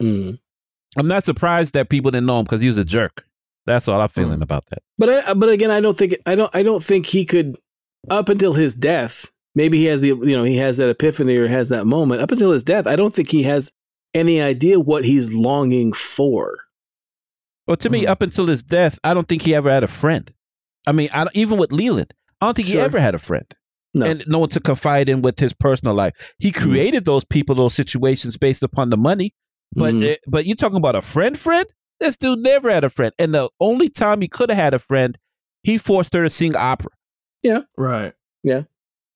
Mm. 0.00 0.38
I'm 0.96 1.08
not 1.08 1.24
surprised 1.24 1.74
that 1.74 1.88
people 1.88 2.10
didn't 2.10 2.26
know 2.26 2.38
him 2.38 2.44
because 2.44 2.60
he 2.60 2.68
was 2.68 2.78
a 2.78 2.84
jerk. 2.84 3.24
That's 3.66 3.88
all 3.88 4.00
I'm 4.00 4.08
feeling 4.08 4.40
Mm. 4.40 4.42
about 4.42 4.64
that. 4.70 4.82
But 4.98 5.08
I, 5.08 5.34
but 5.34 5.48
again, 5.48 5.70
I 5.70 5.80
don't 5.80 5.96
think 5.96 6.16
I 6.26 6.34
don't 6.34 6.54
I 6.54 6.62
don't 6.62 6.82
think 6.82 7.06
he 7.06 7.24
could 7.24 7.56
up 8.10 8.28
until 8.28 8.52
his 8.52 8.74
death. 8.74 9.30
Maybe 9.54 9.78
he 9.78 9.84
has 9.86 10.00
the 10.02 10.08
you 10.08 10.36
know 10.36 10.42
he 10.44 10.56
has 10.58 10.76
that 10.78 10.88
epiphany 10.88 11.38
or 11.38 11.46
has 11.48 11.68
that 11.70 11.86
moment. 11.86 12.20
Up 12.22 12.30
until 12.32 12.50
his 12.52 12.64
death, 12.64 12.86
I 12.86 12.96
don't 12.96 13.14
think 13.14 13.30
he 13.30 13.44
has 13.44 13.70
any 14.14 14.40
idea 14.42 14.78
what 14.80 15.04
he's 15.04 15.32
longing 15.32 15.92
for. 15.92 16.58
Well, 17.66 17.76
to 17.78 17.90
me, 17.90 18.02
Mhm. 18.04 18.08
up 18.08 18.22
until 18.22 18.46
his 18.46 18.62
death, 18.62 18.98
I 19.04 19.14
don't 19.14 19.26
think 19.26 19.42
he 19.42 19.54
ever 19.54 19.70
had 19.70 19.84
a 19.84 19.88
friend. 19.88 20.30
I 20.86 20.92
mean, 20.92 21.08
I 21.14 21.24
don't, 21.24 21.36
even 21.36 21.58
with 21.58 21.70
Leland, 21.72 22.12
I 22.40 22.46
don't 22.46 22.54
think 22.54 22.68
he 22.68 22.78
ever 22.78 22.98
had 22.98 23.14
a 23.14 23.18
friend. 23.18 23.46
No. 23.94 24.06
And 24.06 24.24
no 24.26 24.38
one 24.40 24.48
to 24.50 24.60
confide 24.60 25.08
in 25.08 25.22
with 25.22 25.38
his 25.38 25.52
personal 25.52 25.94
life. 25.94 26.14
He 26.38 26.50
created 26.50 27.04
those 27.04 27.24
people, 27.24 27.54
those 27.54 27.74
situations 27.74 28.36
based 28.38 28.62
upon 28.64 28.90
the 28.90 28.96
money. 28.96 29.32
But 29.74 29.94
Mhm. 29.94 30.12
uh, 30.12 30.16
but 30.26 30.46
you're 30.46 30.56
talking 30.56 30.76
about 30.78 30.96
a 30.96 31.02
friend, 31.02 31.36
friend? 31.38 31.66
This 32.00 32.16
dude 32.16 32.40
never 32.40 32.70
had 32.70 32.84
a 32.84 32.90
friend. 32.90 33.12
And 33.18 33.34
the 33.34 33.48
only 33.60 33.88
time 33.88 34.20
he 34.20 34.28
could 34.28 34.50
have 34.50 34.58
had 34.58 34.74
a 34.74 34.78
friend, 34.78 35.16
he 35.62 35.78
forced 35.78 36.12
her 36.14 36.22
to 36.24 36.30
sing 36.30 36.56
opera. 36.56 36.90
Yeah. 37.42 37.60
Right. 37.76 38.12
Yeah. 38.42 38.62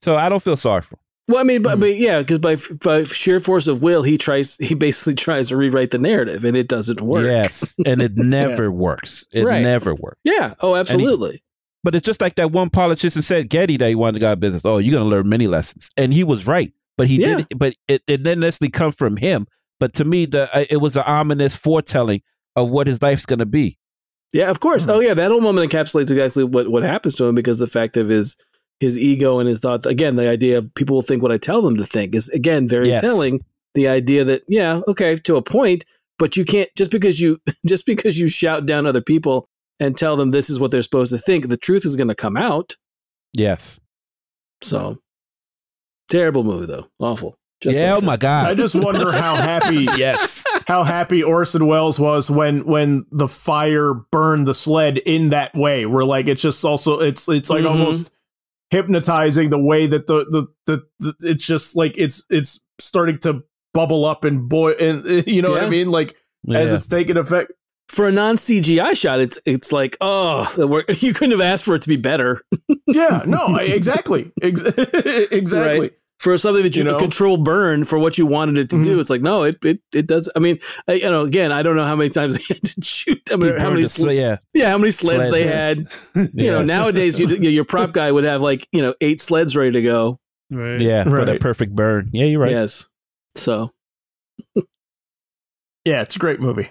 So 0.03 0.17
I 0.17 0.29
don't 0.29 0.43
feel 0.43 0.57
sorry 0.57 0.83
for 0.83 0.95
him. 0.95 1.01
Well, 1.29 1.41
I 1.41 1.43
mean, 1.43 1.63
but, 1.63 1.79
Mhm. 1.79 1.81
but 1.81 1.97
yeah, 1.99 2.19
because 2.21 2.39
by 2.39 2.57
by 2.85 3.03
sheer 3.05 3.41
force 3.41 3.67
of 3.67 3.83
will, 3.83 4.05
he 4.05 4.17
tries. 4.17 4.57
He 4.59 4.75
basically 4.75 5.15
tries 5.27 5.49
to 5.49 5.57
rewrite 5.57 5.91
the 5.91 5.99
narrative, 5.99 6.45
and 6.45 6.57
it 6.57 6.69
doesn't 6.69 7.01
work. 7.01 7.25
Yes. 7.25 7.75
And 7.85 8.01
it 8.01 8.13
never 8.17 8.71
works. 8.71 9.27
It 9.33 9.45
Right. 9.45 9.63
never 9.63 9.93
works. 9.95 10.21
Yeah. 10.23 10.55
Oh, 10.61 10.77
absolutely. 10.77 11.43
But 11.83 11.95
it's 11.97 12.07
just 12.07 12.21
like 12.21 12.37
that 12.37 12.53
one 12.53 12.71
politician 12.71 13.23
said, 13.23 13.49
Getty, 13.51 13.77
that 13.79 13.89
he 13.89 13.95
wanted 13.97 14.15
to 14.15 14.21
go 14.21 14.29
out 14.29 14.33
of 14.35 14.41
business. 14.41 14.65
Oh, 14.65 14.79
you're 14.79 14.93
going 14.93 15.05
to 15.05 15.11
learn 15.17 15.29
many 15.29 15.47
lessons. 15.49 15.91
And 15.97 16.13
he 16.13 16.23
was 16.25 16.47
right. 16.47 16.73
But 16.97 17.07
he 17.09 17.21
Yeah. 17.21 17.37
did, 17.37 17.47
but 17.57 17.75
it, 17.89 18.03
it 18.09 18.23
didn't 18.23 18.41
necessarily 18.41 18.71
come 18.71 18.91
from 18.93 19.17
him. 19.17 19.47
But 19.81 19.95
to 19.95 20.05
me, 20.05 20.27
the 20.27 20.55
uh, 20.57 20.64
it 20.70 20.79
was 20.79 20.97
an 20.97 21.05
ominous 21.07 21.55
foretelling 21.57 22.22
of 22.55 22.70
what 22.70 22.87
his 22.87 23.03
life's 23.03 23.27
going 23.27 23.41
to 23.41 23.47
be. 23.47 23.77
Yeah, 24.33 24.51
of 24.51 24.61
course. 24.61 24.87
Mhm. 24.87 24.91
Oh, 24.95 25.01
yeah. 25.01 25.14
That 25.14 25.31
whole 25.31 25.41
moment 25.41 25.70
encapsulates 25.70 26.11
exactly 26.11 26.45
what, 26.45 26.68
what 26.68 26.83
happens 26.83 27.14
to 27.16 27.24
him 27.27 27.35
because 27.35 27.59
the 27.59 27.66
fact 27.66 27.97
of 27.97 28.09
his 28.09 28.37
his 28.81 28.99
ego 28.99 29.39
and 29.39 29.49
his 29.49 29.61
thoughts. 29.61 29.87
Again, 29.87 30.16
the 30.16 30.29
idea 30.29 30.59
of 30.59 30.74
people 30.74 30.97
will 30.97 31.03
think 31.03 31.22
what 31.22 31.33
I 31.33 31.39
tell 31.39 31.62
them 31.62 31.77
to 31.77 31.85
think 31.85 32.14
is 32.14 32.29
again 32.31 32.68
very 32.68 32.89
Yes. 32.89 33.01
telling. 33.01 33.41
The 33.74 33.89
idea 33.89 34.24
that 34.24 34.43
yeah, 34.49 34.81
okay, 34.89 35.16
to 35.16 35.37
a 35.37 35.43
point, 35.43 35.85
but 36.18 36.37
you 36.37 36.45
can't 36.47 36.70
just 36.77 36.91
because 36.91 37.20
you 37.20 37.39
just 37.66 37.85
because 37.87 38.18
you 38.18 38.29
shout 38.29 38.66
down 38.66 38.87
other 38.87 39.03
people 39.03 39.49
and 39.79 39.95
tell 39.97 40.16
them 40.16 40.31
this 40.31 40.49
is 40.49 40.59
what 40.59 40.70
they're 40.70 40.81
supposed 40.83 41.12
to 41.12 41.18
think. 41.18 41.49
The 41.49 41.57
truth 41.59 41.85
is 41.85 41.95
going 41.97 42.09
to 42.09 42.14
come 42.14 42.37
out. 42.39 42.74
Yes. 43.35 43.79
So 44.62 44.99
terrible 46.11 46.45
movie 46.45 46.66
though, 46.66 46.87
awful. 46.99 47.37
Just 47.63 47.79
yeah. 47.81 47.97
Oh 47.97 48.01
my 48.03 48.17
God. 48.19 48.49
I 48.49 48.55
just 48.55 48.75
wonder 48.75 49.11
how 49.13 49.35
happy 49.37 49.85
yes. 49.97 50.45
how 50.67 50.85
happy 50.85 51.23
Orson 51.23 51.67
Welles 51.67 51.99
was 51.99 52.31
when 52.31 52.65
when 52.67 53.07
the 53.11 53.29
fire 53.29 53.95
burned 54.13 54.47
the 54.47 54.55
sled 54.55 54.99
in 54.99 55.31
that 55.31 55.55
way. 55.55 55.87
Where 55.87 56.05
like 56.05 56.27
it's 56.27 56.43
just 56.43 56.65
also 56.65 57.01
it's 57.01 57.29
it's 57.29 57.49
like 57.49 57.65
Mhm. 57.65 57.71
almost 57.71 58.15
hypnotizing 58.71 59.51
the 59.51 59.59
way 59.59 59.87
that 59.87 60.07
the, 60.07 60.25
the 60.31 60.47
the 60.67 60.83
the 60.99 61.15
it's 61.31 61.47
just 61.47 61.77
like 61.77 61.95
it's 61.97 62.25
it's 62.31 62.61
starting 62.79 63.19
to 63.21 63.43
bubble 63.73 64.05
up 64.05 64.25
and 64.25 64.49
boy 64.49 64.73
and 64.73 65.27
you 65.27 65.41
know 65.43 65.51
what 65.51 65.63
I 65.65 65.69
mean 65.71 65.91
like 65.91 66.17
as 66.53 66.73
it's 66.73 66.87
taking 66.89 67.17
effect. 67.17 67.53
For 67.89 68.09
a 68.09 68.13
non 68.13 68.35
CGI 68.37 68.97
shot, 68.97 69.21
it's 69.21 69.39
it's 69.47 69.71
like 69.73 69.97
oh, 70.01 70.53
you 70.99 71.15
couldn't 71.15 71.31
have 71.31 71.41
asked 71.41 71.65
for 71.65 71.75
it 71.77 71.83
to 71.83 71.89
be 71.89 71.97
better. 71.97 72.43
Yeah, 72.89 73.23
no, 73.27 73.39
I, 73.49 73.63
exactly, 73.63 74.33
Ex- 74.43 74.61
exactly. 75.31 75.81
Right. 75.81 75.93
For 76.19 76.37
something 76.39 76.62
that 76.62 76.75
you, 76.77 76.85
You 76.85 76.91
know? 76.93 76.99
control 76.99 77.37
burn 77.37 77.85
for 77.85 77.99
what 77.99 78.17
you 78.19 78.27
wanted 78.27 78.59
it 78.59 78.71
to 78.71 78.83
do. 78.83 78.97
Mhm. 78.97 79.01
It's 79.01 79.11
like 79.11 79.21
no, 79.23 79.43
it 79.45 79.57
it, 79.64 79.81
it 79.93 80.07
does. 80.07 80.31
I 80.35 80.39
mean, 80.39 80.59
I, 80.89 80.95
you 80.95 81.03
know, 81.11 81.23
again, 81.23 81.53
I 81.53 81.62
don't 81.62 81.77
know 81.77 81.85
how 81.85 81.95
many 81.97 82.11
times 82.11 82.37
they 82.49 82.55
had 82.55 82.62
to 82.64 82.83
shoot. 82.83 83.21
I 83.33 83.37
mean, 83.37 83.59
how 83.59 83.69
many 83.71 83.83
the 83.83 83.89
sl- 83.89 84.03
sl- 84.05 84.11
yeah. 84.12 84.37
yeah, 84.55 84.71
how 84.71 84.79
many 84.79 84.91
sleds 84.91 85.31
they 85.31 85.45
had. 85.47 85.91
Sleds. 85.91 86.31
You 86.35 86.51
know, 86.51 86.62
nowadays 86.62 87.19
you, 87.21 87.29
your 87.29 87.64
prop 87.64 87.93
guy 87.93 88.11
would 88.11 88.25
have 88.25 88.41
like 88.43 88.67
you 88.73 88.83
know 88.83 88.95
eight 89.01 89.21
sleds 89.21 89.55
ready 89.57 89.73
to 89.73 89.83
go. 89.83 90.19
Right. 90.51 90.81
Yeah, 90.81 91.05
for 91.05 91.11
Right. 91.11 91.27
that 91.27 91.41
perfect 91.41 91.75
burn. 91.75 92.09
Yeah, 92.12 92.25
you're 92.27 92.41
right. 92.41 92.51
Yes. 92.51 92.89
So 93.35 93.73
Yeah, 95.85 96.03
it's 96.03 96.17
a 96.17 96.19
great 96.19 96.41
movie. 96.41 96.69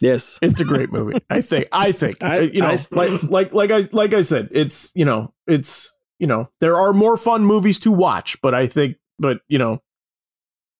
yes, 0.00 0.38
It's 0.42 0.60
a 0.60 0.64
great 0.64 0.92
movie. 0.92 1.18
I 1.30 1.40
think. 1.40 1.66
I 1.72 1.92
think. 1.92 2.16
I- 2.22 2.40
you 2.40 2.60
know, 2.60 2.68
I- 2.68 2.76
like 2.92 3.22
like 3.22 3.52
like 3.54 3.70
I 3.70 3.88
like 3.92 4.14
I 4.14 4.22
said, 4.22 4.48
it's 4.52 4.92
you 4.94 5.04
know, 5.04 5.32
it's 5.46 5.96
you 6.22 6.28
know, 6.28 6.48
there 6.60 6.76
are 6.76 6.92
more 6.92 7.16
fun 7.16 7.44
movies 7.44 7.80
to 7.80 7.90
watch, 7.90 8.40
but 8.42 8.54
I 8.54 8.66
think, 8.66 8.96
but 9.18 9.40
you 9.48 9.58
know, 9.58 9.82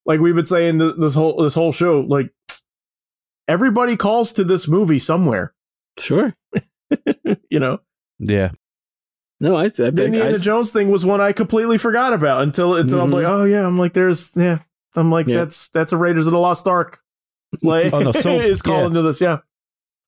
like 0.06 0.20
we've 0.20 0.36
been 0.36 0.46
saying 0.46 0.78
th- 0.78 0.94
this 0.98 1.14
whole 1.14 1.42
this 1.42 1.54
whole 1.54 1.72
show, 1.72 2.00
like 2.00 2.30
everybody 3.48 3.96
calls 3.96 4.32
to 4.34 4.44
this 4.44 4.68
movie 4.68 4.98
somewhere. 4.98 5.52
sure. 5.98 6.34
you 7.50 7.58
know, 7.58 7.80
Yeah. 8.18 8.50
No, 9.40 9.56
I, 9.56 9.64
I 9.64 9.68
the 9.68 9.72
think 9.74 9.98
I, 9.98 10.04
Indiana 10.04 10.38
Jones 10.38 10.70
thing 10.72 10.88
was 10.90 11.04
one 11.04 11.20
I 11.20 11.32
completely 11.32 11.76
forgot 11.76 12.12
about 12.12 12.42
until 12.42 12.76
until 12.76 13.00
I'm 13.00 13.10
Mhm. 13.10 13.14
like, 13.14 13.24
oh 13.26 13.44
yeah, 13.44 13.66
I'm 13.66 13.76
like, 13.76 13.92
there's 13.92 14.36
yeah, 14.36 14.58
I'm 14.94 15.10
like, 15.10 15.26
Yeah. 15.26 15.38
that's 15.38 15.68
that's 15.70 15.90
a 15.92 15.96
Raiders 15.96 16.28
of 16.28 16.32
the 16.32 16.38
Lost 16.38 16.68
Ark. 16.68 17.00
Like, 17.62 17.92
Oh, 17.92 17.98
no, 18.00 18.12
so- 18.12 18.30
is 18.38 18.62
calling 18.62 18.94
to 18.94 19.02
this, 19.02 19.20
yeah. 19.20 19.38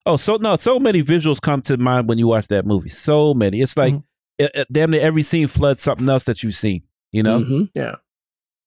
Oh, 0.06 0.16
so 0.16 0.36
no, 0.36 0.54
so 0.56 0.78
many 0.78 1.02
visuals 1.02 1.40
come 1.40 1.60
to 1.62 1.76
mind 1.76 2.08
when 2.08 2.18
you 2.18 2.28
watch 2.28 2.48
that 2.48 2.64
movie. 2.64 2.88
So 2.90 3.34
many. 3.34 3.60
It's 3.60 3.76
like 3.76 3.94
Mhm. 3.94 4.04
It, 4.38 4.50
it- 4.54 4.68
damn 4.72 4.90
near 4.90 5.00
every 5.00 5.22
scene 5.22 5.46
floods 5.46 5.82
something 5.82 6.08
else 6.08 6.24
that 6.24 6.42
you've 6.42 6.54
seen. 6.54 6.82
You 7.12 7.22
know, 7.22 7.40
Mhm. 7.40 7.70
Yeah. 7.74 7.96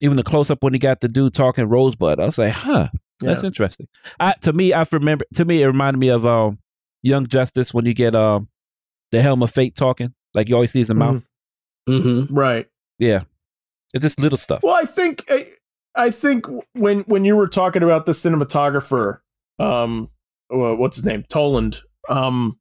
even 0.02 0.16
the 0.18 0.24
close 0.24 0.52
up 0.52 0.64
when 0.64 0.74
he 0.74 0.80
got 0.80 1.02
the 1.02 1.08
dude 1.08 1.34
talking 1.34 1.66
Rosebud. 1.68 2.20
I 2.20 2.26
was 2.26 2.38
like, 2.38 2.54
huh, 2.54 2.88
that's 3.20 3.44
Yeah. 3.44 3.48
interesting. 3.48 3.88
I 4.20 4.34
to 4.42 4.54
me, 4.54 4.74
I 4.74 4.86
remember. 4.92 5.26
To 5.36 5.44
me, 5.46 5.62
it 5.64 5.68
reminded 5.68 6.00
me 6.00 6.10
of 6.10 6.26
um, 6.26 6.60
Young 7.04 7.28
Justice 7.28 7.74
when 7.74 7.86
you 7.86 7.94
get 7.94 8.16
um, 8.16 8.48
the 9.12 9.22
Helm 9.22 9.42
of 9.44 9.52
Fate 9.52 9.76
talking, 9.76 10.14
like 10.34 10.50
you 10.50 10.56
always 10.56 10.72
see 10.72 10.80
his 10.80 10.90
Mhm. 10.90 10.96
mouth. 10.98 11.28
Mhm. 11.90 12.28
Right. 12.32 12.68
Yeah, 13.00 13.22
it's 13.94 14.04
just 14.04 14.20
little 14.20 14.38
stuff. 14.38 14.62
Well, 14.64 14.76
I 14.76 14.86
think 14.86 15.26
I, 15.30 15.48
I 15.96 16.10
think 16.12 16.46
when 16.74 17.02
when 17.02 17.26
you 17.26 17.36
were 17.36 17.48
talking 17.48 17.84
about 17.84 18.06
the 18.06 18.12
cinematographer, 18.14 19.20
um, 19.60 20.10
what's 20.50 20.98
his 20.98 21.06
name, 21.06 21.24
Toland, 21.28 21.82
um, 22.10 22.60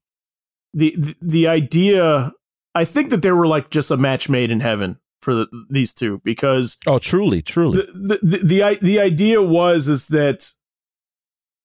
the, 0.75 0.95
the 0.99 1.17
the 1.23 1.49
idea, 1.49 2.33
I 2.77 2.85
think 2.85 3.11
that 3.11 3.22
they 3.22 3.33
were 3.33 3.47
like 3.47 3.70
just 3.70 3.91
a 3.91 3.97
match 3.97 4.29
made 4.29 4.51
in 4.51 4.61
heaven 4.61 4.99
for 5.22 5.35
the, 5.35 5.49
these 5.70 5.93
two 5.93 6.20
because 6.24 6.77
Oh, 6.87 6.99
truly, 6.99 7.43
truly. 7.43 7.79
the, 7.79 7.93
the 7.93 8.18
the 8.22 8.39
the 8.45 8.79
the 8.83 9.01
idea 9.01 9.43
was 9.43 9.89
is 9.89 10.09
that 10.09 10.53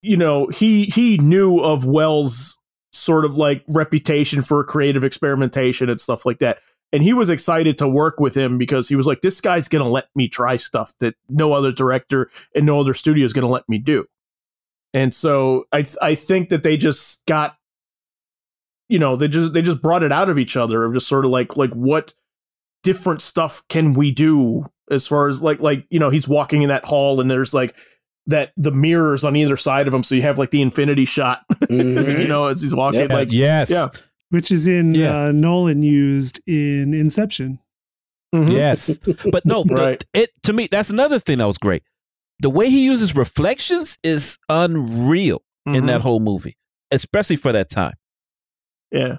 you 0.02 0.18
know 0.18 0.48
he 0.48 0.86
he 0.86 1.18
knew 1.18 1.60
of 1.60 1.86
Welles' 1.86 2.58
sort 2.94 3.26
of 3.26 3.38
like 3.38 3.64
reputation 3.68 4.42
for 4.42 4.64
creative 4.64 5.04
experimentation 5.04 5.90
and 5.90 6.00
stuff 6.00 6.26
like 6.26 6.40
that 6.40 6.60
and 6.94 7.04
he 7.04 7.14
was 7.14 7.30
excited 7.30 7.78
to 7.78 7.88
work 7.88 8.20
with 8.20 8.36
him 8.36 8.58
because 8.58 8.90
he 8.90 8.96
was 8.96 9.08
like 9.08 9.22
this 9.22 9.40
guy's 9.40 9.68
going 9.68 9.84
to 9.84 9.90
let 9.90 10.08
me 10.14 10.28
try 10.28 10.58
stuff 10.58 10.94
that 11.00 11.16
no 11.30 11.54
other 11.54 11.72
director 11.72 12.30
and 12.54 12.66
no 12.66 12.80
other 12.80 12.94
studio 12.94 13.26
is 13.26 13.34
going 13.34 13.46
to 13.46 13.52
let 13.52 13.68
me 13.70 13.78
do 13.78 14.06
and 14.94 15.14
so 15.14 15.66
i 15.72 15.84
i 16.02 16.14
think 16.16 16.50
that 16.50 16.64
they 16.64 16.76
just 16.76 17.26
got 17.26 17.56
you 18.92 19.00
know 19.00 19.16
they 19.16 19.28
just 19.28 19.54
they 19.54 19.62
just 19.62 19.82
brought 19.82 20.04
it 20.04 20.12
out 20.12 20.30
of 20.30 20.38
each 20.38 20.56
other 20.58 20.84
of 20.84 20.94
just 20.94 21.08
sort 21.08 21.26
of 21.26 21.32
like 21.32 21.56
like 21.58 21.72
what 21.72 22.14
different 22.84 23.22
stuff 23.22 23.64
can 23.70 23.94
we 23.94 24.12
do 24.12 24.66
as 24.90 25.08
far 25.08 25.28
as 25.28 25.42
like 25.42 25.60
like 25.60 25.86
you 25.90 26.00
know 26.00 26.10
he's 26.10 26.28
walking 26.28 26.62
in 26.62 26.70
that 26.70 26.86
hall 26.86 27.22
and 27.22 27.30
there's 27.32 27.54
like 27.54 27.76
that 28.28 28.52
the 28.58 28.72
mirrors 28.72 29.24
on 29.24 29.36
either 29.36 29.56
side 29.58 29.88
of 29.88 29.94
him 29.94 30.04
so 30.04 30.14
you 30.16 30.22
have 30.22 30.38
like 30.38 30.52
the 30.52 30.62
infinity 30.62 31.06
shot 31.06 31.44
Mhm. 31.50 32.22
you 32.22 32.28
know 32.28 32.46
as 32.46 32.62
he's 32.62 32.76
walking 32.76 33.02
Yep. 33.02 33.12
like 33.12 33.32
yes. 33.32 33.70
yeah. 33.72 33.88
Which 34.30 34.50
is 34.52 34.66
in 34.68 34.94
Yeah. 34.94 35.26
uh, 35.26 35.32
Nolan 35.34 35.82
used 35.82 36.40
in 36.48 36.94
Inception. 36.94 37.60
mhm. 38.34 38.52
Yes. 38.52 38.98
But 39.32 39.46
no, 39.46 39.64
the- 39.64 39.76
Right. 39.76 40.06
it 40.14 40.30
to 40.44 40.54
me 40.54 40.68
that's 40.72 40.90
another 40.90 41.20
thing 41.20 41.38
that 41.40 41.48
was 41.48 41.58
great. 41.58 41.84
The 42.40 42.50
way 42.50 42.70
he 42.70 42.86
uses 42.86 43.16
reflections 43.16 43.98
is 44.04 44.38
unreal 44.50 45.42
in 45.66 45.84
Mhm. 45.84 45.88
that 45.88 46.02
whole 46.02 46.20
movie, 46.20 46.58
especially 46.92 47.36
for 47.36 47.52
that 47.52 47.70
time. 47.70 47.94
Yeah 48.92 49.18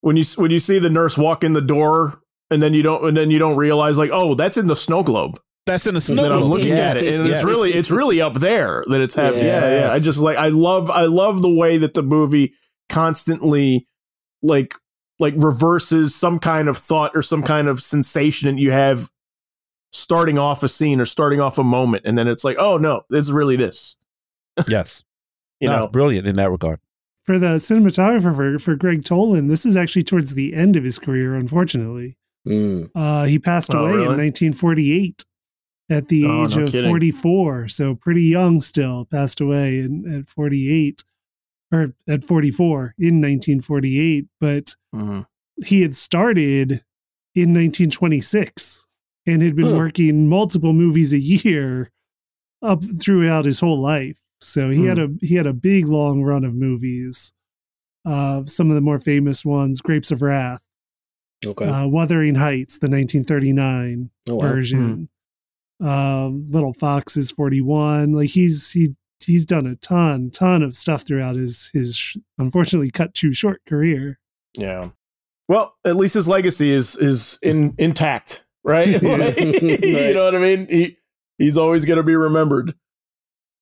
when 0.00 0.16
you 0.16 0.24
when 0.36 0.50
you 0.50 0.58
see 0.58 0.78
the 0.78 0.90
nurse 0.90 1.16
walk 1.18 1.44
in 1.44 1.52
the 1.52 1.60
door 1.60 2.20
and 2.50 2.62
then 2.62 2.74
you 2.74 2.82
don't 2.82 3.06
and 3.06 3.16
then 3.16 3.30
you 3.30 3.38
don't 3.38 3.56
realize 3.56 3.98
like 3.98 4.10
oh 4.12 4.34
that's 4.34 4.56
in 4.56 4.66
the 4.66 4.76
snow 4.76 5.02
globe 5.02 5.38
That's 5.66 5.86
in 5.86 5.94
the 5.94 5.98
and 5.98 6.02
snow. 6.02 6.22
then 6.22 6.32
I'm 6.32 6.38
globe. 6.40 6.50
looking 6.58 6.72
at 6.72 6.96
it, 6.96 7.04
and 7.14 7.28
yes. 7.28 7.40
it's 7.40 7.44
really 7.48 7.72
it's 7.72 7.90
really 7.90 8.20
up 8.20 8.34
there 8.34 8.82
that 8.88 9.00
it's 9.00 9.14
happening. 9.14 9.44
Yeah, 9.44 9.80
yeah. 9.86 9.92
I 9.92 9.98
just 9.98 10.18
like 10.18 10.36
I 10.38 10.48
love 10.48 10.90
I 10.90 11.04
love 11.04 11.42
the 11.42 11.54
way 11.54 11.76
that 11.78 11.94
the 11.94 12.02
movie 12.02 12.54
constantly 12.88 13.86
like 14.42 14.74
like 15.18 15.34
reverses 15.36 16.14
some 16.14 16.38
kind 16.38 16.68
of 16.68 16.76
thought 16.78 17.12
or 17.14 17.22
some 17.22 17.42
kind 17.42 17.68
of 17.68 17.80
sensation 17.80 18.54
that 18.56 18.60
you 18.60 18.72
have 18.72 19.10
starting 19.92 20.38
off 20.38 20.62
a 20.62 20.68
scene 20.68 20.98
or 21.00 21.04
starting 21.04 21.40
off 21.40 21.58
a 21.58 21.62
moment, 21.64 22.04
and 22.06 22.16
then 22.16 22.26
it's 22.26 22.42
like, 22.44 22.56
oh 22.58 22.78
no, 22.78 23.02
it's 23.10 23.30
really 23.30 23.56
this. 23.56 23.96
yes. 24.66 25.04
You 25.60 25.68
No, 25.68 25.80
know, 25.80 25.86
brilliant 25.88 26.26
in 26.26 26.36
that 26.36 26.50
regard. 26.50 26.80
For 27.30 27.38
the 27.38 27.58
cinematographer 27.58 28.34
for, 28.34 28.58
for 28.58 28.74
Gregg 28.74 29.04
Toland, 29.04 29.48
this 29.48 29.64
is 29.64 29.76
actually 29.76 30.02
towards 30.02 30.34
the 30.34 30.52
end 30.52 30.74
of 30.74 30.82
his 30.82 30.98
career, 30.98 31.36
unfortunately. 31.36 32.16
Mm. 32.44 32.90
Uh, 32.92 33.26
he 33.26 33.38
passed 33.38 33.72
Oh, 33.72 33.82
away 33.82 33.90
really? 33.90 34.02
in 34.02 34.18
1948 34.18 35.24
at 35.88 36.08
the 36.08 36.24
Oh, 36.24 36.44
age 36.44 36.56
no 36.56 36.64
of 36.64 36.72
kidding. 36.72 36.90
44. 36.90 37.68
So 37.68 37.94
pretty 37.94 38.24
young 38.24 38.60
still, 38.60 39.04
passed 39.04 39.40
away 39.40 39.78
in, 39.78 40.12
at 40.12 40.28
48 40.28 41.04
or 41.72 41.94
at 42.08 42.24
44 42.24 42.96
in 42.98 43.20
1948. 43.20 44.26
But 44.40 44.74
Mhm. 44.92 45.24
he 45.64 45.82
had 45.82 45.94
started 45.94 46.82
in 47.36 47.52
1926 47.52 48.88
and 49.24 49.40
had 49.40 49.54
been 49.54 49.66
Huh. 49.66 49.76
working 49.76 50.28
multiple 50.28 50.72
movies 50.72 51.12
a 51.12 51.20
year 51.20 51.92
up 52.60 52.82
throughout 53.00 53.44
his 53.44 53.60
whole 53.60 53.78
life. 53.80 54.18
So 54.40 54.70
he 54.70 54.86
had 54.86 54.98
a 54.98 55.08
he 55.20 55.34
had 55.36 55.46
a 55.46 55.52
big 55.52 55.88
long 55.88 56.22
run 56.22 56.44
of 56.44 56.54
movies. 56.54 57.32
Uh, 58.06 58.44
some 58.46 58.70
of 58.70 58.74
the 58.74 58.80
more 58.80 58.98
famous 58.98 59.44
ones: 59.44 59.82
Grapes 59.82 60.10
of 60.10 60.22
Wrath, 60.22 60.62
Okay. 61.44 61.66
uh, 61.66 61.86
Wuthering 61.86 62.36
Heights, 62.36 62.78
the 62.78 62.88
1939 62.88 64.10
oh, 64.30 64.34
wow. 64.36 64.40
version, 64.40 65.08
um, 65.80 66.46
Little 66.50 66.72
Foxes 66.72 67.30
41. 67.30 68.12
Like 68.12 68.30
he's 68.30 68.70
he 68.72 68.94
he's 69.24 69.44
done 69.44 69.66
a 69.66 69.76
ton 69.76 70.30
ton 70.30 70.62
of 70.62 70.74
stuff 70.74 71.02
throughout 71.06 71.36
his 71.36 71.70
his 71.74 71.94
sh- 71.96 72.16
unfortunately 72.38 72.90
cut 72.90 73.12
too 73.14 73.32
short 73.32 73.60
career. 73.66 74.18
yeah. 74.54 74.90
Well, 75.48 75.74
at 75.84 75.96
least 75.96 76.14
his 76.14 76.28
legacy 76.28 76.70
is 76.70 76.96
is 76.96 77.38
in 77.42 77.74
intact, 77.76 78.44
right? 78.64 78.90
Like, 79.02 79.36
you 79.62 80.14
know 80.14 80.24
what 80.24 80.34
I 80.34 80.38
mean? 80.38 80.66
He 80.68 80.96
he's 81.38 81.58
always 81.58 81.84
going 81.84 81.96
to 81.96 82.04
be 82.04 82.14
remembered. 82.14 82.74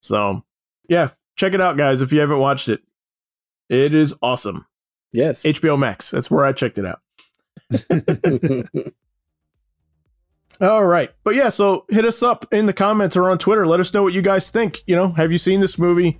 So, 0.02 0.44
yeah, 0.88 1.10
check 1.36 1.54
it 1.54 1.60
out, 1.60 1.76
guys. 1.76 2.02
If 2.02 2.12
you 2.12 2.20
haven't 2.20 2.38
watched 2.38 2.68
it, 2.68 2.82
it 3.68 3.94
is 3.94 4.16
awesome. 4.22 4.66
yes. 5.12 5.44
HBO 5.44 5.78
Max. 5.78 6.10
That's 6.10 6.30
where 6.30 6.44
I 6.44 6.52
checked 6.52 6.78
it 6.78 6.86
out. 6.86 7.00
All 10.60 10.84
right. 10.84 11.10
But 11.22 11.36
yeah, 11.36 11.50
so 11.50 11.84
hit 11.88 12.04
us 12.04 12.22
up 12.22 12.46
in 12.52 12.66
the 12.66 12.72
comments 12.72 13.16
or 13.16 13.30
on 13.30 13.38
Twitter. 13.38 13.66
Let 13.66 13.78
us 13.78 13.94
know 13.94 14.02
what 14.02 14.12
you 14.12 14.22
guys 14.22 14.50
think. 14.50 14.82
You 14.86 14.96
know, 14.96 15.08
have 15.10 15.30
you 15.30 15.38
seen 15.38 15.60
this 15.60 15.78
movie? 15.78 16.18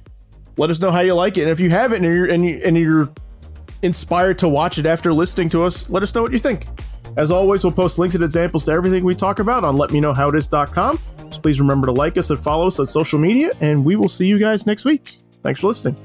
Let 0.56 0.70
us 0.70 0.80
know 0.80 0.90
how 0.92 1.00
you 1.00 1.14
like 1.14 1.36
it. 1.36 1.42
And 1.42 1.50
if 1.50 1.58
you 1.58 1.70
haven't 1.70 2.04
and 2.04 2.14
you're 2.14 2.26
and, 2.26 2.44
you, 2.44 2.60
and 2.64 2.76
you're 2.76 3.10
inspired 3.82 4.38
to 4.40 4.48
watch 4.48 4.78
it 4.78 4.86
after 4.86 5.12
listening 5.12 5.48
to 5.50 5.64
us, 5.64 5.90
let 5.90 6.02
us 6.02 6.14
know 6.14 6.22
what 6.22 6.32
you 6.32 6.38
think. 6.38 6.66
As 7.18 7.32
always, 7.32 7.64
we'll 7.64 7.72
post 7.72 7.98
links 7.98 8.14
and 8.14 8.22
examples 8.22 8.64
to 8.66 8.72
everything 8.72 9.02
we 9.02 9.14
talk 9.14 9.40
about 9.40 9.64
on 9.64 9.74
letmeknowhowitis.com. 9.76 11.00
So 11.30 11.40
please 11.40 11.60
remember 11.60 11.88
to 11.88 11.92
like 11.92 12.16
us 12.16 12.30
and 12.30 12.38
follow 12.38 12.68
us 12.68 12.78
on 12.78 12.86
social 12.86 13.18
media, 13.18 13.50
and 13.60 13.84
we 13.84 13.96
will 13.96 14.08
see 14.08 14.28
you 14.28 14.38
guys 14.38 14.66
next 14.68 14.84
week. 14.84 15.08
Thanks 15.42 15.60
for 15.60 15.66
listening. 15.66 15.96